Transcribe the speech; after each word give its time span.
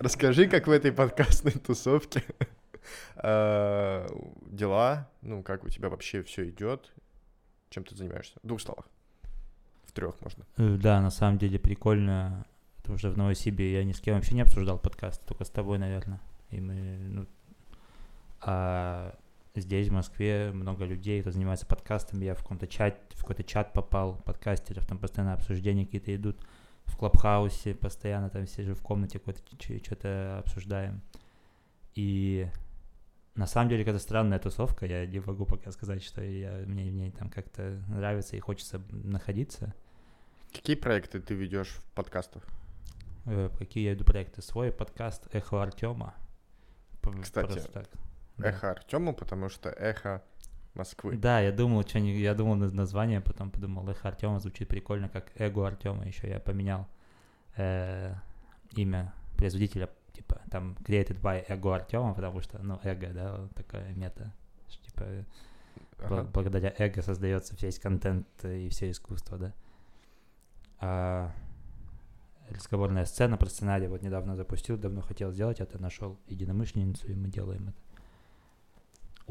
Расскажи, 0.00 0.48
как 0.48 0.66
в 0.66 0.70
этой 0.70 0.92
подкастной 0.92 1.52
тусовке 1.52 2.24
э, 3.16 4.08
дела, 4.46 5.10
ну, 5.20 5.42
как 5.42 5.62
у 5.62 5.68
тебя 5.68 5.90
вообще 5.90 6.22
все 6.22 6.48
идет, 6.48 6.90
чем 7.68 7.84
ты 7.84 7.94
занимаешься? 7.94 8.38
В 8.42 8.46
двух 8.46 8.62
словах. 8.62 8.88
В 9.84 9.92
трех 9.92 10.18
можно. 10.22 10.46
Э, 10.56 10.76
Да, 10.76 11.02
на 11.02 11.10
самом 11.10 11.36
деле 11.36 11.58
прикольно. 11.58 12.46
Потому 12.78 12.96
что 12.96 13.10
в 13.10 13.18
Новосибе 13.18 13.74
я 13.74 13.84
ни 13.84 13.92
с 13.92 14.00
кем 14.00 14.14
вообще 14.14 14.34
не 14.34 14.40
обсуждал 14.40 14.78
подкаст, 14.78 15.22
только 15.26 15.44
с 15.44 15.50
тобой, 15.50 15.76
наверное. 15.76 16.22
И 16.48 16.62
мы, 16.62 16.96
ну, 16.98 17.26
а 18.40 19.14
здесь, 19.54 19.88
в 19.88 19.92
Москве, 19.92 20.50
много 20.50 20.86
людей, 20.86 21.20
кто 21.20 21.30
занимается 21.30 21.66
подкастом. 21.66 22.22
Я 22.22 22.34
в 22.34 22.38
каком-то 22.38 22.66
чат, 22.66 22.96
в 23.10 23.20
какой-то 23.20 23.44
чат 23.44 23.74
попал 23.74 24.16
подкастеров, 24.24 24.86
там 24.86 24.96
постоянно 24.96 25.34
обсуждения 25.34 25.84
какие-то 25.84 26.16
идут. 26.16 26.38
В 26.90 26.96
Клабхаусе 26.96 27.74
постоянно 27.74 28.28
там 28.28 28.46
сижу 28.46 28.74
в 28.74 28.82
комнате, 28.82 29.18
какой-то 29.18 29.40
что-то 29.82 30.38
обсуждаем. 30.38 31.00
И 31.94 32.48
на 33.34 33.46
самом 33.46 33.70
деле, 33.70 33.84
это 33.84 33.98
странная 33.98 34.38
тусовка. 34.38 34.86
Я 34.86 35.06
не 35.06 35.20
могу 35.20 35.46
пока 35.46 35.70
сказать, 35.72 36.02
что 36.02 36.22
я, 36.22 36.64
мне, 36.66 36.90
мне 36.90 37.10
там 37.10 37.30
как-то 37.30 37.82
нравится 37.88 38.36
и 38.36 38.40
хочется 38.40 38.82
находиться. 38.90 39.74
Какие 40.52 40.76
проекты 40.76 41.20
ты 41.20 41.34
ведешь 41.34 41.68
в 41.68 41.84
подкастах? 41.92 42.42
Э, 43.26 43.48
Какие 43.56 43.84
я 43.84 43.90
веду 43.92 44.04
проекты? 44.04 44.42
Свой 44.42 44.72
подкаст 44.72 45.26
«Эхо 45.32 45.62
Артема». 45.62 46.14
Кстати, 47.22 47.62
Эхо 48.38 48.70
Артема, 48.72 49.12
потому 49.12 49.48
что 49.48 49.70
эхо 49.70 50.22
Москвы. 50.74 51.16
Да, 51.16 51.40
я 51.40 51.52
думал, 51.52 51.82
что 51.82 52.00
не, 52.00 52.18
я 52.18 52.34
думал 52.34 52.54
название, 52.56 53.20
потом 53.20 53.50
подумал, 53.50 53.88
Эхо 53.88 54.08
Артема 54.08 54.40
звучит 54.40 54.68
прикольно, 54.68 55.08
как 55.08 55.32
Эго 55.36 55.66
Артема. 55.66 56.06
Еще 56.06 56.28
я 56.28 56.38
поменял 56.40 56.86
э, 57.56 58.14
имя 58.76 59.12
производителя, 59.36 59.90
типа 60.12 60.40
там 60.50 60.76
created 60.84 61.20
by 61.20 61.44
Эго 61.48 61.74
Артема, 61.74 62.14
потому 62.14 62.40
что, 62.40 62.58
ну, 62.62 62.78
эго, 62.84 63.08
да, 63.08 63.48
такая 63.54 63.92
мета. 63.94 64.32
что, 64.68 64.82
Типа, 64.84 65.06
Ага. 66.02 66.24
благодаря 66.32 66.74
эго 66.78 67.02
создается 67.02 67.54
весь 67.60 67.78
контент 67.78 68.26
и 68.44 68.68
все 68.68 68.90
искусство, 68.90 69.38
да. 69.38 69.52
А 70.78 71.32
разговорная 72.48 73.04
сцена 73.04 73.36
про 73.36 73.48
сценарий 73.48 73.86
вот 73.86 74.02
недавно 74.02 74.36
запустил, 74.36 74.76
давно 74.78 75.02
хотел 75.02 75.30
сделать 75.32 75.60
это, 75.60 75.80
нашел 75.80 76.18
единомышленницу, 76.26 77.06
и 77.08 77.14
мы 77.14 77.28
делаем 77.28 77.68
это. 77.68 77.78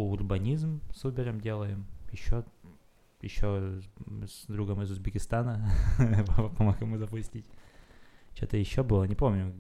Урбанизм 0.02 0.82
с 0.94 1.06
Убером 1.06 1.40
делаем, 1.42 1.86
еще 2.12 2.44
еще 3.22 3.82
с 4.26 4.46
другом 4.48 4.82
из 4.82 4.92
Узбекистана 4.92 5.70
помог 6.58 6.80
ему 6.82 6.98
запустить. 6.98 7.46
Что-то 8.34 8.56
еще 8.58 8.84
было, 8.84 9.04
не 9.04 9.16
помню, 9.16 9.54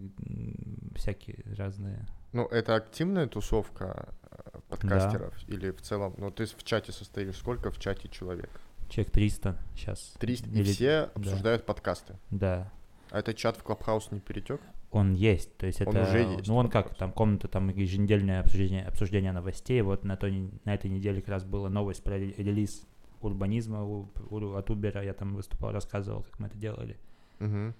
всякие 0.96 1.44
разные. 1.58 2.06
Ну, 2.32 2.46
это 2.46 2.76
активная 2.76 3.28
тусовка 3.28 4.10
э, 4.32 4.60
подкастеров 4.70 5.34
или 5.50 5.72
в 5.72 5.82
целом, 5.82 6.14
ну, 6.18 6.32
ты 6.32 6.46
в 6.46 6.64
чате 6.64 6.92
состоишь, 6.94 7.36
сколько 7.36 7.72
в 7.72 7.80
чате 7.80 8.08
человек? 8.08 8.50
Человек 8.88 9.12
300 9.12 9.58
сейчас. 9.76 10.14
300, 10.20 10.48
и 10.50 10.52
Или- 10.54 10.64
все 10.72 11.06
да. 11.08 11.12
обсуждают 11.16 11.66
подкасты. 11.66 12.16
Да, 12.30 12.72
А 13.12 13.20
этот 13.20 13.36
чат 13.36 13.58
в 13.58 13.64
Клабхаус 13.64 14.12
не 14.12 14.20
перетек? 14.20 14.62
Он 14.92 15.14
есть, 15.14 15.56
то 15.58 15.68
есть 15.68 15.82
Он 15.82 15.88
это, 15.96 16.10
уже 16.10 16.20
есть, 16.20 16.48
ну 16.48 16.56
он 16.56 16.70
как, 16.70 16.96
там 16.96 17.12
комната, 17.12 17.48
там 17.48 17.70
еженедельное 17.70 18.40
обсуждение, 18.40 18.86
обсуждение 18.86 19.32
новостей, 19.32 19.82
вот 19.82 20.04
на, 20.04 20.18
той, 20.18 20.50
на 20.66 20.74
этой 20.74 20.90
неделе 20.90 21.22
как 21.22 21.30
раз 21.30 21.44
была 21.44 21.70
новость 21.70 22.04
про 22.04 22.18
ре- 22.18 22.34
релиз 22.38 22.88
урбанизма 23.22 23.84
у- 23.84 24.08
у- 24.32 24.54
от 24.56 24.70
Убера, 24.72 25.04
я 25.04 25.14
там 25.14 25.36
выступал, 25.36 25.74
рассказывал, 25.74 26.24
как 26.24 26.40
мы 26.40 26.48
это 26.48 26.58
делали. 26.58 26.98
Угу. 27.40 27.74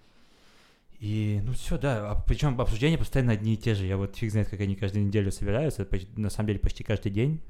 И, 1.00 1.40
ну 1.44 1.54
все, 1.54 1.80
да, 1.80 2.12
а 2.12 2.22
причем 2.28 2.60
обсуждения 2.62 2.98
постоянно 2.98 3.32
одни 3.32 3.54
и 3.54 3.58
те 3.58 3.74
же, 3.74 3.86
я 3.86 3.98
вот 3.98 4.16
фиг 4.18 4.30
знает, 4.32 4.50
как 4.50 4.60
они 4.60 4.76
каждую 4.76 5.06
неделю 5.06 5.32
собираются, 5.32 5.84
это 5.84 5.96
поч- 5.96 6.08
на 6.18 6.30
самом 6.30 6.48
деле 6.48 6.60
почти 6.60 6.84
каждый 6.84 7.12
день. 7.12 7.42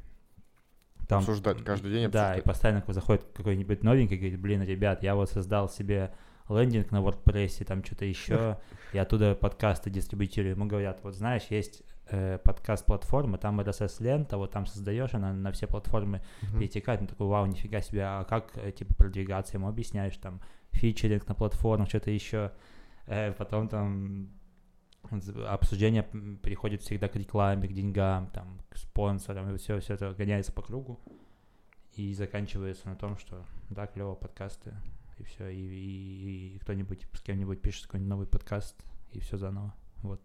Обсуждать, 1.10 1.64
каждый 1.64 1.92
день 1.92 2.12
Да, 2.12 2.28
и 2.36 2.40
обсуждать. 2.40 2.44
постоянно 2.44 2.84
заходит 2.94 3.26
какой-нибудь 3.34 3.84
новенький, 3.84 4.16
говорит, 4.18 4.40
блин, 4.40 4.62
ребят, 4.62 5.02
я 5.02 5.16
вот 5.16 5.30
создал 5.32 5.68
себе 5.68 6.12
лендинг 6.50 6.92
на 6.92 6.98
WordPress, 7.02 7.64
там 7.66 7.84
что-то 7.84 8.06
еще, 8.06 8.58
и 8.94 8.98
оттуда 8.98 9.36
подкасты 9.36 9.90
дистрибутирую. 9.90 10.56
Ему 10.56 10.66
говорят, 10.66 11.00
вот 11.04 11.16
знаешь, 11.16 11.44
есть 11.50 11.84
э, 12.08 12.40
подкаст-платформа, 12.44 13.38
там 13.38 13.60
RSS-лента, 13.62 14.38
вот 14.38 14.52
там 14.52 14.66
создаешь, 14.66 15.14
она 15.14 15.32
на 15.34 15.52
все 15.52 15.68
платформы 15.68 16.22
Мгм. 16.42 16.60
перетекает, 16.60 17.02
он 17.02 17.08
такой, 17.08 17.28
вау, 17.28 17.46
нифига 17.46 17.82
себе, 17.82 18.04
а 18.04 18.24
как, 18.24 18.52
э, 18.58 18.72
типа, 18.72 18.94
продвигаться? 18.96 19.58
Ему 19.58 19.68
объясняешь, 19.68 20.18
там, 20.18 20.42
фичеринг 20.72 21.28
на 21.28 21.36
платформах, 21.36 21.88
что-то 21.90 22.12
еще, 22.12 22.52
Э, 23.12 23.32
потом 23.34 23.68
там 23.68 24.30
обсуждение 25.48 26.06
м, 26.14 26.38
переходит 26.38 26.82
всегда 26.82 27.08
к 27.08 27.16
рекламе, 27.16 27.68
к 27.68 27.72
деньгам, 27.74 28.28
там, 28.28 28.60
к 28.70 28.78
спонсорам, 28.78 29.50
и 29.54 29.58
все, 29.58 29.80
все 29.80 29.96
это 29.96 30.14
гоняется 30.14 30.52
по 30.52 30.62
кругу, 30.62 31.00
и 31.96 32.14
заканчивается 32.14 32.88
на 32.88 32.96
том, 32.96 33.18
что, 33.18 33.44
да, 33.72 33.88
клево, 33.88 34.14
подкасты, 34.14 34.74
и 35.20 35.24
все, 35.24 35.50
и, 35.50 35.58
и- 35.60 36.56
и 36.56 36.60
кто-нибудь 36.60 37.08
с 37.14 37.22
кем-нибудь 37.22 37.62
пишет 37.62 37.86
какой-нибудь 37.86 38.10
новый 38.10 38.28
подкаст, 38.28 38.76
и 39.12 39.20
все 39.20 39.38
заново, 39.38 39.74
вот. 40.02 40.22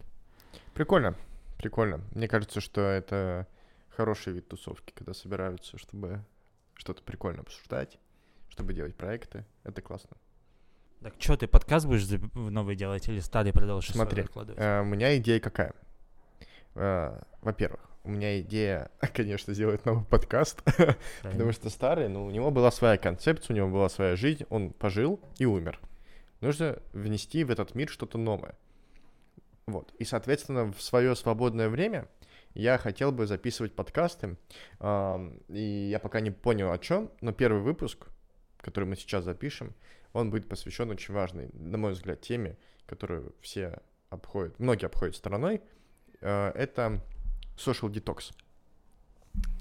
Прикольно, 0.74 1.16
прикольно. 1.58 2.00
Мне 2.14 2.28
кажется, 2.28 2.60
что 2.60 2.80
это 2.80 3.46
хороший 3.96 4.32
вид 4.32 4.48
тусовки, 4.48 4.92
когда 4.94 5.14
собираются, 5.14 5.78
чтобы 5.78 6.24
что-то 6.74 7.02
прикольно 7.02 7.40
обсуждать, 7.42 7.98
чтобы 8.48 8.72
делать 8.74 8.94
проекты. 8.96 9.44
Это 9.64 9.82
классно. 9.82 10.16
Так 11.00 11.14
что, 11.18 11.36
ты 11.36 11.46
подкаст 11.46 11.86
будешь 11.86 12.08
новый 12.34 12.76
делать 12.76 13.08
или 13.08 13.20
старый 13.20 13.52
продолжишь 13.52 13.92
Смотри? 13.92 14.22
Э, 14.56 14.80
У 14.80 14.84
меня 14.84 15.16
идея 15.18 15.38
какая? 15.40 15.74
Э, 16.74 17.20
Во-первых, 17.42 17.80
у 18.04 18.10
меня 18.10 18.40
идея, 18.40 18.90
конечно, 19.14 19.54
сделать 19.54 19.84
новый 19.84 20.04
подкаст, 20.04 20.62
потому 21.22 21.52
что 21.52 21.70
старый, 21.70 22.08
ну, 22.08 22.26
у 22.26 22.30
него 22.30 22.50
была 22.50 22.70
своя 22.70 22.98
концепция, 22.98 23.54
у 23.54 23.56
него 23.56 23.68
была 23.68 23.88
своя 23.88 24.14
жизнь, 24.14 24.44
он 24.50 24.70
пожил 24.70 25.20
и 25.38 25.46
умер. 25.46 25.80
Нужно 26.40 26.78
внести 26.92 27.42
в 27.44 27.50
этот 27.50 27.74
мир 27.74 27.88
что-то 27.88 28.18
новое. 28.18 28.54
Вот. 29.66 29.94
И, 29.98 30.04
соответственно, 30.04 30.70
в 30.72 30.82
свое 30.82 31.16
свободное 31.16 31.70
время 31.70 32.06
я 32.52 32.76
хотел 32.76 33.12
бы 33.12 33.26
записывать 33.26 33.74
подкасты. 33.74 34.36
И 35.48 35.88
я 35.90 35.98
пока 35.98 36.20
не 36.20 36.30
понял 36.30 36.70
о 36.70 36.78
чем, 36.78 37.10
но 37.22 37.32
первый 37.32 37.62
выпуск, 37.62 38.08
который 38.58 38.84
мы 38.84 38.96
сейчас 38.96 39.24
запишем, 39.24 39.74
он 40.12 40.30
будет 40.30 40.48
посвящен 40.48 40.90
очень 40.90 41.14
важной, 41.14 41.48
на 41.54 41.78
мой 41.78 41.92
взгляд, 41.92 42.20
теме, 42.20 42.58
которую 42.86 43.34
все 43.40 43.80
обходят, 44.10 44.58
многие 44.58 44.86
обходят 44.86 45.16
стороной. 45.16 45.62
Э, 46.20 46.52
Это 46.54 47.00
social 47.56 47.90
detox. 47.90 48.32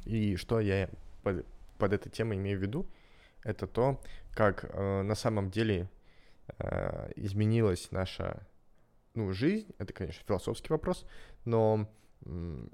И 0.05 0.35
что 0.35 0.59
я 0.59 0.89
под, 1.23 1.45
под 1.77 1.93
этой 1.93 2.09
темой 2.09 2.37
имею 2.37 2.59
в 2.59 2.61
виду, 2.61 2.87
это 3.43 3.67
то, 3.67 4.01
как 4.33 4.65
э, 4.65 5.01
на 5.01 5.15
самом 5.15 5.49
деле 5.49 5.89
э, 6.59 7.11
изменилась 7.15 7.91
наша 7.91 8.45
ну, 9.13 9.31
жизнь. 9.33 9.73
Это, 9.77 9.93
конечно, 9.93 10.23
философский 10.25 10.69
вопрос, 10.69 11.05
но 11.45 11.89
м, 12.25 12.71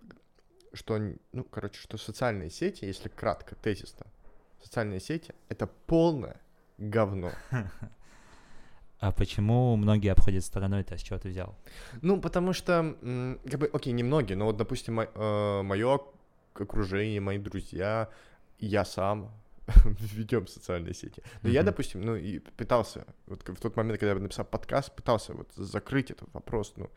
что, 0.74 1.00
ну, 1.31 1.44
короче, 1.44 1.80
что 1.80 1.97
социальные 1.97 2.50
сети, 2.50 2.86
если 2.86 3.09
кратко, 3.09 3.56
тезисно, 3.56 4.06
социальные 4.62 5.00
сети— 5.00 5.34
это 5.50 5.68
полное 5.68 6.40
говно. 6.78 7.31
А 9.00 9.12
почему 9.12 9.76
многие 9.78 10.12
обходят 10.12 10.44
стороной 10.44 10.82
это? 10.82 10.98
С 10.98 11.02
чего 11.02 11.18
ты 11.20 11.30
взял? 11.30 11.56
Ну, 12.02 12.20
потому 12.20 12.54
что, 12.54 12.96
как 13.50 13.60
бы, 13.60 13.70
окей, 13.74 13.94
немногие, 13.94 14.36
но 14.38 14.46
вот, 14.46 14.58
допустим, 14.58 14.96
мое 14.96 16.00
окружение, 16.54 17.22
мои 17.22 17.38
друзья, 17.38 18.10
я 18.60 18.84
сам 18.84 19.31
ведем 20.16 20.48
социальные 20.48 20.94
сети. 20.94 21.24
Но 21.44 21.50
я, 21.50 21.62
Мгм. 21.62 21.66
допустим, 21.68 22.01
ну, 22.01 22.16
и 22.18 22.40
пытался, 22.40 23.06
вот 23.28 23.48
в 23.48 23.56
тот 23.62 23.78
момент, 23.78 24.00
когда 24.00 24.13
я 24.13 24.19
написал 24.19 24.46
подкаст, 24.46 24.94
пытался 24.96 25.34
вот 25.34 25.50
закрыть 25.56 26.12
этот 26.12 26.34
вопрос, 26.34 26.74
ну, 26.75 26.90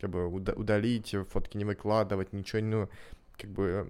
как 0.00 0.08
бы 0.10 0.26
уда- 0.28 0.54
удалить, 0.54 1.14
фотки 1.28 1.58
не 1.58 1.64
выкладывать, 1.66 2.32
ничего, 2.32 2.62
ну, 2.62 2.88
как 3.36 3.50
бы 3.50 3.86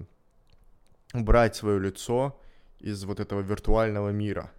убрать 1.14 1.54
свое 1.54 1.78
лицо 1.78 2.36
из 2.80 3.04
вот 3.04 3.20
этого 3.20 3.40
виртуального 3.42 4.08
мира. 4.10 4.50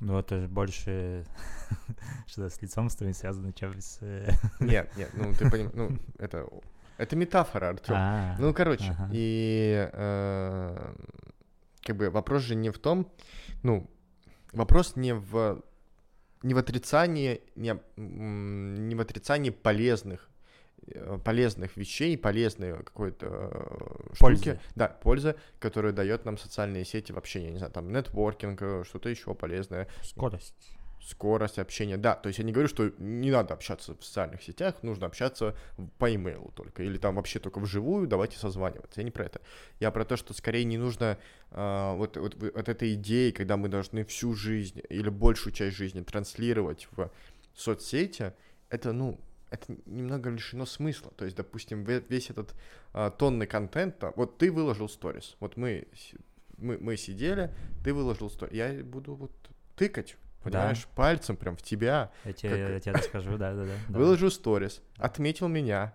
Ну, 0.00 0.18
это 0.18 0.40
же 0.40 0.48
больше 0.48 1.24
что-то 2.26 2.50
с 2.50 2.62
лицом 2.62 2.88
с 2.88 2.96
твоим 2.96 3.14
связано, 3.14 3.52
чем 3.52 3.80
с... 3.80 3.98
э, 4.00 4.30
Нет, 4.60 4.90
нет, 4.96 5.10
ну, 5.14 5.32
ты 5.34 5.50
понимаешь, 5.50 5.72
ну, 5.74 5.98
это, 6.18 6.46
это 6.98 7.16
метафора, 7.16 7.70
Артем. 7.70 7.94
А, 7.96 8.36
Ну, 8.38 8.54
короче, 8.54 8.96
и 9.12 9.88
э, 9.92 10.94
как 11.82 11.96
бы 11.96 12.10
вопрос 12.10 12.42
же 12.42 12.54
не 12.54 12.70
в 12.70 12.78
том, 12.78 13.10
ну, 13.62 13.90
вопрос 14.52 14.96
не 14.96 15.14
в 15.14 15.62
не 16.42 16.54
в 16.54 16.58
отрицании, 16.58 17.40
не, 17.56 17.76
не 17.96 18.94
в 18.94 19.00
отрицании 19.00 19.50
полезных 19.50 20.30
полезных 21.24 21.76
вещей, 21.76 22.16
полезной 22.16 22.76
какой-то 22.78 23.26
э, 23.26 24.14
штуки, 24.14 24.18
Пользы. 24.18 24.60
да, 24.74 24.88
пользы, 24.88 25.34
которую 25.58 25.92
дает 25.92 26.24
нам 26.24 26.38
социальные 26.38 26.84
сети 26.84 27.12
вообще, 27.12 27.44
я 27.44 27.50
не 27.50 27.58
знаю, 27.58 27.72
там 27.72 27.92
нетворкинг, 27.92 28.62
э, 28.62 28.84
что-то 28.86 29.08
еще 29.08 29.34
полезное. 29.34 29.88
Скорость. 30.02 30.78
скорость 31.00 31.58
общения, 31.58 31.96
да, 31.96 32.14
то 32.14 32.28
есть 32.28 32.38
я 32.38 32.44
не 32.44 32.52
говорю, 32.52 32.68
что 32.68 32.92
не 32.98 33.30
надо 33.30 33.54
общаться 33.54 33.94
в 33.94 34.04
социальных 34.04 34.42
сетях, 34.42 34.82
нужно 34.82 35.06
общаться 35.06 35.56
по 35.98 36.14
имейлу 36.14 36.52
только, 36.54 36.82
или 36.82 36.98
там 36.98 37.16
вообще 37.16 37.38
только 37.38 37.60
вживую, 37.60 38.06
давайте 38.06 38.36
созваниваться, 38.36 39.00
я 39.00 39.04
не 39.04 39.10
про 39.10 39.24
это, 39.24 39.40
я 39.80 39.90
про 39.90 40.04
то, 40.04 40.16
что 40.16 40.34
скорее 40.34 40.64
не 40.64 40.76
нужно 40.78 41.18
э, 41.50 41.94
вот, 41.96 42.16
вот, 42.16 42.34
вот 42.34 42.68
этой 42.68 42.94
идеи, 42.94 43.30
когда 43.30 43.56
мы 43.56 43.68
должны 43.68 44.04
всю 44.04 44.34
жизнь 44.34 44.82
или 44.88 45.08
большую 45.08 45.52
часть 45.52 45.76
жизни 45.76 46.02
транслировать 46.02 46.88
в 46.92 47.10
соцсети, 47.54 48.32
это, 48.70 48.92
ну, 48.92 49.18
это 49.50 49.76
немного 49.86 50.30
лишено 50.30 50.66
смысла. 50.66 51.12
То 51.16 51.24
есть, 51.24 51.36
допустим, 51.36 51.84
весь 51.84 52.30
этот 52.30 52.54
а, 52.92 53.10
тонны 53.10 53.46
контента, 53.46 54.12
вот 54.16 54.38
ты 54.38 54.50
выложил 54.50 54.88
сторис, 54.88 55.36
вот 55.40 55.56
мы, 55.56 55.88
мы, 56.56 56.78
мы 56.78 56.96
сидели, 56.96 57.54
ты 57.84 57.94
выложил 57.94 58.30
сторис, 58.30 58.54
я 58.54 58.84
буду 58.84 59.14
вот 59.14 59.32
тыкать 59.76 60.16
понимаешь, 60.42 60.84
да. 60.84 60.90
пальцем 60.94 61.36
прям 61.36 61.56
в 61.56 61.62
тебя. 61.62 62.10
Я 62.24 62.32
тебе, 62.32 62.50
как... 62.50 62.58
я 62.58 62.80
тебе 62.80 62.92
расскажу, 62.92 63.36
да, 63.38 63.54
да, 63.54 63.64
да. 63.64 63.74
Выложу 63.88 64.30
сторис, 64.30 64.82
отметил 64.96 65.48
меня. 65.48 65.94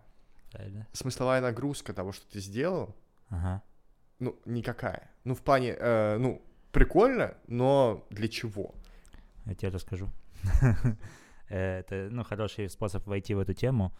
Правильно. 0.51 0.87
Смысловая 0.93 1.41
нагрузка 1.41 1.93
того, 1.93 2.11
что 2.11 2.29
ты 2.31 2.39
сделал, 2.39 2.95
ага. 3.29 3.63
ну, 4.19 4.39
никакая. 4.45 5.11
Ну, 5.23 5.33
в 5.33 5.41
плане, 5.41 5.75
э, 5.79 6.17
ну, 6.17 6.45
прикольно, 6.71 7.35
но 7.47 8.05
для 8.09 8.27
чего? 8.27 8.75
Я 9.45 9.55
тебе 9.55 9.69
расскажу. 9.69 10.09
Это, 11.47 12.07
ну, 12.09 12.23
хороший 12.23 12.69
способ 12.69 13.05
войти 13.05 13.33
в 13.33 13.39
эту 13.39 13.53
тему, 13.53 13.93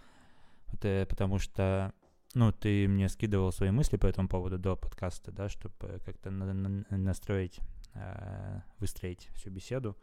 потому 0.80 1.40
что, 1.40 1.94
ну, 2.34 2.51
ты 2.51 2.88
мне 2.88 3.10
скидывал 3.10 3.51
свои 3.51 3.72
мысли 3.72 3.98
по 3.98 4.07
этому 4.07 4.28
поводу 4.28 4.57
до 4.57 4.75
подкаста, 4.75 5.31
да, 5.31 5.50
чтобы 5.50 6.01
как-то 6.06 6.31
настроить, 6.31 7.60
э, 7.94 8.62
выстроить 8.80 9.30
всю 9.36 9.50
беседу. 9.50 9.98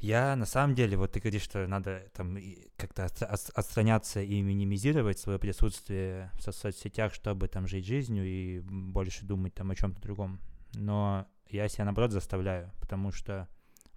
Я 0.00 0.36
на 0.36 0.46
самом 0.46 0.76
деле, 0.76 0.96
вот 0.96 1.10
ты 1.10 1.18
говоришь, 1.18 1.42
что 1.42 1.66
надо 1.66 2.04
там 2.14 2.38
как-то 2.76 3.06
отстраняться 3.06 4.22
и 4.22 4.40
минимизировать 4.42 5.18
свое 5.18 5.40
присутствие 5.40 6.30
в 6.38 6.52
соцсетях, 6.52 7.12
чтобы 7.12 7.48
там 7.48 7.66
жить 7.66 7.84
жизнью 7.84 8.24
и 8.24 8.60
больше 8.60 9.26
думать 9.26 9.54
там 9.54 9.72
о 9.72 9.74
чем-то 9.74 10.00
другом. 10.00 10.38
Но 10.74 11.26
я 11.50 11.68
себя 11.68 11.84
наоборот 11.84 12.12
заставляю, 12.12 12.70
потому 12.80 13.10
что 13.10 13.48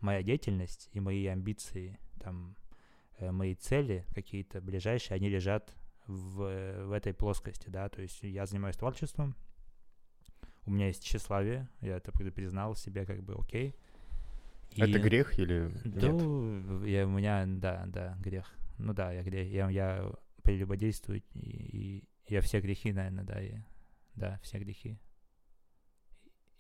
моя 0.01 0.23
деятельность 0.23 0.89
и 0.93 0.99
мои 0.99 1.25
амбиции, 1.27 1.99
там, 2.19 2.55
э, 3.19 3.31
мои 3.31 3.55
цели 3.55 4.05
какие-то 4.13 4.61
ближайшие, 4.61 5.15
они 5.15 5.29
лежат 5.29 5.75
в, 6.07 6.85
в 6.85 6.91
этой 6.91 7.13
плоскости, 7.13 7.69
да, 7.69 7.89
то 7.89 8.01
есть 8.01 8.21
я 8.23 8.45
занимаюсь 8.45 8.77
творчеством, 8.77 9.35
у 10.65 10.71
меня 10.71 10.87
есть 10.87 11.03
тщеславие, 11.03 11.67
я 11.81 11.97
это 11.97 12.11
признал 12.11 12.75
себе 12.75 13.05
как 13.05 13.23
бы 13.23 13.35
окей, 13.35 13.75
и... 14.71 14.81
Это 14.81 14.99
грех 14.99 15.37
или 15.37 15.69
да, 15.83 16.07
нет? 16.07 16.87
Я, 16.87 17.05
у 17.05 17.09
меня, 17.09 17.43
да, 17.45 17.83
да, 17.87 18.17
грех. 18.21 18.55
Ну 18.77 18.93
да, 18.93 19.11
я. 19.11 19.21
Я, 19.21 19.69
я 19.69 20.11
прелюбодействую, 20.43 21.21
и, 21.33 21.39
и 21.39 22.03
я 22.29 22.39
все 22.39 22.61
грехи, 22.61 22.93
наверное, 22.93 23.25
да, 23.25 23.39
я, 23.41 23.65
да, 24.15 24.39
все 24.41 24.59
грехи 24.59 24.97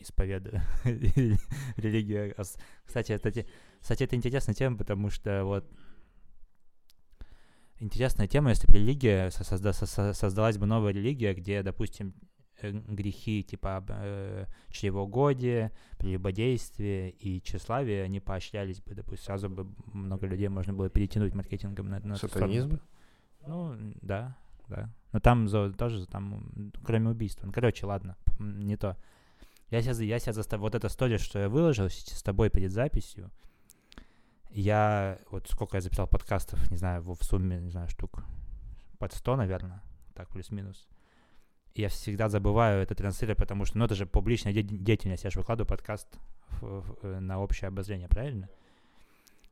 исповедую. 0.03 0.61
Религия. 1.77 2.35
Кстати, 2.85 3.11
это, 3.11 3.31
кстати, 3.79 4.03
это 4.03 4.15
интересная 4.15 4.55
тема, 4.55 4.77
потому 4.77 5.09
что 5.09 5.43
вот 5.45 5.65
интересная 7.79 8.27
тема, 8.27 8.49
если 8.49 8.67
бы 8.67 8.73
религия, 8.73 9.29
созда, 9.31 9.73
создалась 9.73 10.57
бы 10.57 10.65
новая 10.65 10.93
религия, 10.93 11.33
где, 11.33 11.63
допустим, 11.63 12.13
Э, 12.61 12.71
грехи 12.71 13.43
типа 13.43 13.83
э, 13.89 14.45
чревогодие, 14.69 15.71
прелюбодействие 15.97 17.09
и 17.11 17.41
тщеславие, 17.41 18.03
они 18.03 18.19
поощрялись 18.19 18.81
бы, 18.81 18.93
допустим, 18.93 19.25
сразу 19.25 19.49
бы 19.49 19.67
много 19.93 20.27
людей 20.27 20.47
можно 20.47 20.73
было 20.73 20.89
перетянуть 20.89 21.33
маркетингом 21.33 21.89
на, 21.89 21.99
на 21.99 22.15
Сатанизм? 22.17 22.79
Ну, 23.47 23.75
да, 24.01 24.37
да. 24.67 24.93
Но 25.11 25.19
там 25.19 25.47
за, 25.47 25.71
тоже, 25.73 26.05
там, 26.05 26.71
кроме 26.83 27.09
убийства. 27.09 27.47
Ну, 27.47 27.51
короче, 27.51 27.87
ладно, 27.87 28.15
не 28.39 28.77
то. 28.77 28.95
Я 29.71 29.81
сейчас, 29.81 29.99
я 29.99 30.19
сейчас 30.19 30.35
заставил, 30.35 30.63
вот 30.63 30.75
эта 30.75 30.87
история, 30.87 31.17
что 31.17 31.39
я 31.39 31.49
выложил 31.49 31.89
с 31.89 32.21
тобой 32.21 32.49
перед 32.49 32.71
записью, 32.71 33.31
я, 34.51 35.17
вот 35.31 35.47
сколько 35.49 35.77
я 35.77 35.81
записал 35.81 36.07
подкастов, 36.07 36.69
не 36.69 36.77
знаю, 36.77 37.01
в 37.01 37.15
сумме, 37.23 37.59
не 37.59 37.71
знаю, 37.71 37.87
штук 37.87 38.23
под 38.99 39.13
100, 39.13 39.37
наверное, 39.37 39.81
так, 40.13 40.29
плюс-минус 40.29 40.87
я 41.75 41.89
всегда 41.89 42.29
забываю 42.29 42.81
это 42.81 42.95
транслировать, 42.95 43.37
потому 43.37 43.65
что, 43.65 43.77
ну, 43.77 43.85
это 43.85 43.95
же 43.95 44.05
публичная 44.05 44.53
де- 44.53 44.63
деятельность, 44.63 45.23
я 45.23 45.29
же 45.29 45.39
выкладываю 45.39 45.67
подкаст 45.67 46.07
в, 46.59 46.81
в, 46.81 46.97
э, 47.03 47.19
на 47.19 47.39
общее 47.39 47.69
обозрение, 47.69 48.07
правильно? 48.07 48.49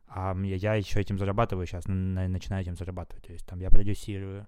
А 0.07 0.35
я 0.35 0.73
еще 0.75 0.99
этим 0.99 1.17
зарабатываю 1.17 1.65
сейчас, 1.65 1.85
на, 1.87 2.27
начинаю 2.27 2.63
этим 2.63 2.75
зарабатывать, 2.75 3.25
то 3.25 3.31
есть 3.31 3.45
там 3.45 3.59
я 3.59 3.69
продюсирую, 3.69 4.47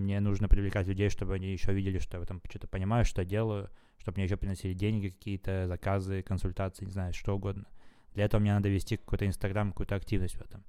мне 0.00 0.20
нужно 0.20 0.48
привлекать 0.48 0.86
людей, 0.86 1.10
чтобы 1.10 1.34
они 1.34 1.52
еще 1.52 1.72
видели, 1.72 1.98
что 1.98 2.18
я 2.18 2.24
там 2.24 2.40
что-то 2.48 2.66
понимаю, 2.66 3.04
что 3.04 3.24
делаю, 3.24 3.70
чтобы 3.98 4.16
мне 4.16 4.24
еще 4.24 4.36
приносили 4.36 4.74
деньги 4.74 5.08
какие-то, 5.08 5.66
заказы, 5.66 6.22
консультации, 6.22 6.84
не 6.84 6.90
знаю, 6.90 7.12
что 7.12 7.36
угодно. 7.36 7.66
Для 8.14 8.24
этого 8.24 8.40
мне 8.40 8.52
надо 8.52 8.68
вести 8.68 8.96
какой-то 8.96 9.26
Инстаграм, 9.26 9.70
какую-то 9.70 9.94
активность 9.94 10.34
в 10.34 10.42
этом. 10.42 10.64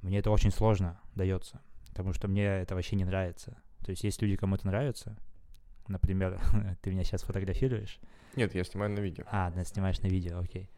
Мне 0.00 0.18
это 0.18 0.30
очень 0.30 0.50
сложно 0.50 1.00
дается, 1.14 1.60
потому 1.88 2.12
что 2.12 2.28
мне 2.28 2.44
это 2.44 2.74
вообще 2.74 2.96
не 2.96 3.04
нравится. 3.04 3.56
То 3.84 3.90
есть 3.90 4.04
есть 4.04 4.22
люди, 4.22 4.36
кому 4.36 4.54
это 4.54 4.66
нравится, 4.66 5.16
Например, 5.88 6.40
ты 6.82 6.90
меня 6.90 7.04
сейчас 7.04 7.22
фотографируешь? 7.22 7.98
Нет, 8.36 8.54
я 8.54 8.64
снимаю 8.64 8.92
на 8.92 9.00
видео. 9.00 9.24
А, 9.30 9.50
ты 9.50 9.64
снимаешь 9.64 10.00
на 10.00 10.06
видео, 10.06 10.38
окей. 10.38 10.70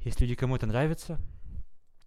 Если 0.00 0.24
люди 0.24 0.34
кому-то 0.34 0.66
нравится, 0.66 1.20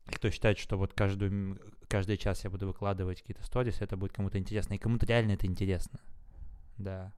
кто 0.06 0.30
считает, 0.30 0.58
что 0.58 0.78
вот 0.78 0.94
каждую, 0.94 1.60
каждый 1.88 2.18
час 2.18 2.44
я 2.44 2.50
буду 2.50 2.68
выкладывать 2.68 3.22
какие-то 3.22 3.44
сторис, 3.44 3.82
это 3.82 3.98
будет 3.98 4.14
кому-то 4.14 4.38
интересно, 4.38 4.76
и 4.76 4.78
кому-то 4.78 5.06
реально 5.06 5.32
это 5.34 5.48
интересно. 5.48 6.00
Да. 6.78 7.14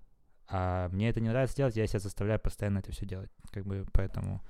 А 0.48 0.88
мне 0.90 1.10
это 1.10 1.20
не 1.20 1.30
нравится 1.30 1.58
делать, 1.58 1.76
я 1.76 1.88
себя 1.88 2.00
заставляю 2.00 2.40
постоянно 2.40 2.80
это 2.80 2.92
все 2.92 3.06
делать. 3.06 3.30
Как 3.52 3.66
бы 3.66 3.86
поэтому... 3.92 4.42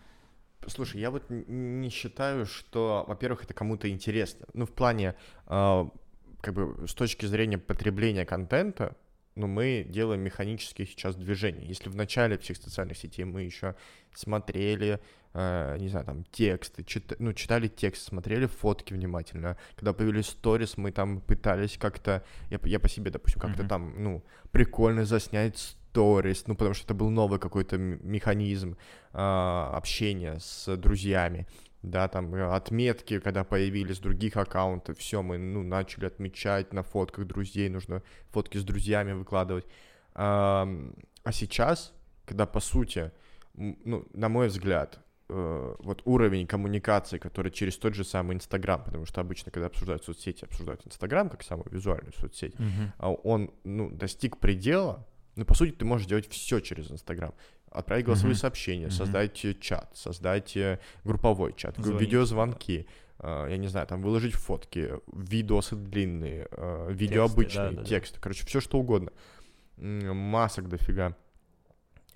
Слушай, 0.68 1.02
я 1.02 1.12
вот 1.12 1.24
не 1.30 1.90
считаю, 1.90 2.46
что, 2.46 3.06
во-первых, 3.08 3.44
это 3.44 3.54
кому-то 3.54 3.90
интересно. 3.90 4.46
Ну, 4.54 4.66
в 4.66 4.74
плане, 4.74 5.16
э, 5.48 5.86
как 6.42 6.54
бы, 6.54 6.88
с 6.88 6.94
точки 6.94 7.26
зрения 7.26 7.58
потребления 7.58 8.26
контента, 8.26 8.98
но 9.36 9.48
мы 9.48 9.86
делаем 9.88 10.22
механические 10.22 10.88
сейчас 10.88 11.16
движения. 11.16 11.66
Если 11.66 11.90
в 11.90 11.96
начале 11.96 12.38
всех 12.40 12.58
социальных 12.58 12.98
сетей 12.98 13.24
мы 13.24 13.44
еще 13.44 13.76
смотрели, 14.16 15.00
э, 15.34 15.78
не 15.80 15.90
знаю, 15.90 16.06
там 16.06 16.24
тексты, 16.26 16.84
чит, 16.84 17.14
ну, 17.20 17.34
читали 17.34 17.68
текст, 17.68 18.08
смотрели 18.08 18.46
фотки 18.46 18.94
внимательно. 18.94 19.58
Когда 19.76 19.94
появились 19.94 20.28
сторис, 20.28 20.78
мы 20.78 20.92
там 20.92 21.22
пытались 21.22 21.78
как-то, 21.78 22.24
я, 22.50 22.60
я 22.64 22.80
по 22.80 22.90
себе, 22.90 23.12
допустим, 23.12 23.40
как-то 23.42 23.64
mm-hmm. 23.64 23.68
там, 23.68 23.94
ну, 23.98 24.24
прикольно 24.52 25.06
заснять 25.06 25.58
сторис, 25.58 26.46
ну, 26.48 26.56
потому 26.56 26.74
что 26.74 26.86
это 26.86 26.94
был 26.94 27.10
новый 27.10 27.40
какой-то 27.40 27.78
механизм 27.78 28.78
э, 29.14 29.18
общения 29.18 30.38
с 30.40 30.76
друзьями 30.78 31.48
да, 31.82 32.08
там 32.08 32.34
э, 32.36 32.56
отметки, 32.56 33.20
когда 33.20 33.44
появились 33.44 34.00
других 34.00 34.38
аккаунтов, 34.38 34.98
все, 34.98 35.22
мы, 35.22 35.38
ну, 35.38 35.64
начали 35.64 36.06
отмечать 36.06 36.74
на 36.74 36.84
фотках 36.84 37.26
друзей, 37.28 37.70
нужно 37.70 38.04
фотки 38.30 38.58
с 38.58 38.64
друзьями 38.64 39.14
выкладывать. 39.14 39.66
А, 40.14 40.68
а 41.24 41.32
сейчас, 41.32 41.94
когда, 42.26 42.46
по 42.46 42.60
сути, 42.60 43.12
ну, 43.56 44.06
на 44.14 44.30
мой 44.30 44.48
взгляд, 44.48 45.00
э, 45.30 45.76
вот 45.80 46.02
уровень 46.06 46.48
коммуникации, 46.48 47.18
который 47.18 47.52
через 47.52 47.78
тот 47.78 47.94
же 47.94 48.04
самый 48.04 48.36
Инстаграм, 48.36 48.84
потому 48.84 49.06
что 49.06 49.22
обычно, 49.22 49.52
когда 49.52 49.68
обсуждают 49.68 50.04
соцсети, 50.04 50.46
обсуждают 50.46 50.86
Инстаграм 50.86 51.30
как 51.30 51.44
самую 51.44 51.70
визуальную 51.72 52.14
соцсеть, 52.14 52.56
uh-huh. 52.56 53.20
он, 53.24 53.52
ну, 53.64 53.90
достиг 53.90 54.38
предела, 54.38 55.06
ну, 55.36 55.46
по 55.46 55.54
сути, 55.54 55.72
ты 55.72 55.86
можешь 55.86 56.08
делать 56.08 56.28
все 56.30 56.60
через 56.60 56.92
Инстаграм 56.92 57.34
отправить 57.72 58.06
голосовые 58.06 58.36
mm-hmm. 58.36 58.40
сообщения, 58.40 58.86
mm-hmm. 58.88 58.92
создать 58.92 59.46
э, 59.46 59.54
чат, 59.56 59.90
создать 59.94 60.56
э, 60.58 60.80
групповой 61.04 61.54
чат, 61.56 61.76
Звонить. 61.78 62.02
видеозвонки, 62.02 62.88
э, 63.20 63.48
я 63.50 63.58
не 63.58 63.68
знаю, 63.68 63.88
там 63.88 64.02
выложить 64.02 64.34
фотки, 64.34 64.94
видосы 65.14 65.76
длинные, 65.76 66.48
видео 66.90 67.26
тексты, 67.26 67.34
обычные, 67.34 67.72
да, 67.72 67.82
да, 67.82 67.84
тексты, 67.84 68.16
да. 68.16 68.22
короче, 68.22 68.46
все 68.46 68.60
что 68.62 68.80
угодно. 68.80 69.12
Масок 69.78 70.70
дофига. 70.70 71.16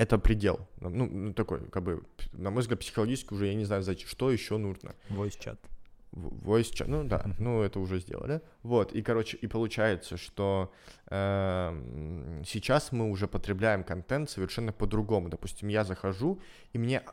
Это 0.02 0.18
предел. 0.18 0.68
Ну, 0.80 0.90
ну, 0.90 1.32
такой, 1.32 1.60
как 1.70 1.84
бы, 1.84 2.04
на 2.34 2.50
мой 2.50 2.62
взгляд, 2.62 2.80
психологически 2.80 3.36
уже 3.36 3.46
я 3.46 3.54
не 3.54 3.66
знаю, 3.66 3.84
зачем, 3.84 4.10
что 4.10 4.32
еще 4.32 4.58
нужно. 4.58 4.96
Voice 5.10 5.40
чат. 5.40 5.60
Voice 6.12 6.74
chat, 6.74 6.88
ну 6.88 7.04
да, 7.04 7.24
ну 7.38 7.62
это 7.62 7.80
уже 7.80 8.00
сделали. 8.00 8.42
Вот, 8.64 8.94
и, 8.94 9.04
короче, 9.04 9.38
и 9.38 9.46
получается, 9.46 10.18
что 10.18 10.74
э, 11.06 12.42
сейчас 12.48 12.92
мы 12.92 13.12
уже 13.12 13.28
потребляем 13.28 13.84
контент 13.84 14.32
совершенно 14.32 14.74
по-другому. 14.74 15.30
Допустим, 15.30 15.68
я 15.68 15.84
захожу, 15.84 16.42
и 16.74 16.80
мне, 16.80 17.04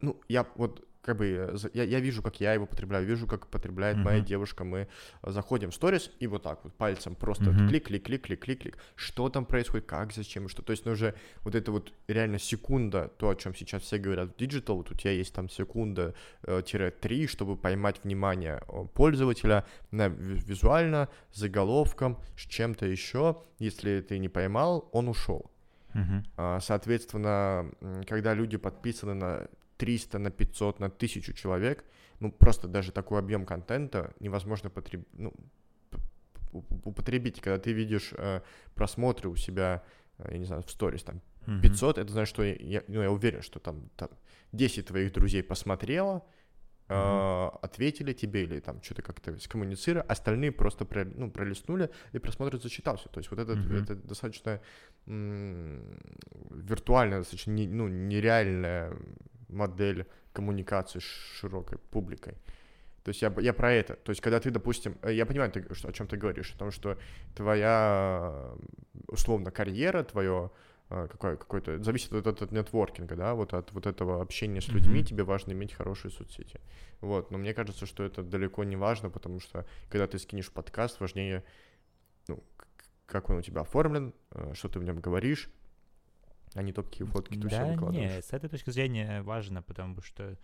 ну, 0.00 0.16
я 0.28 0.46
вот 0.54 0.85
как 1.06 1.16
бы 1.16 1.26
э, 1.26 1.56
я, 1.72 1.84
я 1.84 2.00
вижу, 2.00 2.22
как 2.22 2.40
я 2.40 2.52
его 2.52 2.66
потребляю, 2.66 3.06
вижу, 3.06 3.26
как 3.26 3.46
потребляет 3.46 3.96
моя 3.98 4.18
Мгм. 4.18 4.26
девушка. 4.26 4.64
Мы 4.64 4.88
э, 5.22 5.30
заходим 5.30 5.70
в 5.70 5.74
сторис 5.74 6.10
и 6.18 6.26
вот 6.26 6.42
так 6.42 6.64
вот 6.64 6.74
пальцем 6.74 7.14
просто 7.14 7.50
Мгм. 7.52 7.68
клик, 7.68 7.86
клик, 7.86 8.04
клик, 8.04 8.22
клик, 8.22 8.40
клик, 8.44 8.60
клик. 8.62 8.78
Что 8.96 9.28
там 9.28 9.46
происходит, 9.46 9.86
как, 9.86 10.12
зачем, 10.12 10.46
и 10.46 10.48
что. 10.48 10.62
То 10.62 10.72
есть, 10.72 10.84
ну 10.84 10.92
уже 10.92 11.14
вот 11.44 11.54
это 11.54 11.70
вот 11.72 11.92
реально 12.08 12.38
секунда, 12.38 13.08
то, 13.18 13.28
о 13.30 13.34
чем 13.36 13.54
сейчас 13.54 13.82
все 13.82 13.98
говорят 13.98 14.34
в 14.34 14.36
digital, 14.36 14.76
вот 14.76 14.90
у 14.90 14.94
тебя 14.94 15.12
есть 15.12 15.32
там 15.32 15.48
секунда 15.48 16.14
э, 16.42 16.62
чтобы 17.28 17.56
поймать 17.56 18.00
внимание 18.04 18.60
пользователя 18.94 19.64
на 19.90 20.08
ви- 20.08 20.40
визуально, 20.40 21.08
заголовком, 21.32 22.18
с 22.36 22.40
чем-то 22.40 22.86
еще. 22.86 23.42
Если 23.58 24.00
ты 24.00 24.18
не 24.18 24.28
поймал, 24.28 24.88
он 24.92 25.08
ушел. 25.08 25.50
А, 26.36 26.60
Соответственно, 26.60 27.70
когда 28.06 28.34
люди 28.34 28.56
подписаны 28.58 29.14
на 29.14 29.48
300, 29.76 30.18
на 30.18 30.30
500, 30.30 30.80
на 30.80 30.86
1000 30.86 31.32
человек, 31.34 31.84
ну, 32.20 32.32
просто 32.32 32.68
даже 32.68 32.92
такой 32.92 33.18
объем 33.18 33.44
контента 33.46 34.14
невозможно 34.20 34.70
потреб... 34.70 35.06
ну, 35.12 35.32
употребить. 36.84 37.40
Когда 37.40 37.58
ты 37.58 37.72
видишь 37.72 38.12
э, 38.16 38.40
просмотры 38.74 39.28
у 39.28 39.36
себя, 39.36 39.82
э, 40.18 40.28
я 40.32 40.38
не 40.38 40.44
знаю, 40.44 40.62
в 40.62 40.70
сторис, 40.70 41.02
там, 41.02 41.20
Мгм. 41.46 41.60
500, 41.60 41.98
это 41.98 42.12
значит, 42.12 42.34
что 42.34 42.42
я, 42.42 42.82
ну, 42.88 43.02
я 43.02 43.10
уверен, 43.10 43.40
что 43.42 43.60
там, 43.60 43.88
там 43.96 44.08
10 44.52 44.86
твоих 44.86 45.12
друзей 45.12 45.42
посмотрело, 45.42 46.24
э, 46.88 47.48
ответили 47.62 48.12
тебе 48.14 48.44
или 48.44 48.60
там 48.60 48.82
что-то 48.82 49.02
как-то 49.02 49.38
скоммуницировали, 49.38 50.06
остальные 50.08 50.52
просто 50.52 50.84
про- 50.84 51.04
ну, 51.04 51.30
пролистнули 51.30 51.90
и 52.12 52.18
просмотр 52.18 52.58
зачитался. 52.60 53.08
То 53.10 53.18
есть 53.20 53.30
вот 53.30 53.38
этот, 53.40 53.58
Мгм. 53.58 53.76
это 53.76 53.94
достаточно 53.94 54.60
м, 55.06 55.98
виртуальная, 56.50 57.18
достаточно 57.18 57.52
не- 57.52 57.68
ну, 57.68 57.86
нереальная 57.88 58.96
модель 59.48 60.06
коммуникации 60.32 60.98
с 60.98 61.02
широкой 61.02 61.78
публикой. 61.78 62.34
То 63.06 63.10
есть 63.10 63.22
я, 63.22 63.32
я 63.38 63.52
про 63.52 63.72
это. 63.72 63.94
То 63.94 64.10
есть 64.10 64.20
когда 64.20 64.40
ты, 64.40 64.50
допустим, 64.50 64.98
э, 65.02 65.14
я 65.14 65.26
понимаю, 65.26 65.52
ты, 65.52 65.72
что, 65.74 65.88
о 65.88 65.92
чем 65.92 66.08
ты 66.08 66.16
говоришь, 66.16 66.52
о 66.52 66.58
том, 66.58 66.72
что 66.72 66.98
твоя, 67.36 68.52
условно, 69.06 69.52
карьера, 69.52 70.02
твое 70.02 70.50
э, 70.90 71.06
какое, 71.08 71.36
какое-то, 71.36 71.82
зависит 71.84 72.12
от, 72.12 72.26
от, 72.26 72.42
от 72.42 72.50
нетворкинга, 72.50 73.14
да, 73.14 73.34
вот 73.34 73.54
от 73.54 73.70
вот 73.72 73.86
этого 73.86 74.20
общения 74.20 74.60
с 74.60 74.68
людьми, 74.68 74.98
Мгм. 74.98 75.06
тебе 75.06 75.22
важно 75.22 75.52
иметь 75.52 75.72
хорошие 75.72 76.10
соцсети. 76.10 76.60
Вот, 77.00 77.30
но 77.30 77.38
мне 77.38 77.54
кажется, 77.54 77.86
что 77.86 78.02
это 78.02 78.24
далеко 78.24 78.64
не 78.64 78.74
важно, 78.76 79.08
потому 79.08 79.38
что 79.38 79.64
когда 79.88 80.08
ты 80.08 80.18
скинешь 80.18 80.50
подкаст, 80.50 80.98
важнее, 80.98 81.44
ну, 82.26 82.42
как 83.06 83.30
он 83.30 83.36
у 83.36 83.42
тебя 83.42 83.60
оформлен, 83.60 84.14
э, 84.32 84.54
что 84.54 84.68
ты 84.68 84.80
в 84.80 84.84
нем 84.84 84.98
говоришь, 85.00 85.48
а 86.56 86.62
не 86.62 86.72
то, 86.72 86.82
какие 86.82 87.06
фотки 87.06 87.38
все 87.38 87.48
Да, 87.48 87.66
выкладываешь. 87.66 88.10
не, 88.16 88.22
с 88.22 88.32
этой 88.32 88.48
точки 88.48 88.70
зрения 88.70 89.22
важно, 89.22 89.62
потому 89.62 90.00
что, 90.00 90.38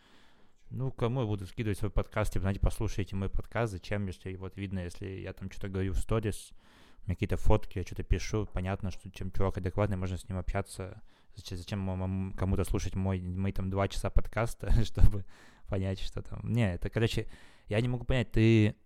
ну, 0.71 0.93
кому 0.93 1.23
я 1.23 1.27
буду 1.27 1.47
скидывать 1.47 1.79
свой 1.79 1.91
подкаст, 1.91 2.35
типа, 2.35 2.43
знаете, 2.43 2.61
послушайте 2.61 3.17
мой 3.17 3.31
подкаст, 3.31 3.73
зачем, 3.73 4.07
если 4.07 4.37
вот 4.37 4.57
видно, 4.59 4.81
если 4.81 5.07
я 5.07 5.33
там 5.33 5.51
что-то 5.51 5.69
говорю 5.69 5.93
в 5.93 5.99
сторис, 5.99 6.51
у 6.53 7.07
меня 7.07 7.15
какие-то 7.15 7.39
фотки, 7.39 7.79
я 7.79 7.85
что-то 7.85 8.03
пишу, 8.03 8.47
понятно, 8.53 8.91
что 8.91 9.11
чем 9.11 9.31
чувак 9.33 9.57
адекватный, 9.57 9.97
можно 9.97 10.19
с 10.19 10.29
ним 10.29 10.37
общаться, 10.37 11.01
зачем, 11.35 11.57
зачем 11.57 12.35
кому-то 12.37 12.65
слушать 12.65 12.95
мой, 12.95 13.19
мои 13.21 13.53
там 13.53 13.71
два 13.71 13.89
часа 13.89 14.11
подкаста, 14.11 14.71
чтобы 14.85 15.25
понять, 15.67 15.99
что 15.99 16.21
там. 16.21 16.53
Не, 16.53 16.75
это, 16.75 16.91
короче, 16.91 17.27
я 17.69 17.81
не 17.81 17.89
могу 17.89 18.05
понять, 18.05 18.31
ты, 18.33 18.77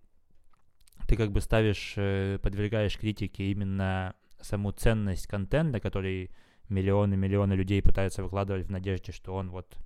ты 1.09 1.17
как 1.17 1.33
бы 1.33 1.41
ставишь, 1.41 1.95
э, 1.97 2.39
подвергаешь 2.41 2.97
критике 2.97 3.51
именно 3.51 4.15
саму 4.39 4.71
ценность 4.71 5.27
контента, 5.27 5.81
который 5.81 6.31
миллионы-миллионы 6.69 7.53
людей 7.53 7.81
пытаются 7.81 8.23
выкладывать 8.23 8.67
в 8.67 8.71
надежде, 8.71 9.11
что 9.11 9.35
он 9.35 9.49
вот 9.49 9.77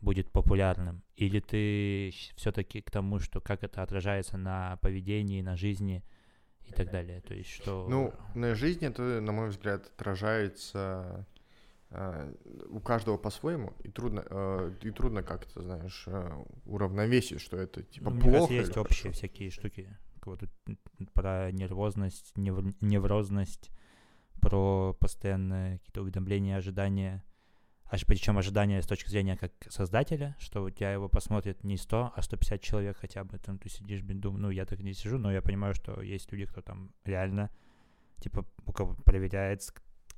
будет 0.00 0.30
популярным? 0.30 1.02
Или 1.16 1.40
ты 1.40 2.12
все-таки 2.36 2.80
к 2.80 2.90
тому, 2.90 3.18
что 3.18 3.40
как 3.40 3.64
это 3.64 3.82
отражается 3.82 4.36
на 4.36 4.76
поведении, 4.76 5.42
на 5.42 5.56
жизни 5.56 6.04
и 6.64 6.72
так 6.72 6.90
далее? 6.90 7.20
То 7.22 7.34
есть 7.34 7.50
что... 7.50 7.86
Ну, 7.88 8.12
на 8.34 8.54
жизни 8.54 8.88
это, 8.88 9.02
на 9.20 9.32
мой 9.32 9.48
взгляд, 9.48 9.86
отражается 9.86 11.26
э, 11.90 12.34
у 12.68 12.80
каждого 12.80 13.16
по-своему, 13.16 13.72
и 13.82 13.88
трудно, 13.88 14.24
э, 14.28 14.72
и 14.82 14.90
трудно 14.90 15.22
как-то, 15.22 15.62
знаешь, 15.62 16.04
э, 16.06 16.44
уравновесить, 16.66 17.40
что 17.40 17.56
это 17.56 17.82
типа 17.82 18.10
Ну, 18.10 18.20
плохо 18.20 18.52
есть 18.52 18.68
хорошо. 18.68 18.82
общие 18.82 19.12
всякие 19.12 19.50
штуки. 19.50 19.96
Вот 20.24 20.42
про 21.14 21.50
нервозность, 21.52 22.32
нев- 22.36 22.74
неврозность, 22.82 23.70
про 24.40 24.96
постоянные 24.98 25.78
какие-то 25.78 26.02
уведомления, 26.02 26.56
ожидания. 26.56 27.24
Аж 27.90 28.04
причем 28.04 28.36
ожидания 28.36 28.82
с 28.82 28.86
точки 28.86 29.08
зрения 29.08 29.36
как 29.36 29.52
создателя, 29.70 30.36
что 30.38 30.62
у 30.62 30.70
тебя 30.70 30.92
его 30.92 31.08
посмотрит 31.08 31.64
не 31.64 31.76
100, 31.76 32.12
а 32.14 32.22
150 32.22 32.60
человек 32.60 32.98
хотя 32.98 33.24
бы. 33.24 33.38
Там 33.38 33.58
ты 33.58 33.70
сидишь, 33.70 34.02
блин, 34.02 34.20
думаю, 34.20 34.42
ну 34.42 34.50
я 34.50 34.66
так 34.66 34.80
не 34.80 34.92
сижу, 34.92 35.18
но 35.18 35.32
я 35.32 35.40
понимаю, 35.40 35.74
что 35.74 36.02
есть 36.02 36.30
люди, 36.30 36.44
кто 36.44 36.60
там 36.60 36.92
реально, 37.04 37.50
типа, 38.20 38.44
у 38.66 38.72
кого 38.72 38.94
проверяет, 39.04 39.62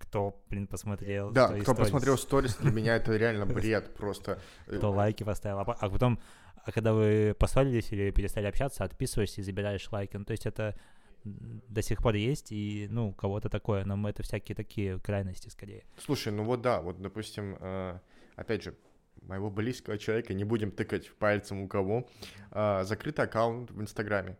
кто, 0.00 0.42
блин, 0.48 0.66
посмотрел. 0.66 1.30
Да, 1.30 1.48
кто 1.48 1.62
сторис, 1.62 1.78
посмотрел 1.78 2.18
сторис, 2.18 2.56
для 2.56 2.72
меня 2.72 2.96
это 2.96 3.14
реально 3.16 3.46
бред 3.54 3.94
просто. 3.94 4.40
Кто 4.66 4.90
лайки 4.90 5.22
поставил, 5.22 5.60
а 5.60 5.62
а 5.62 5.88
потом, 5.88 6.18
а 6.56 6.72
когда 6.72 6.92
вы 6.92 7.36
поссорились 7.38 7.92
или 7.92 8.10
перестали 8.10 8.46
общаться, 8.46 8.82
отписываешься 8.82 9.40
и 9.40 9.44
забираешь 9.44 9.90
лайки. 9.92 10.16
Ну, 10.16 10.24
то 10.24 10.32
есть 10.32 10.46
это 10.46 10.74
до 11.24 11.82
сих 11.82 12.02
пор 12.02 12.14
есть, 12.14 12.52
и, 12.52 12.88
ну, 12.90 13.12
кого-то 13.12 13.48
такое, 13.48 13.84
но 13.84 14.08
это 14.08 14.22
всякие 14.22 14.54
такие 14.54 14.98
крайности 15.00 15.48
скорее. 15.48 15.84
Слушай, 15.98 16.32
ну 16.32 16.44
вот 16.44 16.62
да, 16.62 16.80
вот, 16.80 17.00
допустим, 17.00 17.56
э, 17.60 17.98
опять 18.36 18.62
же, 18.62 18.74
моего 19.22 19.50
близкого 19.50 19.98
человека, 19.98 20.34
не 20.34 20.44
будем 20.44 20.70
тыкать 20.70 21.10
пальцем 21.12 21.62
у 21.62 21.68
кого, 21.68 22.08
э, 22.50 22.84
закрытый 22.84 23.24
аккаунт 23.24 23.70
в 23.70 23.80
Инстаграме, 23.80 24.36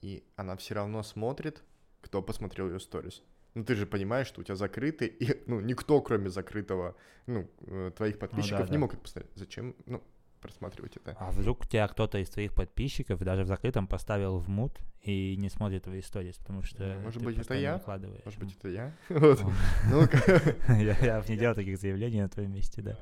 и 0.00 0.22
она 0.36 0.56
все 0.56 0.74
равно 0.74 1.02
смотрит, 1.02 1.62
кто 2.00 2.22
посмотрел 2.22 2.68
ее 2.68 2.80
сторис. 2.80 3.22
Ну, 3.54 3.64
ты 3.64 3.74
же 3.74 3.86
понимаешь, 3.86 4.26
что 4.26 4.42
у 4.42 4.44
тебя 4.44 4.54
закрытый, 4.54 5.08
и, 5.08 5.42
ну, 5.46 5.60
никто, 5.60 6.00
кроме 6.02 6.28
закрытого, 6.28 6.94
ну, 7.26 7.50
э, 7.60 7.90
твоих 7.96 8.18
подписчиков, 8.18 8.66
да, 8.66 8.66
не 8.66 8.72
да. 8.72 8.78
мог 8.78 8.92
это 8.92 9.02
посмотреть. 9.02 9.32
Зачем, 9.34 9.74
ну, 9.86 10.02
просматривать 10.40 10.96
это? 10.96 11.16
А 11.18 11.30
вдруг 11.30 11.66
тебя 11.66 11.86
кто-то 11.88 12.18
из 12.18 12.28
твоих 12.30 12.54
подписчиков 12.54 13.20
даже 13.20 13.44
в 13.44 13.46
закрытом 13.46 13.86
поставил 13.86 14.38
в 14.38 14.48
мут 14.48 14.78
и 15.02 15.36
не 15.36 15.48
смотрит 15.48 15.84
твои 15.84 16.02
сторис, 16.02 16.36
потому 16.36 16.62
что 16.62 16.84
Ну, 16.84 17.00
может 17.02 17.22
быть, 17.22 17.38
это 17.38 17.54
я? 17.54 17.80
Может 18.24 18.40
быть, 18.40 18.56
это 18.58 18.68
я? 18.68 18.92
Вот. 19.08 19.40
Я, 20.68 21.20
бы 21.20 21.28
не 21.28 21.36
делал 21.38 21.54
таких 21.54 21.78
заявлений 21.78 22.20
на 22.22 22.28
твоем 22.28 22.52
месте, 22.52 22.82
да. 22.82 22.98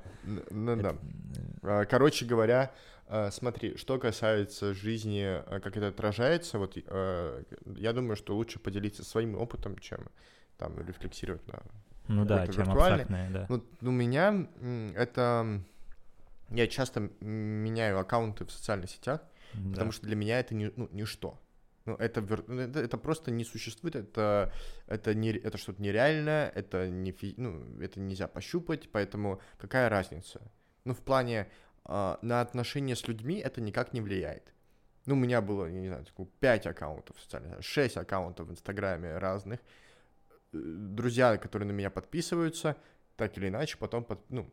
ну 0.50 0.76
да. 0.76 0.90
М, 0.90 0.98
А, 1.62 1.84
Короче 1.86 2.26
говоря, 2.26 2.72
а, 3.06 3.30
смотри, 3.30 3.76
что 3.76 3.98
касается 3.98 4.74
жизни, 4.74 5.22
а, 5.24 5.60
как 5.60 5.76
это 5.76 5.88
отражается, 5.88 6.58
вот 6.58 6.76
я 6.76 7.92
думаю, 7.92 8.16
что 8.16 8.34
лучше 8.36 8.58
поделиться 8.58 9.04
своим 9.04 9.36
опытом, 9.36 9.78
чем 9.78 10.08
там 10.58 10.78
рефлексировать 10.86 11.46
на... 11.48 11.62
Ну 12.06 12.24
да, 12.26 12.46
чем 12.46 12.70
абстрактное, 12.70 13.30
да. 13.30 13.46
Ну, 13.48 13.62
у 13.88 13.92
меня 13.92 14.46
это... 14.94 15.62
Я 16.54 16.66
часто 16.66 17.10
меняю 17.20 17.98
аккаунты 17.98 18.44
в 18.44 18.50
социальных 18.50 18.90
сетях, 18.90 19.20
Да. 19.54 19.70
потому 19.70 19.92
что 19.92 20.06
для 20.06 20.16
меня 20.16 20.38
это 20.40 20.54
не, 20.54 20.72
ну, 20.76 20.88
ничто. 20.92 21.40
Ну, 21.86 21.96
это, 21.96 22.22
ну, 22.46 22.60
это, 22.60 22.80
это 22.80 22.96
просто 22.96 23.30
не 23.30 23.44
существует, 23.44 23.94
это, 23.96 24.52
это, 24.86 25.14
не, 25.14 25.30
это 25.32 25.58
что-то 25.58 25.82
нереальное, 25.82 26.48
это, 26.48 26.88
не 26.88 27.12
фи- 27.12 27.34
ну, 27.36 27.78
это 27.80 28.00
нельзя 28.00 28.26
пощупать, 28.26 28.88
поэтому 28.90 29.40
какая 29.58 29.88
разница? 29.90 30.40
Ну, 30.84 30.94
в 30.94 31.00
плане 31.00 31.46
а, 31.84 32.18
на 32.22 32.40
отношения 32.40 32.96
с 32.96 33.06
людьми 33.06 33.34
это 33.38 33.60
никак 33.60 33.92
не 33.92 34.00
влияет. 34.00 34.54
Ну, 35.06 35.14
у 35.14 35.18
меня 35.18 35.42
было, 35.42 35.66
я 35.66 35.80
не 35.80 35.88
знаю, 35.88 36.06
5 36.40 36.66
аккаунтов 36.66 37.20
социальных, 37.20 37.62
6 37.62 37.96
аккаунтов 37.98 38.48
в 38.48 38.50
Инстаграме 38.50 39.18
разных. 39.18 39.60
Э, 39.60 39.62
Друзья, 40.52 41.36
которые 41.36 41.66
на 41.68 41.72
меня 41.72 41.90
подписываются, 41.90 42.76
так 43.16 43.36
или 43.36 43.48
иначе, 43.48 43.76
потом 43.76 44.04
под, 44.04 44.18
ну, 44.30 44.50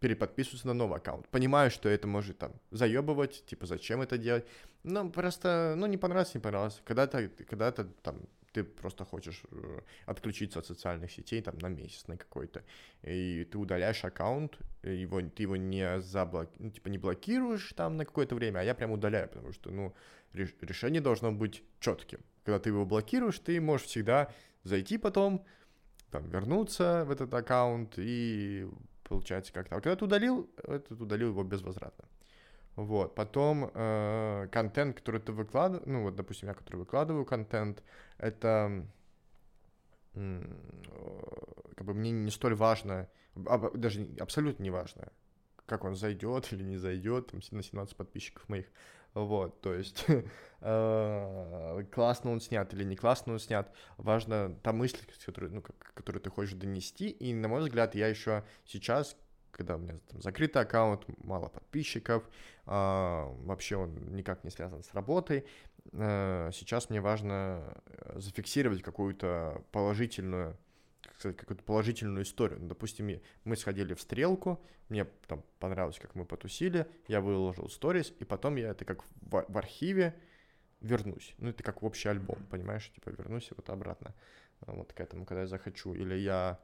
переподписываются 0.00 0.66
на 0.66 0.74
новый 0.74 0.98
аккаунт. 0.98 1.28
Понимаю, 1.28 1.70
что 1.70 1.88
это 1.88 2.06
может 2.06 2.38
там 2.38 2.52
заебывать, 2.70 3.44
типа, 3.46 3.66
зачем 3.66 4.00
это 4.00 4.18
делать. 4.18 4.46
Ну, 4.84 5.10
просто, 5.10 5.74
ну, 5.76 5.86
не 5.86 5.96
понравилось, 5.96 6.34
не 6.34 6.40
понравилось. 6.40 6.80
Когда-то, 6.84 7.28
когда-то 7.28 7.84
там 8.02 8.20
ты 8.52 8.64
просто 8.64 9.04
хочешь 9.04 9.42
э, 9.50 9.80
отключиться 10.06 10.58
от 10.58 10.66
социальных 10.66 11.12
сетей 11.12 11.42
там 11.42 11.58
на 11.58 11.68
месяц 11.68 12.06
на 12.08 12.16
какой-то, 12.16 12.64
и 13.02 13.46
ты 13.50 13.58
удаляешь 13.58 14.04
аккаунт, 14.04 14.58
его, 14.82 15.20
ты 15.20 15.42
его 15.42 15.56
не 15.56 16.00
заблок... 16.00 16.50
ну, 16.58 16.70
типа 16.70 16.88
не 16.88 16.98
блокируешь 16.98 17.72
там 17.76 17.96
на 17.96 18.04
какое-то 18.04 18.34
время, 18.34 18.60
а 18.60 18.62
я 18.62 18.74
прям 18.74 18.92
удаляю, 18.92 19.28
потому 19.28 19.52
что, 19.52 19.70
ну, 19.70 19.94
реш- 20.32 20.54
решение 20.60 21.00
должно 21.00 21.32
быть 21.32 21.62
четким. 21.80 22.20
Когда 22.44 22.58
ты 22.58 22.70
его 22.70 22.86
блокируешь, 22.86 23.38
ты 23.38 23.60
можешь 23.60 23.86
всегда 23.86 24.32
зайти 24.64 24.98
потом, 24.98 25.44
там, 26.10 26.28
вернуться 26.30 27.04
в 27.06 27.10
этот 27.10 27.32
аккаунт 27.34 27.94
и 27.98 28.66
получается 29.08 29.52
как-то. 29.52 29.76
А 29.76 29.80
когда 29.80 29.96
ты 29.96 30.04
удалил, 30.04 30.50
это 30.62 30.94
удалил 30.94 31.30
его 31.30 31.42
безвозвратно. 31.44 32.04
Вот, 32.76 33.16
потом 33.16 33.72
э, 33.74 34.48
контент, 34.52 34.96
который 34.96 35.20
ты 35.20 35.32
выкладываешь, 35.32 35.86
ну 35.86 36.04
вот, 36.04 36.14
допустим, 36.14 36.48
я, 36.48 36.54
который 36.54 36.76
выкладываю 36.76 37.24
контент, 37.24 37.82
это 38.18 38.86
э, 40.14 40.42
как 41.74 41.84
бы 41.84 41.94
мне 41.94 42.12
не 42.12 42.30
столь 42.30 42.54
важно, 42.54 43.08
даже 43.34 44.08
абсолютно 44.20 44.62
не 44.62 44.70
важно, 44.70 45.08
как 45.66 45.82
он 45.84 45.96
зайдет 45.96 46.52
или 46.52 46.62
не 46.62 46.76
зайдет, 46.76 47.32
там, 47.32 47.40
на 47.50 47.62
17 47.64 47.96
подписчиков 47.96 48.48
моих. 48.48 48.66
Вот, 49.24 49.60
то 49.60 49.74
есть 49.74 50.04
э, 50.60 51.84
классно 51.90 52.30
он 52.30 52.40
снят 52.40 52.72
или 52.72 52.84
не 52.84 52.94
классно 52.94 53.32
он 53.34 53.38
снят, 53.40 53.72
важно 53.96 54.54
та 54.62 54.72
мысль, 54.72 54.98
которую, 55.26 55.54
ну, 55.54 55.62
которую 55.94 56.22
ты 56.22 56.30
хочешь 56.30 56.54
донести, 56.54 57.08
и, 57.08 57.34
на 57.34 57.48
мой 57.48 57.60
взгляд, 57.60 57.94
я 57.94 58.06
еще 58.06 58.44
сейчас, 58.64 59.16
когда 59.50 59.74
у 59.74 59.78
меня 59.78 59.98
там 60.08 60.22
закрытый 60.22 60.62
аккаунт, 60.62 61.04
мало 61.24 61.48
подписчиков, 61.48 62.22
э, 62.66 62.70
вообще 62.70 63.76
он 63.76 64.14
никак 64.14 64.44
не 64.44 64.50
связан 64.50 64.84
с 64.84 64.94
работой, 64.94 65.46
э, 65.92 66.50
сейчас 66.52 66.90
мне 66.90 67.00
важно 67.00 67.76
зафиксировать 68.14 68.82
какую-то 68.82 69.64
положительную 69.72 70.56
сказать, 71.14 71.36
какую-то 71.36 71.62
положительную 71.64 72.24
историю. 72.24 72.60
Ну, 72.60 72.68
допустим, 72.68 73.20
мы 73.44 73.56
сходили 73.56 73.94
в 73.94 74.00
стрелку, 74.00 74.60
мне 74.88 75.04
там 75.26 75.44
понравилось, 75.58 75.98
как 75.98 76.14
мы 76.14 76.24
потусили, 76.24 76.86
я 77.06 77.20
выложил 77.20 77.68
сторис, 77.68 78.12
и 78.18 78.24
потом 78.24 78.56
я 78.56 78.70
это 78.70 78.84
как 78.84 79.04
в, 79.04 79.44
в 79.48 79.58
архиве 79.58 80.14
вернусь. 80.80 81.34
Ну, 81.38 81.50
это 81.50 81.62
как 81.62 81.82
в 81.82 81.86
общий 81.86 82.08
альбом, 82.08 82.38
понимаешь? 82.50 82.90
Типа 82.92 83.10
вернусь 83.10 83.50
вот 83.56 83.68
обратно 83.70 84.14
вот 84.60 84.92
к 84.92 85.00
этому, 85.00 85.24
когда 85.24 85.42
я 85.42 85.46
захочу. 85.46 85.94
Или 85.94 86.14
я 86.14 86.58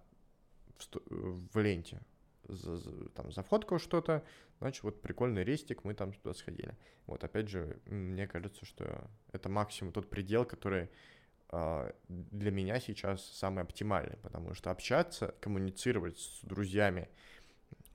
в, 0.77 1.53
в 1.53 1.59
ленте 1.59 2.01
за, 2.49 2.77
за, 2.77 3.09
там 3.11 3.33
зафоткал 3.33 3.79
что-то, 3.79 4.25
значит, 4.61 4.83
вот 4.83 5.01
прикольный 5.01 5.45
рестик, 5.45 5.85
мы 5.85 5.95
там 5.95 6.13
туда 6.13 6.35
сходили. 6.35 6.77
Вот, 7.07 7.25
опять 7.25 7.49
же, 7.49 7.81
мне 7.87 8.27
кажется, 8.27 8.65
что 8.65 9.11
это 9.33 9.49
максимум 9.49 9.93
тот 9.93 10.09
предел, 10.09 10.45
который 10.45 10.91
для 12.09 12.51
меня 12.51 12.81
сейчас 12.81 13.25
самый 13.25 13.63
оптимальный, 13.63 14.17
потому 14.19 14.55
что 14.55 14.71
общаться, 14.71 15.35
коммуницировать 15.41 16.19
с 16.19 16.41
друзьями 16.43 17.09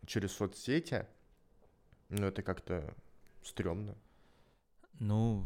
через 0.06 0.32
соцсети, 0.32 1.06
ну, 2.10 2.28
это 2.28 2.42
как-то 2.42 2.96
стрёмно. 3.44 3.96
Ну, 5.00 5.46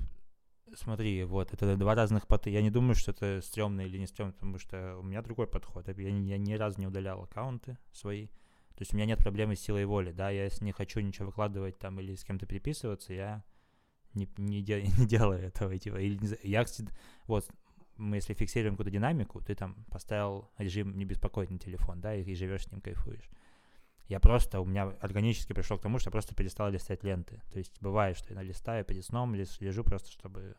смотри, 0.75 1.23
вот, 1.23 1.53
это 1.53 1.75
два 1.75 1.95
разных 1.95 2.27
подхода. 2.27 2.51
Я 2.51 2.61
не 2.61 2.71
думаю, 2.71 2.95
что 2.95 3.11
это 3.11 3.41
стрёмно 3.41 3.81
или 3.81 3.97
не 3.97 4.07
стрёмно, 4.07 4.33
потому 4.33 4.59
что 4.59 4.97
у 4.97 5.03
меня 5.03 5.21
другой 5.21 5.47
подход. 5.47 5.87
Я, 5.87 5.93
я 6.09 6.37
ни 6.37 6.53
разу 6.53 6.79
не 6.79 6.87
удалял 6.87 7.23
аккаунты 7.23 7.77
свои. 7.91 8.27
То 8.75 8.81
есть 8.81 8.93
у 8.93 8.95
меня 8.95 9.05
нет 9.05 9.19
проблемы 9.19 9.55
с 9.55 9.61
силой 9.61 9.85
воли, 9.85 10.11
да, 10.11 10.31
я 10.31 10.49
не 10.61 10.71
хочу 10.71 10.99
ничего 10.99 11.27
выкладывать 11.27 11.77
там 11.77 11.99
или 11.99 12.15
с 12.15 12.23
кем-то 12.23 12.47
переписываться, 12.47 13.13
я 13.13 13.43
не, 14.15 14.27
не, 14.37 14.63
де, 14.63 14.81
не 14.97 15.05
делаю 15.05 15.43
этого, 15.43 15.77
типа, 15.77 15.97
или, 15.97 16.19
я, 16.43 16.65
вот, 17.27 17.47
мы 17.97 18.17
если 18.17 18.33
фиксируем 18.33 18.73
какую-то 18.73 18.91
динамику, 18.91 19.41
ты 19.41 19.55
там 19.55 19.85
поставил 19.91 20.49
режим 20.57 20.97
не 20.97 21.05
беспокоить 21.05 21.49
на 21.49 21.59
телефон, 21.59 22.01
да, 22.01 22.15
и, 22.15 22.23
и 22.23 22.35
живешь 22.35 22.63
с 22.63 22.71
ним, 22.71 22.81
кайфуешь. 22.81 23.29
Я 24.07 24.19
просто, 24.19 24.59
у 24.59 24.65
меня 24.65 24.89
органически 24.99 25.53
пришел 25.53 25.77
к 25.77 25.81
тому, 25.81 25.97
что 25.97 26.09
я 26.09 26.11
просто 26.11 26.35
перестал 26.35 26.69
листать 26.69 27.03
ленты. 27.03 27.41
То 27.51 27.59
есть 27.59 27.81
бывает, 27.81 28.17
что 28.17 28.33
я 28.33 28.35
налистаю 28.35 28.83
перед 28.83 29.05
сном, 29.05 29.33
лежу 29.33 29.83
просто, 29.83 30.11
чтобы 30.11 30.55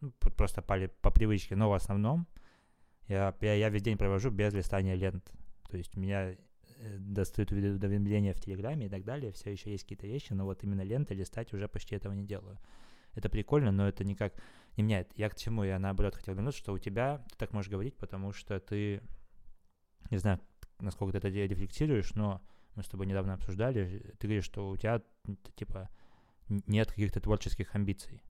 ну, 0.00 0.10
просто 0.36 0.62
по, 0.62 0.88
по 1.00 1.10
привычке. 1.10 1.54
Но 1.54 1.68
в 1.68 1.74
основном 1.74 2.26
я, 3.08 3.34
я, 3.40 3.54
я 3.54 3.68
весь 3.68 3.82
день 3.82 3.98
провожу 3.98 4.30
без 4.30 4.54
листания 4.54 4.94
лент. 4.94 5.30
То 5.68 5.76
есть 5.76 5.96
меня 5.96 6.30
э, 6.30 6.36
достают 6.98 7.52
уведомления 7.52 8.32
в 8.32 8.40
Телеграме 8.40 8.86
и 8.86 8.88
так 8.88 9.04
далее, 9.04 9.32
все 9.32 9.50
еще 9.50 9.70
есть 9.70 9.84
какие-то 9.84 10.06
вещи, 10.06 10.32
но 10.32 10.44
вот 10.44 10.64
именно 10.64 10.82
ленты 10.82 11.14
листать 11.14 11.52
уже 11.52 11.68
почти 11.68 11.94
этого 11.94 12.14
не 12.14 12.24
делаю 12.24 12.58
это 13.14 13.28
прикольно, 13.28 13.72
но 13.72 13.88
это 13.88 14.04
никак 14.04 14.34
не 14.76 14.82
меняет. 14.82 15.12
Я 15.16 15.28
к 15.28 15.36
чему? 15.36 15.64
Я 15.64 15.78
наоборот 15.78 16.14
хотел 16.14 16.34
вернуться, 16.34 16.60
что 16.60 16.72
у 16.72 16.78
тебя, 16.78 17.24
ты 17.30 17.36
так 17.36 17.52
можешь 17.52 17.70
говорить, 17.70 17.96
потому 17.96 18.32
что 18.32 18.58
ты, 18.60 19.02
не 20.10 20.18
знаю, 20.18 20.40
насколько 20.78 21.20
ты 21.20 21.28
это 21.28 21.28
рефлексируешь, 21.28 22.14
но 22.14 22.42
мы 22.74 22.82
с 22.82 22.88
тобой 22.88 23.06
недавно 23.06 23.34
обсуждали, 23.34 24.14
ты 24.18 24.26
говоришь, 24.26 24.44
что 24.44 24.70
у 24.70 24.76
тебя, 24.76 25.02
типа, 25.56 25.90
нет 26.48 26.88
каких-то 26.88 27.20
творческих 27.20 27.74
амбиций. 27.74 28.22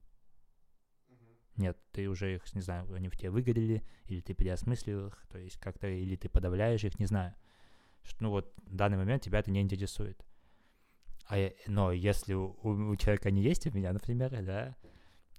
Нет, 1.55 1.77
ты 1.91 2.09
уже 2.09 2.35
их, 2.35 2.55
не 2.55 2.61
знаю, 2.61 2.91
они 2.93 3.09
в 3.09 3.15
тебе 3.15 3.29
выгорели, 3.29 3.83
или 4.05 4.21
ты 4.21 4.33
переосмыслил 4.33 5.07
их, 5.07 5.25
то 5.29 5.37
есть 5.37 5.57
как-то, 5.57 5.87
или 5.87 6.15
ты 6.15 6.27
подавляешь 6.27 6.83
их, 6.83 6.99
не 6.99 7.05
знаю. 7.05 7.35
Что, 8.03 8.23
ну 8.23 8.29
вот, 8.31 8.53
в 8.65 8.75
данный 8.75 8.97
момент 8.97 9.23
тебя 9.23 9.39
это 9.39 9.51
не 9.51 9.61
интересует. 9.61 10.25
А 11.29 11.51
но 11.67 11.91
если 11.91 12.33
у, 12.33 12.55
у 12.63 12.95
человека 12.95 13.31
не 13.31 13.41
есть, 13.41 13.65
у 13.67 13.71
меня, 13.71 13.93
например, 13.93 14.41
да, 14.43 14.75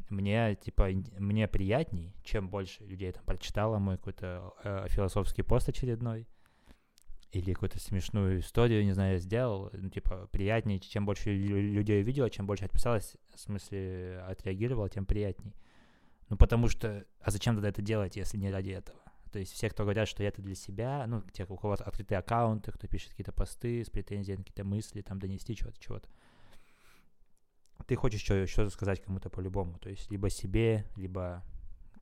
мне, 0.08 0.56
типа, 0.56 0.88
мне 1.18 1.48
приятней, 1.48 2.14
чем 2.22 2.48
больше 2.48 2.84
людей 2.84 3.12
там 3.12 3.24
прочитало 3.24 3.78
мой 3.78 3.96
какой-то 3.96 4.54
э, 4.62 4.86
философский 4.88 5.42
пост 5.42 5.68
очередной, 5.68 6.26
или 7.32 7.52
какую-то 7.52 7.80
смешную 7.80 8.40
историю, 8.40 8.84
не 8.84 8.92
знаю, 8.92 9.18
сделал, 9.18 9.70
ну, 9.72 9.90
типа, 9.90 10.28
приятнее, 10.30 10.78
чем 10.78 11.04
больше 11.04 11.34
людей 11.34 12.02
увидела, 12.02 12.30
чем 12.30 12.46
больше 12.46 12.64
отписалось, 12.64 13.16
в 13.34 13.40
смысле, 13.40 14.22
отреагировал, 14.28 14.88
тем 14.88 15.04
приятней. 15.04 15.54
Ну, 16.28 16.36
потому 16.36 16.68
что, 16.68 17.04
а 17.20 17.30
зачем 17.30 17.54
тогда 17.54 17.70
это 17.70 17.82
делать, 17.82 18.16
если 18.16 18.38
не 18.38 18.50
ради 18.50 18.70
этого? 18.70 18.98
То 19.34 19.40
есть 19.40 19.52
все, 19.52 19.68
кто 19.68 19.82
говорят, 19.82 20.06
что 20.06 20.22
это 20.22 20.40
для 20.40 20.54
себя, 20.54 21.04
ну, 21.08 21.20
те, 21.32 21.44
у 21.48 21.56
кого 21.56 21.72
открытые 21.72 22.18
аккаунты, 22.18 22.70
кто 22.70 22.86
пишет 22.86 23.10
какие-то 23.10 23.32
посты 23.32 23.84
с 23.84 23.90
претензией 23.90 24.36
на 24.36 24.44
какие-то 24.44 24.62
мысли, 24.62 25.02
там, 25.02 25.18
донести 25.18 25.56
чего-то, 25.56 25.76
чего-то. 25.80 26.08
Ты 27.88 27.96
хочешь 27.96 28.20
что-то 28.22 28.70
сказать 28.70 29.02
кому-то 29.02 29.30
по-любому, 29.30 29.76
то 29.80 29.90
есть 29.90 30.08
либо 30.08 30.30
себе, 30.30 30.84
либо 30.94 31.42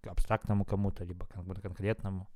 абстрактному 0.02 0.66
кому-то, 0.66 1.04
либо 1.04 1.24
кому-то 1.24 1.62
конкретному. 1.62 2.28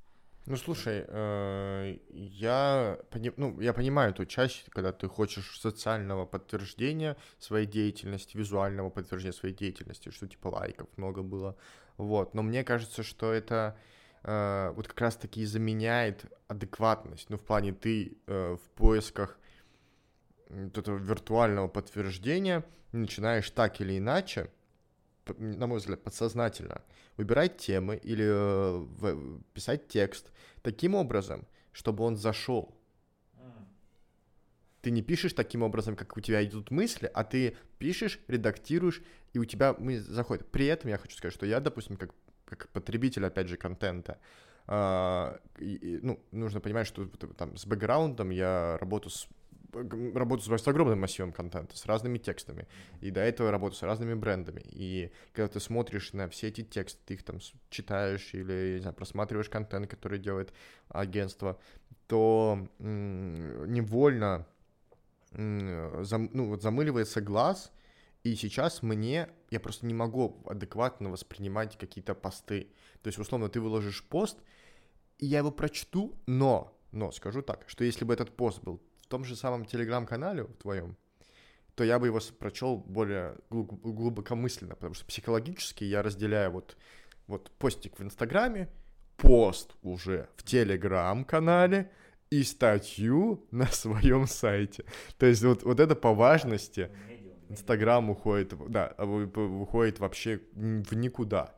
Ну, 0.47 0.57
слушай, 0.57 1.05
э, 1.07 1.99
я, 2.09 2.97
пони, 3.11 3.31
ну, 3.37 3.61
я 3.61 3.73
понимаю 3.73 4.13
эту 4.13 4.25
часть, 4.25 4.65
когда 4.71 4.91
ты 4.91 5.07
хочешь 5.07 5.59
социального 5.59 6.25
подтверждения 6.25 7.17
своей 7.37 7.67
деятельности, 7.67 8.35
визуального 8.35 8.89
подтверждения 8.89 9.33
своей 9.33 9.53
деятельности, 9.53 10.09
что 10.09 10.27
типа 10.27 10.47
лайков 10.47 10.87
много 10.97 11.21
было, 11.21 11.55
вот. 11.97 12.33
Но 12.33 12.41
мне 12.41 12.63
кажется, 12.63 13.03
что 13.03 13.31
это 13.31 13.77
э, 14.27 14.73
вот 14.75 14.87
как 14.87 15.01
раз-таки 15.01 15.45
заменяет 15.45 16.25
адекватность. 16.47 17.29
Ну, 17.29 17.37
в 17.37 17.43
плане 17.43 17.73
ты 17.73 18.17
э, 18.27 18.57
в 18.61 18.69
поисках 18.75 19.39
вот 20.49 20.77
этого 20.77 20.97
виртуального 20.97 21.67
подтверждения 21.67 22.63
начинаешь 22.91 23.49
так 23.49 23.81
или 23.81 23.97
иначе, 23.97 24.51
на 25.37 25.67
мой 25.67 25.79
взгляд, 25.79 26.03
подсознательно 26.03 26.83
выбирать 27.15 27.57
темы 27.57 27.95
или 27.95 28.25
э, 28.27 29.39
писать 29.53 29.87
текст 29.87 30.31
таким 30.61 30.95
образом, 30.95 31.47
чтобы 31.71 32.03
он 32.03 32.17
зашел. 32.17 32.77
Ты 34.81 34.91
не 34.91 35.01
пишешь 35.01 35.33
таким 35.33 35.63
образом, 35.63 35.95
как 35.95 36.15
у 36.15 36.21
тебя 36.21 36.45
идут 36.45 36.71
мысли, 36.71 37.09
а 37.13 37.23
ты 37.23 37.57
пишешь, 37.77 38.19
редактируешь, 38.27 39.01
и 39.33 39.39
у 39.39 39.45
тебя 39.45 39.75
мы 39.77 39.99
заходит. 39.99 40.49
При 40.49 40.67
этом 40.67 40.89
я 40.89 40.97
хочу 40.97 41.17
сказать, 41.17 41.33
что 41.33 41.45
я, 41.45 41.59
допустим, 41.59 41.97
как 41.97 42.13
как 42.47 42.69
потребитель, 42.69 43.25
опять 43.25 43.47
же, 43.47 43.57
контента, 43.57 44.17
Uh, 44.69 45.39
и, 45.59 45.99
ну, 46.01 46.19
нужно 46.31 46.59
понимать, 46.59 46.87
что 46.87 47.07
там 47.37 47.55
с 47.55 47.65
бэкграундом 47.65 48.31
я 48.31 48.77
работаю 48.81 49.11
с 49.11 49.29
работаю 49.71 50.57
с 50.57 50.67
огромным 50.67 50.99
массивом 51.01 51.31
контента, 51.31 51.77
с 51.77 51.85
разными 51.85 52.17
текстами, 52.17 52.67
и 53.01 53.11
до 53.11 53.21
этого 53.21 53.51
работаю 53.51 53.77
с 53.77 53.83
разными 53.83 54.13
брендами, 54.13 54.61
и 54.65 55.11
когда 55.33 55.47
ты 55.47 55.59
смотришь 55.59 56.13
на 56.13 56.27
все 56.27 56.47
эти 56.47 56.63
тексты, 56.63 56.99
ты 57.05 57.13
их 57.15 57.23
там 57.23 57.39
читаешь 57.69 58.33
или, 58.33 58.75
не 58.75 58.81
знаю, 58.81 58.95
просматриваешь 58.95 59.49
контент, 59.49 59.87
который 59.89 60.19
делает 60.19 60.53
агентство, 60.89 61.59
то 62.07 62.67
невольно 62.79 64.45
зам, 65.31 66.29
ну, 66.33 66.47
вот 66.49 66.61
замыливается 66.61 67.21
глаз, 67.21 67.71
и 68.27 68.35
сейчас 68.35 68.83
мне, 68.83 69.29
я 69.49 69.59
просто 69.59 69.85
не 69.85 69.93
могу 69.93 70.43
адекватно 70.45 71.09
воспринимать 71.09 71.77
какие-то 71.77 72.13
посты. 72.13 72.67
То 73.01 73.07
есть, 73.07 73.17
условно, 73.17 73.47
ты 73.47 73.61
выложишь 73.61 74.03
пост, 74.03 74.37
и 75.17 75.25
я 75.25 75.39
его 75.39 75.51
прочту, 75.51 76.13
но, 76.25 76.77
но 76.91 77.11
скажу 77.11 77.41
так, 77.41 77.63
что 77.67 77.83
если 77.83 78.03
бы 78.03 78.13
этот 78.13 78.35
пост 78.35 78.61
был 78.61 78.81
в 79.01 79.07
том 79.07 79.23
же 79.23 79.35
самом 79.35 79.65
телеграм-канале 79.65 80.43
в 80.43 80.53
твоем, 80.55 80.97
то 81.75 81.83
я 81.83 81.99
бы 81.99 82.07
его 82.07 82.19
прочел 82.37 82.77
более 82.77 83.37
глубокомысленно, 83.49 84.75
потому 84.75 84.93
что 84.93 85.05
психологически 85.05 85.85
я 85.85 86.01
разделяю 86.01 86.51
вот, 86.51 86.75
вот 87.27 87.51
постик 87.51 87.97
в 87.97 88.03
Инстаграме, 88.03 88.67
пост 89.15 89.75
уже 89.83 90.27
в 90.35 90.43
Телеграм-канале 90.43 91.91
и 92.29 92.43
статью 92.43 93.45
на 93.51 93.67
своем 93.67 94.27
сайте. 94.27 94.83
То 95.17 95.25
есть 95.25 95.43
вот, 95.43 95.63
вот 95.63 95.79
это 95.79 95.95
по 95.95 96.13
важности 96.13 96.91
Инстаграм 97.49 98.09
уходит, 98.09 98.53
да, 98.69 98.87
а 98.97 99.05
выходит 99.05 99.99
вообще 99.99 100.41
в 100.53 100.95
никуда. 100.95 101.55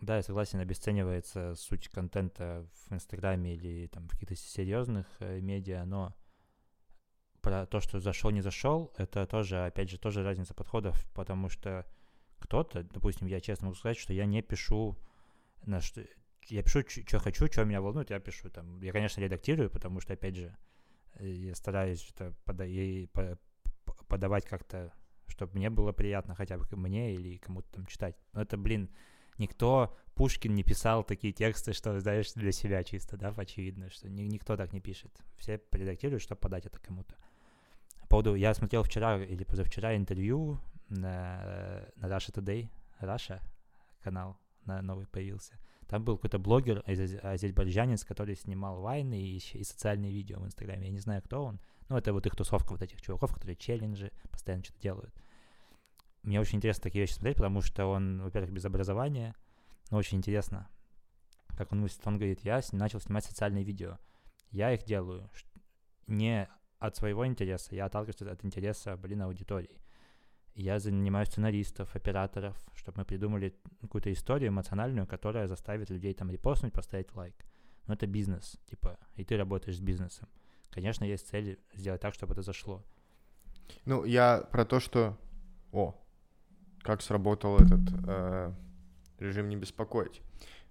Да, 0.00 0.16
я 0.16 0.22
согласен, 0.22 0.60
обесценивается 0.60 1.54
суть 1.56 1.88
контента 1.88 2.66
в 2.88 2.92
Инстаграме 2.94 3.54
или 3.54 3.86
там 3.86 4.08
в 4.08 4.10
каких-то 4.10 4.36
серьезных 4.36 5.06
э, 5.20 5.40
медиа, 5.40 5.84
но 5.86 6.14
про 7.40 7.64
то, 7.66 7.80
что 7.80 7.98
зашел, 7.98 8.30
не 8.30 8.42
зашел, 8.42 8.92
это 8.98 9.26
тоже, 9.26 9.64
опять 9.64 9.88
же, 9.88 9.98
тоже 9.98 10.22
разница 10.22 10.52
подходов, 10.52 11.02
потому 11.14 11.48
что 11.48 11.86
кто-то, 12.38 12.82
допустим, 12.82 13.26
я 13.26 13.40
честно 13.40 13.66
могу 13.66 13.76
сказать, 13.76 13.96
что 13.96 14.12
я 14.12 14.26
не 14.26 14.42
пишу 14.42 14.98
на 15.64 15.80
что 15.80 16.04
я 16.48 16.62
пишу, 16.62 16.82
что 16.88 17.18
хочу, 17.18 17.46
что 17.46 17.64
меня 17.64 17.80
волнует, 17.80 18.10
я 18.10 18.20
пишу 18.20 18.50
там. 18.50 18.80
Я, 18.80 18.92
конечно, 18.92 19.20
редактирую, 19.20 19.70
потому 19.70 20.00
что, 20.00 20.12
опять 20.12 20.36
же, 20.36 20.56
э, 21.14 21.28
я 21.28 21.54
стараюсь 21.54 22.08
это 22.14 22.34
пода- 22.44 23.38
подавать 24.08 24.46
как-то, 24.46 24.92
чтобы 25.28 25.52
мне 25.54 25.70
было 25.70 25.92
приятно 25.92 26.34
хотя 26.34 26.58
бы 26.58 26.64
мне 26.76 27.14
или 27.14 27.36
кому-то 27.38 27.68
там 27.72 27.86
читать. 27.86 28.16
Но 28.32 28.42
это, 28.42 28.56
блин, 28.56 28.90
никто, 29.38 29.96
Пушкин 30.14 30.54
не 30.54 30.62
писал 30.62 31.04
такие 31.04 31.32
тексты, 31.32 31.72
что, 31.72 31.98
знаешь, 32.00 32.32
для 32.32 32.52
себя 32.52 32.82
чисто, 32.84 33.16
да, 33.16 33.34
очевидно, 33.36 33.90
что 33.90 34.08
ни, 34.08 34.22
никто 34.22 34.56
так 34.56 34.72
не 34.72 34.80
пишет. 34.80 35.12
Все 35.36 35.60
редактируют, 35.72 36.22
чтобы 36.22 36.40
подать 36.40 36.66
это 36.66 36.78
кому-то. 36.78 37.14
По 38.02 38.08
поводу, 38.08 38.34
я 38.34 38.54
смотрел 38.54 38.82
вчера 38.82 39.22
или 39.22 39.44
позавчера 39.44 39.96
интервью 39.96 40.60
на, 40.88 41.86
на 41.96 42.06
Russia 42.06 42.32
Today, 42.32 42.68
Russia 43.00 43.40
канал 44.02 44.38
на 44.64 44.80
новый 44.80 45.06
появился. 45.06 45.58
Там 45.86 46.04
был 46.04 46.16
какой-то 46.16 46.38
блогер 46.38 46.82
азербайджанец, 46.86 48.04
который 48.04 48.34
снимал 48.36 48.80
вайны 48.80 49.20
и, 49.20 49.36
и 49.36 49.64
социальные 49.64 50.12
видео 50.12 50.40
в 50.40 50.46
Инстаграме. 50.46 50.86
Я 50.86 50.92
не 50.92 50.98
знаю, 50.98 51.22
кто 51.22 51.44
он. 51.44 51.60
Ну, 51.88 51.96
это 51.96 52.12
вот 52.12 52.26
их 52.26 52.34
тусовка 52.34 52.72
вот 52.72 52.82
этих 52.82 53.00
чуваков, 53.00 53.32
которые 53.32 53.56
челленджи 53.56 54.12
постоянно 54.30 54.64
что-то 54.64 54.80
делают. 54.80 55.14
Мне 56.22 56.40
очень 56.40 56.56
интересно 56.56 56.82
такие 56.82 57.02
вещи 57.02 57.14
смотреть, 57.14 57.36
потому 57.36 57.60
что 57.60 57.86
он, 57.86 58.22
во-первых, 58.22 58.52
без 58.52 58.64
образования, 58.64 59.36
но 59.90 59.98
очень 59.98 60.18
интересно, 60.18 60.68
как 61.56 61.70
он 61.72 61.80
мыслит. 61.80 62.04
Он 62.06 62.16
говорит, 62.16 62.40
я 62.44 62.60
начал 62.72 63.00
снимать 63.00 63.24
социальные 63.24 63.62
видео. 63.62 63.98
Я 64.50 64.72
их 64.72 64.84
делаю 64.84 65.30
не 66.06 66.48
от 66.78 66.96
своего 66.96 67.26
интереса, 67.26 67.74
я 67.74 67.86
отталкиваюсь 67.86 68.32
от 68.32 68.44
интереса, 68.44 68.96
блин, 68.96 69.22
аудитории. 69.22 69.80
Я 70.54 70.78
занимаюсь 70.78 71.28
сценаристов, 71.28 71.94
операторов, 71.94 72.56
чтобы 72.74 72.98
мы 72.98 73.04
придумали 73.04 73.54
какую-то 73.80 74.12
историю 74.12 74.48
эмоциональную, 74.48 75.06
которая 75.06 75.48
заставит 75.48 75.90
людей 75.90 76.14
там 76.14 76.30
репостнуть, 76.30 76.72
поставить 76.72 77.14
лайк. 77.14 77.44
Но 77.86 77.94
это 77.94 78.06
бизнес, 78.06 78.58
типа, 78.68 78.98
и 79.14 79.24
ты 79.24 79.36
работаешь 79.36 79.76
с 79.76 79.80
бизнесом. 79.80 80.28
Конечно, 80.70 81.04
есть 81.04 81.28
цель 81.28 81.58
сделать 81.74 82.00
так, 82.00 82.14
чтобы 82.14 82.32
это 82.32 82.42
зашло. 82.42 82.84
Ну, 83.84 84.04
я 84.04 84.46
про 84.52 84.64
то, 84.64 84.80
что... 84.80 85.16
О, 85.72 85.94
как 86.82 87.02
сработал 87.02 87.56
этот 87.58 87.80
э, 88.06 88.52
режим 89.18 89.48
не 89.48 89.56
беспокоить. 89.56 90.22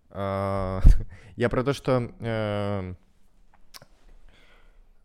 Э, 0.09 0.81
я 1.35 1.49
про 1.49 1.63
то, 1.63 1.73
что... 1.73 2.11
Э, 2.19 2.93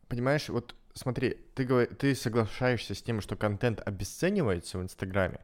понимаешь, 0.08 0.48
вот 0.48 0.74
смотри, 0.94 1.36
ты, 1.54 1.64
говор... 1.64 1.86
ты 1.86 2.14
соглашаешься 2.14 2.94
с 2.94 3.02
тем, 3.02 3.20
что 3.20 3.36
контент 3.36 3.80
обесценивается 3.84 4.78
в 4.78 4.82
Инстаграме, 4.82 5.40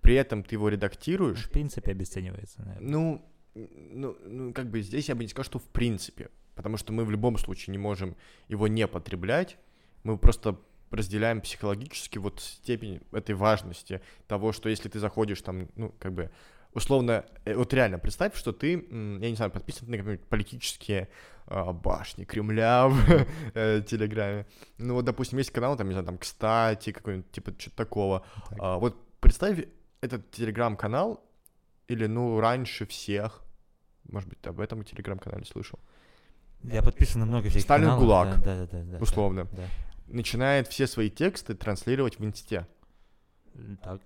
при 0.00 0.14
этом 0.14 0.42
ты 0.42 0.54
его 0.54 0.68
редактируешь. 0.68 1.44
В 1.46 1.50
принципе, 1.50 1.92
обесценивается, 1.92 2.62
наверное. 2.62 2.88
Ну, 2.88 3.30
ну, 3.54 4.16
ну, 4.24 4.52
как 4.52 4.70
бы 4.70 4.82
здесь 4.82 5.08
я 5.08 5.14
бы 5.14 5.22
не 5.22 5.28
сказал, 5.28 5.44
что 5.44 5.58
в 5.58 5.68
принципе, 5.68 6.30
потому 6.56 6.76
что 6.76 6.92
мы 6.92 7.04
в 7.04 7.10
любом 7.10 7.38
случае 7.38 7.72
не 7.72 7.78
можем 7.78 8.16
его 8.48 8.66
не 8.66 8.88
потреблять, 8.88 9.58
мы 10.02 10.18
просто 10.18 10.58
разделяем 10.90 11.40
психологически 11.40 12.18
вот 12.18 12.40
степень 12.40 13.00
этой 13.12 13.34
важности 13.34 14.00
того, 14.26 14.52
что 14.52 14.68
если 14.68 14.88
ты 14.88 14.98
заходишь 14.98 15.42
там, 15.42 15.68
ну, 15.76 15.94
как 15.98 16.12
бы, 16.12 16.30
условно, 16.72 17.24
э, 17.44 17.54
вот 17.54 17.72
реально, 17.74 17.98
представь, 17.98 18.36
что 18.36 18.52
ты, 18.52 18.72
я 18.72 19.30
не 19.30 19.36
знаю, 19.36 19.50
подписан 19.50 19.90
на 19.90 19.98
какие-нибудь 19.98 20.26
политические 20.28 21.08
а, 21.46 21.72
башни 21.72 22.24
Кремля 22.24 22.88
в 22.88 23.26
э, 23.54 23.82
Телеграме. 23.86 24.46
Ну 24.78 24.94
вот, 24.94 25.04
допустим, 25.04 25.38
есть 25.38 25.50
канал, 25.50 25.76
там, 25.76 25.88
не 25.88 25.92
знаю, 25.92 26.06
там, 26.06 26.18
кстати, 26.18 26.92
какой-нибудь, 26.92 27.30
типа, 27.30 27.52
что-то 27.58 27.76
такого. 27.76 28.26
А, 28.58 28.78
вот 28.78 28.96
представь 29.20 29.64
этот 30.00 30.30
Телеграм-канал, 30.30 31.22
или, 31.88 32.06
ну, 32.06 32.40
раньше 32.40 32.86
всех, 32.86 33.42
может 34.08 34.28
быть, 34.28 34.40
ты 34.40 34.50
об 34.50 34.60
этом 34.60 34.84
Телеграм-канале 34.84 35.44
слышал. 35.44 35.78
Я 36.62 36.82
подписан 36.82 37.20
на 37.20 37.26
много 37.26 37.48
всяких 37.48 37.64
Сталин 37.64 37.84
каналов. 37.84 38.04
ГУЛАГ, 38.04 38.42
да, 38.42 38.66
да, 38.66 38.82
да, 38.82 38.98
условно. 38.98 39.44
Да, 39.52 39.56
да. 39.56 39.68
Начинает 40.08 40.68
все 40.68 40.86
свои 40.86 41.10
тексты 41.10 41.54
транслировать 41.54 42.18
в 42.18 42.24
инсте. 42.24 42.66
Так. 43.82 44.00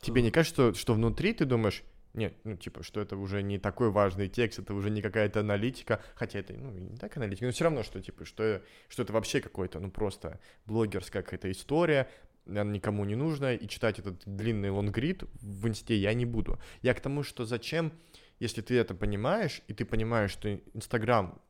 Тебе 0.00 0.22
не 0.22 0.30
кажется, 0.30 0.72
что, 0.72 0.74
что 0.74 0.94
внутри 0.94 1.32
ты 1.32 1.44
думаешь, 1.44 1.84
нет, 2.14 2.34
ну, 2.44 2.56
типа, 2.56 2.82
что 2.82 3.00
это 3.00 3.16
уже 3.16 3.42
не 3.42 3.58
такой 3.58 3.90
важный 3.90 4.28
текст, 4.28 4.58
это 4.58 4.74
уже 4.74 4.90
не 4.90 5.00
какая-то 5.00 5.40
аналитика, 5.40 6.02
хотя 6.14 6.40
это, 6.40 6.52
ну, 6.52 6.70
не 6.70 6.96
так 6.96 7.16
аналитика, 7.16 7.46
но 7.46 7.52
все 7.52 7.64
равно, 7.64 7.82
что, 7.82 8.00
типа, 8.00 8.24
что, 8.24 8.62
что 8.88 9.02
это 9.02 9.12
вообще 9.12 9.40
какой-то, 9.40 9.80
ну, 9.80 9.90
просто 9.90 10.38
блогерская 10.66 11.22
какая-то 11.22 11.50
история, 11.50 12.08
она 12.46 12.64
никому 12.64 13.04
не 13.04 13.14
нужна, 13.14 13.54
и 13.54 13.66
читать 13.68 13.98
этот 13.98 14.22
длинный 14.26 14.70
лонгрид 14.70 15.24
в 15.40 15.68
инсте 15.68 15.96
я 15.96 16.12
не 16.12 16.26
буду. 16.26 16.58
Я 16.82 16.94
к 16.94 17.00
тому, 17.00 17.22
что 17.22 17.44
зачем, 17.44 17.92
если 18.40 18.60
ты 18.60 18.76
это 18.76 18.94
понимаешь, 18.94 19.62
и 19.68 19.74
ты 19.74 19.84
понимаешь, 19.84 20.32
что 20.32 20.52
Инстаграм 20.74 21.40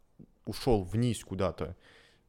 ушел 0.44 0.82
вниз 0.82 1.24
куда-то, 1.24 1.76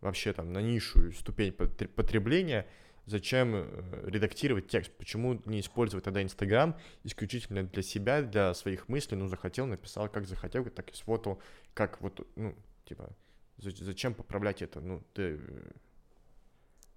вообще 0.01 0.33
там 0.33 0.53
на 0.53 0.59
низшую 0.59 1.13
ступень 1.13 1.51
потребления, 1.53 2.67
зачем 3.05 3.55
э, 3.55 4.09
редактировать 4.09 4.67
текст? 4.67 4.91
Почему 4.97 5.41
не 5.45 5.59
использовать 5.59 6.05
тогда 6.05 6.21
Инстаграм 6.21 6.77
исключительно 7.03 7.63
для 7.63 7.83
себя, 7.83 8.21
для 8.21 8.53
своих 8.53 8.87
мыслей? 8.89 9.17
Ну, 9.17 9.27
захотел, 9.27 9.65
написал, 9.65 10.09
как 10.09 10.27
захотел, 10.27 10.65
так 10.65 10.91
и 10.91 10.95
сфотал, 10.95 11.41
как 11.73 12.01
вот, 12.01 12.27
ну, 12.35 12.55
типа, 12.85 13.09
зачем 13.57 14.13
поправлять 14.13 14.61
это? 14.61 14.79
Ну, 14.79 15.03
ты... 15.13 15.39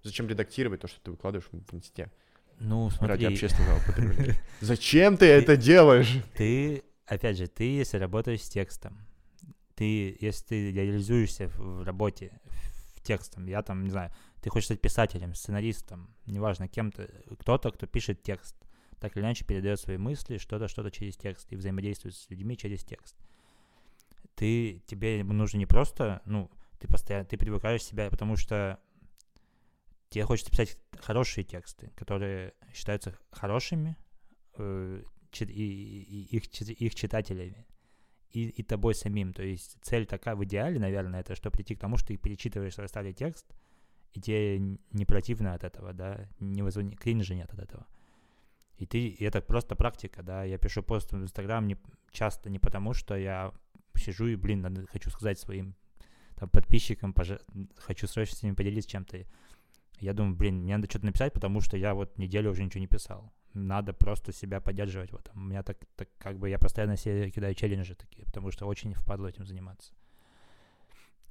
Зачем 0.03 0.27
редактировать 0.27 0.81
то, 0.81 0.87
что 0.87 1.01
ты 1.01 1.11
выкладываешь 1.11 1.49
в 1.51 1.75
Инсте? 1.75 2.09
Ну, 2.59 2.89
смотри. 2.89 3.09
Ради 3.09 3.25
общественного 3.25 3.79
потребления. 3.85 4.35
Зачем 4.61 5.17
ты 5.17 5.25
это 5.25 5.57
делаешь? 5.57 6.11
Ты, 6.35 6.83
опять 7.05 7.37
же, 7.37 7.47
ты, 7.47 7.63
если 7.63 7.97
работаешь 7.97 8.43
с 8.43 8.49
текстом, 8.49 9.06
ты, 9.77 10.17
если 10.19 10.45
ты 10.45 10.71
реализуешься 10.71 11.49
в 11.49 11.83
работе 11.83 12.41
в 12.95 13.01
текстом, 13.03 13.45
я 13.45 13.61
там, 13.61 13.83
не 13.83 13.91
знаю, 13.91 14.11
ты 14.41 14.49
хочешь 14.49 14.65
стать 14.65 14.81
писателем, 14.81 15.35
сценаристом, 15.35 16.15
неважно, 16.25 16.67
кем-то, 16.67 17.07
кто-то, 17.39 17.69
кто 17.69 17.85
пишет 17.85 18.23
текст, 18.23 18.55
так 18.99 19.15
или 19.15 19.23
иначе 19.23 19.45
передает 19.45 19.79
свои 19.79 19.97
мысли, 19.97 20.39
что-то, 20.39 20.67
что-то 20.67 20.89
через 20.89 21.15
текст 21.15 21.51
и 21.51 21.55
взаимодействует 21.55 22.15
с 22.15 22.27
людьми 22.31 22.57
через 22.57 22.83
текст. 22.83 23.15
Ты, 24.33 24.81
тебе 24.87 25.23
нужно 25.23 25.59
не 25.59 25.67
просто, 25.67 26.23
ну, 26.25 26.49
ты 26.79 26.87
постоянно, 26.87 27.25
ты 27.25 27.37
привыкаешь 27.37 27.83
себя, 27.83 28.09
потому 28.09 28.35
что 28.35 28.79
тебе 30.09 30.23
хочется 30.23 30.49
писать 30.49 30.75
хорошие 30.99 31.43
тексты, 31.43 31.91
которые 31.95 32.55
считаются 32.73 33.15
хорошими 33.29 33.95
э, 34.55 35.03
и, 35.39 35.43
и, 35.43 36.35
их, 36.35 36.45
их 36.61 36.95
читателями 36.95 37.67
и, 38.31 38.47
и 38.49 38.63
тобой 38.63 38.95
самим. 38.95 39.33
То 39.33 39.43
есть 39.43 39.77
цель 39.81 40.05
такая 40.05 40.35
в 40.35 40.43
идеале, 40.43 40.79
наверное, 40.79 41.21
это 41.21 41.35
что 41.35 41.51
прийти 41.51 41.75
к 41.75 41.79
тому, 41.79 41.97
что 41.97 42.07
ты 42.07 42.17
перечитываешь 42.17 42.77
расставленный 42.77 43.13
текст, 43.13 43.45
и 44.13 44.21
тебе 44.21 44.59
не 44.91 45.05
противно 45.05 45.53
от 45.53 45.63
этого, 45.63 45.93
да, 45.93 46.27
не 46.39 46.61
вызов... 46.61 46.83
кринжа 46.97 47.35
нет 47.35 47.51
от 47.53 47.59
этого. 47.59 47.85
И 48.77 48.85
ты, 48.85 49.07
и 49.07 49.23
это 49.23 49.41
просто 49.41 49.75
практика, 49.75 50.21
да, 50.21 50.43
я 50.43 50.57
пишу 50.57 50.83
пост 50.83 51.11
в 51.11 51.17
Инстаграм 51.17 51.65
не, 51.67 51.77
часто 52.11 52.49
не 52.49 52.59
потому, 52.59 52.93
что 52.93 53.15
я 53.15 53.51
сижу 53.95 54.27
и, 54.27 54.35
блин, 54.35 54.61
надо, 54.61 54.85
хочу 54.87 55.09
сказать 55.09 55.39
своим 55.39 55.75
там, 56.35 56.49
подписчикам, 56.49 57.13
пожа... 57.13 57.39
хочу 57.77 58.07
срочно 58.07 58.37
с 58.37 58.43
ними 58.43 58.53
поделиться 58.53 58.91
чем-то. 58.91 59.25
Я 59.99 60.13
думаю, 60.13 60.35
блин, 60.35 60.61
мне 60.61 60.75
надо 60.75 60.89
что-то 60.89 61.07
написать, 61.07 61.33
потому 61.33 61.59
что 61.59 61.75
я 61.75 61.95
вот 61.95 62.17
неделю 62.19 62.51
уже 62.51 62.63
ничего 62.63 62.81
не 62.81 62.87
писал. 62.87 63.33
Надо 63.53 63.93
просто 63.93 64.31
себя 64.31 64.61
поддерживать 64.61 65.11
в 65.11 65.15
этом. 65.15 65.37
У 65.41 65.45
меня 65.45 65.63
так, 65.63 65.77
так 65.95 66.09
как 66.17 66.37
бы 66.37 66.49
я 66.49 66.59
постоянно 66.59 66.97
себе 66.97 67.31
кидаю 67.31 67.55
челленджи 67.55 67.95
такие, 67.95 68.25
потому 68.25 68.51
что 68.51 68.67
очень 68.67 68.93
впадло 68.93 69.27
этим 69.27 69.45
заниматься. 69.45 69.93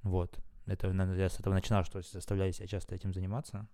Вот. 0.02 0.38
Это 0.66 0.88
я 0.88 1.28
с 1.28 1.38
этого 1.38 1.54
начинал, 1.54 1.84
что 1.84 2.02
заставляю 2.02 2.52
себя 2.52 2.66
часто 2.66 2.94
этим 2.94 3.12
заниматься. 3.12 3.68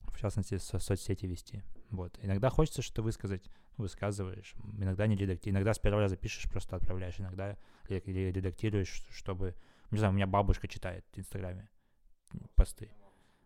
В 0.00 0.18
частности, 0.18 0.58
со 0.58 0.78
соцсети 0.78 1.24
вести. 1.26 1.62
Вот. 1.90 2.18
Иногда 2.20 2.50
хочется 2.50 2.82
что-то 2.82 3.02
высказать, 3.02 3.48
высказываешь. 3.78 4.54
Иногда 4.78 5.06
не 5.06 5.16
редактируешь. 5.16 5.54
Иногда 5.56 5.72
с 5.72 5.78
первого 5.78 6.02
раза 6.02 6.16
пишешь, 6.16 6.50
просто 6.50 6.76
отправляешь. 6.76 7.18
Иногда 7.18 7.56
редактируешь, 7.88 9.06
чтобы... 9.10 9.54
Не 9.90 9.98
знаю, 9.98 10.12
у 10.12 10.16
меня 10.16 10.26
бабушка 10.26 10.68
читает 10.68 11.04
в 11.12 11.18
Инстаграме 11.18 11.70
посты. 12.54 12.90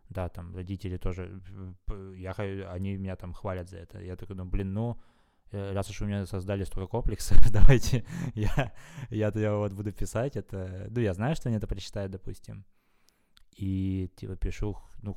Да, 0.08 0.28
там 0.28 0.54
родители 0.54 0.96
тоже, 0.96 1.40
я, 2.16 2.32
они 2.32 2.96
меня 2.96 3.16
там 3.16 3.32
хвалят 3.32 3.68
за 3.68 3.78
это. 3.78 4.00
Я 4.00 4.16
такой 4.16 4.36
думаю, 4.36 4.50
блин, 4.50 4.72
ну, 4.72 5.00
э, 5.50 5.72
раз 5.72 5.90
уж 5.90 6.02
у 6.02 6.06
меня 6.06 6.26
создали 6.26 6.64
столько 6.64 6.90
комплексов, 6.90 7.38
давайте 7.52 8.04
я, 8.34 8.72
я 9.10 9.30
тогда 9.30 9.56
вот 9.56 9.72
буду 9.72 9.92
писать 9.92 10.36
это. 10.36 10.86
Ну, 10.90 11.00
я 11.00 11.14
знаю, 11.14 11.34
что 11.34 11.48
они 11.48 11.58
это 11.58 11.66
прочитают, 11.66 12.12
допустим. 12.12 12.64
И, 13.56 14.10
типа, 14.16 14.36
пишу, 14.36 14.76
ну, 15.02 15.16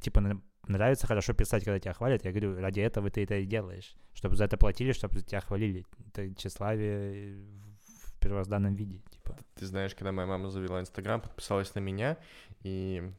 типа, 0.00 0.40
нравится 0.68 1.06
хорошо 1.06 1.34
писать, 1.34 1.64
когда 1.64 1.78
тебя 1.78 1.92
хвалят. 1.92 2.24
Я 2.24 2.30
говорю, 2.30 2.58
ради 2.58 2.80
этого 2.80 3.10
ты 3.10 3.24
это 3.24 3.36
и 3.36 3.46
делаешь. 3.46 3.94
Чтобы 4.14 4.36
за 4.36 4.44
это 4.44 4.56
платили, 4.56 4.92
чтобы 4.92 5.20
тебя 5.20 5.40
хвалили. 5.40 5.84
Это 6.08 6.34
тщеславие 6.34 7.36
в 7.80 8.18
первозданном 8.20 8.74
виде, 8.74 9.00
типа. 9.10 9.36
Ты 9.54 9.66
знаешь, 9.66 9.94
когда 9.94 10.12
моя 10.12 10.26
мама 10.26 10.50
завела 10.50 10.80
Инстаграм, 10.80 11.20
подписалась 11.20 11.74
на 11.74 11.80
меня, 11.80 12.16
и 12.62 13.12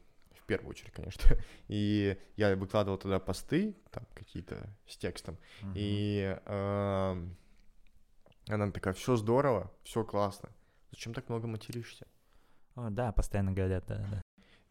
первую 0.48 0.70
очередь, 0.70 0.92
конечно. 0.92 1.36
И 1.68 2.18
я 2.36 2.56
выкладывал 2.56 2.98
туда 2.98 3.20
посты, 3.20 3.76
там 3.90 4.04
какие-то 4.14 4.68
с 4.86 4.96
текстом. 4.96 5.38
Uh-huh. 5.62 5.72
И 5.76 6.36
э, 6.44 7.26
она 8.48 8.70
такая, 8.72 8.94
все 8.94 9.16
здорово, 9.16 9.70
все 9.84 10.04
классно. 10.04 10.48
Зачем 10.90 11.14
так 11.14 11.28
много 11.28 11.46
материшься? 11.46 12.06
О, 12.74 12.90
да, 12.90 13.12
постоянно 13.12 13.52
говорят, 13.52 13.84
да, 13.86 13.96
да. 14.10 14.22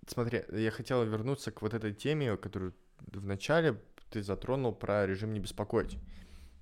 Смотри, 0.08 0.44
я 0.52 0.72
хотел 0.72 1.04
вернуться 1.04 1.52
к 1.52 1.62
вот 1.62 1.74
этой 1.74 1.94
теме, 1.94 2.38
которую 2.38 2.74
вначале 3.00 3.80
ты 4.10 4.24
затронул 4.24 4.74
про 4.74 5.06
режим 5.06 5.34
не 5.34 5.40
беспокоить, 5.40 6.00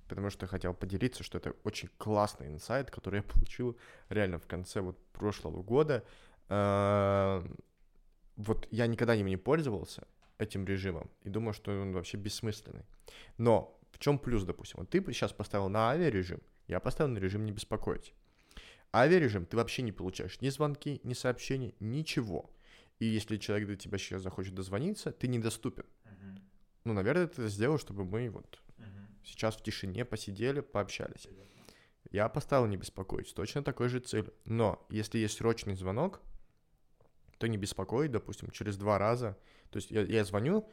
потому 0.08 0.30
что 0.30 0.46
хотел 0.46 0.74
поделиться, 0.74 1.22
что 1.22 1.38
это 1.38 1.54
очень 1.64 1.88
классный 1.96 2.48
инсайт, 2.48 2.90
который 2.90 3.16
я 3.18 3.22
получил 3.22 3.78
реально 4.08 4.38
в 4.38 4.46
конце 4.46 4.80
вот 4.80 4.98
прошлого 5.12 5.62
года. 5.62 6.04
Вот 8.36 8.68
я 8.70 8.86
никогда 8.86 9.14
им 9.14 9.26
не 9.26 9.36
пользовался 9.36 10.06
этим 10.38 10.66
режимом 10.66 11.10
и 11.22 11.30
думал, 11.30 11.52
что 11.52 11.72
он 11.72 11.92
вообще 11.92 12.16
бессмысленный. 12.18 12.84
Но 13.38 13.78
в 13.92 13.98
чем 13.98 14.18
плюс, 14.18 14.44
допустим? 14.44 14.80
Вот 14.80 14.90
ты 14.90 15.02
сейчас 15.12 15.32
поставил 15.32 15.68
на 15.68 15.90
авиарежим, 15.90 16.40
я 16.68 16.80
поставил 16.80 17.10
на 17.12 17.18
режим 17.18 17.44
не 17.46 17.52
беспокоить. 17.52 18.12
Авиарежим 18.94 19.46
ты 19.46 19.56
вообще 19.56 19.82
не 19.82 19.92
получаешь 19.92 20.40
ни 20.40 20.48
звонки, 20.48 21.00
ни 21.02 21.14
сообщений, 21.14 21.74
ничего. 21.80 22.50
И 22.98 23.06
если 23.06 23.36
человек 23.36 23.68
до 23.68 23.76
тебя 23.76 23.98
сейчас 23.98 24.22
захочет 24.22 24.54
дозвониться, 24.54 25.12
ты 25.12 25.28
недоступен. 25.28 25.84
Uh-huh. 26.04 26.40
Ну, 26.84 26.92
наверное, 26.94 27.26
ты 27.26 27.42
это 27.42 27.48
сделал, 27.48 27.78
чтобы 27.78 28.04
мы 28.04 28.30
вот 28.30 28.62
uh-huh. 28.78 29.06
сейчас 29.24 29.56
в 29.56 29.62
тишине 29.62 30.04
посидели, 30.04 30.60
пообщались. 30.60 31.28
Я 32.10 32.28
поставил 32.28 32.66
не 32.66 32.76
беспокоить, 32.76 33.34
точно 33.34 33.62
такой 33.62 33.88
же 33.88 34.00
цель. 34.00 34.32
Но 34.44 34.86
если 34.88 35.18
есть 35.18 35.36
срочный 35.36 35.74
звонок, 35.74 36.20
то 37.38 37.48
не 37.48 37.56
беспокоить, 37.56 38.10
допустим, 38.10 38.50
через 38.50 38.76
два 38.76 38.98
раза. 38.98 39.36
То 39.70 39.76
есть 39.78 39.90
я, 39.90 40.02
я 40.02 40.24
звоню, 40.24 40.68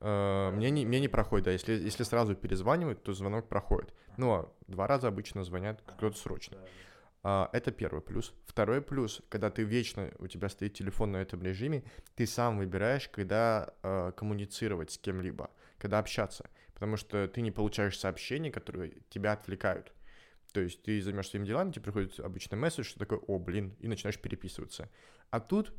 э, 0.00 0.50
мне, 0.52 0.70
не, 0.70 0.86
мне 0.86 1.00
не 1.00 1.08
проходит, 1.08 1.44
да, 1.44 1.52
если, 1.52 1.72
если 1.72 2.02
сразу 2.02 2.34
перезванивают, 2.34 3.02
то 3.02 3.12
звонок 3.12 3.48
проходит. 3.48 3.92
А 4.18 4.52
два 4.66 4.86
раза 4.86 5.08
обычно 5.08 5.44
звонят 5.44 5.82
кто-то 5.86 6.16
срочно. 6.16 6.58
Uh, 7.24 7.48
это 7.52 7.72
первый 7.72 8.00
плюс. 8.00 8.32
Второй 8.46 8.80
плюс, 8.80 9.20
когда 9.28 9.50
ты 9.50 9.64
вечно, 9.64 10.12
у 10.20 10.28
тебя 10.28 10.48
стоит 10.48 10.74
телефон 10.74 11.12
на 11.12 11.16
этом 11.16 11.42
режиме, 11.42 11.82
ты 12.14 12.26
сам 12.26 12.58
выбираешь, 12.58 13.08
когда 13.08 13.74
uh, 13.82 14.12
коммуницировать 14.12 14.92
с 14.92 14.98
кем-либо, 14.98 15.50
когда 15.78 15.98
общаться. 15.98 16.48
Потому 16.74 16.96
что 16.96 17.26
ты 17.26 17.40
не 17.40 17.50
получаешь 17.50 17.98
сообщения, 17.98 18.52
которые 18.52 19.02
тебя 19.10 19.32
отвлекают. 19.32 19.92
То 20.52 20.60
есть 20.60 20.82
ты 20.82 21.02
займешься 21.02 21.32
своими 21.32 21.46
делами, 21.46 21.72
тебе 21.72 21.82
приходит 21.82 22.18
обычный 22.20 22.56
месседж, 22.56 22.84
что 22.86 23.00
такое, 23.00 23.18
о, 23.18 23.38
блин, 23.38 23.74
и 23.80 23.88
начинаешь 23.88 24.18
переписываться. 24.18 24.88
А 25.30 25.40
тут 25.40 25.74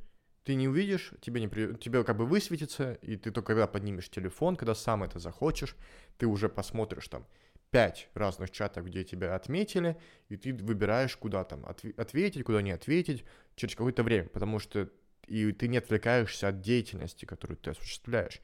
ты 0.49 0.55
не 0.55 0.67
увидишь, 0.67 1.13
тебе, 1.21 1.41
не 1.41 1.47
при... 1.47 1.75
тебе 1.75 2.03
как 2.03 2.17
бы 2.17 2.25
высветится, 2.25 2.93
и 3.03 3.17
ты 3.17 3.29
только 3.29 3.53
когда 3.53 3.67
поднимешь 3.67 4.09
телефон, 4.09 4.55
когда 4.55 4.73
сам 4.73 5.03
это 5.03 5.19
захочешь, 5.19 5.75
ты 6.17 6.25
уже 6.25 6.49
посмотришь 6.49 7.07
там 7.07 7.27
пять 7.69 8.09
разных 8.15 8.49
чатов, 8.49 8.88
где 8.88 9.03
тебя 9.03 9.35
отметили, 9.35 9.95
и 10.27 10.38
ты 10.38 10.51
выбираешь, 10.55 11.15
куда 11.15 11.43
там 11.43 11.63
отв... 11.67 11.85
ответить, 11.97 12.43
куда 12.43 12.63
не 12.63 12.71
ответить 12.71 13.23
через 13.53 13.75
какое-то 13.75 14.01
время, 14.01 14.27
потому 14.29 14.57
что 14.57 14.89
и 15.27 15.51
ты 15.51 15.67
не 15.67 15.77
отвлекаешься 15.77 16.47
от 16.47 16.62
деятельности, 16.62 17.25
которую 17.25 17.57
ты 17.57 17.69
осуществляешь. 17.69 18.41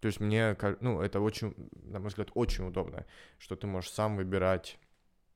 То 0.00 0.08
есть 0.08 0.20
мне, 0.20 0.54
ну, 0.82 1.00
это 1.00 1.20
очень, 1.20 1.54
на 1.84 2.00
мой 2.00 2.08
взгляд, 2.08 2.28
очень 2.34 2.66
удобно, 2.66 3.06
что 3.38 3.56
ты 3.56 3.66
можешь 3.66 3.92
сам 3.92 4.16
выбирать 4.16 4.78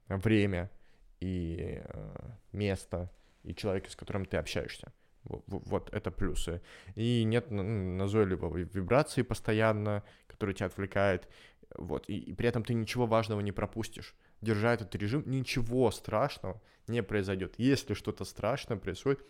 время 0.06 0.70
и 1.18 1.80
э, 1.82 2.30
место 2.52 3.10
и 3.42 3.54
человека, 3.54 3.90
с 3.90 3.96
которым 3.96 4.26
ты 4.26 4.36
общаешься. 4.36 4.92
Вот 5.24 5.92
это 5.92 6.10
плюсы. 6.10 6.62
И 6.94 7.24
нет 7.24 7.50
назойливой 7.50 8.64
вибрации 8.64 9.22
постоянно, 9.22 10.02
которая 10.26 10.54
тебя 10.54 10.66
отвлекает. 10.66 11.28
Вот. 11.76 12.08
И, 12.08 12.18
и 12.18 12.32
при 12.32 12.48
этом 12.48 12.64
ты 12.64 12.74
ничего 12.74 13.06
важного 13.06 13.40
не 13.40 13.52
пропустишь. 13.52 14.14
Держа 14.40 14.74
этот 14.74 14.94
режим, 14.94 15.22
ничего 15.26 15.90
страшного 15.90 16.60
не 16.86 17.02
произойдет. 17.02 17.54
Если 17.58 17.94
что-то 17.94 18.24
страшное 18.24 18.78
происходит, 18.78 19.24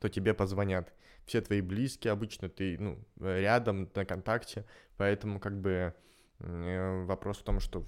то 0.00 0.08
тебе 0.08 0.34
позвонят. 0.34 0.92
Все 1.26 1.40
твои 1.40 1.60
близкие 1.60 2.12
обычно, 2.12 2.48
ты 2.48 2.76
ну, 2.78 2.98
рядом, 3.20 3.88
на 3.94 4.04
контакте. 4.04 4.64
Поэтому 4.96 5.38
как 5.38 5.60
бы 5.60 5.94
вопрос 6.38 7.38
в 7.38 7.44
том, 7.44 7.60
что 7.60 7.86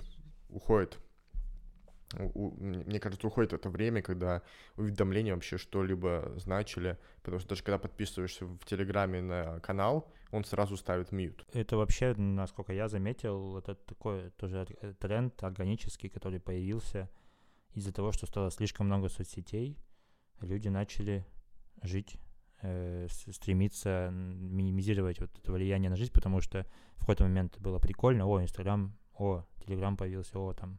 уходит 0.48 0.98
у, 2.34 2.50
мне 2.60 3.00
кажется, 3.00 3.26
уходит 3.26 3.52
это 3.52 3.70
время, 3.70 4.02
когда 4.02 4.42
уведомления 4.76 5.34
вообще 5.34 5.58
что-либо 5.58 6.32
значили, 6.36 6.98
потому 7.22 7.40
что 7.40 7.50
даже 7.50 7.62
когда 7.62 7.78
подписываешься 7.78 8.46
в 8.46 8.64
Телеграме 8.64 9.20
на 9.20 9.60
канал, 9.60 10.12
он 10.30 10.44
сразу 10.44 10.76
ставит 10.76 11.12
мьют. 11.12 11.46
Это 11.52 11.76
вообще, 11.76 12.14
насколько 12.14 12.72
я 12.72 12.88
заметил, 12.88 13.58
это 13.58 13.74
такой 13.74 14.30
тоже 14.30 14.66
тренд 14.98 15.42
органический, 15.42 16.08
который 16.08 16.40
появился 16.40 17.08
из-за 17.74 17.92
того, 17.92 18.12
что 18.12 18.26
стало 18.26 18.50
слишком 18.50 18.86
много 18.86 19.08
соцсетей, 19.08 19.78
люди 20.40 20.68
начали 20.68 21.26
жить 21.82 22.16
э, 22.62 23.06
стремиться 23.10 24.10
минимизировать 24.12 25.20
вот 25.20 25.30
это 25.38 25.52
влияние 25.52 25.90
на 25.90 25.96
жизнь, 25.96 26.12
потому 26.12 26.40
что 26.40 26.66
в 26.96 27.00
какой-то 27.00 27.24
момент 27.24 27.58
было 27.58 27.78
прикольно, 27.78 28.26
о, 28.26 28.40
Инстаграм, 28.40 28.96
о, 29.14 29.44
Телеграм 29.64 29.96
появился, 29.96 30.38
о, 30.38 30.52
там 30.52 30.78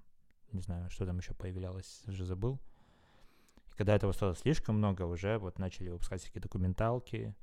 не 0.52 0.62
знаю, 0.62 0.90
что 0.90 1.06
там 1.06 1.18
еще 1.18 1.34
появлялось, 1.34 2.04
уже 2.08 2.26
забыл. 2.26 2.60
И 3.68 3.78
когда 3.78 3.96
этого 3.96 4.12
стало 4.12 4.36
слишком 4.36 4.78
много, 4.78 5.04
уже 5.04 5.38
вот 5.38 5.60
начали 5.60 5.90
выпускать 5.90 6.22
всякие 6.22 6.42
документалки 6.42 7.36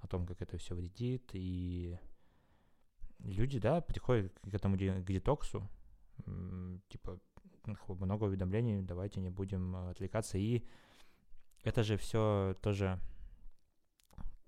о 0.00 0.06
том, 0.06 0.26
как 0.26 0.40
это 0.40 0.56
все 0.58 0.74
вредит, 0.74 1.30
и 1.32 1.98
люди, 3.18 3.58
да, 3.58 3.80
приходят 3.80 4.32
к 4.40 4.54
этому 4.54 4.76
к 4.76 5.04
детоксу, 5.06 5.68
типа, 6.88 7.20
много 7.88 8.24
уведомлений, 8.24 8.82
давайте 8.82 9.20
не 9.20 9.30
будем 9.30 9.76
э, 9.76 9.90
отвлекаться, 9.90 10.38
и 10.38 10.64
это 11.62 11.82
же 11.82 11.96
все 11.96 12.56
тоже 12.62 12.98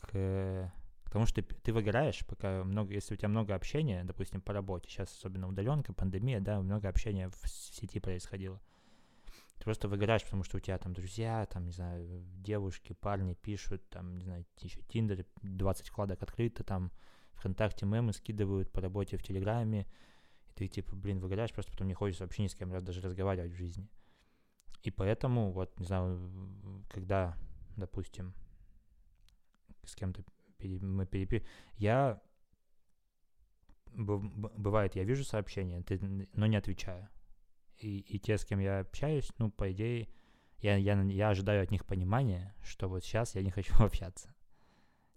к 0.00 0.72
Потому 1.12 1.26
что 1.26 1.42
ты, 1.42 1.74
выгораешь, 1.74 2.24
пока 2.24 2.64
много, 2.64 2.94
если 2.94 3.12
у 3.12 3.16
тебя 3.18 3.28
много 3.28 3.54
общения, 3.54 4.02
допустим, 4.02 4.40
по 4.40 4.54
работе, 4.54 4.88
сейчас 4.88 5.12
особенно 5.12 5.46
удаленка, 5.46 5.92
пандемия, 5.92 6.40
да, 6.40 6.58
много 6.58 6.88
общения 6.88 7.28
в 7.28 7.48
сети 7.50 8.00
происходило. 8.00 8.62
Ты 9.58 9.64
просто 9.64 9.88
выгораешь, 9.88 10.24
потому 10.24 10.42
что 10.42 10.56
у 10.56 10.60
тебя 10.60 10.78
там 10.78 10.94
друзья, 10.94 11.44
там, 11.44 11.66
не 11.66 11.72
знаю, 11.72 12.24
девушки, 12.38 12.94
парни 12.94 13.34
пишут, 13.34 13.86
там, 13.90 14.16
не 14.16 14.24
знаю, 14.24 14.46
еще 14.62 14.80
Тиндер, 14.88 15.26
20 15.42 15.88
вкладок 15.88 16.22
открыто, 16.22 16.64
там, 16.64 16.90
ВКонтакте 17.34 17.84
мемы 17.84 18.14
скидывают 18.14 18.72
по 18.72 18.80
работе 18.80 19.18
в 19.18 19.22
Телеграме, 19.22 19.86
и 20.48 20.52
ты, 20.54 20.66
типа, 20.66 20.96
блин, 20.96 21.18
выгораешь, 21.18 21.52
просто 21.52 21.72
потом 21.72 21.88
не 21.88 21.94
хочешь 21.94 22.20
вообще 22.20 22.44
ни 22.44 22.46
с 22.46 22.54
кем 22.54 22.72
раз 22.72 22.82
даже 22.82 23.02
разговаривать 23.02 23.52
в 23.52 23.56
жизни. 23.56 23.86
И 24.82 24.90
поэтому, 24.90 25.52
вот, 25.52 25.78
не 25.78 25.84
знаю, 25.84 26.86
когда, 26.88 27.36
допустим, 27.76 28.32
с 29.84 29.94
кем-то 29.94 30.24
мы 30.68 31.06
перепи... 31.06 31.44
Я... 31.76 32.20
Бывает, 33.94 34.96
я 34.96 35.04
вижу 35.04 35.24
сообщение, 35.24 35.84
но 36.32 36.46
не 36.46 36.56
отвечаю. 36.56 37.08
И, 37.78 37.98
и 37.98 38.18
те, 38.18 38.38
с 38.38 38.44
кем 38.44 38.58
я 38.58 38.80
общаюсь, 38.80 39.30
ну, 39.38 39.50
по 39.50 39.70
идее, 39.70 40.08
я, 40.60 40.76
я, 40.76 41.00
я 41.02 41.28
ожидаю 41.28 41.62
от 41.62 41.70
них 41.70 41.84
понимания, 41.84 42.54
что 42.62 42.88
вот 42.88 43.04
сейчас 43.04 43.34
я 43.34 43.42
не 43.42 43.50
хочу 43.50 43.74
общаться. 43.78 44.34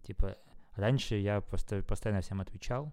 Типа, 0.03 0.37
раньше 0.73 1.15
я 1.15 1.41
просто, 1.41 1.83
постоянно 1.83 2.21
всем 2.21 2.41
отвечал, 2.41 2.91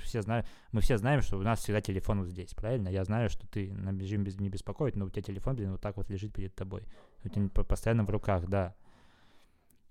все 0.00 0.22
знают, 0.22 0.46
мы 0.72 0.80
все 0.80 0.98
знаем, 0.98 1.22
что 1.22 1.38
у 1.38 1.42
нас 1.42 1.60
всегда 1.60 1.80
телефон 1.80 2.20
вот 2.20 2.28
здесь, 2.28 2.54
правильно? 2.54 2.88
Я 2.88 3.04
знаю, 3.04 3.28
что 3.28 3.46
ты 3.46 3.72
на 3.72 3.96
режим 3.96 4.24
без, 4.24 4.38
не 4.38 4.48
беспокоит, 4.48 4.96
но 4.96 5.06
у 5.06 5.10
тебя 5.10 5.22
телефон, 5.22 5.56
блин, 5.56 5.72
вот 5.72 5.80
так 5.80 5.96
вот 5.96 6.10
лежит 6.10 6.32
перед 6.32 6.54
тобой. 6.54 6.84
У 7.24 7.28
тебя 7.28 7.48
постоянно 7.48 8.04
в 8.04 8.10
руках, 8.10 8.46
да. 8.48 8.74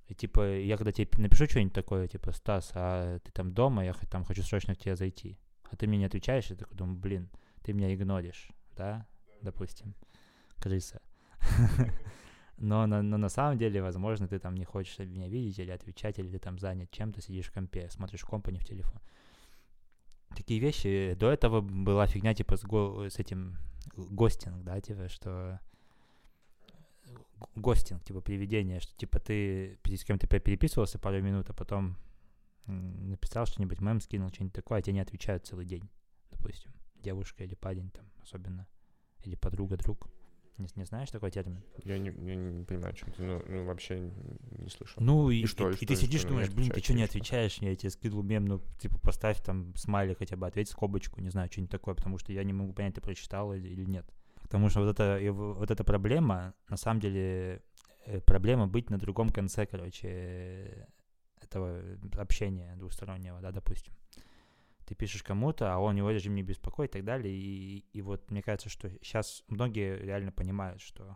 И 0.10 0.16
типа, 0.16 0.58
я 0.58 0.76
когда 0.76 0.92
тебе 0.92 1.08
напишу 1.18 1.46
что-нибудь 1.46 1.74
такое, 1.74 2.08
типа, 2.08 2.32
Стас, 2.32 2.72
а 2.74 3.20
ты 3.20 3.32
там 3.32 3.54
дома, 3.54 3.86
я 3.86 3.94
там 4.10 4.26
хочу 4.26 4.42
срочно 4.42 4.74
к 4.74 4.80
тебе 4.80 4.96
зайти. 4.96 5.38
А 5.70 5.76
ты 5.76 5.86
мне 5.86 6.00
не 6.00 6.06
отвечаешь, 6.06 6.50
я 6.50 6.56
такой 6.56 6.76
думаю, 6.76 6.98
блин, 6.98 7.30
ты 7.62 7.74
меня 7.74 7.94
игноришь, 7.94 8.50
да, 8.76 9.06
допустим, 9.42 9.94
крыса. 10.58 11.00
Но 12.58 12.86
на, 12.88 13.02
но 13.02 13.16
на 13.16 13.30
самом 13.30 13.58
деле, 13.58 13.82
возможно, 13.82 14.28
ты 14.28 14.38
там 14.38 14.54
не 14.54 14.66
хочешь 14.66 15.00
меня 15.00 15.30
видеть 15.30 15.60
или 15.60 15.72
отвечать, 15.72 16.20
или 16.20 16.30
ты 16.30 16.40
там 16.40 16.60
занят 16.60 16.92
чем-то, 16.92 17.22
сидишь 17.22 17.46
в 17.46 17.54
компе, 17.54 17.90
смотришь 17.90 18.26
компани 18.26 18.58
в 18.58 18.66
телефон. 18.66 19.00
Такие 20.36 20.60
вещи. 20.60 21.16
До 21.18 21.32
этого 21.32 21.62
была 21.62 22.06
фигня 22.06 22.34
типа 22.34 22.58
с, 22.58 22.66
го, 22.66 23.10
с 23.10 23.18
этим 23.18 23.58
гостинг, 23.96 24.62
да, 24.66 24.82
типа, 24.82 25.08
что 25.08 25.62
гостинг, 27.56 28.04
типа 28.04 28.22
приведение, 28.22 28.80
что 28.80 28.96
типа 28.96 29.20
ты 29.20 29.80
с 29.86 30.04
кем-то 30.04 30.28
переписывался 30.28 31.00
пару 31.00 31.22
минут, 31.22 31.50
а 31.50 31.54
потом 31.54 31.98
написал 32.66 33.46
что-нибудь, 33.46 33.82
мем 33.82 34.00
скинул, 34.02 34.30
что-нибудь 34.30 34.54
такое, 34.54 34.80
а 34.80 34.82
тебе 34.82 34.94
не 34.94 35.00
отвечают 35.00 35.46
целый 35.46 35.66
день, 35.66 35.90
допустим. 36.32 36.72
Девушка 36.96 37.44
или 37.44 37.56
парень 37.56 37.90
там 37.92 38.06
особенно, 38.22 38.68
или 39.24 39.36
подруга, 39.36 39.78
друг. 39.78 40.10
Не, 40.58 40.68
не 40.76 40.84
знаешь 40.84 41.10
такой 41.10 41.32
термин? 41.32 41.64
Я 41.86 41.98
не, 41.98 42.10
я 42.10 42.36
не 42.36 42.66
понимаю, 42.66 42.94
что 42.94 43.10
ты, 43.12 43.24
ну, 43.24 43.42
ну, 43.48 43.64
вообще 43.64 43.98
не 44.02 44.70
слышал. 44.70 45.02
Ну, 45.02 45.30
и, 45.30 45.44
и, 45.44 45.46
что, 45.46 45.70
и, 45.70 45.74
и, 45.74 45.78
и 45.80 45.86
ты 45.86 45.96
сидишь, 45.96 46.26
думаешь, 46.26 46.50
блин, 46.50 46.70
ты 46.70 46.82
что 46.82 46.94
не 46.94 47.04
отвечаешь? 47.04 47.60
Я 47.60 47.74
тебе 47.78 47.90
скидывал 47.90 48.24
мем, 48.24 48.46
ну, 48.46 48.62
типа, 48.78 49.00
поставь 49.00 49.42
там 49.42 49.74
смайли 49.78 50.16
хотя 50.16 50.36
бы, 50.36 50.46
ответь 50.46 50.68
скобочку, 50.68 51.22
не 51.22 51.30
знаю, 51.30 51.50
что-нибудь 51.50 51.72
такое, 51.72 51.96
потому 51.96 52.18
что 52.18 52.34
я 52.34 52.44
не 52.44 52.52
могу 52.52 52.74
понять, 52.74 52.96
ты 52.96 53.00
прочитал 53.00 53.54
или, 53.54 53.70
или 53.70 53.86
нет. 53.86 54.06
Потому 54.50 54.70
что 54.70 54.82
вот, 54.82 55.00
это, 55.00 55.20
вот 55.32 55.70
эта 55.70 55.84
проблема, 55.84 56.56
на 56.70 56.78
самом 56.78 57.00
деле, 57.00 57.62
э, 58.08 58.20
проблема 58.22 58.68
быть 58.68 58.90
на 58.90 58.98
другом 58.98 59.30
конце, 59.30 59.68
короче, 59.68 60.88
этого 61.40 61.80
общения 62.18 62.76
двустороннего, 62.76 63.40
да, 63.42 63.52
допустим. 63.52 63.94
ты 64.86 64.96
пишешь 64.96 65.22
кому-то, 65.22 65.72
а 65.72 65.78
он 65.78 65.98
его 65.98 66.10
режим 66.10 66.34
не 66.34 66.42
беспокоит 66.42 66.90
и 66.90 66.94
так 66.94 67.06
далее. 67.06 67.32
И, 67.32 67.86
и 67.94 68.02
вот 68.02 68.32
мне 68.32 68.42
кажется, 68.42 68.70
что 68.70 68.90
сейчас 69.04 69.44
многие 69.48 70.00
реально 70.00 70.32
понимают, 70.32 70.82
что 70.82 71.16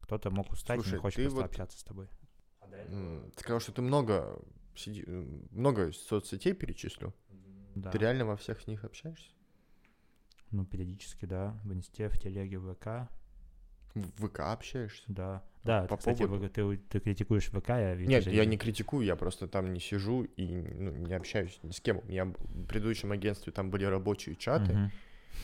кто-то 0.00 0.30
мог 0.32 0.50
устать 0.50 0.78
и 0.78 0.82
Слушай, 0.82 0.94
не 0.94 1.00
хочет 1.00 1.22
просто 1.22 1.36
вот- 1.36 1.46
общаться 1.46 1.78
с 1.78 1.84
тобой. 1.84 2.08
М, 2.88 3.30
Ты 3.36 3.40
сказал, 3.40 3.60
что 3.60 3.70
ты 3.70 3.80
много, 3.80 4.42
много 5.52 5.92
соцсетей 5.92 6.52
перечислил. 6.52 7.14
Да. 7.76 7.92
Ты 7.92 7.98
реально 7.98 8.24
во 8.26 8.36
всех 8.36 8.60
с 8.60 8.66
них 8.66 8.82
общаешься? 8.84 9.30
Ну, 10.50 10.64
периодически, 10.64 11.24
да. 11.26 11.58
В 11.64 11.72
инсте, 11.72 12.08
в 12.08 12.18
телеге, 12.18 12.58
в 12.58 12.74
ВК, 12.74 13.08
В 13.94 14.26
ВК 14.28 14.40
общаешься? 14.40 15.04
да. 15.08 15.42
Да, 15.62 15.82
по 15.86 15.98
кстати, 15.98 16.22
поводу- 16.22 16.48
ты, 16.48 16.76
ты 16.88 17.00
критикуешь 17.00 17.50
ВК, 17.50 17.68
я 17.70 17.94
вижу. 17.94 18.10
Нет, 18.10 18.26
я 18.26 18.46
не 18.46 18.56
критикую, 18.56 19.04
я 19.04 19.14
просто 19.14 19.46
там 19.46 19.74
не 19.74 19.80
сижу 19.80 20.22
и 20.24 20.46
ну, 20.56 20.90
не 20.92 21.12
общаюсь 21.12 21.58
ни 21.62 21.70
с 21.72 21.80
кем. 21.80 21.98
У 21.98 22.06
меня 22.06 22.24
в 22.24 22.64
предыдущем 22.66 23.12
агентстве 23.12 23.52
там 23.52 23.70
были 23.70 23.84
рабочие 23.84 24.36
чаты, 24.36 24.90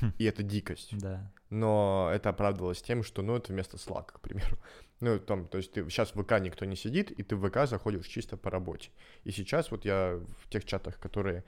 Мгм. 0.00 0.14
и 0.16 0.24
это 0.24 0.42
дикость. 0.42 0.96
Да. 0.98 1.30
Но 1.50 2.10
это 2.14 2.30
оправдывалось 2.30 2.80
тем, 2.80 3.02
что, 3.02 3.20
ну, 3.22 3.36
это 3.36 3.52
вместо 3.52 3.76
Slack, 3.76 4.12
к 4.12 4.20
примеру. 4.20 4.58
Ну, 5.00 5.18
там, 5.20 5.46
то 5.46 5.58
есть 5.58 5.72
ты 5.72 5.86
сейчас 5.90 6.14
в 6.14 6.22
ВК 6.22 6.40
никто 6.40 6.64
не 6.64 6.74
сидит, 6.74 7.10
и 7.10 7.22
ты 7.22 7.36
в 7.36 7.46
ВК 7.46 7.66
заходишь 7.68 8.06
чисто 8.06 8.38
по 8.38 8.48
работе. 8.50 8.88
И 9.24 9.30
сейчас 9.30 9.70
вот 9.70 9.84
я 9.84 10.18
в 10.42 10.48
тех 10.48 10.64
чатах, 10.64 10.98
которые 10.98 11.44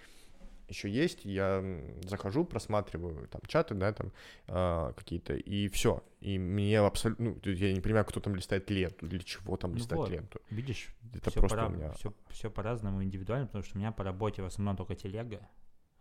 еще 0.68 0.90
есть, 0.90 1.24
я 1.24 1.64
захожу, 2.04 2.44
просматриваю 2.44 3.26
там 3.28 3.40
чаты, 3.46 3.74
да, 3.74 3.92
там 3.92 4.12
а, 4.46 4.92
какие-то, 4.92 5.35
и 5.35 5.68
все. 5.68 6.02
И 6.20 6.38
мне 6.38 6.78
абсолютно, 6.78 7.37
ну, 7.42 7.52
я 7.52 7.72
не 7.72 7.81
понимаю, 7.81 8.04
кто 8.04 8.20
там 8.20 8.35
листает 8.35 8.70
ленту, 8.70 9.07
для 9.07 9.20
чего 9.20 9.57
там 9.57 9.72
Ну 9.72 9.78
листать 9.78 9.98
вот. 9.98 10.11
ленту. 10.11 10.40
Видишь, 10.50 10.94
Это 11.14 11.31
все, 11.31 11.40
просто 11.40 11.66
у 11.66 11.70
меня... 11.70 11.92
все, 12.31 12.50
по-разному 12.50 13.02
индивидуально, 13.02 13.46
потому 13.46 13.64
что 13.64 13.76
у 13.76 13.78
меня 13.78 13.92
по 13.92 14.04
работе 14.04 14.42
в 14.42 14.46
основном 14.46 14.76
только 14.76 14.94
телега, 14.94 15.48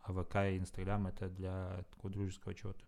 а 0.01 0.13
ВК 0.13 0.35
и 0.35 0.57
Инстаграм 0.57 1.07
это 1.07 1.29
для 1.29 1.83
такого 1.91 2.11
дружеского 2.11 2.53
чего-то. 2.53 2.83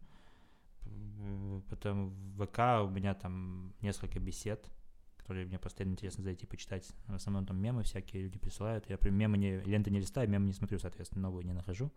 Потом 1.70 2.10
в 2.10 2.46
ВК 2.46 2.60
у 2.84 2.90
меня 2.90 3.14
там 3.14 3.74
несколько 3.82 4.20
бесед, 4.20 4.66
которые 5.30 5.46
мне 5.46 5.60
постоянно 5.60 5.94
интересно 5.94 6.24
зайти 6.24 6.48
почитать. 6.48 6.92
В 7.06 7.14
основном 7.14 7.46
там 7.46 7.62
мемы 7.62 7.84
всякие 7.84 8.24
люди 8.24 8.40
присылают. 8.40 8.90
Я 8.90 8.98
прям 8.98 9.14
мемы 9.14 9.38
не, 9.38 9.60
ленты 9.60 9.92
не 9.92 10.00
листаю, 10.00 10.28
мемы 10.28 10.48
не 10.48 10.54
смотрю, 10.54 10.80
соответственно, 10.80 11.22
новые 11.22 11.46
не 11.46 11.54
нахожу. 11.54 11.92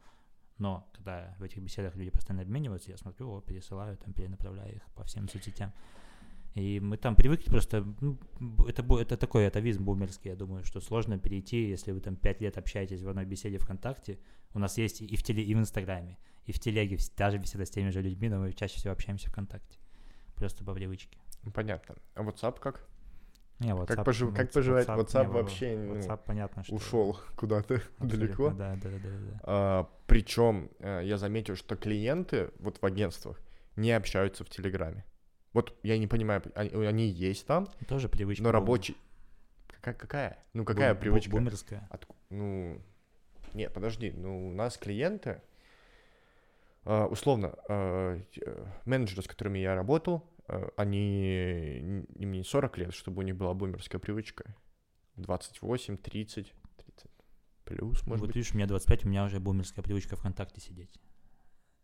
Но 0.58 0.86
когда 0.92 1.34
в 1.38 1.42
этих 1.42 1.62
беседах 1.62 1.96
люди 1.96 2.10
постоянно 2.10 2.42
обмениваются, 2.42 2.90
я 2.90 2.98
смотрю, 2.98 3.30
о, 3.30 3.40
пересылаю, 3.40 3.96
там 3.96 4.12
перенаправляю 4.12 4.74
их 4.76 4.82
по 4.94 5.04
всем 5.04 5.30
соцсетям. 5.30 5.72
И 6.54 6.78
мы 6.78 6.98
там 6.98 7.16
привыкли 7.16 7.48
просто, 7.50 7.86
ну, 8.02 8.18
это, 8.68 8.84
это 9.00 9.16
такой 9.16 9.46
атовизм 9.46 9.82
бумерский, 9.82 10.28
я 10.30 10.36
думаю, 10.36 10.62
что 10.64 10.82
сложно 10.82 11.18
перейти, 11.18 11.70
если 11.70 11.92
вы 11.92 12.00
там 12.00 12.16
пять 12.16 12.42
лет 12.42 12.58
общаетесь 12.58 13.00
в 13.00 13.08
одной 13.08 13.24
беседе 13.24 13.56
ВКонтакте. 13.56 14.18
У 14.52 14.58
нас 14.58 14.76
есть 14.76 15.00
и 15.00 15.16
в, 15.16 15.22
теле, 15.22 15.42
и 15.42 15.54
в 15.54 15.58
Инстаграме, 15.58 16.18
и 16.44 16.52
в 16.52 16.58
Телеге 16.58 16.98
даже 17.16 17.38
беседа 17.38 17.64
с 17.64 17.70
теми 17.70 17.88
же 17.88 18.02
людьми, 18.02 18.28
но 18.28 18.40
мы 18.40 18.52
чаще 18.52 18.76
всего 18.76 18.92
общаемся 18.92 19.30
ВКонтакте. 19.30 19.78
Просто 20.34 20.64
по 20.64 20.74
привычке. 20.74 21.16
Понятно. 21.54 21.94
А 22.14 22.22
WhatsApp 22.22 22.60
как? 22.60 22.91
Не, 23.58 23.76
Как 23.86 23.98
WhatsApp- 23.98 24.04
пожив- 24.04 24.34
как 24.34 24.48
Whats- 24.48 24.52
поживает 24.54 24.88
не, 24.88 24.94
WhatsApp 24.94 25.24
в- 25.28 25.32
вообще, 25.32 25.76
ну, 25.76 25.94
WhatsApp 25.94 26.20
понятно, 26.26 26.64
что... 26.64 26.74
Ушел 26.74 27.18
куда-то 27.36 27.80
далеко. 28.00 28.50
Да, 28.50 28.74
да, 28.82 28.90
да, 28.90 28.98
да. 28.98 29.08
да. 29.30 29.40
А, 29.44 29.88
причем 30.06 30.70
э, 30.80 31.02
я 31.04 31.16
заметил, 31.18 31.54
что 31.56 31.76
клиенты 31.76 32.50
вот 32.58 32.78
в 32.82 32.86
агентствах 32.86 33.40
не 33.76 33.92
общаются 33.92 34.44
в 34.44 34.48
Телеграме. 34.50 35.04
Вот 35.52 35.78
я 35.82 35.96
не 35.98 36.06
понимаю, 36.08 36.42
они, 36.54 36.70
они 36.86 37.06
есть 37.06 37.46
там, 37.46 37.68
Тоже 37.88 38.08
привычка. 38.08 38.42
но 38.42 38.52
рабочий... 38.52 38.96
Какая, 39.68 39.94
какая? 39.94 40.38
Ну, 40.54 40.64
какая 40.64 40.94
бум- 40.94 40.98
бу- 40.98 41.00
привычка? 41.02 41.30
Бумерская. 41.32 41.88
Отку- 41.90 42.16
Ну, 42.30 42.80
нет, 43.54 43.72
подожди, 43.72 44.10
ну, 44.12 44.48
у 44.48 44.52
нас 44.54 44.76
клиенты, 44.78 45.40
э, 46.84 47.04
условно, 47.04 47.54
э, 47.68 48.20
э, 48.44 48.64
менеджеры, 48.86 49.22
с 49.22 49.26
которыми 49.28 49.58
я 49.58 49.74
работал, 49.74 50.24
они, 50.76 51.78
н- 51.80 52.04
им 52.14 52.32
не 52.32 52.42
40 52.44 52.78
лет, 52.78 52.94
чтобы 52.94 53.20
у 53.20 53.22
них 53.22 53.36
была 53.36 53.54
бумерская 53.54 54.00
привычка. 54.00 54.54
28, 55.16 55.96
30, 55.98 56.54
30 56.76 57.10
плюс, 57.64 58.06
может 58.06 58.20
вот 58.20 58.26
быть. 58.28 58.36
видишь, 58.36 58.52
у 58.52 58.56
меня 58.56 58.66
25, 58.66 59.04
у 59.04 59.08
меня 59.08 59.24
уже 59.24 59.38
бумерская 59.40 59.82
привычка 59.84 60.16
ВКонтакте 60.16 60.60
сидеть. 60.60 60.90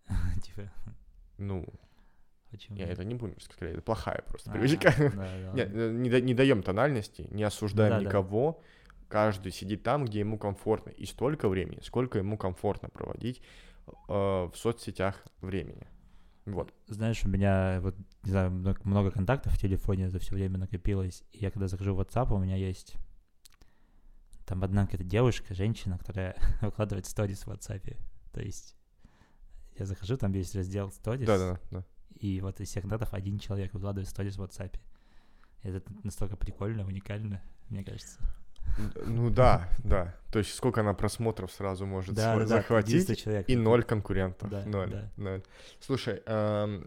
Типа, 0.42 0.72
Ну, 1.37 1.66
почему? 2.50 2.76
не, 2.76 2.83
это 2.85 3.04
не 3.04 3.14
бумерская, 3.14 3.54
скорее, 3.54 3.72
это 3.74 3.83
плохая 3.83 4.22
просто 4.26 4.50
А, 4.50 4.54
привычка. 4.54 4.92
да, 4.98 5.09
да, 5.16 5.52
Не, 5.52 5.62
э, 5.62 5.90
не, 5.92 6.11
да- 6.11 6.20
не 6.20 6.35
даем 6.35 6.62
тональности, 6.62 7.26
не 7.31 7.42
осуждаем 7.42 7.92
никого. 8.07 8.62
Каждый 9.09 9.52
сидит 9.52 9.83
там, 9.83 10.04
где 10.04 10.20
ему 10.20 10.38
комфортно. 10.38 10.90
И 10.90 11.07
столько 11.07 11.48
времени, 11.48 11.81
сколько 11.83 12.18
ему 12.18 12.37
комфортно 12.37 12.88
проводить 12.90 13.40
э, 13.87 13.90
в 14.09 14.52
соцсетях 14.54 15.24
времени. 15.40 15.87
Вот. 16.52 16.72
Знаешь, 16.87 17.24
у 17.24 17.28
меня 17.28 17.80
вот, 17.82 17.96
не 18.24 18.30
знаю, 18.30 18.50
много, 18.50 18.80
много 18.84 19.11
контактов 19.11 19.52
в 19.52 19.58
телефоне 19.58 20.11
за 20.11 20.18
все 20.18 20.34
время 20.34 20.58
накопилось. 20.58 21.22
И 21.32 21.38
я 21.38 21.50
когда 21.50 21.68
захожу 21.68 21.94
в 21.94 22.00
WhatsApp, 22.00 22.32
у 22.34 22.38
меня 22.38 22.56
есть 22.56 22.96
там 24.46 24.64
одна 24.64 24.87
какая-то 24.87 25.04
девушка, 25.04 25.54
женщина, 25.54 25.98
которая 25.98 26.37
выкладывает 26.62 27.06
сторис 27.06 27.44
в 27.44 27.48
WhatsApp. 27.48 27.96
То 28.32 28.40
есть 28.40 28.76
я 29.78 29.84
захожу, 29.84 30.16
там 30.16 30.32
есть 30.32 30.54
раздел 30.54 30.90
сторис, 30.90 31.26
Да-да, 31.26 31.61
да. 31.70 31.84
и 32.18 32.40
вот 32.40 32.61
из 32.61 32.68
всех 32.68 32.88
датов 32.88 33.12
один 33.12 33.38
человек 33.38 33.74
выкладывает 33.74 34.08
сторис 34.08 34.37
в 34.37 34.42
WhatsApp. 34.42 34.78
Это 35.62 35.82
настолько 36.02 36.37
прикольно, 36.37 36.87
уникально, 36.87 37.42
мне 37.68 37.84
кажется. 37.84 38.18
Ну 39.07 39.31
да, 39.31 39.68
да. 39.78 40.14
То 40.31 40.38
есть 40.40 40.54
сколько 40.54 40.83
она 40.83 40.92
просмотров 40.94 41.50
сразу 41.50 41.87
может 41.87 42.14
Да, 42.14 42.37
да, 42.37 42.46
захватить. 42.46 43.18
человек. 43.18 43.48
И 43.48 43.57
ноль 43.57 43.83
конкурентов. 43.83 44.50
Да, 44.50 44.62
ноль, 44.66 44.90
да. 44.90 45.11
ноль. 45.16 45.42
Слушай, 45.81 46.22
эм, 46.26 46.87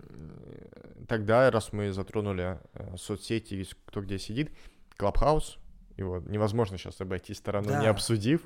тогда, 1.07 1.49
раз 1.49 1.73
мы 1.73 1.91
затронули 1.91 2.59
э, 2.73 2.95
соцсети, 2.97 3.65
кто 3.85 4.01
где 4.01 4.19
сидит, 4.19 4.51
Клабхаус, 4.97 5.57
его 5.97 6.19
невозможно 6.19 6.77
сейчас 6.77 7.01
обойти 7.01 7.33
стороной, 7.33 7.73
не 7.79 7.85
Да. 7.85 7.89
обсудив. 7.89 8.41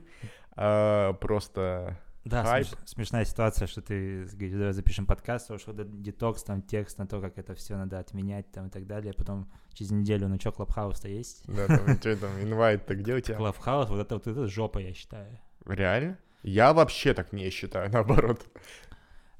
а, 0.58 1.12
просто 1.14 2.00
Да, 2.26 2.44
Хайп. 2.44 2.66
смеш- 2.66 2.88
смешная 2.88 3.24
ситуация, 3.24 3.68
что 3.68 3.84
ты 3.84 4.26
говоришь, 4.26 4.54
давай 4.54 4.74
запишем 4.74 5.06
подкаст, 5.06 5.60
что 5.60 5.74
детокс, 5.74 6.44
там 6.44 6.64
текст 6.64 6.98
на 6.98 7.06
то, 7.06 7.22
как 7.22 7.38
это 7.38 7.54
все 7.54 7.78
надо 7.78 8.00
отменять 8.00 8.52
там 8.52 8.68
и 8.68 8.70
так 8.72 8.88
далее. 8.88 9.14
Потом 9.14 9.48
через 9.74 9.92
неделю, 9.92 10.28
ну 10.28 10.40
что, 10.40 10.52
Clubhouse 10.52 10.94
-то 10.94 11.08
есть? 11.08 11.44
да, 11.46 11.68
там, 11.68 11.98
что 11.98 12.18
там, 12.18 12.32
invite 12.42 12.78
-то 12.78 12.96
где 12.96 13.14
у 13.14 13.20
тебя? 13.20 13.38
Clubhouse, 13.38 13.90
вот 13.90 14.00
это 14.00 14.16
вот 14.16 14.26
это 14.26 14.48
жопа, 14.48 14.80
я 14.80 14.96
считаю. 14.96 15.40
Реально? 15.68 16.18
Я 16.42 16.74
вообще 16.74 17.14
так 17.14 17.32
не 17.32 17.52
считаю, 17.52 17.90
наоборот. 17.94 18.44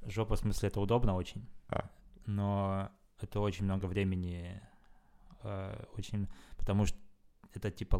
Жопа, 0.06 0.36
в 0.36 0.40
смысле, 0.40 0.70
это 0.70 0.80
удобно 0.80 1.16
очень. 1.16 1.48
А. 1.70 1.90
Но 2.28 2.92
это 3.20 3.40
очень 3.40 3.66
много 3.66 3.88
времени, 3.88 4.62
э, 5.42 5.86
очень, 5.98 6.28
потому 6.58 6.86
что 6.86 7.00
это 7.56 7.72
типа 7.72 7.98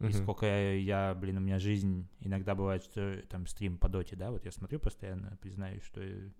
live, 0.00 0.14
и 0.14 0.18
сколько 0.22 0.46
я, 0.46 1.14
блин, 1.14 1.38
у 1.38 1.40
меня 1.40 1.58
жизнь, 1.58 2.08
иногда 2.20 2.54
бывает, 2.54 2.84
что 2.84 3.22
там 3.28 3.46
стрим 3.46 3.78
по 3.78 3.88
доте, 3.88 4.16
да, 4.16 4.30
вот 4.30 4.44
я 4.44 4.52
смотрю 4.52 4.78
постоянно, 4.80 5.36
признаюсь, 5.40 5.82
что 5.82 6.00
э, 6.00 6.30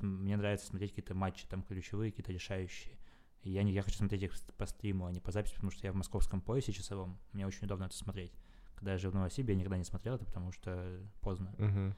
мне 0.00 0.36
нравится 0.36 0.66
смотреть 0.66 0.90
какие-то 0.90 1.14
матчи 1.14 1.46
там 1.46 1.62
ключевые, 1.62 2.10
какие-то 2.10 2.32
решающие. 2.32 2.98
И 3.42 3.50
я, 3.50 3.62
не, 3.62 3.72
я 3.72 3.82
хочу 3.82 3.96
смотреть 3.96 4.22
их 4.24 4.32
по 4.56 4.66
стриму, 4.66 5.06
а 5.06 5.12
не 5.12 5.20
по 5.20 5.32
записи, 5.32 5.54
потому 5.54 5.70
что 5.70 5.86
я 5.86 5.92
в 5.92 5.96
московском 5.96 6.40
поясе 6.40 6.72
часовом, 6.72 7.18
мне 7.32 7.46
очень 7.46 7.64
удобно 7.64 7.84
это 7.84 7.96
смотреть. 7.96 8.32
Когда 8.74 8.92
я 8.92 8.98
жил 8.98 9.10
в 9.10 9.14
Новосибе, 9.14 9.54
я 9.54 9.58
никогда 9.58 9.78
не 9.78 9.84
смотрел 9.84 10.16
это, 10.16 10.24
потому 10.24 10.52
что 10.52 11.00
поздно. 11.20 11.54
Мгм. 11.58 11.94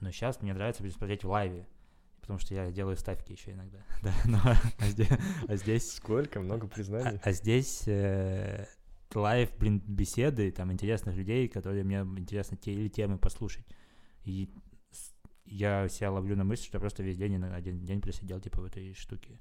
Но 0.00 0.10
сейчас 0.10 0.40
мне 0.42 0.54
нравится 0.54 0.82
блин, 0.82 0.92
смотреть 0.92 1.24
в 1.24 1.28
лайве, 1.28 1.66
потому 2.20 2.38
что 2.38 2.54
я 2.54 2.70
делаю 2.70 2.96
ставки 2.96 3.32
еще 3.32 3.52
иногда. 3.52 3.78
Да, 4.02 4.12
но, 4.26 4.38
а, 4.44 4.86
здесь, 4.86 5.08
а 5.48 5.56
здесь 5.56 5.92
Сколько, 5.92 6.40
много 6.40 6.66
а, 6.66 6.68
признаний. 6.68 7.20
а 7.22 7.32
здесь 7.32 7.84
э, 7.86 8.66
live, 9.16 9.50
блин, 9.58 9.82
беседы, 9.86 10.50
там, 10.50 10.72
интересных 10.72 11.16
людей, 11.16 11.48
которые 11.48 11.84
мне 11.84 11.98
интересно 12.18 12.56
те 12.56 12.72
или 12.72 12.88
темы 12.88 13.18
послушать. 13.18 13.66
И 14.24 14.48
я 15.46 15.88
себя 15.88 16.10
ловлю 16.10 16.36
на 16.36 16.44
мысли, 16.44 16.66
что 16.66 16.80
просто 16.80 17.02
весь 17.02 17.16
день 17.18 17.38
на 17.38 17.54
один 17.54 17.84
день 17.84 18.00
просидел, 18.00 18.40
типа, 18.40 18.60
в 18.60 18.64
этой 18.64 18.94
штуке. 18.94 19.38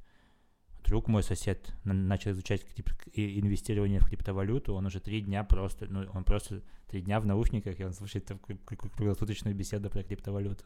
Друг 0.83 1.07
мой 1.07 1.23
сосед 1.23 1.73
на- 1.85 1.93
начал 1.93 2.31
изучать 2.31 2.61
крип- 2.63 3.09
и- 3.13 3.39
инвестирование 3.39 3.99
в 3.99 4.05
криптовалюту, 4.05 4.73
он 4.73 4.85
уже 4.85 4.99
три 4.99 5.21
дня 5.21 5.43
просто, 5.45 5.87
ну, 5.89 6.05
он 6.13 6.23
просто 6.25 6.61
три 6.87 7.01
дня 7.01 7.19
в 7.21 7.25
наушниках, 7.25 7.79
и 7.79 7.85
он 7.85 7.93
слушает 7.93 8.25
там 8.25 8.37
кру- 8.37 8.59
кру- 8.65 8.89
круглосуточную 8.89 9.55
беседу 9.55 9.89
про 9.89 10.03
криптовалюту. 10.03 10.65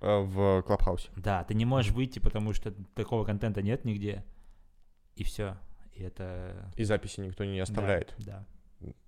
А, 0.00 0.20
В 0.22 0.62
Клабхаусе. 0.62 1.10
Да, 1.16 1.44
ты 1.44 1.54
не 1.54 1.66
можешь 1.66 1.92
выйти, 1.92 2.18
потому 2.18 2.54
что 2.54 2.72
такого 2.94 3.24
контента 3.24 3.60
нет 3.62 3.84
нигде, 3.84 4.24
и 5.16 5.22
все. 5.22 5.58
И 5.96 6.02
это... 6.02 6.70
И 6.76 6.84
записи 6.84 7.20
никто 7.20 7.44
не 7.44 7.56
да, 7.58 7.62
оставляет. 7.64 8.14
Да, 8.18 8.44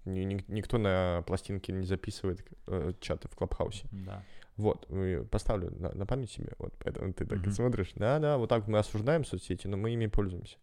ни- 0.05 0.45
никто 0.49 0.79
на 0.79 1.23
пластинке 1.27 1.73
не 1.73 1.87
записывает 1.87 2.45
э, 2.67 2.93
чаты 3.01 3.29
в 3.29 3.37
Клабхаусе. 3.37 3.87
да. 3.93 4.23
Вот, 4.57 4.89
поставлю 5.31 5.71
на, 5.79 5.93
на 5.95 6.05
память 6.05 6.33
себе, 6.33 6.53
вот, 6.59 6.75
поэтому 6.81 7.13
ты 7.13 7.25
так 7.25 7.39
Мгм. 7.39 7.53
смотришь. 7.53 7.93
Да-да, 7.95 8.39
вот 8.39 8.49
так 8.49 8.67
мы 8.67 8.79
осуждаем 8.79 9.25
соцсети, 9.25 9.69
но 9.69 9.77
мы 9.77 9.91
ими 9.93 10.09
пользуемся. 10.09 10.57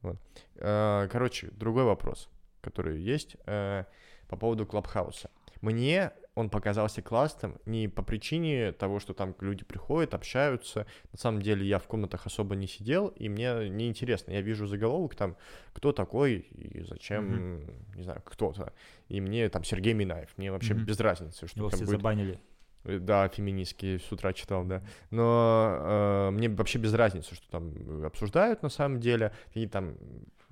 Вот. 0.00 0.16
Э, 0.54 1.06
Короче, 1.12 1.50
другой 1.50 1.84
вопрос, 1.84 2.30
который 2.62 2.98
есть 2.98 3.36
э, 3.44 3.84
по 4.28 4.36
поводу 4.36 4.64
Клабхауса. 4.64 5.28
Мне 5.60 6.12
он 6.36 6.50
показался 6.50 7.00
классным 7.00 7.56
не 7.64 7.88
по 7.88 8.02
причине 8.02 8.72
того, 8.72 9.00
что 9.00 9.14
там 9.14 9.34
люди 9.40 9.64
приходят, 9.64 10.12
общаются. 10.12 10.86
На 11.10 11.18
самом 11.18 11.40
деле 11.40 11.66
я 11.66 11.78
в 11.78 11.86
комнатах 11.86 12.26
особо 12.26 12.54
не 12.54 12.66
сидел, 12.66 13.08
и 13.08 13.30
мне 13.30 13.70
неинтересно. 13.70 14.32
Я 14.32 14.42
вижу 14.42 14.66
заголовок 14.66 15.14
там, 15.14 15.36
кто 15.72 15.92
такой 15.92 16.46
и 16.50 16.82
зачем, 16.82 17.32
mm-hmm. 17.32 17.96
не 17.96 18.02
знаю, 18.02 18.22
кто-то. 18.22 18.74
И 19.08 19.18
мне 19.22 19.48
там 19.48 19.64
Сергей 19.64 19.94
Минаев. 19.94 20.28
Мне 20.36 20.52
вообще 20.52 20.74
mm-hmm. 20.74 20.84
без 20.84 21.00
разницы, 21.00 21.46
что 21.46 21.58
Его 21.58 21.70
там 21.70 21.78
все 21.78 21.86
будет. 21.86 21.96
забанили. 21.96 22.38
Э, 22.84 22.98
Да, 22.98 23.28
феминистские 23.28 23.98
с 23.98 24.12
утра 24.12 24.34
читал, 24.34 24.62
да. 24.64 24.82
Но 25.10 25.78
э, 25.78 26.30
мне 26.32 26.50
вообще 26.50 26.78
без 26.78 26.92
разницы, 26.92 27.34
что 27.34 27.48
там 27.50 28.04
обсуждают 28.04 28.62
на 28.62 28.68
самом 28.68 29.00
деле. 29.00 29.32
И 29.54 29.66
там, 29.66 29.96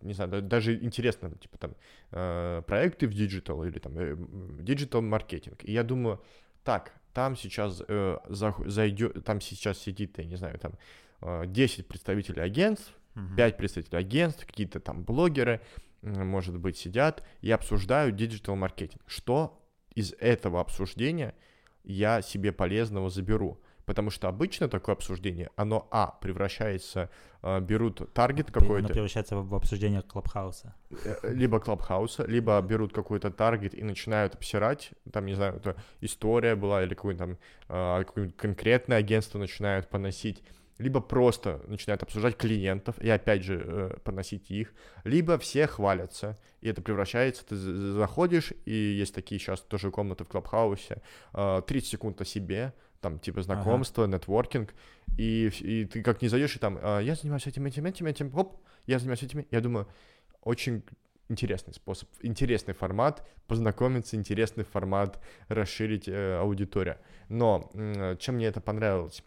не 0.05 0.12
знаю, 0.14 0.30
да- 0.30 0.40
даже 0.40 0.74
интересно, 0.76 1.30
типа 1.30 1.59
там 1.59 1.74
э, 2.12 2.62
проекты 2.66 3.07
в 3.09 3.14
digital 3.14 3.64
или 3.64 3.78
там 3.78 3.94
digital 4.64 5.03
маркетинг. 5.02 5.64
И 5.64 5.72
я 5.72 5.82
думаю, 5.82 6.22
так, 6.62 6.92
там 7.12 7.36
сейчас 7.36 7.82
э, 7.88 8.18
зайдет, 8.28 9.24
там 9.24 9.40
сейчас 9.40 9.78
сидит, 9.78 10.18
я 10.18 10.24
не 10.24 10.36
знаю, 10.36 10.59
там 10.59 10.72
э, 11.22 11.44
10 11.46 11.86
представителей 11.88 12.42
агентств, 12.42 12.92
Мгм. 13.14 13.36
5 13.36 13.57
представителей 13.57 13.98
агентств, 14.00 14.44
какие-то 14.44 14.80
там 14.80 15.05
блогеры, 15.05 15.61
может 16.02 16.59
быть, 16.59 16.76
сидят 16.76 17.24
и 17.42 17.50
обсуждают 17.52 18.16
digital 18.16 18.57
маркетинг. 18.57 19.02
Что 19.07 19.64
из 19.94 20.12
этого 20.18 20.61
обсуждения 20.61 21.32
я 21.84 22.22
себе 22.22 22.50
полезного 22.50 23.11
заберу? 23.11 23.61
Потому 23.87 24.11
что 24.11 24.28
обычно 24.28 24.68
такое 24.68 24.95
обсуждение, 24.95 25.51
оно, 25.57 25.87
а, 25.91 26.07
превращается, 26.20 27.09
э, 27.43 27.61
берут 27.61 28.12
таргет 28.14 28.47
При- 28.47 28.59
Оно 28.59 28.61
какой-то, 28.66 28.89
превращается 28.89 29.37
в 29.37 29.55
обсуждение 29.55 30.03
Клабхауса. 30.03 30.74
э, 31.05 31.32
либо 31.35 31.61
клабхауса, 31.61 32.24
либо 32.26 32.61
берут 32.62 32.93
какой-то 32.93 33.30
таргет 33.30 33.74
и 33.74 33.82
начинают 33.82 34.35
обсирать, 34.35 34.93
там, 35.12 35.26
не 35.26 35.35
знаю, 35.35 35.57
это 35.57 35.76
история 36.01 36.55
была 36.57 36.82
или 36.82 36.95
какое-то 36.95 37.18
там 37.18 37.39
э, 37.68 38.05
какое-нибудь 38.05 38.37
конкретное 38.37 38.99
агентство 38.99 39.39
начинают 39.39 39.89
поносить, 39.89 40.43
либо 40.78 41.01
просто 41.01 41.61
начинают 41.68 42.03
обсуждать 42.03 42.37
клиентов 42.37 42.99
и 42.99 43.09
опять 43.11 43.43
же 43.45 43.62
э, 43.64 43.97
поносить 44.03 44.51
их, 44.51 44.72
либо 45.05 45.37
все 45.39 45.66
хвалятся, 45.66 46.37
и 46.62 46.68
это 46.70 46.80
превращается, 46.82 47.45
ты 47.47 47.55
за- 47.57 47.74
за- 47.76 47.93
заходишь, 47.93 48.53
и 48.64 48.72
есть 48.72 49.14
такие 49.14 49.39
сейчас 49.39 49.61
тоже 49.61 49.91
комнаты 49.91 50.24
в 50.24 50.28
Клабхаусе, 50.28 51.03
э, 51.35 51.62
30 51.66 51.91
секунд 51.91 52.20
о 52.20 52.24
себе, 52.24 52.72
там 53.05 53.18
типа 53.18 53.42
знакомство, 53.42 54.07
нетворкинг, 54.07 54.74
и, 55.18 55.50
и 55.61 55.84
ты 55.84 56.02
как 56.02 56.22
не 56.22 56.28
зайдешь, 56.28 56.57
и 56.57 56.59
там, 56.59 56.78
«А, 56.80 57.00
я 57.00 57.14
занимаюсь 57.14 57.46
этим, 57.46 57.66
этим, 57.66 57.84
этим, 57.84 58.07
этим, 58.07 58.32
хоп, 58.32 58.57
я 58.86 58.98
занимаюсь 58.98 59.22
этим, 59.22 59.46
я 59.50 59.61
думаю, 59.61 59.86
очень 60.40 60.82
интересный 61.28 61.74
способ, 61.74 62.09
интересный 62.22 62.72
формат, 62.72 63.22
познакомиться, 63.46 64.16
интересный 64.16 64.64
формат, 64.64 65.20
расширить 65.48 66.09
э, 66.09 66.38
аудиторию. 66.38 66.96
Но 67.28 67.70
м, 67.74 68.16
чем 68.16 68.36
мне 68.36 68.46
это 68.46 68.62
понравилось, 68.62 69.22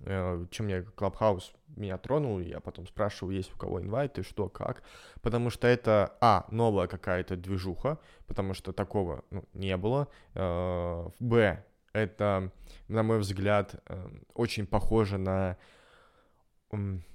э, 0.00 0.46
чем 0.50 0.66
мне 0.66 0.78
Clubhouse 0.96 1.52
меня 1.76 1.98
тронул, 1.98 2.40
я 2.40 2.60
потом 2.60 2.86
спрашивал, 2.86 3.30
есть 3.30 3.54
у 3.54 3.58
кого 3.58 3.80
инвайты, 3.82 4.22
что, 4.22 4.48
как, 4.48 4.82
потому 5.20 5.50
что 5.50 5.68
это, 5.68 6.16
а, 6.22 6.46
новая 6.50 6.86
какая-то 6.86 7.36
движуха, 7.36 7.98
потому 8.26 8.54
что 8.54 8.72
такого 8.72 9.22
ну, 9.30 9.44
не 9.52 9.76
было, 9.76 10.08
э, 10.34 11.08
б, 11.20 11.62
это, 11.96 12.52
на 12.88 13.02
мой 13.02 13.18
взгляд, 13.18 13.82
э, 13.86 14.08
очень 14.34 14.66
похоже 14.66 15.18
на 15.18 15.56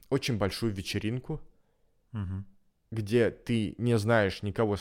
очень 0.09 0.37
большую 0.37 0.73
вечеринку, 0.73 1.39
Мгм. 2.11 2.45
где 2.89 3.29
ты 3.29 3.75
не 3.77 3.97
знаешь 3.97 4.41
никого, 4.43 4.77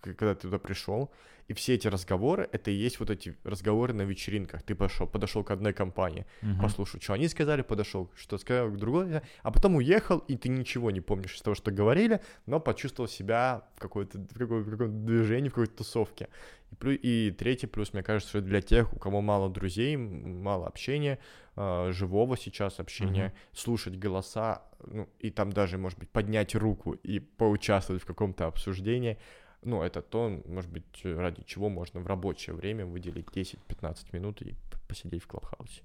когда 0.00 0.34
ты 0.34 0.42
туда 0.42 0.58
пришел, 0.58 1.10
и 1.48 1.54
все 1.54 1.74
эти 1.74 1.88
разговоры, 1.88 2.46
это 2.52 2.70
и 2.70 2.74
есть 2.74 3.00
вот 3.00 3.08
эти 3.10 3.34
разговоры 3.42 3.94
на 3.94 4.02
вечеринках. 4.02 4.62
Ты 4.62 4.74
пошел, 4.74 5.06
подошел 5.06 5.42
к 5.44 5.50
одной 5.50 5.72
компании, 5.72 6.26
Мгм. 6.42 6.60
послушал, 6.60 7.00
что 7.00 7.14
они 7.14 7.26
сказали, 7.28 7.62
подошел, 7.62 8.10
что 8.16 8.36
сказал 8.38 8.68
к 8.70 8.76
другой, 8.76 9.20
а 9.42 9.50
потом 9.50 9.76
уехал, 9.76 10.18
и 10.18 10.36
ты 10.36 10.50
ничего 10.50 10.90
не 10.90 11.00
помнишь 11.00 11.34
из 11.36 11.42
того, 11.42 11.54
что 11.54 11.70
говорили, 11.70 12.20
но 12.46 12.60
почувствовал 12.60 13.08
себя 13.08 13.62
в 13.76 13.80
какой-то 13.80 14.18
в 14.18 14.38
какой- 14.38 14.62
в 14.62 14.70
каком-то 14.70 14.92
движении, 15.06 15.48
в 15.48 15.54
какой-то 15.54 15.76
тусовке. 15.78 16.28
И, 16.70 16.74
плю- 16.74 16.98
и 17.02 17.30
третий 17.30 17.66
плюс, 17.66 17.94
мне 17.94 18.02
кажется, 18.02 18.28
что 18.28 18.40
для 18.42 18.60
тех, 18.60 18.92
у 18.92 18.98
кого 18.98 19.22
мало 19.22 19.48
друзей, 19.48 19.96
мало 19.96 20.66
общения, 20.66 21.18
а, 21.56 21.90
живого 21.92 22.36
сейчас 22.36 22.78
общения, 22.78 23.24
Мгм. 23.28 23.32
слушать 23.54 23.96
голоса, 23.98 24.62
ну, 24.86 25.08
и 25.18 25.30
там 25.30 25.50
даже, 25.50 25.78
может 25.78 25.98
быть, 25.98 26.10
поднять 26.10 26.54
руку 26.54 26.92
и 26.92 27.20
поучаствовать 27.20 28.02
в 28.02 28.06
каком-то 28.06 28.46
обсуждении, 28.46 29.16
ну, 29.62 29.82
это 29.82 30.02
то, 30.02 30.40
может 30.46 30.70
быть, 30.70 30.84
ради 31.04 31.42
чего 31.44 31.68
можно 31.68 32.00
в 32.00 32.06
рабочее 32.06 32.54
время 32.54 32.86
выделить 32.86 33.26
10-15 33.26 33.96
минут 34.12 34.42
и 34.42 34.54
посидеть 34.86 35.22
в 35.22 35.26
Клабхаусе. 35.26 35.82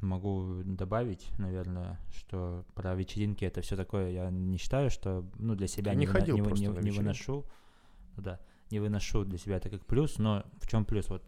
Могу 0.00 0.62
добавить, 0.64 1.28
наверное, 1.38 1.98
что 2.12 2.64
про 2.74 2.94
вечеринки 2.94 3.44
это 3.44 3.60
все 3.60 3.76
такое. 3.76 4.10
Я 4.10 4.30
не 4.30 4.56
считаю, 4.56 4.90
что 4.90 5.24
ну 5.38 5.54
для 5.54 5.66
себя 5.66 5.92
Ты 5.92 5.98
не 5.98 6.06
выно- 6.06 6.12
ходил 6.12 6.36
вы- 6.38 6.44
просто 6.44 6.64
не, 6.64 6.68
не 6.68 6.74
вечеринки. 6.76 6.98
выношу, 6.98 7.44
да, 8.16 8.40
не 8.70 8.78
выношу 8.80 9.24
для 9.24 9.38
себя 9.38 9.56
это 9.56 9.68
как 9.68 9.84
плюс. 9.86 10.18
Но 10.18 10.44
в 10.60 10.68
чем 10.68 10.84
плюс? 10.84 11.08
Вот 11.08 11.22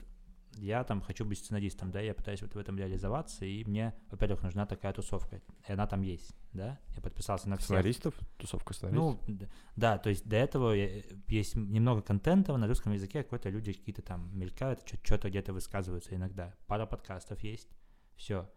я 0.59 0.85
там 0.85 1.01
хочу 1.01 1.25
быть 1.25 1.39
сценаристом, 1.39 1.91
да, 1.91 2.01
я 2.01 2.15
пытаюсь 2.15 2.43
вот 2.43 2.55
в 2.55 2.59
этом 2.59 2.79
реализоваться, 2.79 3.45
и 3.45 3.65
мне, 3.65 3.95
во-первых, 4.11 4.43
нужна 4.43 4.67
такая 4.67 4.93
тусовка, 4.93 5.41
и 5.69 5.73
она 5.73 5.87
там 5.87 6.03
есть, 6.03 6.35
да. 6.53 6.79
Я 6.95 7.01
подписался 7.01 7.49
на 7.49 7.57
всех. 7.57 7.67
Сценаристов? 7.67 8.15
Тусовка 8.39 8.75
сценаристов? 8.75 9.29
Ну, 9.29 9.39
да, 9.77 9.99
то 9.99 10.11
есть 10.11 10.27
до 10.29 10.37
этого 10.37 10.73
я- 10.73 11.03
есть 11.29 11.57
немного 11.57 12.03
контента 12.03 12.57
на 12.57 12.67
русском 12.69 12.93
языке, 12.93 13.23
какой-то 13.23 13.49
люди 13.49 13.73
какие-то 13.73 14.03
там 14.03 14.31
мелькают, 14.39 14.81
что-то 15.03 15.29
где-то 15.31 15.53
высказываются 15.53 16.15
иногда. 16.15 16.55
Пара 16.67 16.87
подкастов 16.87 17.43
есть, 17.43 17.69
все. 18.17 18.49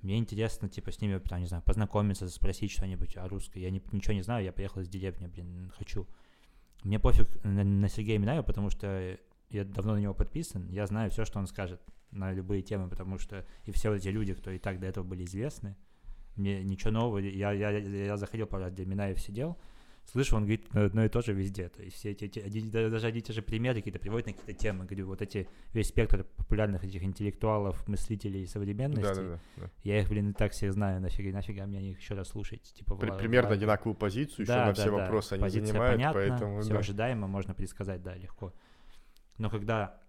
Мне 0.00 0.16
интересно, 0.18 0.68
типа, 0.68 0.92
с 0.92 1.00
ними, 1.00 1.18
там, 1.18 1.40
не 1.40 1.46
знаю, 1.46 1.62
познакомиться, 1.64 2.28
спросить 2.28 2.70
что-нибудь 2.70 3.16
о 3.16 3.28
русской. 3.28 3.58
Я 3.58 3.70
не- 3.70 3.82
ничего 3.92 4.14
не 4.14 4.22
знаю, 4.22 4.44
я 4.44 4.52
приехал 4.52 4.80
из 4.80 4.88
деревни, 4.88 5.26
блин, 5.26 5.72
хочу. 5.76 6.06
Мне 6.84 7.00
пофиг 7.00 7.26
на, 7.44 7.64
на 7.64 7.88
Сергея 7.88 8.18
Минаева, 8.18 8.44
потому 8.44 8.70
что 8.70 9.18
я 9.50 9.64
давно 9.64 9.94
на 9.94 9.98
него 9.98 10.14
подписан, 10.14 10.68
я 10.70 10.86
знаю 10.86 11.10
все, 11.10 11.24
что 11.24 11.38
он 11.38 11.46
скажет 11.46 11.80
на 12.10 12.32
любые 12.32 12.62
темы, 12.62 12.88
потому 12.88 13.18
что 13.18 13.44
и 13.64 13.72
все 13.72 13.90
вот 13.90 13.96
эти 13.96 14.08
люди, 14.08 14.34
кто 14.34 14.50
и 14.50 14.58
так 14.58 14.78
до 14.80 14.86
этого 14.86 15.04
были 15.04 15.24
известны, 15.24 15.76
мне 16.36 16.62
ничего 16.62 16.90
нового, 16.92 17.18
я, 17.18 17.52
я, 17.52 17.70
я 17.70 18.16
заходил 18.16 18.46
раз, 18.50 18.72
где 18.72 18.84
Минаев 18.84 19.20
сидел, 19.20 19.58
слышу, 20.04 20.36
он 20.36 20.42
говорит 20.44 20.74
одно 20.74 21.04
и 21.04 21.08
то 21.10 21.20
же 21.20 21.32
везде, 21.34 21.68
то 21.68 21.82
есть 21.82 21.96
все 21.96 22.12
эти, 22.12 22.24
эти- 22.24 22.70
да- 22.70 22.88
даже 22.88 23.08
одни 23.08 23.18
и 23.20 23.22
те 23.22 23.32
же 23.34 23.42
примеры 23.42 23.80
какие-то 23.80 23.98
приводят 23.98 24.26
на 24.28 24.32
какие-то 24.32 24.54
темы, 24.58 24.84
говорю, 24.86 25.06
вот 25.08 25.20
эти, 25.20 25.48
весь 25.74 25.88
спектр 25.88 26.24
популярных 26.36 26.84
этих 26.84 27.02
интеллектуалов, 27.02 27.86
мыслителей 27.88 28.46
современности, 28.46 29.02
Да, 29.02 29.14
да, 29.14 29.22
да. 29.22 29.40
да. 29.56 29.70
я 29.82 30.00
их, 30.00 30.08
блин, 30.08 30.30
и 30.30 30.32
так 30.32 30.52
всех 30.52 30.72
знаю, 30.72 31.00
нафига, 31.02 31.30
нафига 31.36 31.66
мне 31.66 31.90
их 31.90 31.98
еще 31.98 32.14
раз 32.14 32.28
слушать, 32.28 32.62
типа, 32.62 32.94
При- 32.96 33.10
Вла- 33.10 33.18
примерно 33.18 33.48
Влад- 33.50 33.54
одинаковую 33.58 33.94
позицию, 33.96 34.44
еще 34.44 34.52
да, 34.52 34.60
на 34.60 34.72
да, 34.72 34.72
все 34.74 34.84
да. 34.90 34.90
вопросы 34.92 35.32
они 35.34 35.42
Позиция 35.42 35.66
занимают, 35.66 35.94
понятна, 35.96 36.20
поэтому 36.20 36.60
все 36.62 36.72
да. 36.72 36.78
ожидаемо, 36.78 37.26
можно 37.26 37.52
предсказать, 37.54 38.02
да, 38.02 38.14
легко. 38.14 38.54
Но 39.38 39.50
когда 39.50 40.00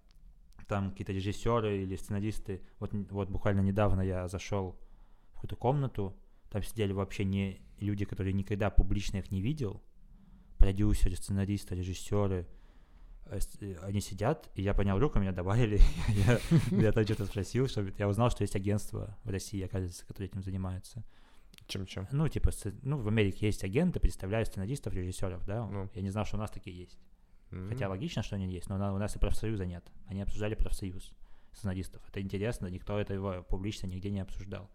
там 0.67 0.91
какие-то 0.91 1.13
режиссеры 1.13 1.83
или 1.83 1.95
сценаристы, 1.95 2.61
вот, 2.79 2.91
вот 2.93 3.29
буквально 3.29 3.61
недавно 3.61 4.01
я 4.01 4.27
зашел 4.27 4.79
в 5.31 5.33
какую-то 5.35 5.55
комнату, 5.55 6.15
там 6.49 6.63
сидели 6.63 6.93
вообще 6.93 7.25
не 7.25 7.61
люди, 7.79 8.05
которые 8.05 8.33
никогда 8.33 8.69
публично 8.69 9.17
их 9.17 9.31
не 9.31 9.41
видел, 9.41 9.81
продюсеры, 10.57 11.15
сценаристы, 11.15 11.75
режиссеры, 11.75 12.47
э, 13.25 13.39
э, 13.61 13.75
они 13.83 14.01
сидят, 14.01 14.49
и 14.55 14.61
я 14.61 14.73
понял 14.73 14.99
руку, 14.99 15.19
меня 15.19 15.31
добавили, 15.31 15.79
я, 16.09 16.39
я 16.71 16.91
там 16.91 17.03
что-то 17.05 17.25
спросил, 17.25 17.67
чтобы 17.67 17.93
я 17.97 18.07
узнал, 18.07 18.29
что 18.29 18.43
есть 18.43 18.55
агентство 18.55 19.17
в 19.23 19.29
России, 19.29 19.61
оказывается, 19.61 20.05
которое 20.05 20.25
этим 20.25 20.43
занимается. 20.43 21.03
Чем-чем. 21.67 22.07
Ну, 22.11 22.27
типа, 22.27 22.51
ну, 22.81 22.97
в 22.97 23.07
Америке 23.07 23.45
есть 23.45 23.63
агенты, 23.63 23.99
представляют 23.99 24.49
сценаристов, 24.49 24.93
режиссеров, 24.93 25.45
да? 25.45 25.67
Ну. 25.67 25.89
Я 25.93 26.01
не 26.01 26.09
знал, 26.09 26.25
что 26.25 26.37
у 26.37 26.39
нас 26.39 26.49
такие 26.49 26.75
есть. 26.75 26.97
Хотя 27.49 27.85
М. 27.85 27.91
логично, 27.91 28.21
что 28.23 28.35
они 28.35 28.47
есть, 28.47 28.69
но 28.69 28.75
у 28.75 28.97
нас 28.97 29.15
и 29.15 29.19
профсоюза 29.19 29.65
нет. 29.65 29.83
Они 30.07 30.21
обсуждали 30.21 30.55
профсоюз 30.55 31.13
сценаристов. 31.51 32.07
Это 32.07 32.21
интересно, 32.21 32.67
никто 32.67 32.99
этого 32.99 33.41
публично 33.41 33.87
нигде 33.87 34.11
не 34.11 34.19
обсуждал. 34.19 34.69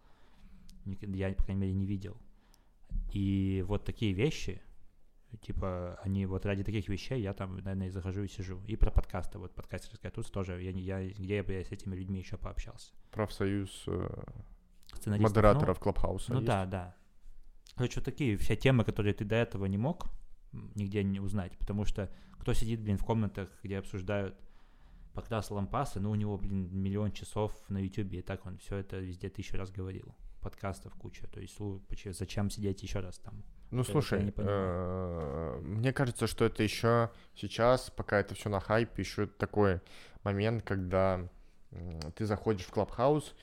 Я, 0.85 1.33
по 1.33 1.43
крайней 1.43 1.61
мере, 1.61 1.73
не 1.73 1.85
видел. 1.85 2.17
И 3.11 3.63
вот 3.67 3.85
такие 3.85 4.13
вещи, 4.13 4.61
типа, 5.41 5.99
они 6.03 6.25
вот 6.25 6.45
ради 6.45 6.63
таких 6.63 6.87
вещей 6.89 7.21
я 7.21 7.33
там, 7.33 7.57
наверное, 7.57 7.87
и 7.87 7.91
захожу 7.91 8.23
и 8.23 8.27
сижу. 8.27 8.61
И 8.67 8.75
про 8.75 8.91
подкасты, 8.91 9.39
вот 9.39 9.53
подкастерская 9.55 10.11
тут 10.11 10.29
тоже, 10.31 10.61
я, 10.61 10.71
я, 10.71 11.09
где 11.09 11.37
я 11.37 11.43
бы 11.43 11.53
с 11.53 11.71
этими 11.71 11.95
людьми 11.95 12.19
еще 12.19 12.37
пообщался. 12.37 12.93
Профсоюз 13.11 13.83
э, 13.87 14.23
Сценаристов, 14.93 15.17
ну, 15.17 15.21
модераторов 15.21 15.79
Клабхауса 15.79 16.33
Ну 16.33 16.39
есть? 16.39 16.47
да, 16.47 16.65
да. 16.65 16.95
Короче, 17.75 17.95
вот 17.99 18.05
такие 18.05 18.37
все 18.37 18.55
темы, 18.55 18.83
которые 18.83 19.13
ты 19.13 19.25
до 19.25 19.35
этого 19.35 19.65
не 19.65 19.77
мог 19.77 20.07
нигде 20.75 21.03
не 21.03 21.19
узнать, 21.19 21.57
потому 21.57 21.85
что 21.85 22.11
кто 22.39 22.53
сидит, 22.53 22.81
блин, 22.81 22.97
в 22.97 23.03
комнатах, 23.03 23.49
где 23.63 23.77
обсуждают 23.77 24.35
покрас 25.13 25.49
лампасы, 25.49 25.99
ну 25.99 26.11
у 26.11 26.15
него, 26.15 26.37
блин, 26.37 26.69
миллион 26.71 27.11
часов 27.11 27.53
на 27.69 27.83
ютюбе, 27.83 28.19
и 28.19 28.21
так 28.21 28.45
он 28.45 28.57
все 28.57 28.77
это 28.77 28.99
везде 28.99 29.29
тысячу 29.29 29.57
раз 29.57 29.71
говорил. 29.71 30.15
Подкастов 30.41 30.93
куча, 30.93 31.25
то 31.27 31.39
есть 31.39 31.57
зачем 32.17 32.51
сидеть 32.51 32.83
еще 32.83 32.99
раз 32.99 33.17
там? 33.17 33.43
Ну, 33.71 33.81
Это 33.81 33.91
слушай, 33.91 34.33
э, 34.37 35.59
мне 35.63 35.91
кажется, 35.91 36.27
что 36.27 36.45
это 36.45 36.61
еще 36.61 37.09
сейчас, 37.33 37.89
пока 37.89 38.19
это 38.19 38.35
все 38.35 38.49
на 38.49 38.59
хайпе, 38.59 39.01
еще 39.01 39.25
такой 39.25 39.81
момент, 40.23 40.61
когда 40.61 41.27
ты 42.15 42.25
заходишь 42.25 42.65
в 42.65 42.71
Клабхаус, 42.71 43.35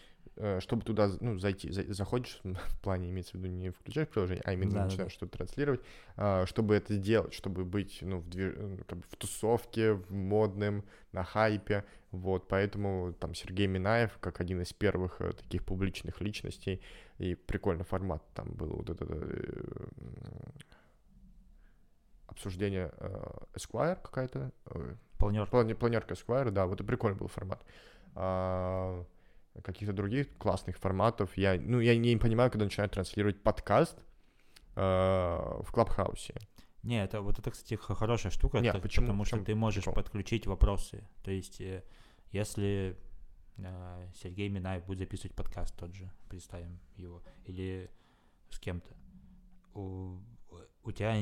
чтобы 0.60 0.82
туда 0.82 1.10
ну, 1.20 1.38
зайти, 1.38 1.70
за- 1.70 1.92
заходишь, 1.92 2.40
в 2.44 2.80
плане 2.80 3.10
имеется 3.10 3.32
в 3.32 3.40
виду 3.40 3.48
не 3.48 3.70
включаешь 3.70 4.08
приложение, 4.08 4.42
а 4.44 4.52
именно 4.52 4.70
Да-да-да. 4.70 4.86
начинаешь 4.86 5.12
что-то 5.12 5.38
транслировать, 5.38 5.80
а, 6.16 6.46
чтобы 6.46 6.74
это 6.74 6.94
сделать, 6.94 7.34
чтобы 7.34 7.64
быть 7.64 7.98
ну, 8.00 8.18
в, 8.18 8.28
движ- 8.28 8.58
ну, 8.58 8.78
как 8.86 8.98
бы 8.98 9.04
в 9.10 9.16
тусовке, 9.16 9.92
в 9.92 10.10
модном, 10.12 10.84
на 11.12 11.24
хайпе, 11.24 11.84
вот, 12.10 12.48
поэтому 12.48 13.12
там 13.14 13.34
Сергей 13.34 13.66
Минаев, 13.66 14.16
как 14.20 14.40
один 14.40 14.62
из 14.62 14.72
первых 14.72 15.20
э, 15.20 15.32
таких 15.32 15.64
публичных 15.64 16.20
личностей, 16.20 16.80
и 17.18 17.34
прикольный 17.34 17.84
формат 17.84 18.22
там 18.34 18.50
был 18.52 18.68
вот 18.68 18.90
это 18.90 19.06
э, 19.08 19.86
обсуждение 22.26 22.90
э, 22.96 23.24
Esquire 23.54 23.98
какая-то, 24.02 24.52
э, 24.66 24.94
Планерка. 25.18 25.74
Планерка 25.74 26.14
Esquire, 26.14 26.50
да, 26.50 26.66
вот 26.66 26.74
это 26.74 26.84
прикольный 26.84 27.16
был 27.16 27.28
формат. 27.28 27.62
А, 29.54 29.62
каких-то 29.62 29.92
других 29.92 30.36
классных 30.38 30.78
форматов. 30.78 31.36
Я, 31.36 31.60
ну, 31.60 31.80
я 31.80 31.96
не 31.96 32.16
понимаю, 32.16 32.50
когда 32.50 32.64
начинают 32.64 32.92
транслировать 32.92 33.42
подкаст 33.42 33.98
э, 34.76 34.80
в 34.80 35.66
Клабхаусе. 35.72 36.34
Не, 36.82 37.04
это 37.04 37.20
вот 37.20 37.38
это, 37.38 37.50
кстати, 37.50 37.74
хорошая 37.76 38.32
штука, 38.32 38.58
Не, 38.58 38.72
так- 38.72 38.82
почему? 38.82 39.06
потому 39.06 39.24
что 39.24 39.38
ты 39.44 39.54
можешь 39.54 39.84
прикол? 39.84 40.02
подключить 40.02 40.46
вопросы. 40.46 41.06
То 41.22 41.30
есть, 41.30 41.60
э, 41.60 41.84
если 42.32 42.96
э, 43.58 44.08
Сергей 44.14 44.48
Минаев 44.48 44.84
будет 44.86 44.98
записывать 44.98 45.34
подкаст 45.36 45.76
тот 45.76 45.94
же, 45.94 46.10
представим 46.28 46.80
его, 46.96 47.22
или 47.44 47.90
с 48.50 48.58
кем-то, 48.58 48.90
у, 49.74 50.18
у 50.82 50.92
тебя 50.92 51.14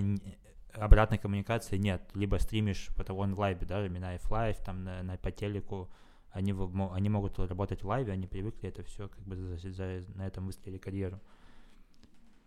обратной 0.72 1.18
коммуникации 1.18 1.76
нет. 1.76 2.02
Либо 2.14 2.38
стримишь 2.38 2.88
это 2.96 3.12
он 3.12 3.34
в 3.34 3.38
лайве, 3.40 3.66
да, 3.66 3.86
Минаев 3.88 4.30
live, 4.30 4.56
там 4.64 4.84
на, 4.84 5.02
на- 5.02 5.18
по 5.18 5.30
телеку, 5.30 5.90
они, 6.32 6.52
в- 6.52 6.92
они 6.92 7.08
могут 7.08 7.38
работать 7.38 7.82
в 7.82 7.86
лайве, 7.88 8.12
они 8.12 8.26
привыкли 8.26 8.68
это 8.68 8.82
все, 8.82 9.08
как 9.08 9.20
бы 9.20 9.36
за- 9.36 9.70
за- 9.72 10.04
на 10.14 10.26
этом 10.26 10.46
выстроили 10.46 10.78
карьеру. 10.78 11.20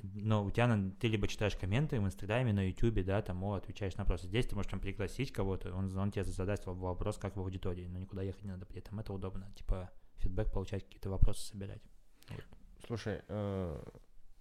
Но 0.02 0.44
у 0.44 0.52
тебя 0.52 0.68
на- 0.68 0.92
ты 0.92 1.08
либо 1.08 1.28
читаешь 1.28 1.56
комменты 1.56 2.00
в 2.00 2.06
Инстаграме, 2.06 2.52
на 2.52 2.68
Ютубе, 2.68 3.04
да, 3.04 3.22
там, 3.22 3.42
о, 3.44 3.54
отвечаешь 3.54 3.96
на 3.96 4.04
вопросы. 4.04 4.28
Здесь 4.28 4.46
ты 4.46 4.56
можешь 4.56 4.70
там 4.70 4.82
пригласить 4.82 5.32
кого-то, 5.32 5.74
он, 5.74 5.98
он 5.98 6.12
тебе 6.12 6.26
задаст 6.26 6.66
вопрос, 6.66 7.18
как 7.18 7.38
в 7.38 7.40
аудитории, 7.40 7.88
но 7.88 8.00
никуда 8.00 8.22
ехать 8.22 8.44
не 8.44 8.52
надо 8.52 8.66
при 8.66 8.80
этом. 8.80 9.00
Это 9.00 9.14
удобно. 9.14 9.50
Типа 9.56 9.90
фидбэк 10.18 10.52
получать, 10.52 10.84
какие-то 10.84 11.10
вопросы 11.10 11.48
собирать. 11.48 11.82
Слушай, 12.86 13.22
э, 13.30 13.84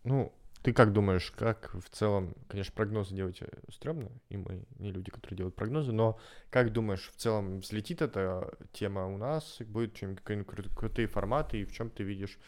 ну, 0.03 0.33
ты 0.63 0.73
как 0.73 0.93
думаешь, 0.93 1.31
как 1.33 1.75
в 1.75 1.89
целом, 1.91 2.35
конечно, 2.49 2.73
прогнозы 2.75 3.15
делать 3.15 3.43
э, 3.43 3.49
стрёмно, 3.71 4.11
и 4.29 4.37
мы 4.37 4.65
не 4.79 4.93
люди, 4.93 5.11
которые 5.11 5.37
делают 5.37 5.57
прогнозы, 5.57 5.93
но 5.93 6.19
как 6.51 6.73
думаешь, 6.73 7.11
в 7.13 7.17
целом 7.17 7.59
взлетит 7.59 8.01
эта 8.01 8.57
тема 8.73 9.07
у 9.07 9.19
нас, 9.19 9.61
будет 9.61 9.95
чем 9.95 10.17
какие-нибудь 10.17 10.55
кру- 10.55 10.75
крутые 10.75 11.09
форматы, 11.09 11.61
и 11.61 11.65
в 11.65 11.73
чем 11.73 11.91
ты 11.91 12.05
видишь 12.05 12.39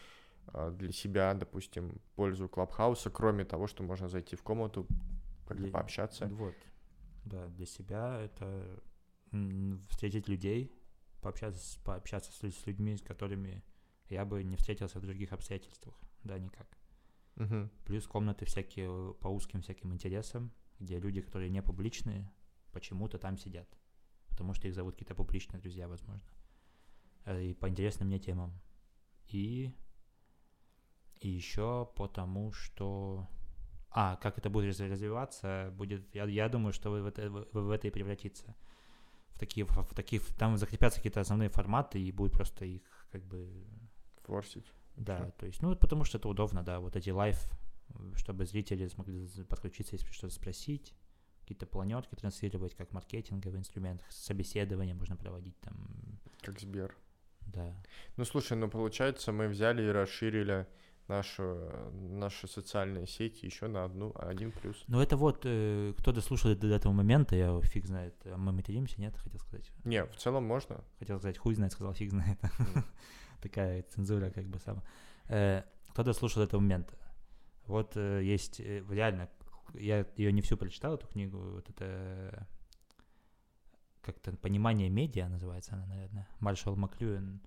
а, 0.47 0.71
для 0.71 0.91
себя, 0.91 1.33
допустим, 1.33 1.99
пользу 2.15 2.47
Клабхауса, 2.47 3.09
кроме 3.09 3.43
того, 3.43 3.67
что 3.67 3.83
можно 3.83 4.07
зайти 4.07 4.35
в 4.35 4.43
комнату, 4.43 4.87
Для- 5.49 5.71
пообщаться? 5.71 6.27
Вот. 6.27 6.55
Да, 7.25 7.47
для 7.47 7.65
себя 7.65 8.21
это 8.21 8.81
встретить 9.89 10.29
людей, 10.29 10.71
пообщаться, 11.21 11.79
пообщаться 11.83 12.31
с 12.31 12.65
людьми, 12.65 12.95
с 12.95 13.01
которыми 13.01 13.63
я 14.09 14.23
бы 14.23 14.43
не 14.43 14.55
встретился 14.55 14.99
в 14.99 15.01
других 15.01 15.33
обстоятельствах. 15.33 15.95
Да, 16.23 16.39
никак. 16.39 16.67
Мгм. 17.35 17.69
Плюс 17.85 18.07
комнаты 18.07 18.45
всякие 18.45 18.87
э, 18.89 19.13
по 19.19 19.27
узким 19.27 19.61
всяким 19.61 19.93
интересам, 19.93 20.51
где 20.79 20.99
люди, 20.99 21.21
которые 21.21 21.49
не 21.49 21.61
публичные, 21.61 22.31
почему-то 22.71 23.17
там 23.17 23.37
сидят. 23.37 23.67
Потому 24.29 24.53
что 24.53 24.67
их 24.67 24.73
зовут 24.73 24.95
какие-то 24.95 25.15
публичные 25.15 25.59
друзья, 25.61 25.87
возможно. 25.87 26.23
Э, 27.25 27.43
И 27.43 27.53
по 27.53 27.67
интересным 27.67 28.07
мне 28.07 28.19
темам. 28.19 28.53
И, 29.27 29.71
и 31.19 31.29
еще 31.29 31.91
потому, 31.95 32.51
что... 32.51 33.27
А, 33.89 34.17
как 34.17 34.37
это 34.37 34.49
будет 34.49 34.67
раз- 34.67 34.79
развиваться, 34.79 35.73
будет... 35.77 36.13
Я, 36.15 36.25
я 36.25 36.49
думаю, 36.49 36.73
что 36.73 36.91
вы 36.91 37.01
в 37.01 37.05
это, 37.05 37.29
в, 37.29 37.47
в 37.51 37.69
это 37.69 37.87
и 37.87 37.91
превратится. 37.91 38.55
В 39.29 39.39
такие, 39.39 39.65
в, 39.65 39.69
в 39.71 39.93
такие, 39.93 40.21
там 40.37 40.57
закрепятся 40.57 40.99
какие-то 40.99 41.21
основные 41.21 41.49
форматы, 41.49 42.01
и 42.01 42.11
будет 42.11 42.33
просто 42.33 42.65
их 42.65 43.07
как 43.11 43.23
бы 43.23 43.65
Форсить. 44.23 44.71
Да, 44.97 45.31
то 45.37 45.45
есть, 45.45 45.61
ну, 45.61 45.75
потому 45.75 46.03
что 46.03 46.17
это 46.17 46.27
удобно, 46.29 46.63
да, 46.63 46.79
вот 46.79 46.95
эти 46.95 47.09
live, 47.09 47.37
э, 47.89 48.13
чтобы 48.15 48.45
зрители 48.45 48.87
смогли 48.87 49.27
подключиться, 49.49 49.95
если 49.95 50.11
что-то 50.11 50.33
спросить, 50.33 50.93
какие-то 51.41 51.65
планерки 51.65 52.15
транслировать, 52.15 52.75
как 52.75 52.91
маркетинговый 52.91 53.59
инструмент, 53.59 54.01
собеседование 54.09 54.95
можно 54.95 55.15
проводить 55.15 55.59
там, 55.59 55.75
Как 56.41 56.59
Сбер. 56.59 56.95
да. 57.41 57.73
Ну, 58.17 58.25
слушай, 58.25 58.57
ну, 58.57 58.69
получается, 58.69 59.31
мы 59.31 59.47
взяли 59.47 59.83
и 59.83 59.87
расширили 59.89 60.65
нашу, 61.07 61.69
наши 61.91 62.47
социальные 62.47 63.05
сети 63.07 63.45
еще 63.45 63.67
на 63.67 63.83
одну, 63.83 64.11
один 64.15 64.51
плюс. 64.51 64.83
Ну, 64.87 64.99
это 65.01 65.17
вот, 65.17 65.41
э, 65.43 65.93
кто 65.97 66.11
дослушал 66.11 66.55
до, 66.55 66.67
до 66.67 66.75
этого 66.75 66.93
момента, 66.93 67.35
я 67.35 67.59
фиг 67.61 67.85
знает, 67.85 68.15
а 68.25 68.37
мы 68.37 68.51
материмся, 68.51 68.99
нет, 68.99 69.15
хотел 69.17 69.39
сказать. 69.39 69.71
Не, 69.83 70.05
в 70.05 70.15
целом 70.15 70.45
можно. 70.45 70.83
Хотел 70.99 71.19
сказать, 71.19 71.37
хуй 71.37 71.53
знает, 71.53 71.73
сказал, 71.73 71.93
фиг 71.93 72.09
знает. 72.09 72.39
Такая 73.45 73.83
цензура 73.83 74.31
как 74.31 74.47
бы 74.47 74.57
сама. 74.59 74.83
Э, 75.27 75.61
Кто 75.89 76.01
дослушал 76.01 76.41
до 76.41 76.47
этого 76.47 76.61
момента? 76.61 76.97
Вот 77.67 77.95
э, 77.95 78.23
есть 78.23 78.59
э, 78.59 78.83
реально, 78.89 79.29
я 79.75 80.03
ее 80.15 80.31
не 80.31 80.41
всю 80.41 80.57
прочитал, 80.57 80.95
эту 80.95 81.05
книгу, 81.05 81.37
вот 81.37 81.69
это 81.69 82.47
как-то 84.01 84.35
«Понимание 84.37 84.89
медиа» 84.89 85.29
называется 85.29 85.75
она, 85.75 85.85
наверное. 85.85 86.27
Маршал 86.39 86.75
Маклюэн 86.75 87.39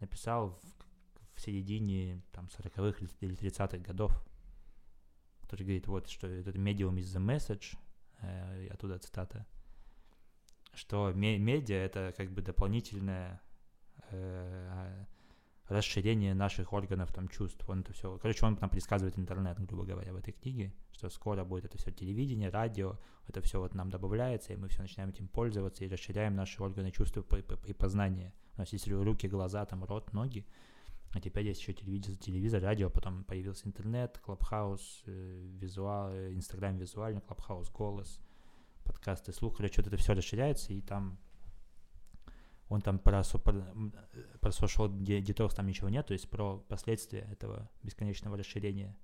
написал 0.00 0.58
в, 0.62 1.36
в 1.36 1.40
середине 1.42 2.22
там 2.32 2.46
40-х 2.46 3.04
или 3.20 3.36
30-х 3.36 3.76
годов, 3.76 4.24
который 5.42 5.64
говорит, 5.64 5.86
вот, 5.86 6.08
что 6.08 6.26
этот 6.26 6.56
medium 6.56 6.96
is 6.96 7.14
the 7.14 7.20
message, 7.22 7.76
э, 8.22 8.68
оттуда 8.68 8.98
цитата, 8.98 9.46
что 10.72 11.12
ме- 11.12 11.38
медиа— 11.38 11.76
это 11.84 12.14
как 12.16 12.30
бы 12.32 12.40
дополнительное 12.40 13.38
э, 14.10 15.04
расширение 15.68 16.34
наших 16.34 16.72
органов 16.72 17.12
там 17.12 17.28
чувств. 17.28 17.68
Он 17.68 17.80
это 17.80 17.92
все, 17.92 18.18
короче, 18.18 18.44
он 18.44 18.56
там 18.56 18.68
предсказывает 18.68 19.18
интернет, 19.18 19.58
грубо 19.60 19.84
говоря, 19.84 20.12
в 20.12 20.16
этой 20.16 20.32
книге, 20.32 20.72
что 20.92 21.08
скоро 21.08 21.44
будет 21.44 21.64
это 21.64 21.78
все 21.78 21.90
телевидение, 21.90 22.50
радио, 22.50 22.98
это 23.26 23.40
все 23.40 23.58
вот 23.60 23.74
нам 23.74 23.90
добавляется, 23.90 24.52
и 24.52 24.56
мы 24.56 24.68
все 24.68 24.82
начинаем 24.82 25.10
этим 25.10 25.28
пользоваться 25.28 25.84
и 25.84 25.88
расширяем 25.88 26.34
наши 26.34 26.62
органы 26.62 26.90
чувств 26.90 27.16
и, 27.16 27.22
по- 27.22 27.36
и 27.66 27.72
познания. 27.72 28.32
У 28.56 28.60
нас 28.60 28.72
есть 28.72 28.86
ру- 28.88 29.02
руки, 29.02 29.28
глаза, 29.28 29.64
там 29.64 29.84
рот, 29.84 30.12
ноги, 30.12 30.44
а 31.12 31.20
теперь 31.20 31.46
есть 31.46 31.60
еще 31.60 31.72
телевизор, 31.72 32.16
телевизор, 32.16 32.62
радио, 32.62 32.90
потом 32.90 33.24
появился 33.24 33.66
интернет, 33.66 34.18
клабхаус, 34.18 35.02
э, 35.06 35.48
визуал, 35.60 36.10
э, 36.12 36.32
инстаграм 36.34 36.76
визуально, 36.76 37.20
клабхаус 37.20 37.70
голос, 37.70 38.20
подкасты, 38.84 39.32
слух, 39.32 39.56
короче, 39.56 39.80
вот 39.80 39.88
это 39.88 39.96
все 39.96 40.14
расширяется, 40.14 40.72
и 40.72 40.80
там 40.80 41.18
он 42.68 42.80
там 42.80 42.98
про, 42.98 43.22
со- 43.22 43.38
про, 43.38 43.52
social 44.50 44.88
de- 44.88 45.20
detox 45.22 45.54
там 45.54 45.66
ничего 45.66 45.88
нет, 45.88 46.06
то 46.06 46.12
есть 46.14 46.28
про 46.30 46.58
последствия 46.68 47.20
этого 47.30 47.68
бесконечного 47.82 48.36
расширения 48.36 48.96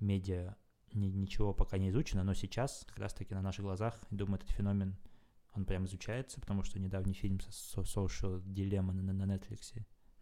медиа 0.00 0.54
ни- 0.92 1.08
ничего 1.10 1.52
пока 1.52 1.78
не 1.78 1.90
изучено, 1.90 2.22
но 2.22 2.34
сейчас 2.34 2.84
как 2.86 2.98
раз-таки 2.98 3.34
на 3.34 3.42
наших 3.42 3.64
глазах, 3.64 3.98
думаю, 4.10 4.36
этот 4.36 4.50
феномен, 4.50 4.96
он 5.54 5.64
прям 5.64 5.86
изучается, 5.86 6.40
потому 6.40 6.62
что 6.62 6.78
недавний 6.78 7.14
фильм 7.14 7.40
со 7.40 7.80
Social 7.80 8.42
Dilemma 8.44 8.92
на, 8.92 9.12
на 9.12 9.24
Netflix, 9.34 9.74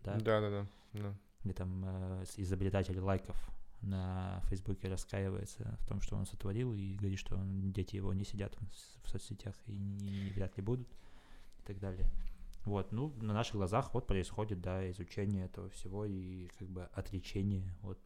да, 0.02 0.14
Да, 0.20 0.40
да, 0.40 0.50
да. 0.50 0.66
да. 0.92 1.14
где 1.42 1.52
там 1.52 1.82
э, 1.84 2.24
изобретатель 2.36 2.98
лайков 3.00 3.36
на 3.82 4.40
Фейсбуке 4.48 4.88
раскаивается 4.88 5.76
в 5.80 5.86
том, 5.86 6.00
что 6.00 6.16
он 6.16 6.24
сотворил, 6.24 6.72
и 6.72 6.94
говорит, 6.94 7.18
что 7.18 7.36
он- 7.36 7.72
дети 7.72 7.96
его 7.96 8.14
не 8.14 8.24
сидят 8.24 8.56
в, 9.02 9.08
соцсетях 9.10 9.54
и 9.66 9.72
не, 9.76 10.30
вряд 10.30 10.56
ли 10.56 10.62
будут, 10.62 10.88
и 11.58 11.62
так 11.66 11.78
далее. 11.80 12.08
Вот, 12.64 12.92
ну, 12.92 13.12
на 13.20 13.34
наших 13.34 13.56
глазах 13.56 13.92
вот 13.92 14.06
происходит, 14.06 14.60
да, 14.60 14.90
изучение 14.90 15.46
этого 15.46 15.68
всего 15.70 16.06
и 16.06 16.48
как 16.58 16.68
бы 16.68 16.84
отречение 16.92 17.76
от 17.82 17.98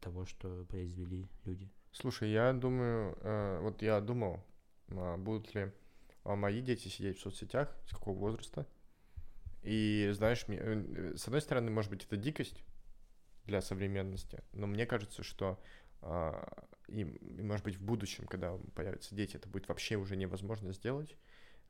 того, 0.00 0.24
что 0.24 0.64
произвели 0.64 1.28
люди. 1.44 1.70
Слушай, 1.92 2.30
я 2.30 2.52
думаю, 2.52 3.18
э, 3.20 3.58
вот 3.60 3.82
я 3.82 4.00
думал, 4.00 4.44
а, 4.90 5.16
будут 5.16 5.54
ли 5.54 5.72
а, 6.24 6.36
мои 6.36 6.62
дети 6.62 6.88
сидеть 6.88 7.18
в 7.18 7.22
соцсетях, 7.22 7.76
с 7.86 7.90
какого 7.90 8.16
возраста. 8.16 8.66
И 9.62 10.10
знаешь, 10.12 10.46
мне, 10.48 10.58
э, 10.60 11.14
с 11.16 11.26
одной 11.26 11.42
стороны, 11.42 11.70
может 11.70 11.90
быть, 11.90 12.04
это 12.04 12.16
дикость 12.16 12.64
для 13.44 13.60
современности, 13.60 14.42
но 14.52 14.66
мне 14.66 14.86
кажется, 14.86 15.22
что 15.22 15.58
а, 16.00 16.66
и, 16.86 17.04
может 17.04 17.64
быть, 17.64 17.76
в 17.76 17.82
будущем, 17.82 18.26
когда 18.26 18.56
появятся 18.74 19.14
дети, 19.14 19.36
это 19.36 19.48
будет 19.48 19.68
вообще 19.68 19.96
уже 19.96 20.16
невозможно 20.16 20.72
сделать. 20.72 21.16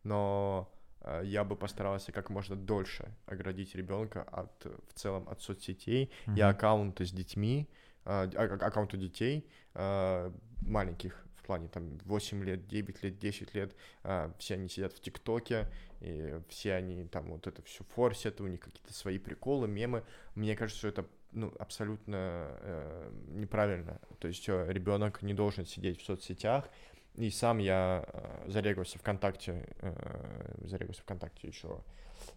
Но 0.05 0.73
я 1.23 1.45
бы 1.45 1.57
постарался 1.57 2.13
как 2.13 2.31
можно 2.31 2.57
дольше 2.57 3.15
оградить 3.27 3.75
ребенка 3.75 4.23
от 4.23 4.65
в 4.65 4.95
целом 4.95 5.29
от 5.29 5.41
соцсетей 5.41 6.11
и 6.27 6.31
Мгм. 6.31 6.43
аккаунты 6.43 7.07
с 7.07 7.13
детьми, 7.13 7.69
а, 8.05 8.29
а- 8.35 8.67
аккаунты 8.67 8.97
детей 8.97 9.47
а, 9.75 10.33
маленьких, 10.63 11.25
в 11.37 11.43
плане 11.45 11.69
там 11.69 11.99
8 12.05 12.43
лет, 12.45 12.67
9 12.67 13.03
лет, 13.03 13.19
10 13.19 13.55
лет, 13.55 13.75
а, 14.03 14.33
все 14.39 14.55
они 14.55 14.69
сидят 14.69 14.93
в 14.93 15.01
ТикТоке, 15.01 15.67
и 16.01 16.41
все 16.49 16.75
они 16.75 17.07
там 17.07 17.31
вот 17.31 17.47
это 17.47 17.63
все 17.63 17.85
форсят, 17.85 18.41
у 18.41 18.47
них 18.47 18.61
какие-то 18.61 18.93
свои 18.93 19.19
приколы, 19.19 19.69
мемы. 19.69 20.05
Мне 20.35 20.57
кажется, 20.57 20.79
что 20.79 20.89
это 20.89 21.07
ну, 21.33 21.53
абсолютно 21.59 22.17
э, 22.61 23.11
неправильно. 23.29 24.01
То 24.19 24.29
есть 24.29 24.49
э, 24.49 24.67
ребенок 24.73 25.21
не 25.23 25.35
должен 25.35 25.67
сидеть 25.67 26.01
в 26.01 26.05
соцсетях. 26.05 26.71
И 27.15 27.31
сам 27.31 27.59
я 27.59 28.05
э, 28.07 28.51
зарегался 28.51 28.99
ВКонтакте, 28.99 29.69
э, 29.81 30.55
зарегался 30.67 31.03
ВКонтакте 31.03 31.49
еще 31.49 31.83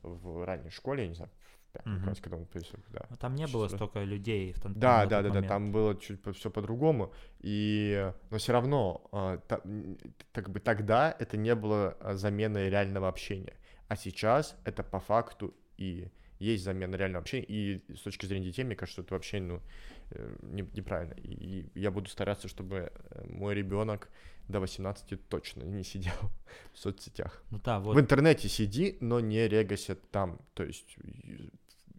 в 0.02 0.44
ранней 0.46 0.70
школе, 0.72 1.04
я 1.04 1.10
не 1.10 1.16
знаю, 1.16 1.32
пятом 1.72 2.04
классе, 2.04 2.22
когда 2.22 2.38
он 2.38 2.46
появился, 2.46 2.78
да. 2.90 3.06
Ну, 3.10 3.18
там 3.18 3.36
не 3.36 3.46
Чуть 3.46 3.54
было 3.54 3.68
столько 3.68 4.04
людей 4.04 4.54
в 4.54 4.60
том 4.60 4.74
Да, 4.74 5.06
да, 5.06 5.22
да, 5.22 5.22
да, 5.22 5.30
момент. 5.30 5.48
там 5.48 5.72
было 5.72 5.96
чуть 5.96 6.20
все 6.36 6.50
по-другому, 6.50 7.14
и 7.40 8.12
но 8.30 8.38
все 8.38 8.54
равно, 8.54 9.08
а, 9.12 9.38
та- 9.38 9.62
так 10.32 10.50
бы 10.50 10.60
тогда 10.60 11.16
это 11.20 11.38
не 11.38 11.56
было 11.56 11.98
а, 12.00 12.16
заменой 12.16 12.70
реального 12.70 13.08
общения, 13.08 13.54
а 13.88 13.96
сейчас 13.96 14.56
это 14.66 14.84
по 14.84 15.00
факту 15.00 15.54
и 15.78 16.12
есть 16.46 16.64
замена 16.64 16.96
реального 16.96 17.22
общения, 17.22 17.46
и 17.48 17.84
с 17.96 18.02
точки 18.02 18.26
зрения 18.26 18.48
детей, 18.48 18.64
мне 18.64 18.76
кажется, 18.76 19.02
это 19.02 19.14
вообще 19.14 19.40
ну 19.40 19.62
э, 20.12 20.36
не- 20.42 20.70
неправильно, 20.74 21.14
и 21.14 21.66
я 21.76 21.92
буду 21.92 22.10
стараться, 22.10 22.48
чтобы 22.48 22.92
э, 22.94 23.26
мой 23.28 23.56
ребенок 23.56 24.10
до 24.48 24.60
18 24.60 25.28
точно 25.30 25.64
не 25.64 25.84
сидел 25.84 26.14
в 26.74 26.78
соцсетях. 26.80 27.44
Ну 27.52 27.60
да, 27.64 27.80
вот 27.80 27.96
В 27.96 28.00
интернете 28.00 28.50
сиди, 28.50 28.98
но 29.00 29.20
не 29.20 29.48
регайся 29.48 29.96
там. 29.96 30.40
То 30.54 30.64
есть 30.64 30.98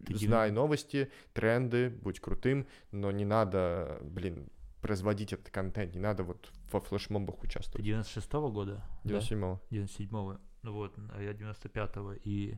Ты 0.05 0.15
знай 0.17 0.51
новости, 0.51 1.09
тренды, 1.33 1.89
будь 1.89 2.19
крутым, 2.19 2.67
но 2.91 3.11
не 3.11 3.25
надо, 3.25 3.99
блин, 4.01 4.49
производить 4.81 5.31
этот 5.31 5.49
контент, 5.49 5.95
не 5.95 6.01
надо 6.01 6.23
вот 6.23 6.51
во 6.71 6.81
флешмобах 6.81 7.41
участвовать. 7.43 7.87
96-го 7.87 8.51
года? 8.51 8.83
да? 9.05 9.17
97-го. 9.19 9.61
97-го. 9.71 10.37
Ну 10.63 10.73
вот, 10.73 10.93
а 11.13 11.21
я 11.21 11.31
95-го. 11.31 12.13
И 12.23 12.55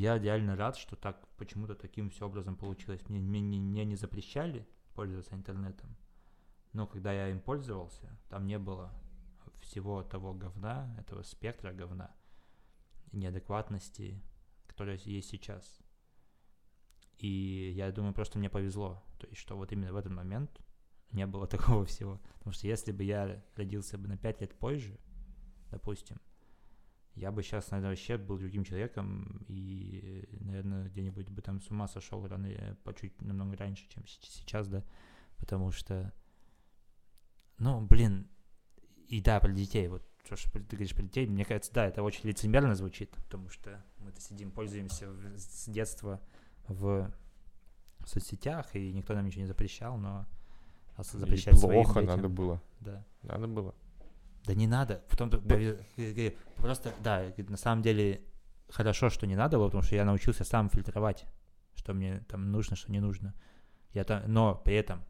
я 0.00 0.18
реально 0.18 0.56
рад, 0.56 0.76
что 0.76 0.96
так 0.96 1.26
почему-то 1.36 1.74
таким 1.74 2.10
все 2.10 2.26
образом 2.26 2.56
получилось. 2.56 3.00
Мне, 3.08 3.20
мне, 3.20 3.40
не- 3.40 3.60
мне 3.60 3.84
не 3.84 3.96
запрещали 3.96 4.66
пользоваться 4.94 5.34
интернетом. 5.34 5.96
Но 6.72 6.86
когда 6.86 7.12
я 7.12 7.28
им 7.28 7.40
пользовался, 7.40 8.18
там 8.28 8.46
не 8.46 8.58
было 8.58 8.92
всего 9.60 10.02
того 10.02 10.34
говна, 10.34 10.94
этого 10.98 11.22
спектра 11.22 11.72
говна, 11.72 12.14
неадекватности, 13.12 14.20
которая 14.66 14.98
есть 15.04 15.28
сейчас. 15.28 15.80
И 17.18 17.72
я 17.76 17.90
думаю, 17.92 18.12
просто 18.12 18.38
мне 18.38 18.50
повезло. 18.50 19.02
То 19.18 19.26
есть, 19.28 19.40
что 19.40 19.56
вот 19.56 19.72
именно 19.72 19.92
в 19.92 19.96
этот 19.96 20.12
момент 20.12 20.60
не 21.12 21.26
было 21.26 21.46
такого 21.46 21.84
всего. 21.84 22.20
Потому 22.38 22.52
что 22.52 22.66
если 22.66 22.92
бы 22.92 23.04
я 23.04 23.42
родился 23.54 23.96
бы 23.98 24.08
на 24.08 24.16
5 24.18 24.40
лет 24.40 24.54
позже, 24.58 24.98
допустим, 25.70 26.20
я 27.14 27.30
бы 27.32 27.42
сейчас, 27.42 27.70
наверное, 27.70 27.90
вообще 27.90 28.16
был 28.18 28.38
другим 28.38 28.64
человеком 28.64 29.44
и, 29.48 30.28
наверное, 30.40 30.88
где-нибудь 30.88 31.28
бы 31.28 31.42
там 31.42 31.60
с 31.60 31.70
ума 31.70 31.86
сошел 31.88 32.26
рано, 32.26 32.48
по 32.84 32.92
чуть 32.94 33.20
намного 33.22 33.56
раньше, 33.56 33.88
чем 33.88 34.04
сейчас, 34.06 34.68
да, 34.68 34.82
потому 35.38 35.70
что, 35.70 36.12
ну, 37.58 37.80
блин, 37.86 38.28
и 39.08 39.20
да, 39.20 39.38
про 39.40 39.52
детей, 39.52 39.88
вот 39.88 40.02
то, 40.28 40.36
что 40.36 40.50
ты 40.52 40.76
говоришь 40.76 40.94
про 40.94 41.02
детей, 41.02 41.26
мне 41.26 41.44
кажется, 41.44 41.72
да, 41.72 41.86
это 41.86 42.02
очень 42.02 42.28
лицемерно 42.28 42.74
звучит, 42.74 43.10
потому 43.10 43.48
что 43.48 43.84
мы-то 43.98 44.20
сидим, 44.20 44.50
пользуемся 44.50 45.10
в- 45.10 45.38
с 45.38 45.66
детства 45.68 46.20
в 46.66 47.12
соцсетях, 48.06 48.74
и 48.74 48.92
никто 48.92 49.14
нам 49.14 49.26
ничего 49.26 49.42
не 49.42 49.46
запрещал, 49.46 49.96
но 49.98 50.26
И 50.98 51.02
запрещать 51.18 51.58
своим 51.58 51.84
плохо 51.84 52.00
детям, 52.00 52.16
надо 52.16 52.28
было. 52.28 52.62
да. 52.80 53.04
Надо 53.22 53.46
было. 53.48 53.74
Да 54.44 54.54
не 54.54 54.66
надо. 54.66 55.02
Потом 55.08 55.30
Да. 55.30 55.38
просто, 56.56 56.92
да, 57.02 57.32
на 57.36 57.56
самом 57.56 57.82
деле 57.82 58.20
хорошо, 58.68 59.10
что 59.10 59.26
не 59.26 59.36
надо 59.36 59.58
было, 59.58 59.66
потому 59.66 59.82
что 59.82 59.96
я 59.96 60.04
научился 60.04 60.44
сам 60.44 60.68
фильтровать, 60.68 61.24
что 61.74 61.94
мне 61.94 62.24
там 62.28 62.50
нужно, 62.50 62.76
что 62.76 62.92
не 62.92 63.00
нужно. 63.00 63.34
Я 63.92 64.04
там, 64.04 64.22
но 64.26 64.54
при 64.54 64.74
этом 64.76 65.04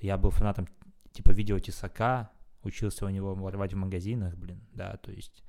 я 0.00 0.16
был 0.16 0.30
фанатом 0.30 0.68
типа 1.12 1.32
видео 1.32 1.58
Тесака, 1.58 2.30
учился 2.62 3.06
у 3.06 3.08
него 3.08 3.34
воровать 3.34 3.72
в 3.72 3.76
магазинах, 3.76 4.36
блин, 4.36 4.60
да, 4.72 4.96
то 4.96 5.10
есть 5.10 5.42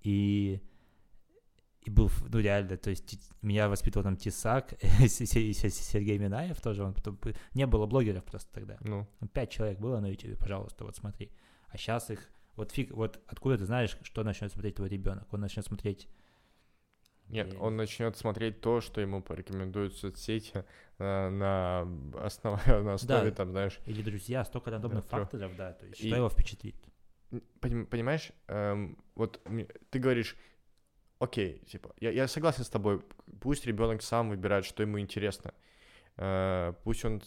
и 0.00 0.60
и 1.84 1.90
был, 1.90 2.10
ну 2.28 2.38
реально, 2.38 2.76
то 2.76 2.90
есть 2.90 3.18
меня 3.42 3.68
воспитывал 3.68 4.04
там 4.04 4.16
Тесак, 4.16 4.74
Сергей 5.08 6.18
Минаев 6.18 6.60
тоже, 6.60 6.84
он 6.84 6.94
потом, 6.94 7.18
не 7.54 7.66
было 7.66 7.86
блогеров 7.86 8.24
просто 8.24 8.52
тогда. 8.52 8.76
Ну, 8.80 9.08
Пять 9.32 9.50
человек 9.50 9.80
было 9.80 9.98
на 9.98 10.06
YouTube, 10.06 10.38
пожалуйста, 10.38 10.84
вот 10.84 10.94
смотри. 10.94 11.32
А 11.68 11.76
сейчас 11.76 12.10
их, 12.10 12.30
вот 12.56 12.72
фиг, 12.72 12.90
вот 12.92 13.20
откуда 13.26 13.58
ты 13.58 13.64
знаешь, 13.64 13.96
что 14.02 14.22
начнет 14.24 14.52
смотреть 14.52 14.76
твой 14.76 14.88
ребенок? 14.88 15.32
Он 15.32 15.40
начнет 15.40 15.64
смотреть. 15.64 16.08
нет, 17.28 17.48
Блин. 17.48 17.60
он 17.62 17.76
начнет 17.76 18.16
смотреть 18.16 18.60
то, 18.60 18.80
что 18.80 19.00
ему 19.00 19.22
порекомендуют 19.22 19.96
соцсети 19.96 20.64
э, 20.98 21.28
на, 21.30 21.82
основе, 22.24 22.80
на 22.82 22.94
основе, 22.94 23.30
Да. 23.30 23.36
там, 23.36 23.50
знаешь, 23.52 23.78
Или 23.86 24.02
друзья, 24.02 24.44
столько 24.44 24.70
рандомных 24.70 25.04
Да, 25.04 25.08
факторов, 25.08 25.56
да, 25.56 25.72
то 25.72 25.86
есть 25.86 26.00
И- 26.00 26.06
что 26.08 26.16
его 26.16 26.28
впечатлит? 26.28 26.76
Понимаешь, 27.60 28.30
эм, 28.48 28.98
вот 29.14 29.40
ты 29.88 29.98
говоришь, 29.98 30.36
окей, 31.18 31.60
типа, 31.60 31.94
я, 31.98 32.10
я 32.10 32.28
согласен 32.28 32.62
с 32.64 32.68
тобой, 32.68 33.00
пусть 33.40 33.64
ребенок 33.64 34.02
сам 34.02 34.28
выбирает, 34.28 34.66
что 34.66 34.82
ему 34.82 35.00
интересно, 35.00 35.52
Э, 35.54 35.54
пусть 36.84 37.04
он 37.04 37.22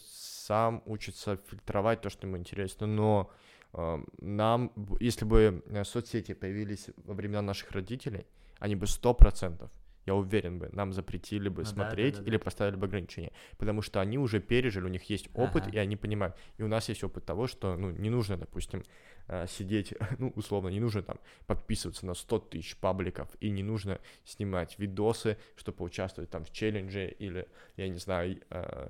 сам 0.46 0.82
учится 0.86 1.38
фильтровать 1.48 2.00
то, 2.00 2.10
что 2.10 2.26
ему 2.26 2.36
интересно, 2.36 2.86
но 2.86 3.30
эм, 3.72 4.06
нам, 4.18 4.72
если 5.00 5.24
бы 5.24 5.62
э, 5.66 5.84
соцсети 5.84 6.34
появились 6.34 6.88
во 7.04 7.14
времена 7.14 7.42
наших 7.42 7.72
родителей, 7.72 8.26
они 8.58 8.76
бы 8.76 8.86
сто 8.86 9.12
процентов, 9.12 9.70
я 10.06 10.14
уверен 10.14 10.58
бы, 10.58 10.68
нам 10.72 10.92
запретили 10.92 11.48
бы 11.48 11.62
Ну 11.62 11.68
смотреть 11.68 12.14
да, 12.14 12.18
да, 12.20 12.24
да. 12.24 12.30
или 12.30 12.36
поставили 12.36 12.76
бы 12.76 12.86
ограничения, 12.86 13.32
потому 13.58 13.82
что 13.82 14.00
они 14.00 14.18
уже 14.18 14.40
пережили, 14.40 14.84
у 14.84 14.88
них 14.88 15.02
есть 15.10 15.28
опыт, 15.34 15.64
Ага. 15.64 15.72
и 15.72 15.78
они 15.78 15.96
понимают. 15.96 16.36
И 16.58 16.62
у 16.62 16.68
нас 16.68 16.88
есть 16.88 17.02
опыт 17.02 17.24
того, 17.24 17.48
что, 17.48 17.76
ну, 17.76 17.90
не 17.90 18.08
нужно, 18.08 18.36
допустим, 18.36 18.84
э, 19.26 19.46
сидеть, 19.48 19.94
ну, 20.18 20.32
условно, 20.36 20.68
не 20.68 20.80
нужно 20.80 21.02
там 21.02 21.18
подписываться 21.46 22.06
на 22.06 22.14
100 22.14 22.38
тысяч 22.38 22.76
пабликов, 22.76 23.28
и 23.40 23.50
не 23.50 23.64
нужно 23.64 23.98
снимать 24.24 24.78
видосы, 24.78 25.38
чтобы 25.56 25.78
поучаствовать 25.78 26.30
там 26.30 26.44
в 26.44 26.52
челлендже, 26.52 27.08
или, 27.08 27.48
я 27.76 27.88
не 27.88 27.98
знаю, 27.98 28.40
э, 28.50 28.88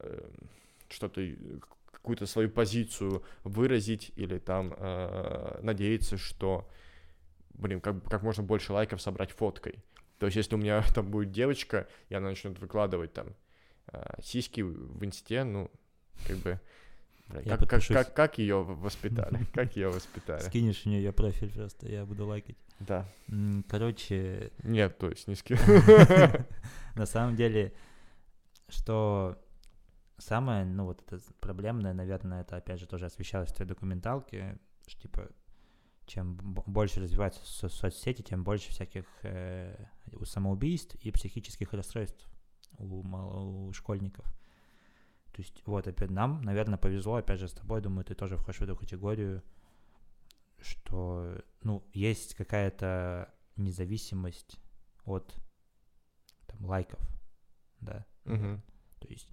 э, 0.00 0.30
что-то, 0.88 1.22
какую-то 1.92 2.26
свою 2.26 2.50
позицию 2.50 3.22
выразить, 3.44 4.12
или 4.16 4.38
там 4.38 4.74
э, 4.76 5.60
надеяться, 5.62 6.16
что, 6.16 6.68
блин, 7.54 7.80
как, 7.80 8.02
как 8.04 8.22
можно 8.22 8.42
больше 8.42 8.72
лайков 8.72 9.00
собрать 9.00 9.30
фоткой. 9.30 9.76
То 10.18 10.26
есть, 10.26 10.36
если 10.36 10.54
у 10.54 10.58
меня 10.58 10.82
там 10.94 11.10
будет 11.10 11.30
девочка, 11.30 11.88
и 12.08 12.14
она 12.14 12.28
начнет 12.28 12.58
выкладывать 12.58 13.12
там 13.12 13.34
э, 13.88 14.02
сиськи 14.22 14.60
в 14.60 15.04
инсте, 15.04 15.44
ну, 15.44 15.70
как 16.26 16.36
бы, 16.38 16.60
Я 17.44 17.56
как, 17.56 17.68
как, 17.68 17.86
как, 17.86 18.14
как 18.14 18.38
ее 18.38 18.62
воспитали, 18.62 19.40
как 19.54 19.76
ее 19.76 19.90
воспитали. 19.90 20.42
Скинешь 20.42 20.84
мне 20.84 20.98
ее 20.98 21.12
профиль 21.12 21.52
просто, 21.52 21.88
я 21.88 22.04
буду 22.04 22.26
лайкать. 22.26 22.56
Да. 22.78 23.08
Короче, 23.68 24.52
Нет, 24.62 24.98
то 24.98 25.08
есть, 25.08 25.28
не 25.28 25.34
ски... 25.34 25.56
на 26.94 27.06
самом 27.06 27.34
деле, 27.34 27.72
что 28.68 29.38
самое, 30.18 30.64
ну 30.64 30.84
вот 30.84 31.02
это 31.06 31.22
проблемное, 31.40 31.92
наверное, 31.92 32.42
это 32.42 32.56
опять 32.56 32.80
же 32.80 32.86
тоже 32.86 33.06
освещалось 33.06 33.50
в 33.50 33.54
твоей 33.54 33.68
документалке, 33.68 34.58
что 34.86 35.02
типа 35.02 35.28
чем 36.06 36.36
больше 36.36 37.00
развиваются 37.00 37.44
со- 37.44 37.68
соцсети, 37.68 38.22
тем 38.22 38.44
больше 38.44 38.70
всяких 38.70 39.04
э, 39.22 39.86
у 40.12 40.24
самоубийств 40.24 40.94
и 40.96 41.10
психических 41.10 41.72
расстройств 41.72 42.26
у, 42.78 43.02
у 43.66 43.72
школьников. 43.72 44.24
То 45.32 45.42
есть 45.42 45.62
вот 45.66 45.86
опять 45.86 46.10
нам, 46.10 46.40
наверное, 46.42 46.78
повезло, 46.78 47.16
опять 47.16 47.40
же 47.40 47.48
с 47.48 47.52
тобой, 47.52 47.82
думаю, 47.82 48.04
ты 48.04 48.14
тоже 48.14 48.36
входишь 48.36 48.60
в 48.60 48.64
эту 48.64 48.76
категорию, 48.76 49.42
что, 50.58 51.42
ну, 51.62 51.86
есть 51.92 52.34
какая-то 52.34 53.34
независимость 53.56 54.58
от 55.04 55.34
там, 56.46 56.64
лайков, 56.64 57.00
да. 57.80 58.06
Мгм. 58.24 58.62
То 59.00 59.08
есть 59.08 59.28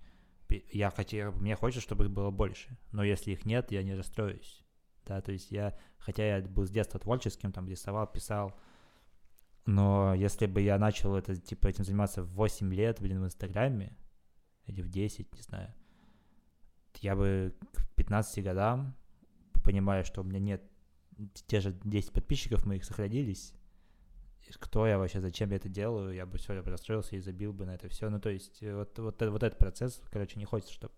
я 0.71 0.89
хотел, 0.91 1.31
мне 1.33 1.55
хочется, 1.55 1.81
чтобы 1.81 2.05
их 2.05 2.11
было 2.11 2.31
больше, 2.31 2.77
но 2.91 3.03
если 3.03 3.31
их 3.31 3.45
нет, 3.45 3.71
я 3.71 3.83
не 3.83 3.95
расстроюсь, 3.95 4.62
да, 5.05 5.21
то 5.21 5.31
есть 5.31 5.51
я, 5.51 5.77
хотя 5.97 6.37
я 6.37 6.41
был 6.41 6.65
с 6.65 6.69
детства 6.69 6.99
творческим, 6.99 7.51
там 7.51 7.67
рисовал, 7.67 8.07
писал, 8.07 8.53
но 9.65 10.13
если 10.13 10.45
бы 10.45 10.61
я 10.61 10.77
начал 10.77 11.15
это, 11.15 11.35
типа, 11.35 11.67
этим 11.67 11.83
заниматься 11.83 12.23
в 12.23 12.33
8 12.33 12.73
лет, 12.73 12.99
блин, 12.99 13.21
в 13.21 13.25
Инстаграме, 13.25 13.97
или 14.65 14.81
в 14.81 14.89
10, 14.89 15.33
не 15.33 15.41
знаю, 15.41 15.73
я 17.01 17.15
бы 17.15 17.55
к 17.73 17.87
15 17.95 18.43
годам, 18.43 18.95
понимая, 19.63 20.03
что 20.03 20.21
у 20.21 20.23
меня 20.23 20.39
нет 20.39 20.61
те 21.47 21.59
же 21.59 21.73
10 21.83 22.11
подписчиков 22.11 22.65
моих 22.65 22.83
сохранились, 22.85 23.53
кто 24.59 24.85
я 24.85 24.97
вообще, 24.97 25.21
зачем 25.21 25.51
я 25.51 25.57
это 25.57 25.69
делаю, 25.69 26.13
я 26.13 26.25
бы 26.25 26.37
все, 26.37 26.59
расстроился 26.61 27.15
и 27.15 27.19
забил 27.19 27.53
бы 27.53 27.65
на 27.65 27.75
это 27.75 27.87
все. 27.87 28.09
Ну, 28.09 28.19
то 28.19 28.29
есть, 28.29 28.61
э, 28.61 28.75
вот, 28.75 28.97
вот, 28.99 29.21
э- 29.21 29.29
вот 29.29 29.43
этот 29.43 29.57
процесс, 29.57 30.01
короче, 30.11 30.37
не 30.37 30.45
хочется, 30.45 30.73
чтобы 30.73 30.93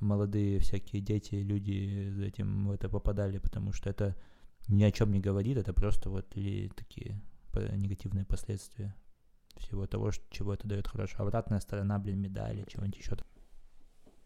молодые 0.00 0.58
всякие 0.58 1.02
дети, 1.02 1.36
люди 1.36 2.24
этим 2.24 2.68
в 2.68 2.70
это 2.70 2.88
попадали, 2.88 3.38
потому 3.38 3.72
что 3.72 3.90
это 3.90 4.16
ни 4.68 4.84
о 4.84 4.90
чем 4.90 5.12
не 5.12 5.20
говорит, 5.20 5.56
это 5.56 5.72
просто 5.72 6.10
вот 6.10 6.26
и 6.36 6.70
такие 6.76 7.20
негативные 7.54 8.24
последствия 8.26 8.94
всего 9.56 9.86
того, 9.86 10.10
чего 10.30 10.54
это 10.54 10.68
дает 10.68 10.86
хорошо. 10.86 11.22
Обратная 11.22 11.60
сторона, 11.60 11.98
блин, 11.98 12.20
медали, 12.20 12.64
чего-нибудь 12.68 12.98
еще. 12.98 13.16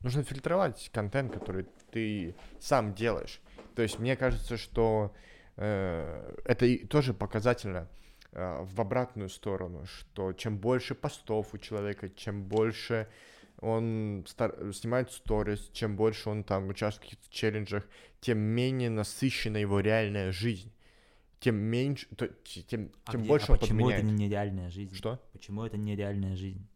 Нужно 0.00 0.22
фильтровать 0.22 0.90
контент, 0.92 1.32
который 1.32 1.66
ты 1.90 2.34
сам 2.58 2.94
делаешь. 2.94 3.40
То 3.74 3.82
есть 3.82 3.98
мне 3.98 4.16
кажется, 4.16 4.56
что 4.56 5.14
э, 5.56 6.36
это 6.44 6.88
тоже 6.88 7.12
показательно 7.12 7.88
э, 8.32 8.62
в 8.62 8.80
обратную 8.80 9.28
сторону, 9.28 9.84
что 9.84 10.32
чем 10.32 10.58
больше 10.58 10.94
постов 10.94 11.52
у 11.52 11.58
человека, 11.58 12.08
чем 12.08 12.44
больше 12.44 13.08
он 13.60 14.24
стар- 14.26 14.72
снимает 14.72 15.10
сторис, 15.12 15.70
чем 15.72 15.96
больше 15.96 16.30
он 16.30 16.44
там 16.44 16.68
участвует 16.68 17.18
в 17.22 17.30
челленджах, 17.30 17.86
тем 18.20 18.38
менее 18.38 18.90
насыщена 18.90 19.56
его 19.58 19.80
реальная 19.80 20.32
жизнь 20.32 20.72
тем 21.40 21.56
меньше, 21.56 22.06
то, 22.16 22.28
тем, 22.28 22.90
а 23.06 23.12
тем 23.12 23.20
где, 23.22 23.28
больше 23.30 23.46
а 23.48 23.52
он 23.52 23.58
почему 23.58 23.78
подменяет. 23.78 24.04
это 24.04 24.12
не 24.12 24.24
нереальная 24.26 24.70
жизнь? 24.70 24.94
Что? 24.94 25.18
Почему 25.32 25.64
это 25.64 25.78
нереальная 25.78 26.36
жизнь? 26.36 26.66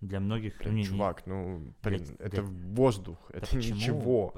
Для 0.00 0.20
многих... 0.20 0.56
Блин, 0.58 0.74
не- 0.76 0.84
чувак, 0.84 1.26
ну, 1.26 1.58
блин, 1.58 1.74
Блядь, 1.82 2.10
это 2.18 2.42
блядь. 2.42 2.76
воздух, 2.78 3.18
Да 3.30 3.38
это 3.38 3.46
почему? 3.56 3.76
ничего. 3.76 4.34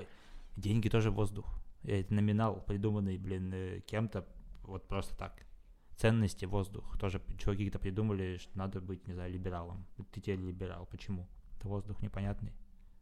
Деньги 0.57 0.89
тоже 0.89 1.13
воздух. 1.13 1.47
И 1.85 1.93
Это 1.93 2.13
номинал, 2.13 2.61
придуманный, 2.67 3.19
блин, 3.19 3.53
э, 3.55 3.81
кем-то 3.87 4.27
вот 4.65 4.89
просто 4.89 5.15
так. 5.17 5.47
Ценности 5.97 6.45
воздух. 6.45 6.99
Тоже 6.99 7.23
чуваки 7.39 7.59
какие-то 7.59 7.79
придумали, 7.79 8.39
что 8.39 8.59
надо 8.59 8.81
быть, 8.81 9.07
не 9.07 9.15
знаю, 9.15 9.33
либералом. 9.33 9.87
Ты 10.11 10.21
теперь 10.21 10.41
либерал. 10.41 10.87
Почему? 10.91 11.29
Это 11.63 11.69
воздух 11.69 12.03
непонятный. 12.03 12.53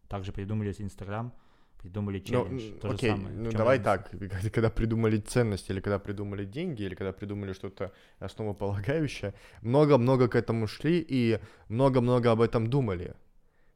Также 0.09 0.33
придумали 0.33 0.75
Инстаграм, 0.79 1.33
придумали 1.81 2.19
Ну, 2.19 2.25
челлендж. 2.25 2.73
м, 2.73 2.79
То 2.81 2.89
же 2.89 2.95
окей, 2.95 3.11
самое. 3.11 3.35
В 3.35 3.41
ну 3.41 3.53
давай 3.53 3.79
разница? 3.79 4.11
так, 4.31 4.53
когда- 4.53 4.71
придумали 4.71 5.17
ценности, 5.19 5.73
или 5.73 5.81
когда 5.81 5.99
придумали 5.99 6.45
деньги, 6.45 6.83
или 6.83 6.95
когда 6.95 7.13
придумали 7.13 7.55
что-то 7.55 7.91
основополагающее, 8.19 9.33
много-много 9.63 10.29
к 10.29 10.35
этому 10.35 10.67
шли 10.67 11.01
и 11.09 11.39
много-много 11.69 12.33
об 12.33 12.41
этом 12.43 12.67
думали, 12.67 13.15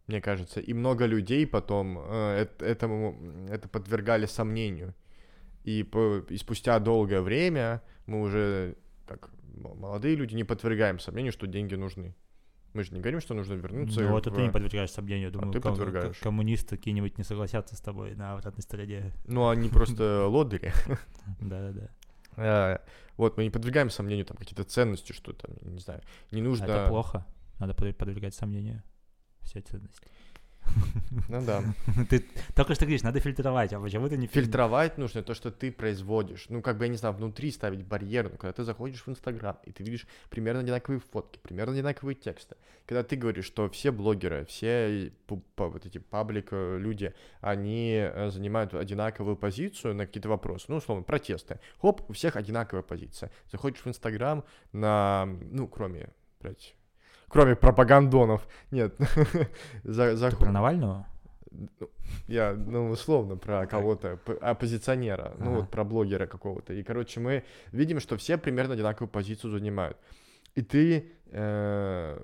мне 0.06 0.20
кажется. 0.20 0.60
И 0.60 0.74
много 0.74 1.06
людей 1.06 1.46
потом 1.46 1.98
э, 1.98 2.42
эт- 2.44 2.62
этому, 2.62 3.48
это 3.48 3.68
подвергали 3.68 4.26
сомнению. 4.26 4.94
И, 5.64 5.82
по- 5.82 6.18
и 6.28 6.36
спустя 6.36 6.78
долгое 6.78 7.22
время 7.22 7.80
мы 8.06 8.20
уже, 8.20 8.74
как 9.06 9.30
молодые 9.56 10.14
люди, 10.16 10.34
не 10.34 10.44
подвергаем 10.44 10.98
сомнению, 10.98 11.32
что 11.32 11.46
деньги 11.46 11.74
нужны. 11.74 12.14
Мы 12.74 12.82
же 12.84 12.92
не 12.92 13.00
говорим, 13.00 13.20
что 13.20 13.34
нужно 13.34 13.54
вернуться. 13.54 14.00
Ну, 14.02 14.08
вот 14.10 14.26
в- 14.26 14.34
ты 14.34 14.42
не 14.42 14.50
подвергаешь 14.50 14.90
сомнению. 14.90 15.30
Думаю, 15.30 15.50
А 15.50 15.52
ты 15.52 15.60
ком- 15.60 15.72
подвергаешь. 15.76 16.18
коммунисты 16.18 16.76
какие-нибудь 16.76 17.16
не 17.18 17.24
согласятся 17.24 17.76
с 17.76 17.80
тобой 17.80 18.14
на 18.16 18.34
обратной 18.34 18.62
стороне. 18.62 19.12
Ну, 19.26 19.48
они 19.48 19.68
просто 19.68 20.26
лодыри. 20.28 20.72
Да-да-да. 21.40 21.88
Э, 22.36 22.78
Вот, 23.16 23.36
мы 23.36 23.44
не 23.44 23.50
подвергаем 23.50 23.90
сомнению 23.90 24.26
там 24.26 24.36
какие-то 24.36 24.64
ценности, 24.64 25.12
что 25.12 25.32
там, 25.32 25.52
не 25.62 25.78
знаю, 25.78 26.00
не 26.32 26.42
нужно... 26.42 26.64
Это 26.64 26.88
плохо. 26.88 27.24
Надо 27.60 27.74
под- 27.74 27.96
подвергать 27.96 28.34
сомнению 28.34 28.82
все 29.42 29.60
ценности. 29.60 30.08
Ну 31.28 31.44
да. 31.44 31.62
Ты 32.10 32.24
только 32.54 32.74
что 32.74 32.84
говоришь, 32.84 33.02
надо 33.02 33.20
фильтровать, 33.20 33.72
а 33.72 33.80
почему 33.80 34.08
ты 34.08 34.16
не 34.16 34.26
фильтр- 34.26 34.44
Фильтровать 34.44 34.98
нужно 34.98 35.22
то, 35.22 35.32
что 35.34 35.50
ты 35.50 35.70
производишь. 35.70 36.46
Ну, 36.48 36.60
как 36.60 36.76
бы, 36.76 36.84
я 36.84 36.90
не 36.90 36.96
знаю, 36.96 37.14
внутри 37.14 37.50
ставить 37.52 37.84
барьер. 37.84 38.30
Ну, 38.30 38.36
когда 38.36 38.52
ты 38.52 38.64
заходишь 38.64 39.02
в 39.06 39.08
Инстаграм, 39.08 39.58
и 39.64 39.72
ты 39.72 39.84
видишь 39.84 40.06
примерно 40.28 40.60
одинаковые 40.60 41.00
фотки, 41.00 41.38
примерно 41.42 41.72
одинаковые 41.72 42.14
тексты. 42.16 42.56
Когда 42.86 43.02
ты 43.02 43.16
говоришь, 43.16 43.44
что 43.46 43.68
все 43.70 43.92
блогеры, 43.92 44.44
все 44.46 45.12
па- 45.54 45.68
вот 45.68 45.86
эти 45.86 45.98
паблик 45.98 46.48
э, 46.50 46.78
люди, 46.78 47.14
они 47.40 47.94
э, 47.96 48.30
занимают 48.30 48.74
одинаковую 48.74 49.36
позицию 49.36 49.94
на 49.94 50.06
какие-то 50.06 50.28
вопросы. 50.28 50.66
Ну, 50.68 50.76
условно, 50.76 51.04
протесты. 51.04 51.60
Хоп, 51.80 52.02
у 52.08 52.12
всех 52.12 52.36
одинаковая 52.36 52.82
позиция. 52.82 53.30
Заходишь 53.50 53.80
в 53.80 53.86
Инстаграм 53.86 54.44
на, 54.72 55.26
ну, 55.50 55.68
кроме, 55.68 56.10
блядь, 56.40 56.74
кроме 57.34 57.56
пропагандонов. 57.56 58.46
Нет. 58.70 58.94
За- 59.84 60.12
Ты 60.12 60.16
заход- 60.16 60.38
про 60.38 60.52
Навального? 60.52 61.06
я, 62.28 62.52
ну, 62.54 62.90
условно, 62.90 63.36
про 63.36 63.66
кого-то, 63.66 64.18
оппозиционера, 64.40 65.34
ну, 65.38 65.50
Ага. 65.50 65.60
вот 65.60 65.70
про 65.70 65.84
блогера 65.84 66.26
какого-то. 66.26 66.72
И, 66.72 66.82
короче, 66.82 67.20
мы 67.20 67.44
видим, 67.72 68.00
что 68.00 68.16
все 68.16 68.38
примерно 68.38 68.74
одинаковую 68.74 69.08
позицию 69.08 69.50
занимают. 69.50 69.96
И 70.56 70.62
ты, 70.62 71.12
э, 71.26 72.18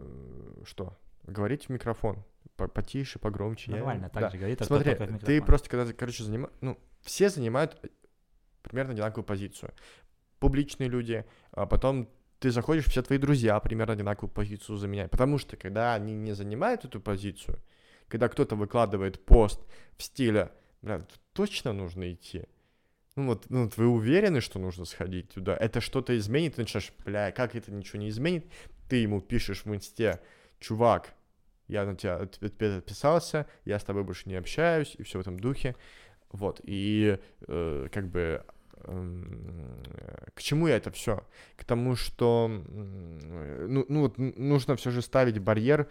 что, 0.65 0.97
говорить 1.27 1.67
в 1.67 1.69
микрофон, 1.73 2.23
По- 2.57 2.69
потише, 2.69 3.19
погромче. 3.19 3.71
я- 3.73 3.77
Нормально, 3.79 4.09
так 4.11 4.23
да. 4.23 4.31
же 4.31 4.39
говорит, 4.39 4.61
а 4.63 4.65
Смотри, 4.65 4.95
ты 5.25 5.43
просто, 5.43 5.69
когда, 5.69 5.93
короче, 5.93 6.25
занимаешь, 6.25 6.53
ну, 6.61 6.77
все 7.03 7.29
занимают 7.31 7.81
примерно 8.63 8.93
одинаковую 8.93 9.25
позицию. 9.25 9.73
Публичные 10.39 10.89
люди, 10.89 11.25
а 11.53 11.67
потом 11.67 12.09
ты 12.41 12.51
заходишь, 12.51 12.87
все 12.87 13.03
твои 13.03 13.19
друзья 13.19 13.61
примерно 13.61 13.93
одинаковую 13.93 14.33
позицию 14.33 14.79
заменяют. 14.79 15.13
Потому 15.13 15.39
что, 15.39 15.57
когда 15.57 15.95
они 15.95 16.15
не 16.15 16.33
занимают 16.33 16.85
эту 16.85 17.01
позицию, 17.01 17.59
когда 18.09 18.29
кто-то 18.29 18.57
выкладывает 18.57 19.25
пост 19.25 19.61
в 19.97 20.03
стиле, 20.03 20.51
бля, 20.83 21.07
точно 21.35 21.73
нужно 21.73 22.13
идти. 22.13 22.45
Ну 23.15 23.27
вот, 23.27 23.51
ну 23.51 23.65
вот 23.65 23.77
вы 23.77 23.87
уверены, 23.87 24.41
что 24.41 24.59
нужно 24.59 24.87
сходить 24.87 25.29
туда? 25.29 25.55
Это 25.55 25.83
что-то 25.83 26.17
изменит? 26.17 26.55
Ты 26.55 26.63
начинаешь, 26.63 26.93
бля, 27.05 27.31
как 27.31 27.55
это 27.55 27.71
ничего 27.71 28.01
не 28.01 28.09
изменит? 28.09 28.47
Ты 28.89 28.97
ему 28.97 29.21
пишешь 29.21 29.65
в 29.67 29.75
инсте, 29.75 30.21
чувак, 30.59 31.15
я 31.69 31.85
на 31.85 31.95
тебя 31.95 32.17
от- 32.17 32.43
от- 32.43 32.63
отписался, 32.63 33.47
я 33.65 33.79
с 33.79 33.85
тобой 33.85 34.03
больше 34.03 34.29
не 34.29 34.37
общаюсь, 34.37 34.95
и 34.99 35.03
все 35.03 35.19
в 35.19 35.21
этом 35.21 35.39
духе. 35.39 35.77
Вот, 36.33 36.61
и 36.65 37.19
э, 37.49 37.89
как 37.93 38.09
бы 38.09 38.45
к 38.83 40.43
чему 40.43 40.69
я 40.69 40.77
это 40.77 40.91
все? 40.91 41.27
К 41.57 41.65
тому, 41.65 41.97
что 41.97 42.49
ну, 42.49 43.85
ну 43.89 44.01
вот 44.01 44.19
нужно 44.19 44.77
все 44.77 44.91
же 44.91 45.03
ставить 45.03 45.39
барьер 45.39 45.89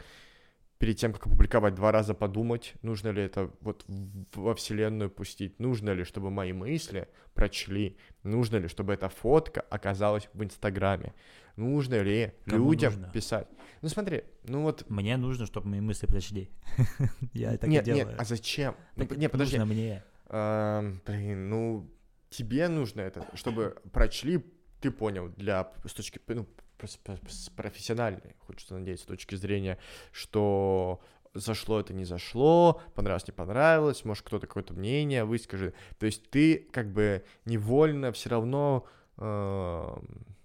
перед 0.79 0.97
тем, 0.97 1.11
как 1.11 1.27
опубликовать, 1.27 1.75
два 1.75 1.91
раза 1.91 2.13
подумать, 2.13 2.73
нужно 2.81 3.09
ли 3.09 3.21
это 3.21 3.51
вот 3.59 3.85
во 4.33 4.55
вселенную 4.55 5.09
пустить, 5.09 5.59
нужно 5.59 5.89
ли, 5.89 6.05
чтобы 6.05 6.31
мои 6.31 6.53
мысли 6.53 7.09
прочли, 7.33 7.97
нужно 8.23 8.57
ли, 8.57 8.69
чтобы 8.69 8.93
эта 8.93 9.09
фотка 9.09 9.59
оказалась 9.59 10.29
в 10.33 10.41
Инстаграме, 10.41 11.13
нужно 11.57 12.01
ли 12.01 12.31
Кому 12.45 12.71
людям 12.71 12.93
нужно? 12.93 13.11
писать. 13.11 13.47
Ну 13.81 13.89
смотри, 13.89 14.23
ну 14.45 14.61
вот 14.61 14.89
Мне 14.89 15.17
нужно, 15.17 15.45
чтобы 15.45 15.67
мои 15.67 15.81
мысли 15.81 16.07
прочли. 16.07 16.49
Я 17.33 17.57
так 17.57 17.65
и 17.65 17.71
нет, 17.73 17.83
делаю. 17.83 18.07
нет, 18.07 18.15
а 18.17 18.23
зачем? 18.23 18.73
Ну, 18.95 19.05
не, 19.15 19.27
подожди. 19.27 19.57
Нужно 19.57 19.73
мне. 19.73 20.03
Ам, 20.29 21.01
блин, 21.05 21.49
ну 21.49 21.89
тебе 22.29 22.67
нужно 22.67 23.01
это, 23.01 23.27
чтобы 23.35 23.81
прочли, 23.91 24.43
ты 24.81 24.91
понял, 24.91 25.29
для 25.29 25.71
с 25.85 25.93
точки, 25.93 26.21
ну, 26.27 26.47
с 26.81 27.49
профессиональной, 27.49 28.35
хочется 28.39 28.75
надеяться, 28.75 29.05
с 29.05 29.07
точки 29.07 29.35
зрения, 29.35 29.77
что 30.11 31.01
зашло 31.33 31.79
это 31.79 31.93
не 31.93 32.05
зашло, 32.05 32.81
понравилось 32.95 33.27
не 33.27 33.33
понравилось, 33.33 34.05
может 34.05 34.25
кто-то 34.25 34.47
какое-то 34.47 34.73
мнение 34.73 35.25
выскажет. 35.25 35.75
То 35.97 36.05
есть 36.05 36.29
ты 36.29 36.57
как 36.71 36.91
бы 36.91 37.23
невольно 37.45 38.11
все 38.11 38.29
равно 38.29 38.85
ам, 39.17 40.03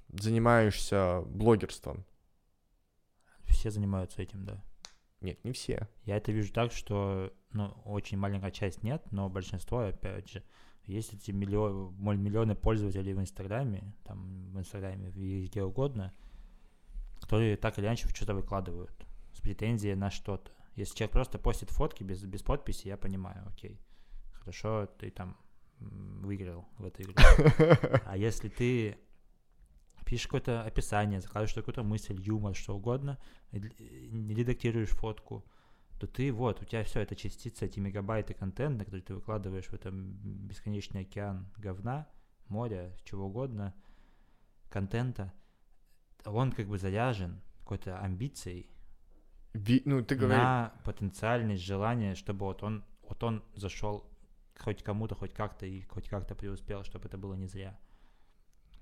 занимаешься 0.09 1.23
блогерством. 1.27 2.05
Все 3.47 3.71
занимаются 3.71 4.23
этим, 4.23 4.45
да. 4.45 4.63
Нет, 5.21 5.43
не 5.45 5.53
все. 5.53 5.89
Я 6.05 6.17
это 6.17 6.33
вижу 6.33 6.53
так, 6.53 6.73
что, 6.73 7.33
ну, 7.53 7.69
очень 7.85 8.19
маленькая 8.19 8.51
часть 8.51 8.83
нет, 8.83 9.03
но 9.11 9.31
большинство, 9.31 9.81
опять 9.81 10.31
же, 10.31 10.43
есть 10.87 11.15
эти 11.15 11.31
миллион, 11.31 11.95
миллионы 11.99 12.55
пользователей 12.55 13.15
в 13.15 13.21
Инстаграме, 13.21 13.95
там, 14.05 14.51
в 14.53 14.59
Инстаграме, 14.59 15.11
и 15.11 15.47
где 15.47 15.63
угодно, 15.63 16.13
которые 17.21 17.57
так 17.57 17.79
или 17.79 17.87
иначе 17.87 18.09
что-то 18.09 18.35
выкладывают 18.35 18.95
с 19.33 19.41
претензией 19.41 19.95
на 19.95 20.11
что-то. 20.11 20.51
Если 20.77 20.97
человек 20.97 21.13
просто 21.13 21.39
постит 21.39 21.71
фотки 21.71 22.03
без, 22.03 22.23
без 22.25 22.43
подписи, 22.43 22.89
я 22.89 22.97
понимаю, 22.97 23.47
окей, 23.49 23.81
хорошо, 24.33 24.87
ты 24.99 25.11
там 25.11 25.37
выиграл 25.79 26.67
в 26.79 26.85
этой 26.85 27.05
игре. 27.07 27.15
А 28.07 28.17
если 28.17 28.49
ты 28.49 28.99
пишешь 30.05 30.27
какое-то 30.27 30.63
описание, 30.63 31.21
закладываешь 31.21 31.55
какую-то 31.55 31.83
мысль, 31.83 32.21
юмор, 32.21 32.55
что 32.55 32.77
угодно, 32.77 33.19
редактируешь 33.53 34.91
фотку, 34.91 35.45
то 35.99 36.07
ты 36.07 36.33
вот, 36.33 36.61
у 36.61 36.65
тебя 36.65 36.85
все, 36.85 37.01
это 37.01 37.17
частица, 37.17 37.65
эти 37.65 37.79
мегабайты 37.81 38.35
контента, 38.35 38.85
которые 38.85 39.03
ты 39.03 39.15
выкладываешь 39.15 39.67
в 39.67 39.75
этом 39.75 40.15
бесконечный 40.47 41.03
океан 41.03 41.47
говна, 41.57 42.09
моря, 42.49 42.93
чего 43.05 43.27
угодно, 43.27 43.75
контента, 44.69 45.33
он 46.25 46.53
как 46.53 46.67
бы 46.67 46.79
заряжен 46.79 47.41
какой-то 47.61 47.99
амбицией 47.99 48.69
Ви- 49.55 49.83
ну, 49.85 50.03
ты 50.03 50.17
говоришь... 50.17 50.37
на 50.37 50.75
потенциальность 50.85 51.63
желание, 51.63 52.15
чтобы 52.17 52.47
вот 52.47 52.63
он, 52.63 52.85
вот 53.09 53.23
он 53.23 53.45
зашел 53.55 54.05
хоть 54.59 54.83
кому-то, 54.83 55.15
хоть 55.15 55.33
как-то 55.33 55.65
и 55.65 55.83
хоть 55.83 56.09
как-то 56.09 56.35
преуспел, 56.35 56.83
чтобы 56.85 57.07
это 57.07 57.17
было 57.17 57.35
не 57.35 57.47
зря. 57.47 57.79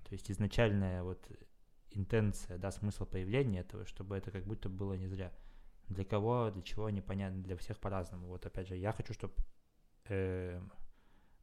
То 0.04 0.14
есть 0.14 0.30
изначальная 0.30 1.02
вот 1.02 1.26
интенция, 1.90 2.58
да, 2.58 2.70
смысл 2.70 3.04
появления 3.04 3.60
этого, 3.60 3.86
чтобы 3.86 4.16
это 4.16 4.30
как 4.30 4.44
будто 4.44 4.68
было 4.68 4.94
не 4.94 5.06
зря. 5.08 5.32
Для 5.88 6.04
кого, 6.04 6.50
для 6.50 6.62
чего, 6.62 6.90
непонятно, 6.90 7.42
для 7.42 7.56
всех 7.56 7.78
по-разному. 7.78 8.28
Вот 8.28 8.46
опять 8.46 8.68
же, 8.68 8.76
я 8.76 8.92
хочу, 8.92 9.12
чтобы 9.12 9.34
э, 10.06 10.60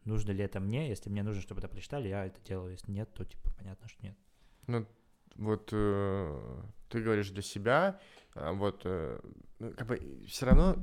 нужно 0.06 0.32
ли 0.32 0.44
это 0.44 0.60
мне, 0.60 0.90
если 0.90 1.10
мне 1.10 1.24
нужно, 1.24 1.42
чтобы 1.42 1.60
это 1.60 1.68
прочитали, 1.68 2.08
я 2.08 2.26
это 2.26 2.42
делаю, 2.42 2.72
если 2.72 2.92
нет, 2.92 3.14
то, 3.14 3.26
типа, 3.26 3.52
понятно, 3.58 3.88
что 3.88 4.04
нет. 4.04 4.18
Ну, 4.68 4.88
вот 5.36 5.70
э, 5.72 6.62
ты 6.90 7.02
говоришь 7.02 7.30
для 7.30 7.42
себя, 7.42 8.00
а 8.34 8.54
вот, 8.54 8.82
э, 8.86 9.20
ну, 9.60 9.74
как 9.74 9.88
бы 9.88 10.26
все 10.28 10.46
равно, 10.46 10.76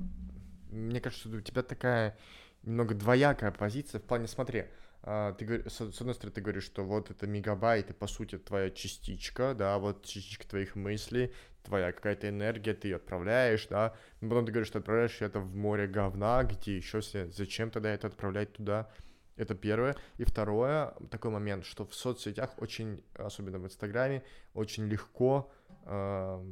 мне 0.71 1.01
кажется, 1.01 1.29
у 1.29 1.41
тебя 1.41 1.63
такая 1.63 2.17
немного 2.63 2.95
двоякая 2.95 3.53
позиция 3.53 4.01
в 4.01 4.05
плане, 4.05 4.27
смотри, 4.27 4.67
ты 5.07 5.45
говоришь, 5.45 5.73
с 5.73 6.01
одной 6.01 6.15
стороны, 6.15 6.35
ты 6.35 6.41
говоришь, 6.41 6.65
что 6.65 6.85
вот 6.85 7.13
это 7.13 7.29
мегабайт, 7.29 7.91
и 7.91 7.93
по 7.93 8.09
сути 8.09 8.39
твоя 8.39 8.71
частичка, 8.71 9.55
да, 9.55 9.79
вот 9.79 10.05
частичка 10.05 10.49
твоих 10.49 10.75
мыслей, 10.75 11.33
твоя 11.63 11.93
какая-то 11.93 12.29
энергия, 12.29 12.75
ты 12.75 12.89
ее 12.89 12.97
отправляешь, 12.97 13.69
да, 13.69 13.95
но 14.21 14.31
потом 14.31 14.47
ты 14.47 14.53
говоришь, 14.53 14.67
что 14.67 14.81
отправляешь 14.81 15.23
это 15.23 15.39
в 15.39 15.55
море 15.55 15.87
говна, 15.87 16.43
где 16.43 16.77
еще 16.77 17.01
все, 17.01 17.31
зачем 17.31 17.71
тогда 17.71 17.91
это 17.91 18.09
отправлять 18.09 18.53
туда? 18.55 18.91
Это 19.37 19.55
первое. 19.55 19.95
И 20.17 20.25
второе, 20.25 20.95
такой 21.11 21.31
момент, 21.31 21.65
что 21.67 21.87
в 21.87 21.95
соцсетях 21.95 22.55
очень, 22.57 23.05
особенно 23.15 23.59
в 23.59 23.67
Инстаграме, 23.67 24.25
очень 24.55 24.89
легко, 24.89 25.53
э, 25.85 26.45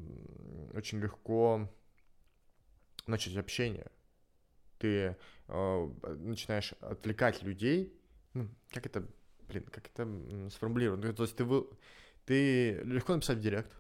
очень 0.74 1.00
легко 1.00 1.68
начать 3.06 3.36
общение. 3.36 3.86
Ты 4.78 5.16
э, 5.48 5.90
начинаешь 6.18 6.72
отвлекать 6.80 7.42
людей, 7.42 7.98
ну, 8.34 8.48
как 8.70 8.86
это, 8.86 9.06
блин, 9.48 9.64
как 9.70 9.86
это 9.86 10.08
сформулировать? 10.50 11.02
Ну, 11.02 11.12
то 11.12 11.22
есть 11.22 11.36
ты, 11.36 11.44
вы, 11.44 11.66
ты 12.26 12.80
легко 12.84 13.14
написать 13.14 13.38
в 13.38 13.40
директ, 13.40 13.72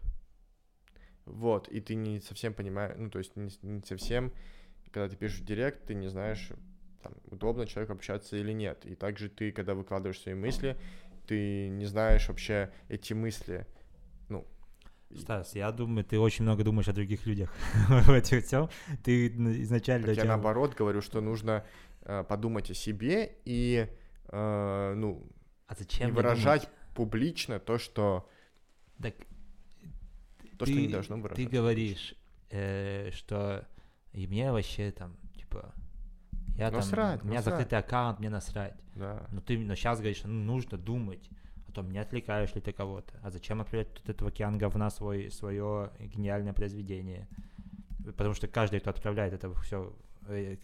вот, 1.26 1.68
и 1.68 1.80
ты 1.80 1.94
не 1.94 2.20
совсем 2.20 2.54
понимаешь, 2.54 2.94
ну, 2.96 3.10
то 3.10 3.18
есть 3.18 3.36
не, 3.36 3.50
не 3.62 3.82
совсем, 3.82 4.32
когда 4.90 5.08
ты 5.08 5.16
пишешь 5.16 5.40
в 5.40 5.44
директ, 5.44 5.86
ты 5.86 5.94
не 5.94 6.08
знаешь, 6.08 6.50
там, 7.02 7.12
удобно 7.24 7.66
человеку 7.66 7.92
общаться 7.94 8.36
или 8.36 8.52
нет. 8.52 8.86
И 8.86 8.94
также 8.94 9.28
ты, 9.28 9.52
когда 9.52 9.74
выкладываешь 9.74 10.20
свои 10.20 10.34
мысли, 10.34 10.76
ты 11.26 11.68
не 11.68 11.86
знаешь 11.86 12.28
вообще 12.28 12.72
эти 12.88 13.12
мысли, 13.12 13.66
ну, 14.28 14.46
Стас, 15.16 15.54
я 15.54 15.70
думаю, 15.70 16.04
ты 16.04 16.18
очень 16.18 16.44
много 16.44 16.64
думаешь 16.64 16.88
о 16.88 16.92
других 16.92 17.26
людях 17.26 17.52
в 17.88 18.10
этом 18.10 18.40
всем. 18.40 18.68
Ты 19.02 19.28
изначально... 19.28 20.06
Так 20.06 20.16
я 20.16 20.24
наоборот 20.24 20.74
говорю, 20.74 21.00
что 21.02 21.20
нужно 21.20 21.64
э, 22.02 22.24
подумать 22.24 22.70
о 22.70 22.74
себе 22.74 23.36
и 23.44 23.88
э, 24.34 24.94
ну, 24.96 25.26
а 25.66 25.74
зачем 25.74 26.08
не 26.08 26.12
выражать 26.12 26.68
публично 26.94 27.58
то, 27.58 27.78
что... 27.78 28.28
Так, 29.00 29.14
то, 30.58 30.64
ты, 30.64 30.72
что 30.72 30.80
не 30.80 30.88
должно 30.88 31.16
выражаться. 31.16 31.44
Ты 31.44 31.56
говоришь, 31.56 32.14
э, 32.50 33.10
что 33.12 33.66
и 34.12 34.26
мне 34.26 34.52
вообще 34.52 34.92
там, 34.92 35.16
типа, 35.36 35.74
я 36.56 36.70
насрать, 36.70 37.20
там, 37.20 37.26
у 37.26 37.30
меня 37.30 37.40
насрать. 37.40 37.56
закрытый 37.56 37.78
аккаунт, 37.78 38.20
мне 38.20 38.30
насрать. 38.30 38.74
Да. 38.94 39.26
Но 39.32 39.40
ты 39.40 39.58
но 39.58 39.74
сейчас 39.74 39.98
говоришь, 39.98 40.22
ну, 40.24 40.30
нужно 40.30 40.78
думать 40.78 41.28
о 41.68 41.72
том, 41.72 41.90
не 41.90 41.98
отвлекаешь 41.98 42.54
ли 42.54 42.60
ты 42.60 42.72
кого-то. 42.72 43.12
А 43.22 43.30
зачем 43.30 43.60
отправлять 43.60 43.92
тут 43.94 44.08
этого 44.08 44.30
океан 44.30 44.56
говна 44.56 44.90
свой, 44.90 45.30
свое 45.32 45.90
гениальное 45.98 46.52
произведение? 46.52 47.26
Потому 48.04 48.34
что 48.34 48.46
каждый, 48.46 48.80
кто 48.80 48.90
отправляет 48.90 49.32
это 49.32 49.52
все, 49.62 49.92
э, 50.28 50.58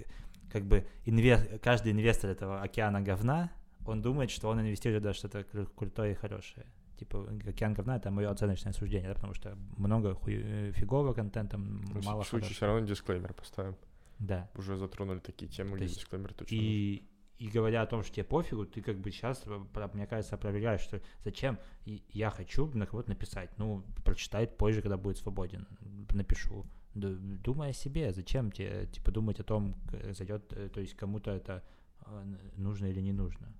как 0.52 0.64
бы 0.64 0.86
инве- 1.06 1.58
каждый 1.58 1.90
инвестор 1.90 2.30
этого 2.30 2.60
океана 2.62 3.00
говна, 3.00 3.50
он 3.86 4.02
думает, 4.02 4.30
что 4.30 4.48
он 4.48 4.60
инвестирует 4.60 5.04
во 5.04 5.14
что-то 5.14 5.44
крутое 5.76 6.12
и 6.12 6.14
хорошее. 6.14 6.66
Типа, 6.98 7.26
океан 7.46 7.72
говна— 7.72 7.96
это 7.98 8.10
мое 8.10 8.30
оценочное 8.30 8.74
суждение, 8.74 9.08
да, 9.08 9.14
потому 9.14 9.32
что 9.32 9.56
много 9.78 10.14
хуй, 10.14 10.34
э, 10.34 10.72
фигового 10.72 11.14
контента, 11.14 11.56
В 11.56 12.04
мало 12.04 12.22
В 12.22 12.26
случае 12.26 12.50
все 12.50 12.66
равно 12.66 12.86
дисклеймер 12.86 13.32
поставим. 13.32 13.74
Да. 14.18 14.50
Уже 14.54 14.76
затронули 14.76 15.18
такие 15.18 15.50
темы, 15.50 15.76
где 15.76 15.84
есть 15.84 15.96
дисклеймер 15.96 16.34
точно 16.34 16.54
И, 16.54 17.02
и 17.38 17.48
говоря 17.48 17.80
о 17.80 17.86
том, 17.86 18.02
что 18.02 18.12
тебе 18.12 18.24
пофигу, 18.24 18.66
ты 18.66 18.82
как 18.82 18.98
бы 18.98 19.10
сейчас, 19.10 19.42
мне 19.94 20.06
кажется, 20.06 20.34
опровергаешь, 20.34 20.82
что 20.82 21.00
зачем 21.24 21.58
я 21.86 22.28
хочу 22.28 22.66
на 22.74 22.86
кого-то 22.86 23.08
написать. 23.08 23.50
Ну, 23.56 23.82
прочитает 24.04 24.58
позже, 24.58 24.82
когда 24.82 24.98
будет 24.98 25.16
свободен. 25.16 25.66
Напишу. 26.12 26.66
Думай 26.92 27.70
о 27.70 27.72
себе, 27.72 28.12
зачем 28.12 28.52
тебе, 28.52 28.86
типа, 28.92 29.10
думать 29.10 29.40
о 29.40 29.44
том, 29.44 29.74
зайдет, 30.10 30.52
э, 30.52 30.68
то 30.68 30.80
есть 30.80 30.94
кому-то 30.96 31.30
это 31.30 31.62
э, 32.04 32.36
нужно 32.56 32.86
или 32.86 33.00
не 33.00 33.12
нужно. 33.12 33.54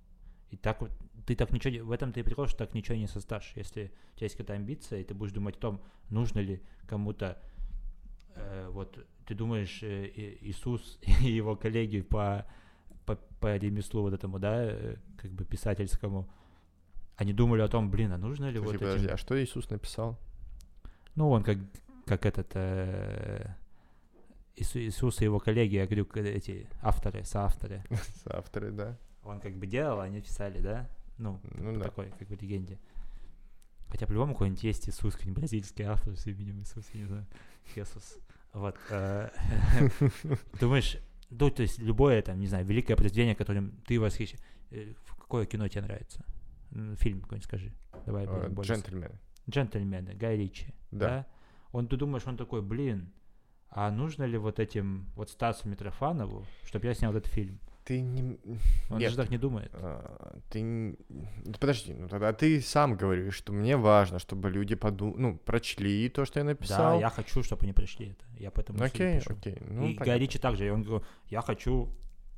И 0.51 0.57
так 0.57 0.81
вот, 0.81 0.91
ты 1.25 1.35
так 1.35 1.51
ничего, 1.51 1.85
в 1.85 1.91
этом 1.91 2.11
ты 2.11 2.23
прикол, 2.23 2.47
что 2.47 2.59
так 2.59 2.73
ничего 2.73 2.97
не 2.97 3.07
создашь. 3.07 3.53
Если 3.55 3.91
у 4.13 4.17
тебя 4.17 4.25
есть 4.25 4.35
какая-то 4.35 4.53
амбиция, 4.53 4.99
и 4.99 5.03
ты 5.03 5.13
будешь 5.13 5.31
думать 5.31 5.55
о 5.55 5.59
том, 5.59 5.81
нужно 6.09 6.39
ли 6.39 6.61
кому-то, 6.87 7.41
э, 8.35 8.69
вот, 8.69 8.99
ты 9.25 9.33
думаешь, 9.33 9.79
э, 9.81 10.11
Иисус 10.41 10.99
и 11.21 11.31
его 11.31 11.55
коллеги 11.55 12.01
по, 12.01 12.45
по, 13.05 13.15
по 13.39 13.55
ремеслу 13.55 14.01
вот 14.01 14.13
этому, 14.13 14.39
да, 14.39 14.65
э, 14.65 14.97
как 15.17 15.31
бы 15.31 15.45
писательскому, 15.45 16.29
они 17.15 17.33
думали 17.33 17.61
о 17.61 17.67
том, 17.69 17.89
блин, 17.89 18.11
а 18.11 18.17
нужно 18.17 18.49
ли 18.49 18.59
Подожди, 18.59 18.77
вот 18.77 18.79
подожди, 18.79 19.05
этим... 19.05 19.13
а 19.13 19.17
что 19.17 19.41
Иисус 19.41 19.69
написал? 19.69 20.19
Ну, 21.15 21.29
он 21.29 21.43
как, 21.43 21.57
как 22.05 22.25
этот... 22.25 22.51
Э, 22.55 23.55
Иисус 24.57 25.21
и 25.21 25.23
его 25.23 25.39
коллеги, 25.39 25.75
я 25.75 25.85
говорю, 25.85 26.05
эти 26.15 26.67
авторы, 26.81 27.23
соавторы. 27.23 27.83
Соавторы, 28.23 28.71
да. 28.71 28.97
Он 29.23 29.39
как 29.39 29.55
бы 29.55 29.67
делал, 29.67 29.99
они 30.01 30.21
писали, 30.21 30.59
да? 30.61 30.89
Ну, 31.17 31.39
Ну 31.57 31.73
по 31.73 31.79
да. 31.79 31.83
такой, 31.85 32.11
как 32.17 32.27
бы, 32.27 32.35
легенде. 32.35 32.79
Хотя 33.89 34.07
по-любому 34.07 34.33
какой-нибудь 34.33 34.63
есть 34.63 34.87
Иисус, 34.89 35.13
какой-нибудь 35.15 35.39
бразильский 35.41 35.85
автор 35.85 36.15
с 36.15 36.25
именем 36.27 36.61
Иисус, 36.61 36.85
я 36.93 37.01
не 37.01 37.05
знаю, 37.07 37.27
Иисус. 37.75 38.17
Вот. 38.53 38.75
э, 38.89 39.29
Думаешь, 40.59 40.97
ну, 41.29 41.49
то 41.49 41.61
есть 41.61 41.79
любое 41.79 42.21
там, 42.21 42.39
не 42.39 42.47
знаю, 42.47 42.65
великое 42.65 42.95
произведение, 42.95 43.35
которым 43.35 43.71
ты 43.85 43.99
восхищаешь. 43.99 44.41
Э, 44.71 44.93
Какое 45.19 45.45
кино 45.45 45.67
тебе 45.67 45.81
нравится? 45.83 46.25
Фильм 46.97 47.21
какой-нибудь 47.21 47.45
скажи. 47.45 47.73
Давай, 48.05 48.25
Э, 48.25 48.49
более 48.49 48.73
Джентльмены. 48.75 49.19
джентльмены, 49.49 50.13
Гай 50.15 50.37
Ричи. 50.37 50.73
Да. 50.91 51.07
Да. 51.07 51.25
Он, 51.73 51.87
ты 51.87 51.95
думаешь, 51.97 52.25
он 52.25 52.37
такой, 52.37 52.61
блин, 52.61 53.11
а 53.69 53.91
нужно 53.91 54.23
ли 54.23 54.37
вот 54.37 54.59
этим 54.59 55.05
вот 55.15 55.29
Стасу 55.29 55.69
Митрофанову, 55.69 56.45
чтобы 56.65 56.87
я 56.87 56.93
снял 56.93 57.13
этот 57.15 57.31
фильм? 57.31 57.59
Ты 57.91 57.99
не... 57.99 58.37
Он 58.89 58.99
Нет. 58.99 59.11
же 59.11 59.17
так 59.17 59.29
не 59.29 59.37
думает. 59.37 59.69
а, 59.73 60.39
Ты... 60.49 60.63
Ну, 60.63 60.95
Подожди, 61.59 61.93
ну 61.93 62.07
тогда 62.07 62.31
ты 62.31 62.61
сам 62.61 62.95
говоришь, 62.95 63.33
что 63.33 63.51
мне 63.51 63.75
важно, 63.75 64.17
чтобы 64.17 64.49
люди 64.49 64.75
подумали, 64.75 65.19
ну, 65.19 65.37
прочли 65.37 66.07
то, 66.07 66.23
что 66.23 66.39
я 66.39 66.45
написал. 66.45 66.93
Да, 66.93 66.99
я 67.01 67.09
хочу, 67.09 67.43
чтобы 67.43 67.63
они 67.63 67.73
пришли 67.73 68.11
это. 68.11 68.23
Я 68.39 68.49
поэтому 68.49 68.81
Окей, 68.81 69.19
пишу. 69.19 69.33
окей. 69.33 69.57
Ну, 69.59 69.87
и. 69.89 69.95
Гай 69.95 70.17
Ричи 70.17 70.39
также, 70.39 70.71
он 70.71 70.83
говорит, 70.83 71.05
я 71.27 71.41
хочу 71.41 71.89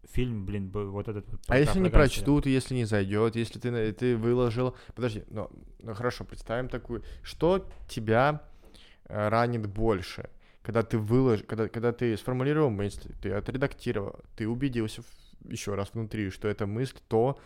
фильм, 0.06 0.44
блин, 0.48 0.72
вот 0.72 1.08
этот. 1.08 1.28
А 1.48 1.60
если 1.60 1.78
не 1.78 1.90
гангстера». 1.90 2.02
прочтут, 2.02 2.46
если 2.48 2.74
не 2.74 2.86
зайдет, 2.86 3.36
если 3.36 3.60
ты, 3.60 3.94
ты 3.94 4.18
выложил... 4.18 4.76
Подожди, 4.96 5.24
ну, 5.30 5.52
ну 5.84 5.94
хорошо, 5.94 6.24
представим 6.24 6.68
такую... 6.68 7.04
Что 7.22 7.70
тебя 7.88 8.42
э, 9.06 9.30
ранит 9.30 9.68
больше? 9.68 10.32
Когда 10.64 10.82
ты 10.82 10.98
выложил, 10.98 11.46
когда, 11.46 11.68
когда 11.68 11.92
ты 11.92 12.18
сформулировал 12.18 12.72
мысли, 12.72 13.12
ты 13.22 13.34
отредактировал, 13.34 14.20
ты 14.36 14.48
убедился 14.48 15.04
в- 15.04 15.23
еще 15.46 15.76
раз 15.76 15.94
внутри, 15.94 16.30
что 16.30 16.48
эта 16.48 16.66
мысль 16.68 16.98
то, 17.08 17.40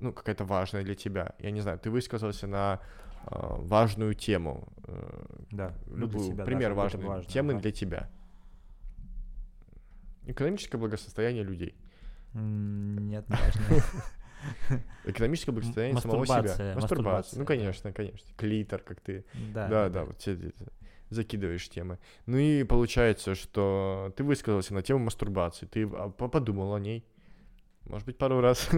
ну, 0.00 0.12
какая-то 0.12 0.44
важная 0.44 0.82
для 0.82 0.94
тебя. 0.94 1.34
Я 1.38 1.50
не 1.50 1.60
знаю, 1.60 1.78
ты 1.78 1.90
высказался 1.90 2.46
на 2.46 2.80
э, 3.24 3.28
важную 3.30 4.14
тему, 4.14 4.68
э, 4.86 5.24
Да, 5.50 5.74
ну, 5.86 5.94
для 5.96 6.00
любую, 6.06 6.24
себя, 6.24 6.36
да, 6.36 6.44
пример 6.44 6.70
это 6.72 6.80
важной 6.80 7.04
важно, 7.06 7.30
темы 7.30 7.52
ага. 7.54 7.62
для 7.62 7.72
тебя. 7.72 8.10
Экономическое 10.26 10.78
благосостояние 10.78 11.44
людей. 11.44 11.74
Нет, 12.34 13.28
не 13.28 13.36
важно. 13.36 13.62
Экономическое 15.04 15.52
благосостояние 15.52 16.00
самого 16.00 16.26
себя. 16.26 16.74
мастурбация, 16.74 17.38
Ну, 17.38 17.44
да. 17.44 17.46
конечно, 17.46 17.92
конечно. 17.92 18.28
Клитор, 18.36 18.80
как 18.82 19.00
ты. 19.00 19.24
Да, 19.54 19.68
Да, 19.68 19.88
да, 19.88 20.04
вот 20.04 20.18
все 20.18 20.36
закидываешь 21.10 21.68
темы. 21.68 21.98
Ну 22.26 22.36
и 22.36 22.64
получается, 22.64 23.34
что 23.36 24.12
ты 24.16 24.24
высказался 24.24 24.74
на 24.74 24.82
тему 24.82 25.04
мастурбации, 25.04 25.66
ты 25.66 25.84
а, 25.84 26.10
по- 26.10 26.28
подумал 26.28 26.74
о 26.74 26.80
ней. 26.80 27.04
Может 27.86 28.06
быть, 28.06 28.18
пару 28.18 28.40
раз 28.40 28.68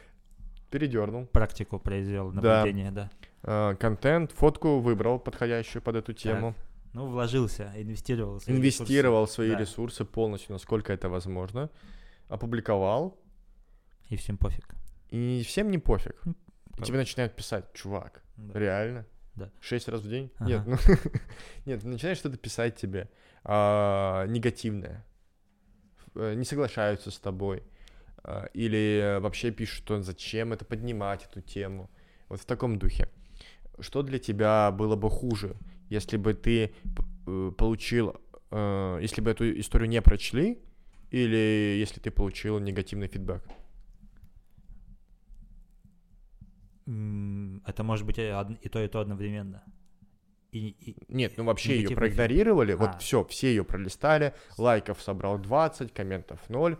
передернул. 0.70 1.26
Практику 1.26 1.78
произвел, 1.78 2.30
Да. 2.32 2.58
наблюдение, 2.58 2.90
да. 2.90 3.10
А, 3.42 3.74
Контент, 3.76 4.32
фотку 4.32 4.80
выбрал 4.80 5.18
подходящую 5.18 5.82
под 5.82 5.96
эту 5.96 6.12
тему. 6.12 6.54
Ну, 6.94 7.06
вложился, 7.06 7.72
инвестировал. 7.76 8.40
свои 8.40 8.56
Инвестировал 8.56 9.22
ресурсы. 9.24 9.34
свои 9.34 9.50
Да. 9.50 9.58
ресурсы 9.58 10.04
полностью, 10.04 10.52
насколько 10.52 10.92
это 10.92 11.08
возможно. 11.08 11.70
Опубликовал. 12.28 13.18
И 14.08 14.16
всем 14.16 14.38
пофиг. 14.38 14.74
И 15.10 15.42
всем 15.46 15.70
не 15.70 15.78
пофиг. 15.78 16.16
М, 16.24 16.34
И 16.78 16.82
тебе 16.82 16.96
начинают 16.98 17.34
писать, 17.36 17.72
чувак, 17.74 18.22
Да. 18.36 18.58
реально? 18.58 19.06
Да. 19.34 19.50
Шесть 19.60 19.88
раз 19.88 20.00
в 20.00 20.08
день? 20.08 20.30
Ага. 20.38 20.48
Нет, 20.48 20.66
ну, 20.66 20.76
нет, 21.66 21.84
начинаешь 21.84 22.18
что-то 22.18 22.36
писать 22.38 22.76
тебе 22.76 23.08
а, 23.44 24.26
негативное, 24.26 25.04
Э, 26.14 26.34
не 26.34 26.44
соглашаются 26.44 27.10
с 27.10 27.18
тобой, 27.18 27.62
или 28.54 29.18
вообще 29.20 29.50
пишут, 29.50 29.84
что 29.84 30.02
зачем 30.02 30.52
это 30.52 30.64
поднимать, 30.64 31.24
эту 31.30 31.40
тему. 31.40 31.90
Вот 32.28 32.40
в 32.40 32.44
таком 32.44 32.78
духе. 32.78 33.08
Что 33.80 34.02
для 34.02 34.18
тебя 34.18 34.70
было 34.70 34.96
бы 34.96 35.08
хуже, 35.10 35.56
если 35.90 36.16
бы 36.18 36.34
ты 36.34 36.72
э, 37.26 37.52
получил, 37.56 38.16
э, 38.50 38.98
если 39.02 39.20
бы 39.22 39.30
эту 39.30 39.44
историю 39.60 39.88
не 39.88 40.02
прочли, 40.02 40.58
Или 41.10 41.78
если 41.80 42.00
ты 42.00 42.10
получил 42.10 42.58
негативный 42.60 43.08
фидбэк? 43.08 43.42
Это 47.66 47.82
может 47.82 48.06
быть 48.06 48.18
и 48.18 48.68
то, 48.68 48.82
и 48.82 48.88
то 48.88 49.00
одновременно. 49.00 49.62
И, 50.52 50.68
и- 50.68 50.96
Нет, 51.08 51.34
ну 51.36 51.44
вообще 51.44 51.76
ее 51.76 51.94
проигнорировали, 51.94 52.72
вот 52.74 52.90
А. 52.94 52.98
все, 52.98 53.22
все 53.24 53.48
ее 53.48 53.64
пролистали, 53.64 54.32
лайков 54.56 55.00
собрал 55.02 55.38
20, 55.38 55.92
комментов 55.92 56.40
0, 56.48 56.78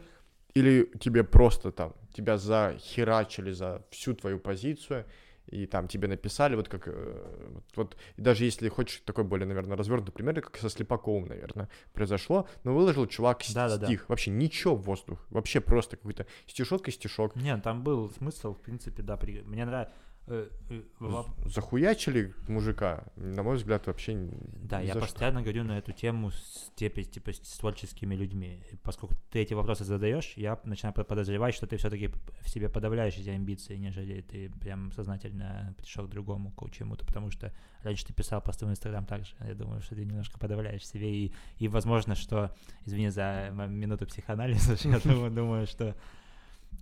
или 0.54 0.90
тебе 1.00 1.24
просто 1.24 1.70
там, 1.72 1.94
тебя 2.12 2.36
захерачили 2.38 3.52
за 3.52 3.84
всю 3.90 4.14
твою 4.14 4.38
позицию, 4.38 5.04
и 5.46 5.64
там 5.66 5.88
тебе 5.88 6.08
написали, 6.08 6.56
вот 6.56 6.68
как, 6.68 6.88
э, 6.88 7.48
вот, 7.54 7.64
вот, 7.76 7.96
даже 8.18 8.44
если 8.44 8.68
хочешь 8.68 9.00
такой 9.06 9.24
более, 9.24 9.46
наверное, 9.46 9.78
развернутый 9.78 10.12
пример, 10.12 10.40
как 10.42 10.58
со 10.58 10.68
Слепаковым, 10.68 11.26
наверное, 11.26 11.68
произошло, 11.94 12.46
но 12.64 12.74
выложил 12.74 13.06
чувак 13.06 13.40
Да-да-да. 13.54 13.86
стих, 13.86 14.08
вообще 14.10 14.30
ничего 14.30 14.74
в 14.76 14.82
воздух, 14.82 15.24
вообще 15.30 15.60
просто 15.60 15.96
какой-то 15.96 16.26
стишок 16.46 16.88
и 16.88 16.90
стишок, 16.90 17.34
Нет, 17.34 17.62
там 17.62 17.82
был 17.82 18.10
смысл, 18.10 18.54
в 18.54 18.60
принципе, 18.60 19.02
да. 19.02 19.16
при- 19.16 19.40
Мне 19.42 19.64
нравится... 19.64 19.94
З- 20.28 21.24
захуячили 21.46 22.34
мужика, 22.48 23.04
на 23.16 23.42
мой 23.42 23.56
взгляд, 23.56 23.86
вообще 23.86 24.28
Да, 24.62 24.80
я 24.80 24.90
что. 24.90 25.00
постоянно 25.00 25.40
говорю 25.42 25.64
на 25.64 25.78
эту 25.78 25.92
тему 25.92 26.30
с, 26.30 26.70
типа, 26.76 27.02
типа, 27.02 27.30
с 27.32 27.58
творческими 27.58 28.14
людьми. 28.16 28.62
И 28.72 28.76
поскольку 28.76 29.14
ты 29.30 29.38
эти 29.40 29.54
вопросы 29.54 29.84
задаешь, 29.84 30.34
я 30.36 30.58
начинаю 30.64 30.94
под- 30.94 31.06
подозревать, 31.08 31.54
что 31.54 31.66
ты 31.66 31.76
все-таки 31.76 32.10
в 32.42 32.48
себе 32.50 32.68
подавляешь 32.68 33.16
эти 33.16 33.30
амбиции, 33.30 33.76
нежели 33.76 34.20
ты 34.20 34.50
прям 34.60 34.92
сознательно 34.92 35.74
пришел 35.78 36.06
к 36.06 36.10
другому, 36.10 36.50
к 36.52 36.70
чему-то, 36.70 37.04
потому 37.06 37.30
что 37.30 37.52
раньше 37.82 38.06
ты 38.06 38.12
писал 38.12 38.42
посты 38.42 38.66
в 38.66 38.70
Инстаграм 38.70 39.06
также. 39.06 39.34
Я 39.40 39.54
думаю, 39.54 39.80
что 39.80 39.94
ты 39.94 40.04
немножко 40.04 40.38
подавляешь 40.38 40.86
себе, 40.86 41.10
и, 41.24 41.32
и 41.58 41.68
возможно, 41.68 42.14
что, 42.14 42.50
извини 42.86 43.08
за 43.10 43.50
минуту 43.68 44.06
психоанализа, 44.06 44.74
я 44.88 44.98
думаю, 45.30 45.66
что 45.66 45.94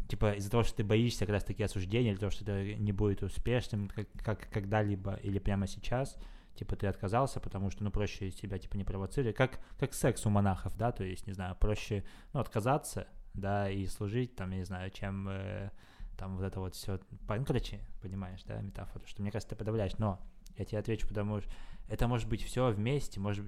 типа 0.09 0.32
из-за 0.32 0.50
того, 0.50 0.62
что 0.62 0.76
ты 0.76 0.84
боишься 0.84 1.20
как 1.20 1.30
раз 1.30 1.44
таки 1.44 1.62
осуждения, 1.62 2.12
или 2.12 2.18
того, 2.18 2.30
что 2.30 2.44
это 2.44 2.74
не 2.74 2.92
будет 2.92 3.22
успешным, 3.22 3.88
как, 3.88 4.09
как 4.22 4.48
когда-либо 4.50 5.14
или 5.14 5.38
прямо 5.38 5.66
сейчас, 5.66 6.16
типа 6.54 6.76
ты 6.76 6.86
отказался, 6.86 7.40
потому 7.40 7.70
что, 7.70 7.84
ну, 7.84 7.90
проще 7.90 8.30
себя, 8.30 8.59
типа, 8.59 8.76
не 8.76 8.84
провоцировать, 8.84 9.36
как, 9.36 9.61
как 9.78 9.94
секс 9.94 10.24
у 10.26 10.30
монахов, 10.30 10.76
да, 10.76 10.92
то 10.92 11.04
есть, 11.04 11.26
не 11.26 11.32
знаю, 11.32 11.57
проще, 11.57 12.04
ну, 12.32 12.40
отказаться, 12.40 13.09
да, 13.34 13.70
и 13.70 13.86
служить, 13.86 14.34
там, 14.36 14.50
я 14.50 14.59
не 14.59 14.64
знаю, 14.64 14.90
чем 14.90 15.28
э, 15.28 15.70
там 16.16 16.36
вот 16.36 16.44
это 16.44 16.61
вот 16.61 16.74
все, 16.74 16.98
ну, 17.28 17.44
короче, 17.44 17.80
понимаешь, 18.00 18.42
да, 18.44 18.61
метафору, 18.61 19.04
что, 19.07 19.22
мне 19.22 19.30
кажется, 19.30 19.50
ты 19.50 19.57
подавляешь, 19.57 19.98
но 19.98 20.20
я 20.57 20.64
тебе 20.64 20.78
отвечу, 20.78 21.07
потому 21.07 21.40
что 21.40 21.50
это 21.88 22.09
может 22.09 22.28
быть 22.28 22.42
все 22.42 22.70
вместе, 22.70 23.20
может 23.20 23.46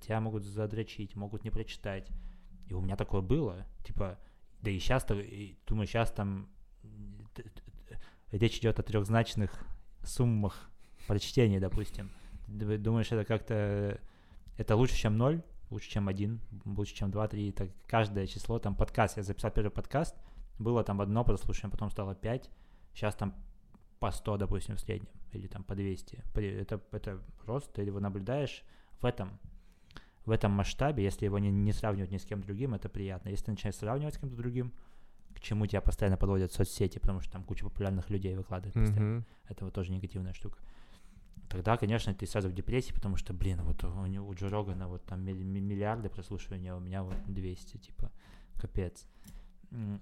тебя 0.00 0.20
могут 0.20 0.44
задрочить, 0.44 1.14
могут 1.14 1.44
не 1.44 1.50
прочитать, 1.50 2.08
и 2.66 2.74
у 2.74 2.80
меня 2.80 2.96
такое 2.96 3.20
было, 3.20 3.66
типа, 3.84 4.18
да 4.62 4.70
и 4.70 4.78
сейчас, 4.78 5.06
думаю, 5.66 5.86
сейчас 5.86 6.10
там 6.12 6.48
речь 8.30 8.58
идет 8.58 8.78
о 8.78 8.82
трехзначных 8.82 9.52
суммах 10.02 10.70
прочтений, 11.06 11.58
допустим. 11.58 12.10
Думаешь, 12.46 13.12
это 13.12 13.24
как-то 13.24 14.00
это 14.56 14.76
лучше, 14.76 14.96
чем 14.96 15.16
ноль, 15.16 15.42
лучше, 15.70 15.90
чем 15.90 16.08
один, 16.08 16.40
лучше, 16.64 16.94
чем 16.94 17.10
два, 17.10 17.28
три. 17.28 17.52
Так 17.52 17.70
каждое 17.86 18.26
число, 18.26 18.58
там 18.58 18.74
подкаст, 18.74 19.16
я 19.16 19.22
записал 19.22 19.50
первый 19.50 19.70
подкаст, 19.70 20.16
было 20.58 20.82
там 20.82 21.00
одно 21.00 21.24
прослушивание, 21.24 21.72
потом 21.72 21.90
стало 21.90 22.14
пять, 22.14 22.50
сейчас 22.94 23.14
там 23.14 23.34
по 24.00 24.10
100, 24.10 24.36
допустим, 24.38 24.76
в 24.76 24.80
среднем, 24.80 25.08
или 25.32 25.46
там 25.46 25.62
по 25.64 25.74
200. 25.74 26.22
При- 26.32 26.48
Это, 26.52 26.80
это 26.92 27.20
рост, 27.46 27.72
ты 27.72 27.82
его 27.82 28.00
наблюдаешь 28.00 28.64
в 29.00 29.04
этом, 29.04 29.38
в 30.28 30.30
этом 30.30 30.52
масштабе, 30.52 31.02
если 31.02 31.24
его 31.26 31.38
не, 31.38 31.50
не 31.50 31.72
сравнивать 31.72 32.10
ни 32.12 32.18
с 32.18 32.24
кем 32.24 32.40
другим, 32.42 32.74
это 32.74 32.88
приятно. 32.88 33.30
Если 33.30 33.46
ты 33.46 33.50
начинаешь 33.52 33.76
сравнивать 33.76 34.14
с 34.14 34.18
кем-то 34.18 34.36
другим, 34.36 34.72
к 35.34 35.40
чему 35.40 35.66
тебя 35.66 35.80
постоянно 35.80 36.16
подводят 36.16 36.52
соцсети, 36.52 36.98
потому 36.98 37.20
что 37.20 37.32
там 37.32 37.44
куча 37.44 37.64
популярных 37.64 38.10
людей 38.10 38.36
выкладывает 38.36 38.74
постоянно. 38.74 39.16
Мгм. 39.16 39.24
Это 39.48 39.64
вот 39.64 39.74
тоже 39.74 39.92
негативная 39.92 40.32
штука. 40.34 40.58
Тогда, 41.48 41.76
конечно, 41.76 42.12
ты 42.14 42.26
сразу 42.26 42.48
в 42.48 42.52
депрессии, 42.52 42.92
потому 42.92 43.16
что, 43.16 43.32
блин, 43.32 43.60
вот 43.62 43.82
у, 43.84 44.06
него- 44.06 44.28
у 44.28 44.34
Джо 44.34 44.48
Рогана 44.48 44.86
вот 44.88 45.04
там 45.06 45.24
милли- 45.24 45.44
ми- 45.44 45.60
миллиарды 45.60 46.08
прослушивания, 46.10 46.74
а 46.74 46.76
у 46.76 46.80
меня 46.80 47.02
вот 47.02 47.16
200, 47.26 47.78
типа, 47.78 48.10
капец. 48.60 49.06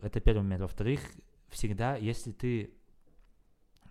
Это 0.02 0.20
первый 0.20 0.42
момент. 0.42 0.62
Во-вторых, 0.62 1.00
всегда, 1.48 1.96
если 1.96 2.32
ты, 2.32 2.70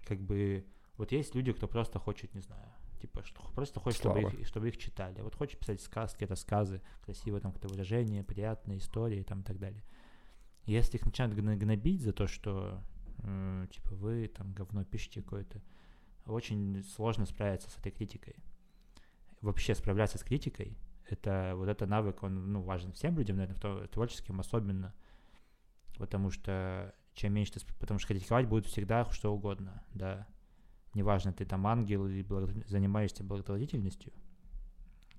как 0.05 0.19
бы, 0.19 0.65
вот 0.97 1.11
есть 1.13 1.35
люди, 1.35 1.53
кто 1.53 1.67
просто 1.67 1.99
хочет, 1.99 2.33
не 2.35 2.41
знаю, 2.41 2.67
типа, 2.99 3.23
что 3.23 3.41
просто 3.53 3.79
хочет, 3.79 3.99
чтобы 3.99 4.21
их, 4.21 4.47
чтобы 4.47 4.69
их 4.69 4.77
читали. 4.77 5.21
Вот 5.21 5.35
хочет 5.35 5.59
писать 5.59 5.81
сказки, 5.81 6.23
рассказы, 6.23 6.81
красивое 7.01 7.41
там 7.41 7.51
какое-то 7.51 7.73
выражение, 7.73 8.23
приятные 8.23 8.79
истории 8.79 9.23
там 9.23 9.41
и 9.41 9.43
так 9.43 9.59
далее. 9.59 9.83
Если 10.65 10.97
их 10.97 11.05
начинают 11.05 11.35
гнобить 11.35 12.01
за 12.01 12.11
то, 12.11 12.27
что, 12.27 12.81
типа, 13.71 13.95
вы 13.95 14.27
там 14.27 14.53
говно 14.53 14.83
пишете 14.83 15.21
какое-то, 15.21 15.61
очень 16.25 16.83
сложно 16.83 17.25
справиться 17.25 17.69
с 17.69 17.77
этой 17.77 17.91
критикой. 17.91 18.35
Вообще 19.41 19.75
справляться 19.75 20.17
с 20.17 20.23
критикой, 20.23 20.75
это 21.07 21.53
вот 21.55 21.67
это 21.67 21.85
навык, 21.85 22.23
он 22.23 22.51
ну, 22.51 22.61
важен 22.61 22.91
всем 22.93 23.15
людям, 23.15 23.37
наверное, 23.37 23.87
творческим 23.87 24.39
особенно, 24.39 24.93
потому 25.99 26.31
что 26.31 26.95
чем 27.13 27.33
меньше 27.33 27.53
ты, 27.53 27.73
потому 27.79 27.99
что 27.99 28.07
критиковать 28.07 28.47
будет 28.47 28.65
всегда 28.65 29.05
что 29.11 29.33
угодно, 29.33 29.83
да. 29.93 30.27
Неважно, 30.95 31.33
ты 31.33 31.45
там 31.45 31.67
ангел 31.67 32.07
или 32.07 32.23
благо- 32.23 32.67
занимаешься 32.67 33.23
благотворительностью, 33.23 34.11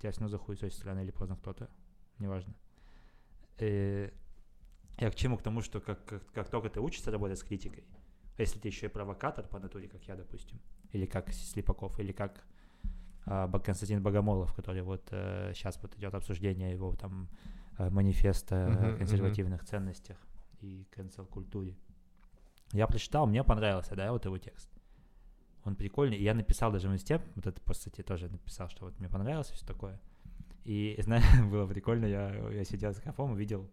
тебя 0.00 0.10
все 0.10 0.20
равно 0.20 0.36
захуесосит 0.36 0.84
рано 0.84 1.00
или 1.00 1.10
поздно 1.10 1.36
кто-то, 1.36 1.68
неважно. 2.18 2.54
Э, 3.58 4.10
я 4.98 5.10
к 5.10 5.14
чему? 5.14 5.36
К 5.36 5.42
тому, 5.42 5.60
что 5.62 5.80
как, 5.80 6.04
как, 6.04 6.26
как 6.32 6.48
только 6.48 6.70
ты 6.70 6.80
учишься 6.80 7.10
работать 7.10 7.38
с 7.38 7.42
критикой, 7.42 7.84
а 8.36 8.42
если 8.42 8.58
ты 8.58 8.68
еще 8.68 8.86
и 8.86 8.88
провокатор 8.88 9.46
по 9.46 9.58
натуре, 9.58 9.88
как 9.88 10.02
я, 10.08 10.16
допустим, 10.16 10.58
или 10.92 11.06
как 11.06 11.32
Слепаков, 11.32 11.98
или 12.00 12.12
как 12.12 12.44
Ба- 13.26 13.60
Константин 13.60 14.02
Богомолов, 14.02 14.54
который 14.54 14.82
вот 14.82 15.04
сейчас 15.10 15.80
вот 15.82 15.96
идет 15.96 16.14
обсуждение 16.14 16.72
его 16.72 16.94
там 16.94 17.28
а, 17.76 17.90
манифеста 17.90 18.66
о 18.66 18.70
мгм. 18.70 18.98
консервативных 18.98 19.64
ценностях 19.64 20.16
и 20.60 20.86
cancel-культуре. 20.94 21.76
Я 22.72 22.86
прочитал, 22.86 23.26
мне 23.26 23.42
понравился, 23.44 23.94
да, 23.94 24.12
вот 24.12 24.24
его 24.24 24.38
текст. 24.38 24.70
Он 25.66 25.74
прикольный. 25.74 26.16
И 26.16 26.22
я 26.22 26.32
написал 26.32 26.72
даже 26.72 26.88
в 26.88 26.92
инсте, 26.92 27.20
вот 27.34 27.46
это, 27.46 27.60
по 27.60 27.74
сути, 27.74 28.02
тоже 28.02 28.28
написал, 28.28 28.70
что 28.70 28.86
вот 28.86 28.98
мне 29.00 29.08
понравилось 29.08 29.50
все 29.50 29.66
такое. 29.66 30.00
И, 30.64 30.96
знаешь, 30.98 31.24
было 31.50 31.66
прикольно, 31.66 32.06
я, 32.06 32.30
я 32.50 32.64
сидел 32.64 32.94
с 32.94 33.00
кафом, 33.00 33.32
увидел, 33.32 33.68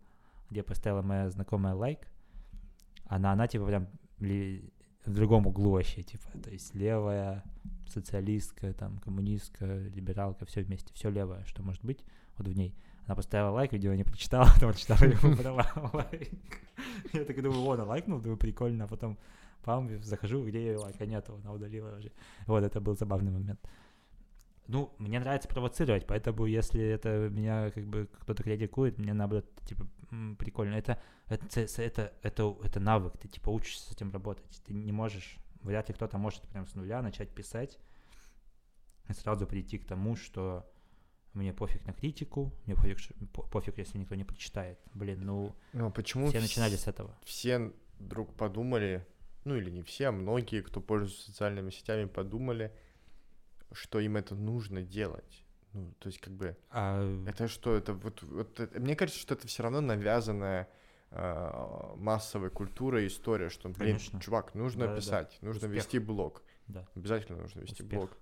где 0.50 0.64
поставила 0.64 1.02
моя 1.02 1.30
знакомая 1.30 1.76
лайк, 1.76 2.08
она, 3.06 3.32
она 3.32 3.48
типа 3.48 3.66
прям 3.66 3.88
ли- 4.20 4.74
в 5.06 5.14
другом 5.14 5.46
углу 5.48 5.72
вообще, 5.72 6.02
типа, 6.02 6.26
то 6.44 6.50
есть 6.50 6.74
левая, 6.74 7.44
социалистка, 7.88 8.74
там, 8.74 8.98
коммунистка, 9.00 9.66
либералка, 9.66 10.46
все 10.46 10.62
вместе, 10.62 10.94
все 10.94 11.10
левое, 11.10 11.44
что 11.46 11.62
может 11.62 11.84
быть, 11.84 12.04
вот 12.38 12.48
в 12.48 12.54
ней. 12.56 12.76
Она 13.06 13.16
поставила 13.16 13.50
лайк, 13.50 13.74
видео 13.74 13.94
не 13.94 14.04
прочитала, 14.04 14.46
потом 14.54 14.70
прочитала 14.72 15.04
и 15.04 15.16
убрала 15.26 15.68
лайк. 15.94 16.32
Я 17.12 17.26
так 17.26 17.42
думаю, 17.42 17.62
вот, 17.62 17.80
она 17.80 17.90
лайкнул, 17.90 18.20
думаю, 18.20 18.38
прикольно, 18.38 18.86
а 18.86 18.88
потом 18.88 19.18
пам, 19.64 20.02
захожу, 20.04 20.46
где 20.46 20.60
ее 20.60 20.78
лайка 20.78 21.06
нету, 21.06 21.36
она 21.36 21.52
удалила 21.54 21.98
уже. 21.98 22.12
Вот, 22.48 22.64
это 22.64 22.80
был 22.82 22.96
забавный 22.96 23.32
момент. 23.32 23.60
Ну, 24.68 24.94
мне 24.98 25.20
нравится 25.20 25.50
провоцировать, 25.50 26.08
поэтому 26.08 26.46
если 26.46 26.82
это 26.82 27.30
меня 27.30 27.70
как 27.72 27.86
бы 27.86 28.08
кто-то 28.22 28.44
критикует, 28.44 28.98
мне 28.98 29.14
наоборот, 29.14 29.46
типа, 29.66 29.86
прикольно. 30.40 30.76
Это, 30.76 31.02
это, 31.28 31.60
это, 31.60 32.14
это, 32.24 32.56
это, 32.64 32.80
навык, 32.80 33.18
ты 33.18 33.28
типа 33.28 33.50
учишься 33.50 33.90
с 33.90 33.92
этим 33.92 34.12
работать. 34.12 34.62
Ты 34.66 34.74
не 34.74 34.92
можешь, 34.94 35.38
вряд 35.62 35.90
ли 35.90 35.96
кто-то 35.96 36.18
может 36.18 36.42
прям 36.44 36.66
с 36.66 36.76
нуля 36.76 37.02
начать 37.02 37.30
писать 37.36 37.78
и 39.10 39.14
сразу 39.14 39.46
прийти 39.46 39.78
к 39.78 39.86
тому, 39.86 40.16
что 40.16 40.66
мне 41.34 41.52
пофиг 41.52 41.86
на 41.86 41.92
критику, 41.94 42.54
мне 42.66 42.76
пофиг, 42.76 43.00
пофиг, 43.52 43.78
если 43.80 43.98
никто 43.98 44.16
не 44.16 44.24
прочитает. 44.24 44.80
Блин, 44.94 45.26
ну, 45.26 45.54
Ну, 45.74 45.88
а 45.88 45.90
почему 45.92 46.28
все 46.28 46.38
вс- 46.38 46.42
начинали 46.42 46.76
с 46.78 46.88
этого. 46.88 47.18
все 47.26 47.74
вдруг 48.00 48.34
подумали, 48.36 49.06
ну 49.46 49.56
или 49.56 49.70
не 49.70 49.82
все, 49.84 50.08
а 50.08 50.12
многие, 50.12 50.62
кто 50.62 50.82
пользуется 50.82 51.26
социальными 51.32 51.70
сетями, 51.70 52.06
подумали, 52.06 52.72
что 53.72 54.00
им 54.00 54.18
это 54.18 54.36
нужно 54.36 54.82
делать. 54.84 55.44
Ну, 55.74 55.92
то 56.00 56.08
есть, 56.08 56.20
как 56.20 56.34
бы, 56.34 56.56
А, 56.70 57.02
это 57.28 57.48
что, 57.48 57.76
это 57.76 57.94
вот, 57.94 58.22
вот 58.24 58.60
это- 58.60 58.80
мне 58.80 58.96
кажется, 58.96 59.20
что 59.20 59.34
это 59.34 59.48
все 59.48 59.64
равно 59.64 59.82
навязанная 59.82 60.68
массовой 61.98 62.50
культура 62.50 63.02
и 63.04 63.08
история, 63.08 63.50
что, 63.50 63.70
блин, 63.70 63.98
Конечно. 63.98 64.20
чувак, 64.20 64.56
нужно 64.56 64.82
Да-да-да. 64.88 65.00
писать, 65.02 65.38
нужно 65.42 65.68
Успех. 65.68 65.84
вести 65.84 66.00
блог. 66.00 66.42
Да. 66.68 66.88
Обязательно 66.96 67.40
нужно 67.42 67.60
вести 67.62 67.84
Успех. 67.84 68.00
блог. 68.00 68.18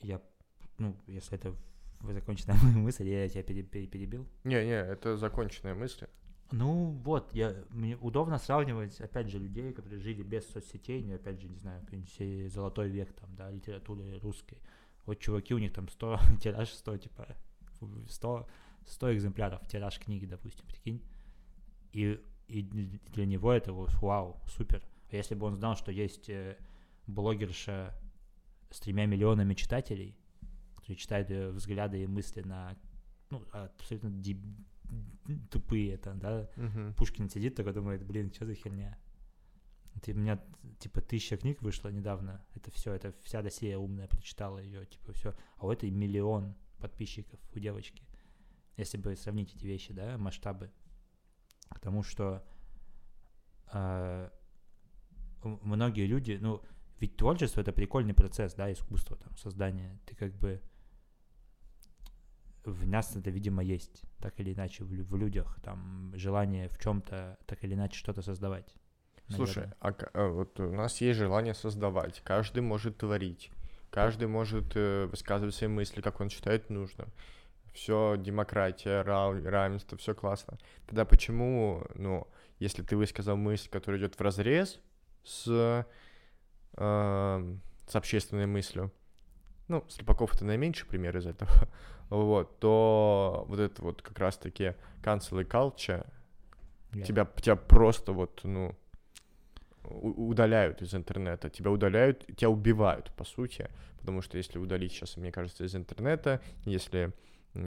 я, 0.00 0.20
ну, 0.78 0.96
если 1.06 1.36
это 1.36 1.54
законченная 2.02 2.56
мысль, 2.78 3.06
я 3.08 3.28
тебя 3.28 3.42
пере- 3.42 3.62
пере- 3.62 3.86
перебил. 3.86 4.26
Не-не, 4.44 4.80
это 4.82 5.16
законченная 5.18 5.74
мысль. 5.74 6.06
Ну 6.52 7.00
вот, 7.04 7.32
я, 7.32 7.54
мне 7.70 7.96
удобно 7.96 8.38
сравнивать, 8.38 9.00
опять 9.00 9.28
же, 9.28 9.38
людей, 9.38 9.72
которые 9.72 10.00
жили 10.00 10.22
без 10.22 10.48
соцсетей, 10.48 11.02
ну, 11.04 11.14
опять 11.14 11.40
же, 11.40 11.48
не 11.48 11.56
знаю, 11.56 11.80
какой-нибудь 11.82 12.52
золотой 12.52 12.88
век 12.88 13.12
там, 13.12 13.34
да, 13.36 13.50
литературы 13.50 14.18
русской. 14.18 14.58
Вот 15.06 15.18
чуваки, 15.18 15.54
у 15.54 15.58
них 15.58 15.72
там 15.72 15.88
100, 15.88 16.18
тираж 16.42 16.70
100, 16.70 16.98
типа, 16.98 17.36
100, 18.08 18.48
100 18.86 19.14
экземпляров, 19.14 19.66
тираж 19.68 19.98
книги, 19.98 20.26
допустим, 20.26 20.66
прикинь. 20.66 21.02
И, 21.92 22.20
и 22.48 22.62
для 22.62 23.26
него 23.26 23.52
это 23.52 23.72
вот 23.72 23.92
вау, 24.02 24.40
супер. 24.46 24.82
А 25.10 25.16
если 25.16 25.34
бы 25.34 25.46
он 25.46 25.54
знал, 25.54 25.76
что 25.76 25.92
есть 25.92 26.28
э, 26.28 26.56
блогерша 27.06 27.94
с 28.70 28.80
тремя 28.80 29.06
миллионами 29.06 29.54
читателей, 29.54 30.16
которые 30.76 30.96
читают 30.96 31.30
ее 31.30 31.50
взгляды 31.50 32.02
и 32.02 32.06
мысли 32.06 32.42
на 32.42 32.76
ну, 33.30 33.42
абсолютно 33.52 34.10
деб... 34.10 34.38
тупые 35.50 35.94
это, 35.94 36.14
да, 36.14 36.48
Мгм. 36.56 36.94
Пушкин 36.94 37.28
сидит 37.28 37.54
такой 37.54 37.72
думает, 37.72 38.04
блин, 38.04 38.32
что 38.32 38.46
за 38.46 38.54
херня? 38.54 38.98
Ты, 40.02 40.12
у 40.12 40.16
меня 40.16 40.42
типа 40.78 41.00
тысяча 41.00 41.36
книг 41.36 41.62
вышло 41.62 41.88
недавно. 41.88 42.44
Это 42.54 42.70
все, 42.70 42.92
это 42.92 43.12
вся 43.22 43.42
Россия 43.42 43.76
умная 43.76 44.06
прочитала 44.06 44.58
ее, 44.58 44.86
типа 44.86 45.12
все. 45.12 45.34
А 45.56 45.66
у 45.66 45.70
этой 45.70 45.90
миллион 45.90 46.54
подписчиков 46.78 47.38
у 47.54 47.58
девочки. 47.58 48.06
Если 48.76 48.96
бы 48.98 49.14
сравнить 49.16 49.54
эти 49.54 49.66
вещи, 49.66 49.92
да, 49.92 50.16
масштабы. 50.16 50.70
Потому 51.68 52.02
что 52.02 52.44
м- 53.72 55.60
многие 55.62 56.06
люди, 56.06 56.38
ну, 56.40 56.62
ведь 56.98 57.16
творчество 57.16 57.60
это 57.60 57.72
прикольный 57.72 58.14
процесс, 58.14 58.54
да, 58.54 58.72
искусство, 58.72 59.16
там, 59.16 59.36
создание. 59.36 59.98
Ты 60.06 60.14
как 60.14 60.34
бы 60.38 60.62
в 62.64 62.86
нас 62.86 63.16
это, 63.16 63.30
видимо, 63.30 63.62
есть, 63.62 64.02
так 64.18 64.38
или 64.40 64.52
иначе, 64.52 64.84
в, 64.84 64.88
в 64.88 65.16
людях, 65.16 65.58
там, 65.62 66.12
желание 66.14 66.68
в 66.68 66.78
чем-то, 66.78 67.38
так 67.46 67.64
или 67.64 67.74
иначе, 67.74 67.98
что-то 67.98 68.22
создавать. 68.22 68.74
Слушай, 69.28 69.70
наверное. 69.80 70.10
а 70.12 70.28
вот 70.28 70.60
у 70.60 70.72
нас 70.72 71.00
есть 71.00 71.18
желание 71.18 71.54
создавать, 71.54 72.20
каждый 72.24 72.60
может 72.60 72.98
творить, 72.98 73.50
каждый 73.90 74.26
может 74.28 74.72
э, 74.74 75.06
высказывать 75.06 75.54
свои 75.54 75.68
мысли, 75.68 76.00
как 76.00 76.20
он 76.20 76.30
считает 76.30 76.68
нужным. 76.68 77.08
Все 77.72 78.16
демократия, 78.18 79.02
рав- 79.02 79.44
равенство, 79.44 79.96
все 79.96 80.14
классно. 80.14 80.58
Тогда 80.86 81.04
почему, 81.04 81.84
ну, 81.94 82.26
если 82.58 82.82
ты 82.82 82.96
высказал 82.96 83.36
мысль, 83.36 83.68
которая 83.70 84.00
идет 84.00 84.16
в 84.16 84.20
разрез 84.20 84.80
с, 85.24 85.86
эм, 86.76 87.60
с 87.86 87.94
общественной 87.94 88.46
мыслью, 88.46 88.92
ну, 89.68 89.84
Слепаков 89.88 90.34
это 90.34 90.44
наименьший 90.44 90.88
пример 90.88 91.16
из 91.16 91.26
этого, 91.26 91.48
вот, 92.10 92.58
то 92.58 93.44
вот 93.48 93.58
это 93.60 93.82
вот 93.82 94.02
как 94.02 94.18
раз-таки 94.18 94.74
cancel 95.02 95.46
culture, 95.46 96.06
Я- 96.92 97.04
тебя, 97.04 97.24
тебя 97.24 97.56
просто 97.56 98.12
вот, 98.12 98.40
ну, 98.42 98.74
удаляют 99.84 100.82
из 100.82 100.94
интернета, 100.94 101.48
тебя 101.50 101.70
удаляют, 101.70 102.26
тебя 102.36 102.50
убивают, 102.50 103.10
по 103.16 103.24
сути, 103.24 103.68
потому 103.98 104.22
что 104.22 104.38
если 104.38 104.58
удалить 104.58 104.92
сейчас, 104.92 105.16
мне 105.16 105.32
кажется, 105.32 105.64
из 105.64 105.74
интернета, 105.74 106.40
если 106.64 107.12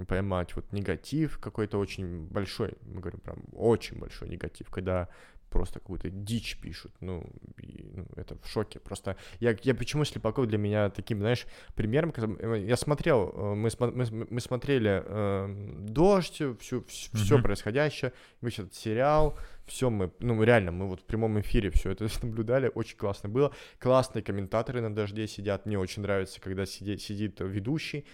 поймать 0.08 0.56
вот 0.56 0.72
негатив 0.72 1.40
какой-то 1.40 1.78
очень 1.78 2.26
большой, 2.28 2.74
мы 2.84 3.02
говорим 3.02 3.20
прям 3.20 3.44
очень 3.54 4.00
большой 4.00 4.30
негатив, 4.30 4.70
когда 4.70 5.10
просто 5.54 5.80
какую-то 5.80 6.10
дичь 6.10 6.58
пишут, 6.58 6.92
ну, 7.00 7.24
и, 7.62 7.86
ну, 7.96 8.06
это 8.16 8.36
в 8.42 8.48
шоке. 8.48 8.80
Просто 8.80 9.16
я, 9.40 9.56
я 9.62 9.76
почему 9.76 10.04
Слепаков 10.04 10.48
для 10.48 10.58
меня 10.58 10.90
таким, 10.90 11.20
знаешь, 11.20 11.46
примером, 11.76 12.12
э, 12.18 12.66
я 12.68 12.76
смотрел, 12.76 13.32
э, 13.36 13.54
мы, 13.54 13.70
мы, 13.80 14.28
мы 14.32 14.42
смотрели 14.42 15.04
э, 15.06 15.78
«Дождь», 15.88 16.42
всю, 16.60 16.84
все 16.88 17.36
Мгм. 17.36 17.44
происходящее, 17.44 18.14
весь 18.42 18.60
этот 18.60 18.74
сериал, 18.74 19.38
все 19.68 19.90
мы, 19.92 20.12
ну, 20.20 20.42
реально, 20.44 20.72
мы 20.72 20.88
вот 20.88 21.02
в 21.02 21.04
прямом 21.04 21.40
эфире 21.40 21.70
все 21.70 21.92
это 21.92 22.08
наблюдали, 22.26 22.72
очень 22.74 22.98
классно 22.98 23.30
было. 23.30 23.52
Классные 23.80 24.24
комментаторы 24.24 24.82
на 24.82 24.94
«Дожде» 24.94 25.28
сидят, 25.28 25.68
мне 25.68 25.78
очень 25.78 26.02
нравится, 26.02 26.42
когда 26.42 26.66
сиди- 26.66 26.98
сидит 26.98 27.40
ведущий, 27.42 28.06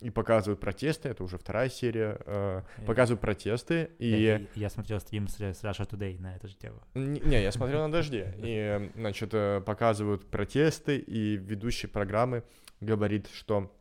и 0.00 0.10
показывают 0.10 0.60
протесты, 0.60 1.08
это 1.08 1.24
уже 1.24 1.38
вторая 1.38 1.68
серия, 1.68 2.18
э, 2.26 2.62
Я- 2.78 2.84
показывают 2.84 3.20
протесты, 3.20 3.90
и... 3.98 4.08
Я, 4.08 4.42
я 4.54 4.70
смотрел 4.70 5.00
стрим 5.00 5.28
с, 5.28 5.38
Russia 5.38 5.88
Today 5.88 6.20
на 6.20 6.36
эту 6.36 6.48
же 6.48 6.56
тему. 6.56 6.82
Не, 6.94 7.20
не, 7.20 7.42
я 7.42 7.52
смотрел 7.52 7.82
на 7.86 7.92
дожде. 7.92 8.34
И, 8.38 8.90
значит, 8.96 9.30
э, 9.32 9.60
показывают 9.64 10.26
протесты, 10.30 10.98
и 10.98 11.36
ведущий 11.36 11.86
программы 11.86 12.42
говорит, 12.80 13.28
что 13.32 13.72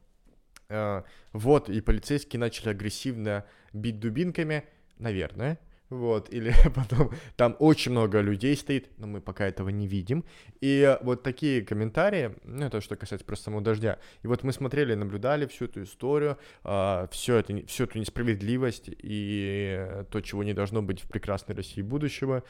э, 0.70 1.04
вот, 1.34 1.70
и 1.70 1.82
полицейские 1.82 2.40
начали 2.40 2.70
агрессивно 2.70 3.46
бить 3.74 4.00
дубинками, 4.00 4.64
наверное, 4.98 5.60
вот, 5.94 6.34
или 6.34 6.54
потом 6.76 7.12
там 7.36 7.56
очень 7.60 7.92
много 7.92 8.22
людей 8.22 8.56
стоит, 8.56 8.90
но 8.98 9.08
мы 9.08 9.22
пока 9.22 9.48
этого 9.48 9.70
не 9.70 9.88
видим. 9.88 10.26
И 10.62 10.82
э, 10.82 11.04
вот 11.04 11.24
такие 11.24 11.62
комментарии, 11.62 12.36
ну, 12.44 12.66
это 12.66 12.82
что 12.82 12.96
касается 12.96 13.26
просто 13.26 13.46
самого 13.46 13.62
дождя. 13.62 14.00
И 14.24 14.28
вот 14.28 14.44
мы 14.44 14.54
смотрели, 14.54 14.94
наблюдали 14.96 15.46
всю 15.48 15.66
эту 15.66 15.84
историю, 15.84 16.38
все 16.64 17.38
это, 17.38 17.54
не- 17.54 17.66
всю 17.66 17.86
эту 17.86 18.00
несправедливость 18.00 18.90
и 18.90 19.76
э, 19.78 20.06
то, 20.10 20.22
чего 20.22 20.44
не 20.44 20.54
должно 20.54 20.82
быть 20.82 21.02
в 21.02 21.08
прекрасной 21.08 21.56
России 21.56 21.82
будущего. 21.82 22.44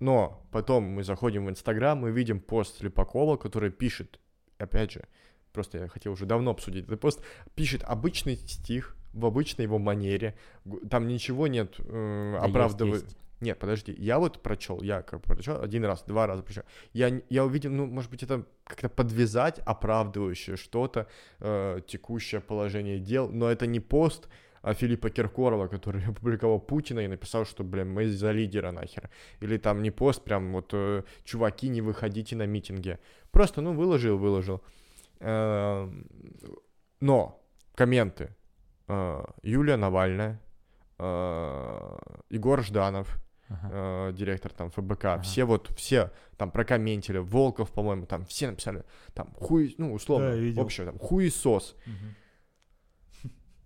Но 0.00 0.46
потом 0.50 0.84
мы 0.84 1.04
заходим 1.04 1.46
в 1.46 1.50
Инстаграм, 1.50 1.98
мы 1.98 2.10
видим 2.10 2.40
пост 2.40 2.78
Слепакова, 2.78 3.36
который 3.36 3.70
пишет, 3.70 4.20
опять 4.58 4.92
же, 4.92 5.04
просто 5.52 5.78
я 5.78 5.88
хотел 5.88 6.12
уже 6.12 6.26
давно 6.26 6.50
обсудить 6.50 6.84
этот 6.86 7.00
пост, 7.00 7.22
пишет 7.54 7.82
обычный 7.84 8.36
стих 8.36 8.96
в 9.14 9.26
обычной 9.26 9.64
его 9.64 9.78
манере, 9.78 10.34
там 10.90 11.08
ничего 11.08 11.46
нет 11.46 11.76
э, 11.78 12.32
Да 12.38 12.44
оправдывает. 12.44 13.16
Нет, 13.40 13.58
подожди, 13.58 13.94
я 13.98 14.18
вот 14.18 14.42
прочел, 14.42 14.80
я 14.82 15.02
как 15.02 15.22
прочел 15.22 15.60
один 15.60 15.84
раз, 15.84 16.02
два 16.06 16.26
раза 16.26 16.42
прочел. 16.42 16.62
Я, 16.92 17.20
я 17.28 17.44
увидел, 17.44 17.70
ну, 17.70 17.86
может 17.86 18.10
быть, 18.10 18.22
это 18.22 18.46
как-то 18.64 18.88
подвязать 18.88 19.58
оправдывающее 19.58 20.56
что-то, 20.56 21.08
э, 21.40 21.80
текущее 21.86 22.40
положение 22.40 22.98
дел, 22.98 23.28
но 23.28 23.50
это 23.50 23.66
не 23.66 23.80
пост 23.80 24.28
а 24.64 24.72
Филиппа 24.72 25.10
Киркорова, 25.10 25.68
который 25.68 26.02
опубликовал 26.08 26.58
Путина 26.58 27.00
и 27.00 27.06
написал, 27.06 27.44
что, 27.44 27.64
блин, 27.64 27.92
мы 27.92 28.08
за 28.08 28.32
лидера 28.32 28.72
нахер. 28.72 29.10
Или 29.42 29.58
там 29.58 29.82
не 29.82 29.90
пост, 29.90 30.24
прям 30.24 30.52
вот, 30.52 30.70
э, 30.72 31.02
чуваки, 31.24 31.68
не 31.68 31.82
выходите 31.82 32.34
на 32.34 32.46
митинги. 32.46 32.98
Просто, 33.30 33.60
ну, 33.60 33.74
выложил, 33.74 34.16
выложил. 34.16 34.62
Эм, 35.20 36.06
Но 37.00 37.42
комменты. 37.74 38.34
Э, 38.88 39.24
Юлия 39.42 39.76
Навальная, 39.76 40.40
э, 40.98 41.96
Егор 42.30 42.62
Жданов, 42.62 43.18
Ага. 43.48 43.70
э, 43.72 44.12
директор 44.12 44.52
там 44.52 44.70
ФБК, 44.70 45.04
Ага. 45.04 45.22
все 45.22 45.44
вот, 45.44 45.70
все 45.76 46.10
там 46.36 46.50
прокомментили, 46.50 47.18
Волков, 47.18 47.72
по-моему, 47.72 48.06
там 48.06 48.24
все 48.24 48.50
написали, 48.50 48.84
там 49.14 49.28
хуй, 49.34 49.74
ну, 49.78 49.92
условно, 49.94 50.36
Да, 50.36 50.60
общее, 50.62 50.86
там 50.86 50.98
хуесос. 50.98 51.76
Мгм. 51.86 52.14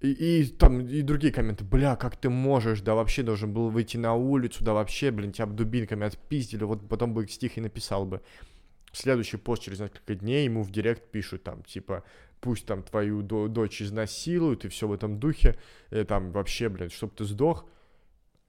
И, 0.00 0.12
и 0.42 0.46
там 0.46 0.80
и 0.80 1.02
другие 1.02 1.32
комменты, 1.32 1.64
бля, 1.64 1.96
как 1.96 2.16
ты 2.16 2.30
можешь, 2.30 2.82
да 2.82 2.94
вообще 2.94 3.24
должен 3.24 3.52
был 3.52 3.68
выйти 3.70 3.96
на 3.96 4.14
улицу, 4.14 4.62
да 4.62 4.72
вообще, 4.72 5.10
блин, 5.10 5.32
тебя 5.32 5.46
дубинками 5.46 6.06
отпиздили, 6.06 6.62
вот 6.62 6.88
потом 6.88 7.14
бы 7.14 7.26
стих 7.26 7.58
и 7.58 7.60
написал 7.60 8.06
бы. 8.06 8.20
Следующий 8.92 9.36
пост 9.38 9.62
через 9.62 9.80
несколько 9.80 10.14
дней 10.14 10.44
ему 10.44 10.62
в 10.62 10.70
директ 10.70 11.10
пишут 11.10 11.42
там, 11.42 11.62
типа, 11.64 12.04
пусть 12.40 12.66
там 12.66 12.82
твою 12.82 13.22
до- 13.22 13.48
дочь 13.48 13.82
изнасилуют 13.82 14.64
и 14.64 14.68
все 14.68 14.86
в 14.86 14.92
этом 14.92 15.18
духе, 15.18 15.56
и 15.90 16.04
там 16.04 16.32
вообще, 16.32 16.68
блин, 16.68 16.90
чтоб 16.90 17.14
ты 17.14 17.24
сдох, 17.24 17.66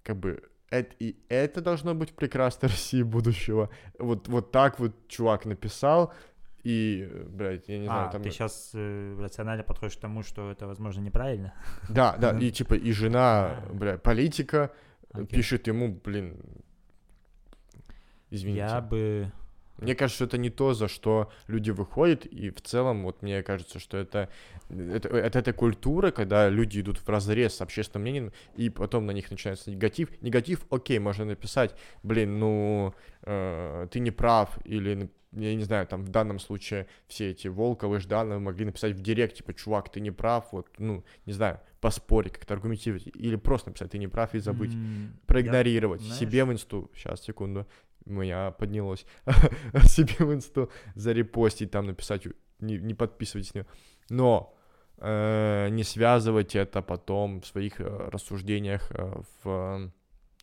как 0.04 0.18
бы 0.18 0.42
это, 0.70 0.96
и 1.00 1.16
это 1.30 1.62
должно 1.62 1.96
быть 1.96 2.12
в 2.12 2.14
прекрасной 2.14 2.70
России 2.70 3.04
будущего. 3.04 3.70
Вот, 3.98 4.28
вот 4.28 4.52
так 4.52 4.80
вот 4.80 5.08
чувак 5.08 5.46
написал, 5.46 6.14
и, 6.64 7.08
э, 7.10 7.24
блядь, 7.30 7.68
я 7.70 7.80
не 7.80 7.86
знаю, 7.86 8.10
а, 8.10 8.12
там... 8.12 8.22
ты 8.22 8.32
сейчас 8.32 8.72
рационально 8.74 9.64
подходишь 9.64 9.98
к 9.98 10.02
тому, 10.02 10.24
что 10.24 10.52
это, 10.52 10.68
возможно, 10.68 11.02
неправильно? 11.02 11.54
Да, 11.90 12.18
да, 12.18 12.38
и 12.40 12.52
типа 12.52 12.76
и 12.76 12.92
жена, 12.92 13.64
А. 13.70 13.74
бля, 13.74 13.98
политика 13.98 14.72
э, 15.14 15.26
пишет 15.26 15.68
ему, 15.68 16.00
блин, 16.04 16.38
извините. 18.30 18.60
Я 18.60 18.82
бы... 18.82 19.32
Мне 19.82 19.96
кажется, 19.96 20.26
это 20.26 20.38
не 20.38 20.50
то, 20.50 20.74
за 20.74 20.88
что 20.88 21.32
люди 21.48 21.72
выходят, 21.72 22.26
и 22.26 22.50
в 22.50 22.62
целом, 22.62 23.04
вот 23.04 23.22
мне 23.22 23.42
кажется, 23.44 23.80
что 23.80 23.98
это, 23.98 24.30
это, 24.70 25.08
это 25.10 25.40
эта 25.40 25.54
культура, 25.54 26.12
когда 26.12 26.50
люди 26.50 26.80
идут 26.82 26.98
в 26.98 27.10
разрез 27.10 27.56
с 27.56 27.62
общественным 27.62 28.04
мнением, 28.04 28.32
и 28.58 28.70
потом 28.70 29.06
на 29.06 29.12
них 29.12 29.32
начинается 29.32 29.72
негатив. 29.72 30.10
Негатив, 30.22 30.66
окей, 30.70 31.00
можно 31.00 31.26
написать, 31.26 31.76
блин, 32.04 32.40
ну, 32.40 32.94
э, 33.24 33.88
ты 33.92 34.00
не 34.00 34.12
прав, 34.12 34.58
или, 34.66 35.10
я 35.32 35.56
не 35.56 35.64
знаю, 35.64 35.88
там 35.88 36.04
в 36.04 36.10
данном 36.10 36.40
случае 36.40 36.88
все 37.08 37.32
эти 37.32 37.48
Волковы, 37.48 38.00
Ждановы 38.00 38.40
могли 38.40 38.66
написать 38.66 38.94
в 38.96 39.02
директ, 39.02 39.36
типа, 39.36 39.54
чувак, 39.54 39.90
ты 39.92 40.00
не 40.02 40.12
прав, 40.12 40.48
вот, 40.52 40.68
ну, 40.78 41.04
не 41.26 41.34
знаю, 41.34 41.60
поспорить, 41.82 42.34
как-то 42.34 42.54
аргументировать, 42.56 43.08
или 43.08 43.38
просто 43.38 43.70
написать, 43.70 43.92
ты 43.92 43.98
не 44.00 44.08
прав, 44.10 44.36
и 44.36 44.40
забыть 44.40 44.72
проигнорировать. 45.26 46.02
знаешь- 46.02 46.20
Себе 46.20 46.44
в 46.46 46.52
инсту, 46.52 46.92
сейчас, 46.96 47.22
секунду, 47.24 47.66
меня 48.06 48.52
поднялось, 48.52 49.06
себе 49.86 50.26
в 50.26 50.34
инсту 50.34 50.72
зарепостить, 50.96 51.72
там 51.72 51.86
написать, 51.86 52.28
не, 52.60 52.78
не 52.78 52.94
подписывайтесь 52.94 53.54
на. 53.54 53.66
Но 54.10 54.56
э, 54.98 55.70
не 55.70 55.84
связывать 55.84 56.56
это 56.56 56.82
потом 56.82 57.42
в 57.42 57.48
своих 57.48 57.80
э, 57.80 58.10
рассуждениях, 58.12 58.92
э, 58.92 59.22
в 59.44 59.50
э, 59.50 59.90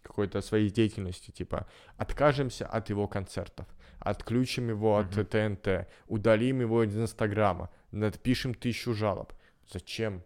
какой-то 0.03 0.41
своей 0.41 0.71
деятельности, 0.71 1.31
типа, 1.31 1.67
откажемся 1.97 2.67
от 2.67 2.91
его 2.91 3.09
концертов, 3.09 3.67
отключим 3.99 4.69
его 4.69 4.99
от 4.99 5.17
Мгм. 5.17 5.27
ТНТ, 5.27 5.89
удалим 6.07 6.61
его 6.61 6.85
из 6.85 6.97
Инстаграма, 6.97 7.71
напишем 7.91 8.55
тысячу 8.55 8.95
жалоб. 8.95 9.33
Зачем? 9.73 10.23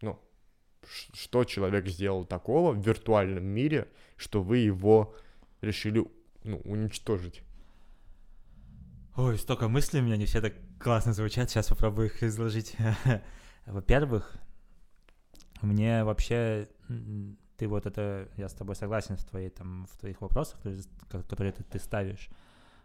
Ну, 0.00 0.18
что 0.88 1.44
человек 1.44 1.86
сделал 1.86 2.24
такого 2.24 2.72
в 2.72 2.78
виртуальном 2.78 3.44
мире, 3.44 3.88
что 4.16 4.42
вы 4.42 4.58
его 4.58 5.14
решили 5.60 6.04
ну, 6.44 6.58
уничтожить. 6.64 7.42
Ой, 9.16 9.38
столько 9.38 9.68
мыслей 9.68 10.00
у 10.00 10.04
меня, 10.04 10.16
не 10.16 10.26
все 10.26 10.40
так 10.40 10.54
классно 10.78 11.12
звучат, 11.12 11.50
сейчас 11.50 11.68
попробую 11.68 12.06
их 12.06 12.22
изложить. 12.22 12.76
Во-первых, 13.66 14.36
мне 15.62 16.04
вообще, 16.04 16.68
ты 17.56 17.68
вот 17.68 17.86
это, 17.86 18.28
я 18.36 18.48
с 18.48 18.54
тобой 18.54 18.76
согласен 18.76 19.16
в, 19.16 19.24
твоей, 19.24 19.50
там, 19.50 19.86
в 19.92 19.98
твоих 19.98 20.20
вопросах, 20.20 20.56
которые, 20.58 20.82
ко- 21.10 21.22
которые 21.22 21.52
ты, 21.52 21.62
ты 21.64 21.78
ставишь, 21.78 22.30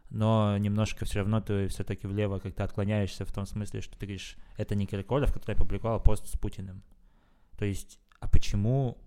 но 0.10 0.58
немножко 0.58 1.06
все 1.06 1.20
равно 1.20 1.42
ты 1.42 1.68
все-таки 1.70 2.08
влево 2.08 2.40
как-то 2.40 2.64
отклоняешься 2.64 3.26
в 3.26 3.32
том 3.32 3.46
смысле, 3.46 3.82
что 3.82 3.98
ты 3.98 4.06
говоришь, 4.06 4.38
это 4.58 4.76
не 4.76 4.86
Киркоров, 4.86 5.34
который 5.34 5.56
опубликовал 5.56 6.02
пост 6.02 6.28
с 6.28 6.38
Путиным. 6.38 6.84
То 7.58 7.66
есть, 7.66 8.00
а 8.20 8.28
почему 8.28 8.98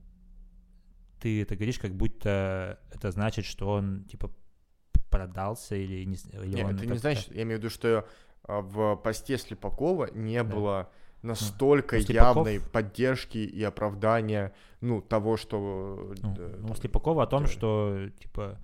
ты 1.20 1.42
это 1.42 1.56
говоришь, 1.56 1.78
как 1.78 1.94
будто 1.94 2.80
это 2.92 3.10
значит, 3.10 3.44
что 3.44 3.68
он, 3.68 4.04
типа, 4.04 4.30
продался 5.10 5.76
или 5.76 6.04
не... 6.04 6.16
Или 6.32 6.56
Нет, 6.56 6.72
это 6.72 6.86
не 6.86 6.98
значит, 6.98 7.34
я 7.34 7.42
имею 7.42 7.58
в 7.58 7.62
виду, 7.62 7.70
что 7.70 8.06
а, 8.44 8.60
в 8.60 8.96
посте 8.96 9.38
Слепакова 9.38 10.10
не 10.12 10.42
было 10.42 10.90
настолько 11.22 11.96
Ну, 11.96 12.02
Слепаков- 12.02 12.14
явной 12.14 12.60
поддержки 12.60 13.38
и 13.38 13.62
оправдания, 13.62 14.54
ну, 14.80 15.00
того, 15.00 15.36
что... 15.36 16.14
Ну, 16.22 16.34
э, 16.38 16.56
ну, 16.60 16.68
там, 16.68 16.76
Слепакова 16.76 17.24
о 17.24 17.26
том, 17.26 17.42
да. 17.44 17.48
что, 17.48 18.08
типа, 18.20 18.58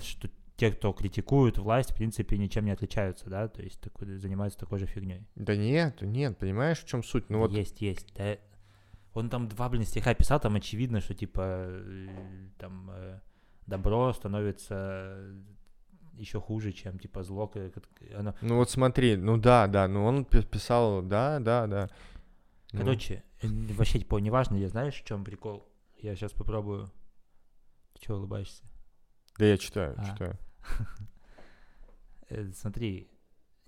что 0.00 0.28
те, 0.56 0.72
кто 0.72 0.92
критикуют 0.92 1.58
власть, 1.58 1.92
в 1.92 1.94
принципе, 1.94 2.36
ничем 2.36 2.64
не 2.64 2.72
отличаются, 2.72 3.30
да, 3.30 3.46
то 3.46 3.62
есть 3.62 3.80
такой, 3.80 4.16
занимаются 4.16 4.58
такой 4.58 4.80
же 4.80 4.86
фигней. 4.86 5.26
Да 5.36 5.54
нет, 5.54 6.02
нет, 6.02 6.36
понимаешь, 6.36 6.80
в 6.80 6.86
чем 6.86 7.04
суть? 7.04 7.30
Ну 7.30 7.38
вот, 7.38 7.52
Есть, 7.52 7.80
есть. 7.80 8.12
Да. 8.16 8.36
Он 9.14 9.30
там 9.30 9.48
два, 9.48 9.68
блин, 9.68 9.84
стиха 9.84 10.14
писал, 10.14 10.40
там 10.40 10.56
очевидно, 10.56 11.00
что, 11.00 11.14
типа, 11.14 11.66
э, 11.68 12.08
там 12.58 12.90
э, 12.92 13.20
добро 13.68 14.12
становится 14.12 15.16
еще 16.14 16.40
хуже, 16.40 16.72
чем, 16.72 16.98
типа, 16.98 17.22
зло. 17.22 17.52
Оно... 18.16 18.34
ну 18.40 18.56
вот 18.56 18.70
смотри, 18.70 19.16
ну 19.16 19.36
да, 19.36 19.66
да, 19.68 19.86
ну 19.86 20.04
он 20.04 20.24
пи- 20.24 20.42
писал, 20.42 21.02
да, 21.02 21.38
да, 21.38 21.66
да. 21.66 21.88
Ну, 22.72 22.80
Короче, 22.80 23.22
э, 23.42 23.46
вообще, 23.74 24.00
типа, 24.00 24.18
неважно, 24.18 24.56
я 24.56 24.68
знаешь, 24.68 25.00
в 25.00 25.04
чем 25.04 25.24
прикол? 25.24 25.66
Я 25.96 26.16
сейчас 26.16 26.32
попробую. 26.32 26.90
Ты 27.94 28.00
чего 28.06 28.16
улыбаешься? 28.16 28.64
да 29.38 29.46
я 29.46 29.56
читаю, 29.56 29.94
А. 29.98 30.04
читаю. 30.04 30.38
Э, 32.30 32.50
Смотри, 32.52 33.10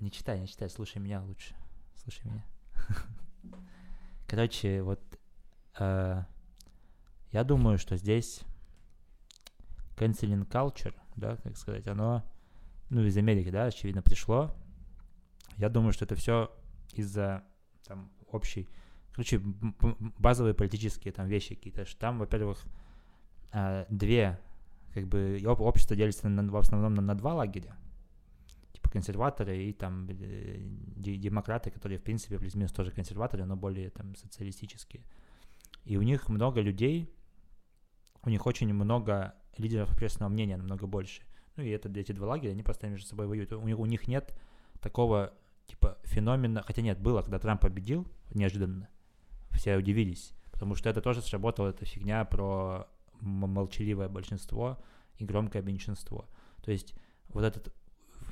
не 0.01 0.11
читай, 0.11 0.39
не 0.39 0.47
читай, 0.47 0.69
слушай 0.69 0.99
меня 0.99 1.23
лучше. 1.23 1.55
Слушай 1.95 2.27
меня. 2.27 2.45
Короче, 4.29 4.83
вот 4.83 5.01
э, 5.79 6.23
я 7.33 7.45
думаю, 7.45 7.79
что 7.79 7.97
здесь 7.97 8.43
canceling 10.01 10.49
culture, 10.49 10.95
да, 11.17 11.37
как 11.37 11.57
сказать, 11.57 11.87
оно, 11.87 12.25
ну, 12.89 13.05
из 13.05 13.17
Америки, 13.17 13.51
да, 13.51 13.65
очевидно, 13.67 14.03
пришло. 14.03 14.51
Я 15.57 15.69
думаю, 15.69 15.93
что 15.93 16.05
это 16.05 16.15
все 16.15 16.51
из-за 16.95 17.45
там 17.87 18.11
общей, 18.31 18.67
короче, 19.13 19.39
базовые 20.19 20.55
политические 20.55 21.13
там 21.13 21.27
вещи 21.27 21.55
какие-то. 21.55 21.85
Что 21.85 22.01
Там, 22.01 22.19
во-первых, 22.19 22.65
э, 23.53 23.85
две, 23.91 24.41
как 24.95 25.07
бы, 25.07 25.41
общество 25.45 25.95
делится 25.97 26.29
на- 26.29 26.51
в 26.51 26.57
основном 26.57 26.95
на, 26.95 27.03
на 27.03 27.15
два 27.15 27.35
лагеря 27.35 27.77
типа 28.73 28.89
консерваторы 28.91 29.65
и 29.65 29.73
там 29.73 30.09
э, 30.09 30.59
де- 30.97 31.17
демократы, 31.17 31.71
которые 31.71 31.99
в 31.99 32.03
принципе 32.03 32.39
плюс-минус 32.39 32.73
тоже 32.73 32.91
консерваторы, 32.91 33.45
но 33.45 33.57
более 33.57 33.91
там 33.91 34.15
социалистические. 34.17 35.03
И 35.85 35.97
у 35.97 36.03
них 36.03 36.29
много 36.29 36.61
людей, 36.61 37.13
у 38.25 38.31
них 38.31 38.47
очень 38.47 38.73
много 38.73 39.35
лидеров 39.57 39.93
общественного 39.93 40.31
мнения, 40.33 40.57
намного 40.57 40.87
больше. 40.87 41.23
Ну 41.57 41.63
и 41.63 41.69
это 41.71 41.89
эти 41.89 42.13
два 42.13 42.29
лагеря, 42.29 42.53
они 42.53 42.63
постоянно 42.63 42.95
между 42.95 43.09
собой 43.09 43.27
воюют. 43.27 43.53
У 43.53 43.67
них, 43.67 43.79
у 43.79 43.87
них 43.87 44.09
нет 44.09 44.39
такого 44.81 45.33
типа 45.67 45.99
феномена, 46.05 46.63
хотя 46.63 46.83
нет, 46.83 46.99
было, 46.99 47.23
когда 47.23 47.39
Трамп 47.39 47.61
победил 47.63 48.07
неожиданно, 48.35 48.89
все 49.51 49.77
удивились, 49.77 50.33
потому 50.53 50.75
что 50.75 50.89
это 50.89 51.01
тоже 51.01 51.23
сработала 51.23 51.69
эта 51.69 51.85
фигня 51.85 52.25
про 52.25 52.89
молчаливое 53.21 54.09
большинство 54.09 54.79
и 55.19 55.25
громкое 55.25 55.63
меньшинство. 55.63 56.29
То 56.63 56.73
есть 56.73 56.95
вот 57.29 57.45
этот 57.45 57.73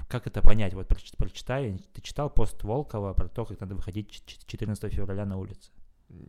как 0.09 0.27
это 0.27 0.41
понять? 0.41 0.73
Вот 0.75 0.89
проч- 0.89 1.17
прочитай, 1.17 1.79
ты 1.93 2.01
читал 2.01 2.31
пост 2.31 2.63
Волкова 2.65 3.13
про 3.13 3.29
то, 3.29 3.45
как 3.45 3.61
надо 3.61 3.75
выходить 3.75 4.11
ч- 4.11 4.23
ч- 4.25 4.39
14 4.47 4.93
февраля 4.93 5.27
на 5.27 5.37
улице? 5.37 5.71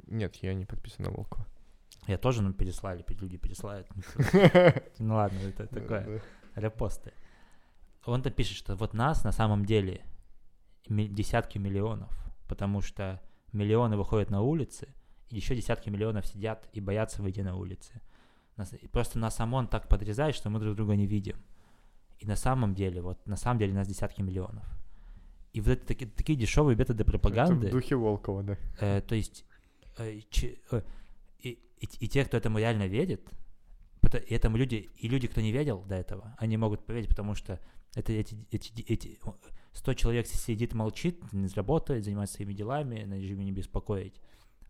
Нет, 0.07 0.35
я 0.37 0.53
не 0.53 0.65
подписан 0.65 1.05
на 1.05 1.11
Волкова. 1.11 1.47
Я 2.09 2.17
тоже, 2.17 2.41
ну, 2.41 2.53
переслали, 2.53 3.03
пе- 3.03 3.13
люди 3.15 3.37
пересылают. 3.37 3.87
Ну 4.99 5.15
ладно, 5.15 5.37
это 5.39 5.67
такое, 5.67 6.21
репосты. 6.55 7.13
Он 8.05 8.21
там 8.21 8.33
пишет, 8.33 8.57
что 8.57 8.75
вот 8.75 8.93
нас 8.93 9.23
на 9.23 9.31
самом 9.31 9.63
деле 9.65 10.01
десятки 10.87 11.57
миллионов, 11.59 12.09
потому 12.47 12.81
что 12.81 13.21
миллионы 13.53 13.95
выходят 13.97 14.31
на 14.31 14.41
улицы, 14.41 14.87
и 15.29 15.35
еще 15.35 15.55
десятки 15.55 15.89
миллионов 15.89 16.25
сидят 16.25 16.67
и 16.73 16.81
боятся 16.81 17.21
выйти 17.21 17.41
на 17.41 17.55
улицы. 17.55 18.01
Нас- 18.57 18.73
просто 18.91 19.19
нас 19.19 19.39
ОМОН 19.39 19.67
так 19.67 19.87
подрезает, 19.87 20.35
что 20.35 20.49
мы 20.49 20.59
друг 20.59 20.75
друга 20.75 20.95
не 20.95 21.05
видим. 21.05 21.35
И 22.17 22.25
на 22.25 22.35
самом 22.35 22.73
деле, 22.73 23.01
вот 23.01 23.25
на 23.27 23.35
самом 23.37 23.59
деле 23.59 23.73
нас 23.73 23.87
десятки 23.87 24.21
миллионов. 24.21 24.65
И 25.53 25.61
вот 25.61 25.69
это 25.71 25.85
такие, 25.85 26.09
такие 26.09 26.37
дешевые 26.37 26.75
методы 26.75 27.03
Это 27.03 27.11
пропаганды. 27.11 27.67
в 27.67 27.71
духе 27.71 27.95
Волкова, 27.95 28.43
да. 28.43 28.57
Э, 28.79 29.01
то 29.01 29.15
есть 29.15 29.45
э, 29.97 30.21
че- 30.29 30.57
э, 30.71 30.81
и, 31.79 31.87
и, 31.99 32.07
те, 32.07 32.25
кто 32.25 32.37
этому 32.37 32.59
реально 32.59 32.87
верит, 32.87 33.21
и 34.13 34.33
этому 34.33 34.57
люди, 34.57 34.89
и 34.97 35.07
люди, 35.07 35.27
кто 35.27 35.41
не 35.41 35.51
верил 35.51 35.83
до 35.83 35.95
этого, 35.95 36.35
они 36.37 36.57
могут 36.57 36.85
поверить, 36.85 37.09
потому 37.09 37.35
что 37.35 37.59
это 37.95 38.13
эти, 38.13 38.37
эти, 38.51 38.81
эти 38.81 39.19
о, 39.23 39.35
100 39.73 39.93
человек 39.93 40.27
сидит, 40.27 40.73
молчит, 40.73 41.21
не 41.31 41.47
работает, 41.49 42.03
занимается 42.03 42.35
своими 42.35 42.53
делами, 42.53 43.03
на 43.03 43.15
режиме 43.15 43.45
не 43.45 43.51
беспокоить. 43.51 44.19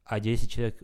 А 0.04 0.20
10 0.20 0.50
человек 0.50 0.82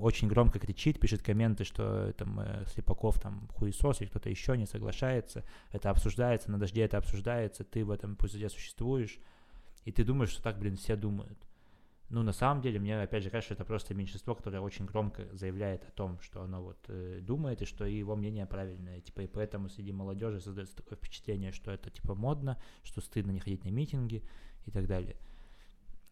очень 0.00 0.28
громко 0.28 0.58
кричит, 0.58 1.00
пишет 1.00 1.22
комменты, 1.22 1.64
что 1.64 2.12
там 2.12 2.40
э, 2.40 2.64
Слепаков 2.66 3.18
там 3.20 3.48
хуесос 3.54 4.00
или 4.00 4.08
кто-то 4.08 4.28
еще 4.28 4.56
не 4.56 4.66
соглашается, 4.66 5.44
это 5.72 5.90
обсуждается, 5.90 6.50
на 6.50 6.58
дожде 6.58 6.82
это 6.82 6.98
обсуждается, 6.98 7.64
ты 7.64 7.84
в 7.84 7.90
этом 7.90 8.16
пустоте 8.16 8.48
существуешь, 8.48 9.18
и 9.84 9.92
ты 9.92 10.04
думаешь, 10.04 10.30
что 10.30 10.42
так, 10.42 10.58
блин, 10.58 10.76
все 10.76 10.96
думают. 10.96 11.45
Ну, 12.08 12.22
на 12.22 12.32
самом 12.32 12.62
деле, 12.62 12.78
мне 12.78 13.00
опять 13.00 13.24
же 13.24 13.30
кажется, 13.30 13.54
что 13.54 13.54
это 13.54 13.64
просто 13.64 13.92
меньшинство, 13.92 14.36
которое 14.36 14.60
очень 14.60 14.86
громко 14.86 15.26
заявляет 15.32 15.82
о 15.82 15.90
том, 15.90 16.20
что 16.20 16.42
оно 16.42 16.62
вот 16.62 16.78
э, 16.86 17.18
думает, 17.20 17.62
и 17.62 17.64
что 17.64 17.84
его 17.84 18.14
мнение 18.14 18.46
правильное. 18.46 19.00
Типа, 19.00 19.22
и 19.22 19.26
поэтому 19.26 19.68
среди 19.68 19.92
молодежи 19.92 20.40
создается 20.40 20.76
такое 20.76 20.96
впечатление, 20.96 21.50
что 21.50 21.72
это 21.72 21.90
типа 21.90 22.14
модно, 22.14 22.62
что 22.84 23.00
стыдно 23.00 23.32
не 23.32 23.40
ходить 23.40 23.64
на 23.64 23.70
митинги 23.70 24.22
и 24.66 24.70
так 24.70 24.86
далее. 24.86 25.16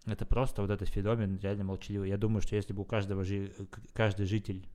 Это 0.04 0.26
просто 0.26 0.62
вот 0.62 0.70
этот 0.70 0.88
феномен 0.88 1.38
реально 1.38 1.64
молчаливый. 1.64 2.08
Я 2.08 2.18
думаю, 2.18 2.42
что 2.42 2.56
если 2.56 2.72
бы 2.72 2.82
у 2.82 2.84
каждого 2.84 3.22
жи- 3.24 3.52
каждый 3.92 4.26
житель 4.26 4.68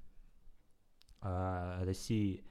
а, 1.21 1.83
России 1.83 2.45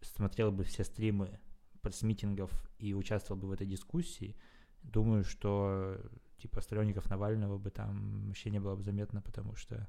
смотрел 0.00 0.52
бы 0.52 0.62
все 0.64 0.84
стримы 0.84 1.40
с 1.82 2.02
митингов 2.02 2.50
и 2.78 2.94
участвовал 2.94 3.40
бы 3.40 3.48
в 3.48 3.52
этой 3.52 3.66
дискуссии, 3.66 4.36
думаю, 4.82 5.24
что 5.24 6.00
типа 6.44 6.60
сторонников 6.60 7.08
Навального 7.08 7.56
бы 7.56 7.70
там 7.70 8.26
вообще 8.26 8.50
не 8.50 8.60
было 8.60 8.76
бы 8.76 8.82
заметно, 8.82 9.22
потому 9.22 9.56
что 9.56 9.88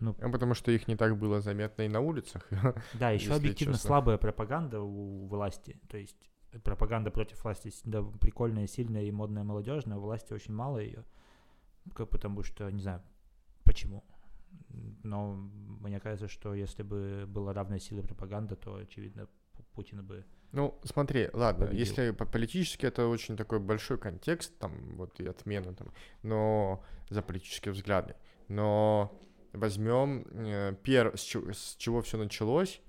ну 0.00 0.16
А 0.20 0.28
потому 0.28 0.54
что 0.54 0.72
их 0.72 0.88
не 0.88 0.96
так 0.96 1.16
было 1.16 1.40
заметно 1.40 1.82
и 1.82 1.88
на 1.88 2.00
улицах. 2.00 2.48
да, 2.94 3.10
еще 3.10 3.32
объективно 3.32 3.74
честно. 3.74 3.88
слабая 3.88 4.18
пропаганда 4.18 4.80
у 4.80 5.28
власти, 5.28 5.80
то 5.88 5.98
есть 5.98 6.16
пропаганда 6.64 7.12
против 7.12 7.44
власти 7.44 7.72
да, 7.84 8.02
прикольная, 8.02 8.66
сильная 8.66 9.04
и 9.04 9.12
модная, 9.12 9.44
молодежная, 9.44 9.98
у 9.98 10.00
власти 10.00 10.32
очень 10.32 10.52
мало 10.52 10.78
ее, 10.78 11.04
потому 11.94 12.42
что 12.42 12.68
не 12.70 12.82
знаю 12.82 13.00
почему, 13.62 14.02
но 15.04 15.34
мне 15.80 16.00
кажется, 16.00 16.26
что 16.26 16.54
если 16.54 16.82
бы 16.82 17.24
была 17.28 17.52
равная 17.52 17.78
сила 17.78 18.02
пропаганда, 18.02 18.56
то 18.56 18.74
очевидно 18.74 19.28
Путин 19.80 20.02
бы 20.02 20.24
Ну, 20.52 20.78
смотри, 20.84 21.30
ладно, 21.32 21.66
Победил. 21.66 21.80
если 21.86 22.10
по- 22.10 22.26
политически 22.26 22.86
это 22.86 23.06
очень 23.06 23.36
такой 23.36 23.60
большой 23.60 23.96
контекст, 23.98 24.58
там, 24.58 24.96
вот 24.96 25.18
и 25.20 25.26
отмена 25.26 25.72
там, 25.74 25.88
но 26.22 26.82
за 27.08 27.22
политические 27.22 27.72
взгляды. 27.72 28.14
Но 28.48 29.10
возьмем 29.54 30.26
э, 30.32 30.74
пер... 30.82 31.16
с, 31.16 31.22
чего, 31.22 31.52
с 31.52 31.76
чего 31.78 32.00
все 32.02 32.18
началось 32.18 32.82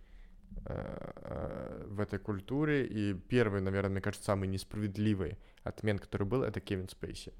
э, 0.65 1.11
э, 1.15 1.85
в 1.87 1.99
этой 2.01 2.19
культуре, 2.19 2.85
и 2.87 3.13
первый, 3.13 3.61
наверное, 3.61 3.91
мне 3.91 4.01
кажется, 4.01 4.25
самый 4.25 4.47
несправедливый 4.49 5.37
отмен, 5.63 5.97
который 5.97 6.27
был, 6.27 6.43
это 6.43 6.59
Кевин 6.59 6.89
Спейси. 6.89 7.31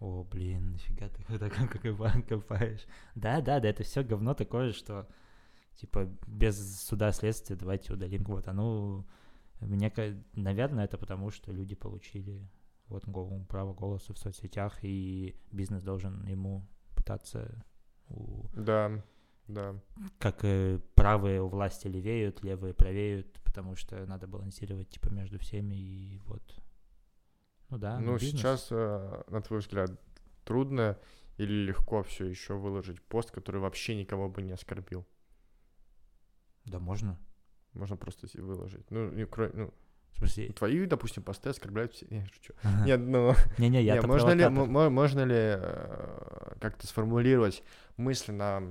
О, 0.00 0.24
блин, 0.30 0.72
нифига 0.72 1.08
ты 1.08 1.38
так 1.38 1.52
копа- 1.82 2.22
копаешь. 2.28 2.86
Да, 3.14 3.40
да, 3.40 3.58
да, 3.60 3.68
это 3.68 3.82
все 3.84 4.02
говно 4.02 4.34
такое, 4.34 4.72
что 4.72 5.08
типа 5.80 6.08
без 6.26 6.80
суда 6.82 7.12
следствия 7.12 7.56
давайте 7.56 7.92
удалим 7.92 8.24
кого-то. 8.24 8.52
Ну, 8.52 9.06
мне, 9.60 9.92
наверное, 10.34 10.84
это 10.84 10.98
потому, 10.98 11.30
что 11.30 11.52
люди 11.52 11.74
получили 11.74 12.48
вот 12.88 13.04
право 13.48 13.74
голоса 13.74 14.12
в 14.12 14.18
соцсетях, 14.18 14.78
и 14.82 15.34
бизнес 15.52 15.82
должен 15.82 16.26
ему 16.26 16.66
пытаться 16.94 17.64
У- 18.10 18.48
Да, 18.54 19.02
да. 19.46 19.74
Как 20.18 20.44
э, 20.44 20.80
правые 20.94 21.42
у 21.42 21.48
власти 21.48 21.86
левеют, 21.88 22.42
левые 22.42 22.74
правеют, 22.74 23.40
потому 23.44 23.76
что 23.76 24.04
надо 24.06 24.26
балансировать 24.26 24.90
типа 24.90 25.10
между 25.10 25.38
всеми 25.38 25.74
и 25.74 26.18
вот. 26.26 26.42
Ну 27.70 27.78
да. 27.78 27.98
ну, 27.98 28.14
бизнес. 28.14 28.30
сейчас, 28.30 28.68
э, 28.70 29.22
на 29.28 29.42
твой 29.42 29.60
взгляд, 29.60 29.90
трудно 30.44 30.98
или 31.36 31.66
легко 31.66 32.02
все 32.02 32.24
еще 32.24 32.54
выложить 32.54 33.02
пост, 33.02 33.30
который 33.30 33.60
вообще 33.60 33.94
никого 33.94 34.28
бы 34.28 34.42
не 34.42 34.52
оскорбил? 34.52 35.06
Да 36.68 36.78
можно. 36.78 37.18
Можно 37.74 37.96
просто 37.96 38.26
выложить. 38.40 38.90
Ну, 38.90 39.10
не 39.10 39.22
кро- 39.22 39.50
ну, 39.54 39.74
В 40.12 40.18
смысле? 40.18 40.52
твои, 40.52 40.86
допустим, 40.86 41.22
посты 41.22 41.50
оскорбляют 41.50 41.92
все. 41.92 42.06
Не, 42.10 42.26
шучу. 42.26 42.54
Ага. 42.62 42.84
Нет, 42.86 43.00
ну, 43.00 43.34
Не-не, 43.58 43.82
я 43.82 43.94
не, 43.94 44.00
можно 44.06 44.30
ли, 44.30 44.48
можно 44.48 45.24
ли 45.24 45.34
э, 45.36 46.54
как-то 46.60 46.86
сформулировать 46.86 47.62
мысли 47.96 48.32
на, 48.32 48.62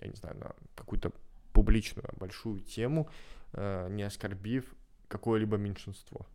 я 0.00 0.08
не 0.08 0.14
знаю, 0.14 0.36
на 0.38 0.54
какую-то 0.74 1.12
публичную 1.52 2.08
большую 2.18 2.60
тему, 2.60 3.08
э, 3.52 3.88
не 3.90 4.02
оскорбив 4.02 4.74
какое-либо 5.08 5.56
меньшинство? 5.56 6.26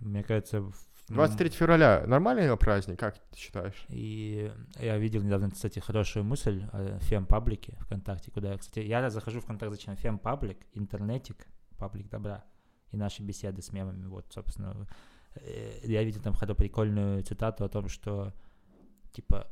Мне 0.00 0.22
кажется... 0.22 0.64
в- 1.08 1.14
23 1.14 1.50
февраля 1.50 2.04
нормальный 2.06 2.54
праздник, 2.56 2.98
как 2.98 3.18
ты 3.18 3.36
считаешь? 3.38 3.84
И 3.88 4.52
я 4.80 4.98
видел 4.98 5.22
недавно, 5.22 5.50
кстати, 5.50 5.78
хорошую 5.78 6.24
мысль 6.24 6.64
о 6.72 6.98
фем-паблике 7.00 7.76
ВКонтакте, 7.80 8.30
куда, 8.30 8.52
я, 8.52 8.58
кстати, 8.58 8.80
я 8.86 9.08
захожу 9.10 9.40
в 9.40 9.44
ВКонтакт 9.44 9.72
зачем? 9.72 9.96
Фем-паблик, 9.96 10.58
интернетик, 10.74 11.46
паблик 11.78 12.08
добра 12.08 12.44
и 12.90 12.96
наши 12.96 13.22
беседы 13.22 13.62
с 13.62 13.72
мемами. 13.72 14.06
Вот, 14.06 14.26
собственно, 14.32 14.86
э, 15.36 15.80
я 15.84 16.02
видел 16.04 16.20
там 16.22 16.34
хотя 16.34 16.54
прикольную 16.54 17.22
цитату 17.22 17.64
о 17.64 17.68
том, 17.68 17.88
что, 17.88 18.32
типа, 19.12 19.46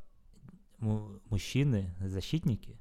му- 0.79 1.21
мужчины 1.31 1.95
защитники, 2.01 2.79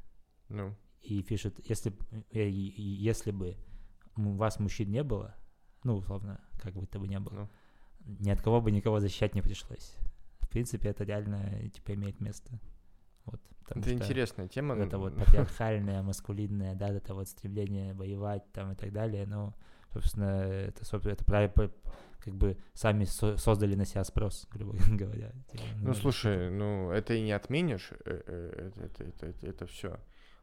Ну, 0.49 0.75
и 1.01 1.23
пишут, 1.23 1.59
если, 1.69 1.91
э, 2.31 2.47
если 2.49 3.31
бы 3.31 3.57
у 4.17 4.31
вас 4.35 4.59
мужчин 4.59 4.89
не 4.91 5.03
было, 5.03 5.35
ну, 5.83 5.95
условно, 5.97 6.39
как 6.61 6.73
бы 6.73 6.85
то 6.87 6.99
бы 6.99 7.07
не 7.07 7.19
было, 7.19 7.33
Ну. 7.33 7.49
Ни 8.05 8.29
от 8.29 8.41
кого 8.41 8.61
бы 8.61 8.71
никого 8.71 8.99
защищать 8.99 9.35
не 9.35 9.41
пришлось. 9.41 9.95
В 10.39 10.47
принципе, 10.49 10.89
это 10.89 11.03
реально, 11.03 11.69
типа, 11.69 11.93
имеет 11.93 12.21
место. 12.21 12.59
Вот, 13.25 13.41
это 13.69 13.81
что 13.81 13.91
интересная 13.93 14.47
тема. 14.47 14.75
это 14.75 14.97
вот 14.97 15.15
патриархальное, 15.19 16.01
маскулинное, 16.03 16.75
да, 16.75 16.89
это 16.89 17.13
вот 17.13 17.27
стремление 17.27 17.93
воевать 17.93 18.43
там 18.51 18.71
и 18.71 18.75
так 18.75 18.91
далее, 18.93 19.25
ну, 19.25 19.53
собственно, 19.91 20.43
это, 20.43 20.85
собственно, 20.85 21.13
это 21.13 21.25
правильно, 21.25 21.71
как 22.19 22.33
бы 22.35 22.57
сами 22.73 23.05
со- 23.05 23.37
создали 23.37 23.75
на 23.75 23.85
себя 23.85 24.03
спрос, 24.03 24.47
грубо 24.51 24.75
говоря. 24.89 25.31
Типа, 25.51 25.63
Ну, 25.81 25.93
слушай, 25.93 26.49
ну, 26.49 26.91
это 26.91 27.13
и 27.13 27.21
не 27.21 27.31
отменишь, 27.31 27.91
э, 28.05 28.21
э, 28.25 28.71
это, 28.75 28.83
это, 28.83 29.03
это, 29.27 29.47
это, 29.47 29.65
все. 29.67 29.99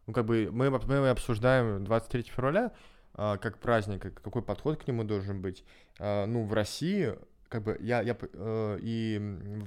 Ну, 0.07 0.13
как 0.13 0.27
бы 0.27 0.49
мы, 0.53 0.69
мы 0.71 1.09
обсуждаем 1.11 1.85
23 1.85 2.23
февраля 2.25 2.73
а, 3.15 3.37
как 3.37 3.59
праздник, 3.59 4.03
как- 4.03 4.21
какой 4.23 4.43
подход 4.43 4.83
к 4.83 4.87
нему 4.89 5.05
должен 5.05 5.41
быть. 5.43 5.65
А, 6.01 6.27
ну, 6.27 6.45
в 6.45 6.53
России, 6.55 7.15
как 7.53 7.65
бы, 7.65 7.77
я, 7.81 8.01
я, 8.01 8.17
э, 8.19 8.79
и 8.81 9.19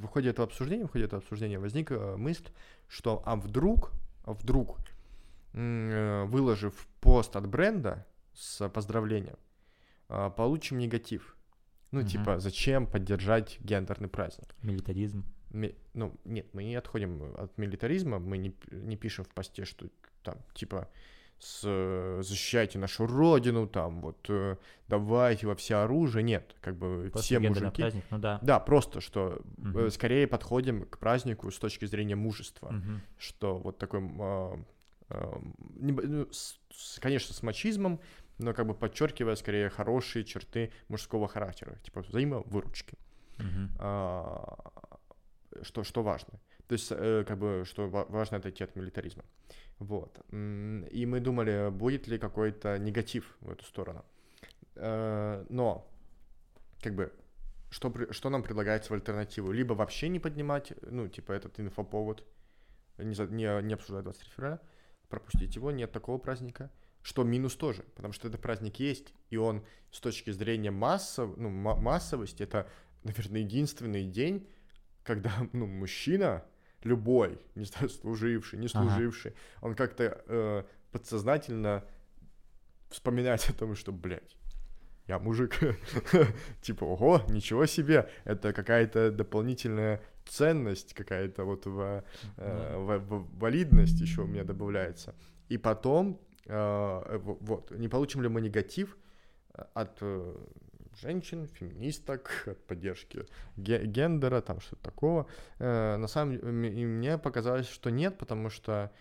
в 0.01 0.07
ходе 0.07 0.29
этого 0.31 0.47
обсуждения, 0.47 0.85
в 0.85 0.91
ходе 0.91 1.05
этого 1.05 1.21
обсуждения 1.21 1.59
возникла 1.59 2.15
мысль, 2.17 2.47
что, 2.87 3.21
а 3.27 3.35
вдруг, 3.35 3.91
а 4.23 4.33
вдруг, 4.33 4.79
э, 5.53 6.23
выложив 6.25 6.87
пост 6.99 7.35
от 7.35 7.47
бренда 7.47 8.03
с 8.33 8.67
поздравлением, 8.69 9.37
а, 10.09 10.31
получим 10.31 10.79
негатив. 10.79 11.37
Ну, 11.91 11.99
Мгм. 11.99 12.09
типа, 12.09 12.39
зачем 12.39 12.87
поддержать 12.87 13.59
гендерный 13.61 14.07
праздник? 14.09 14.55
Милитаризм. 14.63 15.23
Ми- 15.51 15.75
ну, 15.93 16.11
нет, 16.25 16.47
мы 16.53 16.63
не 16.63 16.75
отходим 16.75 17.35
от 17.37 17.55
милитаризма, 17.59 18.17
мы 18.17 18.39
не, 18.39 18.55
не 18.71 18.97
пишем 18.97 19.25
в 19.25 19.29
посте, 19.29 19.63
что 19.65 19.87
там, 20.23 20.37
типа, 20.55 20.89
с, 21.39 21.61
э, 21.65 22.21
защищайте 22.23 22.79
нашу 22.79 23.05
родину, 23.07 23.67
там, 23.67 24.01
вот, 24.01 24.25
э, 24.29 24.55
давайте 24.87 25.47
во 25.47 25.55
все 25.55 25.75
оружие, 25.75 26.23
нет, 26.23 26.55
как 26.61 26.75
бы 26.77 27.09
Просто 27.11 27.25
все 27.25 27.39
мужики... 27.39 27.81
праздник, 27.81 28.03
ну 28.09 28.17
да. 28.19 28.39
Да, 28.41 28.59
просто, 28.59 29.01
что 29.01 29.39
э, 29.39 29.41
Мгм. 29.57 29.89
скорее 29.91 30.27
подходим 30.27 30.85
к 30.85 30.97
празднику 30.97 31.51
с 31.51 31.59
точки 31.59 31.85
зрения 31.85 32.15
мужества, 32.15 32.69
Мгм. 32.71 33.01
что 33.17 33.57
вот 33.57 33.77
такой, 33.77 34.01
небо- 35.09 36.03
ну, 36.07 36.27
с- 36.31 36.99
конечно, 36.99 37.33
с 37.33 37.43
мачизмом, 37.43 37.99
но 38.39 38.53
как 38.53 38.65
бы 38.67 38.73
подчеркивая 38.73 39.35
скорее 39.35 39.69
хорошие 39.69 40.23
черты 40.25 40.71
мужского 40.89 41.27
характера, 41.27 41.77
типа 41.83 42.01
взаимовыручки 42.01 42.97
Мгм. 43.37 43.69
а, 43.79 44.57
что, 45.61 45.83
что 45.83 46.03
важно. 46.03 46.39
То 46.67 46.73
есть, 46.73 46.87
э, 46.91 47.23
как 47.27 47.37
бы, 47.37 47.63
что 47.65 47.87
ва- 47.87 48.05
важно 48.09 48.37
отойти 48.37 48.63
от 48.63 48.75
милитаризма. 48.75 49.23
Вот. 49.79 50.17
И 50.31 51.05
мы 51.05 51.19
думали, 51.19 51.69
будет 51.69 52.07
ли 52.07 52.17
какой-то 52.17 52.77
негатив 52.77 53.35
в 53.41 53.49
эту 53.49 53.65
сторону. 53.65 54.05
Э, 54.75 55.45
Но, 55.49 55.87
как 56.81 56.95
бы, 56.95 57.11
что, 57.69 57.93
что 58.11 58.29
нам 58.29 58.43
предлагается 58.43 58.91
в 58.91 58.95
альтернативу? 58.95 59.51
Либо 59.51 59.73
вообще 59.73 60.07
не 60.07 60.19
поднимать, 60.19 60.73
ну, 60.81 61.07
типа, 61.09 61.33
этот 61.33 61.59
инфоповод, 61.59 62.23
не, 62.97 63.15
не, 63.33 63.63
не 63.63 63.73
обсуждать 63.73 64.03
23 64.03 64.31
февраля, 64.31 64.59
пропустить 65.09 65.55
его, 65.55 65.71
нет 65.71 65.91
такого 65.91 66.17
праздника. 66.17 66.71
Что 67.01 67.23
минус 67.23 67.55
тоже, 67.55 67.83
потому 67.95 68.13
что 68.13 68.27
этот 68.27 68.41
праздник 68.41 68.79
есть, 68.79 69.13
и 69.29 69.37
он 69.37 69.63
с 69.91 69.99
точки 69.99 70.31
зрения 70.31 70.71
массов, 70.71 71.37
ну, 71.37 71.49
ма- 71.49 71.75
массовости, 71.75 72.43
это, 72.43 72.67
наверное, 73.03 73.41
единственный 73.41 74.05
день, 74.05 74.47
когда, 75.03 75.31
ну, 75.53 75.67
мужчина, 75.67 76.43
любой, 76.85 77.37
не 77.55 77.65
знаю, 77.65 77.89
служивший, 77.89 78.59
не 78.59 78.67
Ага. 78.73 78.89
служивший, 78.89 79.33
он 79.61 79.75
как-то 79.75 80.03
э, 80.27 80.63
подсознательно 80.91 81.83
вспоминает 82.89 83.45
о 83.49 83.53
том, 83.53 83.75
что, 83.75 83.91
блядь, 83.91 84.37
я 85.07 85.19
мужик. 85.19 85.59
типа, 86.61 86.85
ого, 86.85 87.21
ничего 87.29 87.65
себе, 87.65 88.09
это 88.23 88.53
какая-то 88.53 89.11
дополнительная 89.11 90.01
ценность, 90.25 90.93
какая-то 90.93 91.43
вот 91.45 91.65
в, 91.65 92.03
э, 92.37 92.77
в- 92.77 92.99
в- 92.99 93.39
валидность 93.39 94.01
еще 94.01 94.21
у 94.21 94.27
меня 94.27 94.43
добавляется. 94.43 95.13
И 95.49 95.57
потом, 95.57 96.19
э, 96.47 97.17
вот, 97.21 97.71
не 97.71 97.87
получим 97.87 98.21
ли 98.23 98.29
мы 98.29 98.41
негатив 98.41 98.97
от 99.73 99.97
э, 100.01 100.35
женщин, 100.97 101.47
феминисток, 101.47 102.43
от 102.47 102.65
поддержки 102.65 103.25
ге- 103.57 103.85
гендера, 103.85 104.41
там 104.41 104.59
что-то 104.59 104.83
такого. 104.83 105.27
Э, 105.59 105.97
на 105.97 106.07
самом 106.07 106.33
деле, 106.37 106.81
и 106.81 106.85
мне 106.85 107.17
показалось, 107.17 107.67
что 107.69 107.89
нет, 107.89 108.17
потому 108.17 108.49
что, 108.49 108.91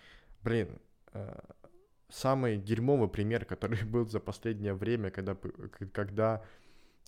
блин, 0.42 0.78
э, 1.12 1.38
самый 2.08 2.56
дерьмовый 2.58 3.08
пример, 3.08 3.44
который 3.54 3.84
был 3.84 4.08
за 4.08 4.20
последнее 4.20 4.74
время, 4.74 5.10
когда, 5.10 5.36
когда 5.92 6.42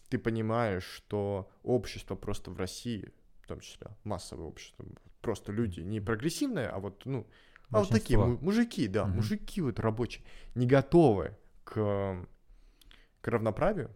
ты 0.08 0.18
понимаешь, 0.18 0.84
что 0.84 1.48
общество 1.62 2.14
просто 2.14 2.50
в 2.50 2.58
России, 2.58 3.12
в 3.42 3.46
том 3.48 3.60
числе 3.60 3.88
массовое 4.04 4.46
общество, 4.46 4.84
просто 5.20 5.52
люди 5.52 5.80
не 5.80 6.00
прогрессивные, 6.00 6.68
а 6.68 6.78
вот, 6.78 7.04
ну, 7.06 7.26
а 7.70 7.80
вот 7.80 7.90
такие 7.90 8.18
мужики, 8.18 8.88
да, 8.88 9.06
Мгм. 9.06 9.16
мужики 9.16 9.60
вот 9.60 9.80
рабочие, 9.80 10.24
не 10.54 10.66
готовы 10.66 11.36
к, 11.64 12.26
к 13.20 13.28
равноправию, 13.28 13.90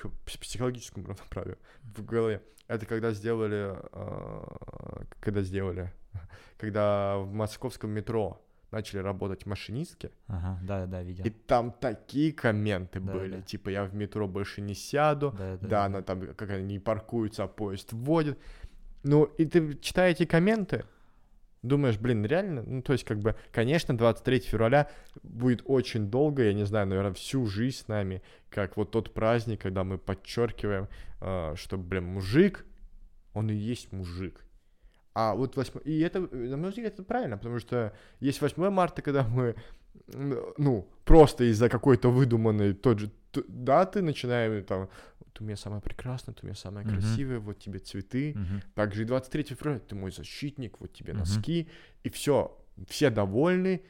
к 0.00 0.06
пс- 0.26 0.38
психологическому 0.40 1.06
равноправию 1.08 1.58
в 1.82 2.04
голове. 2.04 2.42
Это 2.68 2.86
когда 2.86 3.12
сделали, 3.12 3.76
э, 3.92 5.04
когда 5.20 5.42
сделали, 5.42 5.92
когда 6.58 7.16
в 7.18 7.32
московском 7.32 7.90
метро 7.90 8.40
начали 8.70 8.98
работать 8.98 9.46
машинистки, 9.46 10.10
Ага, 10.26 10.58
да-да-да, 10.62 11.02
видел. 11.02 11.24
и 11.24 11.30
там 11.30 11.72
такие 11.72 12.32
комменты 12.32 13.00
Да, 13.00 13.12
были, 13.14 13.36
да. 13.36 13.42
типа 13.42 13.70
я 13.70 13.84
в 13.84 13.94
метро 13.94 14.28
больше 14.28 14.60
не 14.60 14.74
сяду, 14.74 15.30
Да-да-да. 15.38 15.68
да, 15.68 15.84
она 15.86 16.02
там 16.02 16.34
как 16.34 16.50
они 16.50 16.64
не 16.74 16.78
паркуются, 16.78 17.44
а 17.44 17.48
поезд 17.48 17.92
вводит. 17.92 18.38
Ну, 19.04 19.24
и 19.24 19.46
ты 19.46 19.74
читая 19.78 20.10
эти 20.10 20.26
комменты, 20.26 20.84
думаешь, 21.62 21.98
блин, 21.98 22.24
реально? 22.24 22.62
Ну, 22.62 22.82
то 22.82 22.92
есть, 22.92 23.04
как 23.04 23.18
бы, 23.18 23.34
конечно, 23.52 23.96
23 23.96 24.40
февраля 24.40 24.90
будет 25.22 25.62
очень 25.64 26.10
долго, 26.10 26.44
я 26.44 26.52
не 26.52 26.64
знаю, 26.64 26.86
наверное, 26.86 27.12
всю 27.12 27.46
жизнь 27.46 27.78
с 27.78 27.88
нами, 27.88 28.22
как 28.50 28.76
вот 28.76 28.90
тот 28.90 29.12
праздник, 29.12 29.60
когда 29.62 29.84
мы 29.84 29.98
подчеркиваем, 29.98 30.88
э, 31.20 31.54
что, 31.56 31.76
блин, 31.76 32.04
мужик, 32.04 32.64
он 33.34 33.50
и 33.50 33.54
есть 33.54 33.92
мужик. 33.92 34.44
А 35.14 35.34
вот 35.34 35.56
8... 35.56 35.80
И 35.84 36.00
это, 36.00 36.20
на 36.20 36.56
мой 36.56 36.70
взгляд, 36.70 36.94
это 36.94 37.02
правильно, 37.02 37.36
потому 37.36 37.58
что 37.58 37.92
есть 38.20 38.40
8 38.40 38.70
марта, 38.70 39.02
когда 39.02 39.24
мы, 39.24 39.56
ну, 40.56 40.88
просто 41.04 41.44
из-за 41.50 41.68
какой-то 41.68 42.10
выдуманной 42.10 42.72
тот 42.74 43.00
же 43.00 43.10
даты 43.48 44.02
начинаем 44.02 44.64
там, 44.64 44.88
ты 45.32 45.42
у 45.42 45.46
меня 45.46 45.56
самая 45.56 45.80
прекрасная, 45.80 46.34
ты 46.34 46.40
у 46.42 46.46
меня 46.46 46.56
самая 46.56 46.84
Мгм. 46.84 46.94
красивая, 46.94 47.38
вот 47.38 47.58
тебе 47.58 47.78
цветы. 47.78 48.34
Мгм. 48.34 48.62
Также 48.74 49.02
и 49.02 49.04
23 49.04 49.54
февраля, 49.54 49.78
ты 49.78 49.94
мой 49.94 50.10
защитник, 50.10 50.80
вот 50.80 50.92
тебе 50.92 51.12
Мгм. 51.12 51.20
носки, 51.20 51.68
и 52.02 52.08
все, 52.10 52.56
все 52.88 53.10
довольны, 53.10 53.82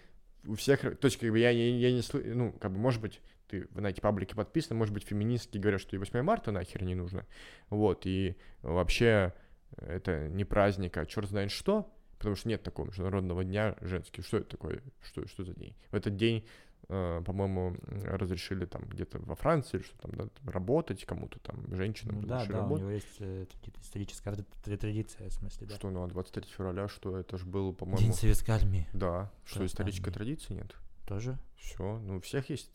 у 0.47 0.55
всех, 0.55 0.81
то 0.81 1.05
есть, 1.07 1.19
как 1.19 1.31
бы, 1.31 1.39
я, 1.39 1.53
не- 1.53 1.79
я 1.81 1.93
не, 1.93 2.01
слы- 2.01 2.35
ну, 2.35 2.53
как 2.53 2.73
бы, 2.73 2.79
может 2.79 3.01
быть, 3.03 3.21
ты 3.49 3.67
на 3.75 3.89
эти 3.89 4.01
паблики 4.01 4.35
подписан, 4.35 4.77
может 4.77 4.93
быть, 4.95 5.05
феминистки 5.05 5.59
говорят, 5.59 5.81
что 5.81 5.97
и 5.97 5.99
8 5.99 6.23
марта 6.23 6.53
нахер 6.53 6.83
не 6.85 6.95
нужно, 6.95 7.27
вот, 7.71 8.03
и 8.07 8.37
вообще 8.63 9.33
это 9.77 10.29
не 10.29 10.45
праздник, 10.45 10.97
а 10.97 11.07
черт 11.07 11.29
знает 11.29 11.51
что, 11.51 11.93
потому 12.19 12.37
что 12.37 12.49
нет 12.49 12.63
такого 12.63 12.87
международного 12.87 13.45
дня 13.45 13.77
женский. 13.81 14.23
Что 14.23 14.39
это 14.39 14.51
такое? 14.51 14.83
Что, 15.03 15.27
что 15.29 15.45
за 15.45 15.55
день? 15.55 15.77
В 15.91 15.95
этот 15.95 16.17
день, 16.17 16.45
по-моему, 16.89 17.77
разрешили 18.05 18.65
там 18.65 18.83
где-то 18.85 19.19
во 19.19 19.35
Франции, 19.35 19.81
что 19.81 19.99
там, 19.99 20.13
да, 20.13 20.51
работать 20.51 21.05
кому-то, 21.05 21.39
там, 21.41 21.63
женщинам 21.75 22.21
Ну 22.23 22.27
да, 22.27 22.47
да, 22.47 22.59
у 22.59 22.63
работать. 22.63 22.81
него 22.81 22.91
есть 22.93 23.17
э, 23.21 23.45
историческая 23.83 24.31
тради- 24.33 24.77
традиция, 24.79 25.29
в 25.29 25.33
смысле, 25.35 25.67
да. 25.67 25.75
Что, 25.75 25.91
ну, 25.91 26.03
а 26.03 26.07
23 26.07 26.45
февраля, 26.51 26.89
что 26.89 27.19
это 27.19 27.37
же 27.37 27.45
был, 27.45 27.69
День 27.71 27.77
по-моему... 27.77 28.13
советской 28.15 28.51
армии 28.53 28.87
Да, 28.95 29.31
что 29.45 29.67
исторической 29.67 30.05
армия. 30.09 30.15
традиции 30.15 30.55
нет. 30.55 30.75
тоже. 31.07 31.37
Все, 31.57 31.99
ну 31.99 32.17
у 32.17 32.21
всех 32.21 32.49
есть, 32.51 32.71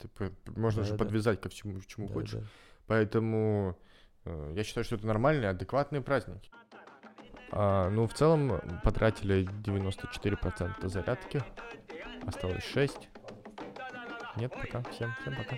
можно 0.55 0.83
же 0.83 0.91
Да-да-да. 0.91 1.05
подвязать 1.05 1.41
ко 1.41 1.49
всему, 1.49 1.79
к 1.79 1.85
чему 1.87 2.07
Да, 2.07 2.13
хочешь. 2.13 2.33
да. 2.33 2.43
Поэтому 2.85 3.77
э, 4.25 4.53
я 4.55 4.63
считаю, 4.63 4.83
что 4.83 4.95
это 4.95 5.07
нормальные, 5.07 5.49
адекватные 5.49 6.01
праздники. 6.03 6.51
А, 7.51 7.89
ну, 7.89 8.07
в 8.07 8.13
целом, 8.13 8.59
потратили 8.83 9.47
94% 9.63 10.87
зарядки. 10.89 11.43
Осталось 12.25 12.63
6. 12.63 13.09
Нет, 14.35 14.51
пока. 14.51 14.81
Всем, 14.91 15.13
всем 15.21 15.35
пока. 15.35 15.57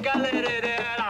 Got 0.00 0.32
it. 0.32 1.07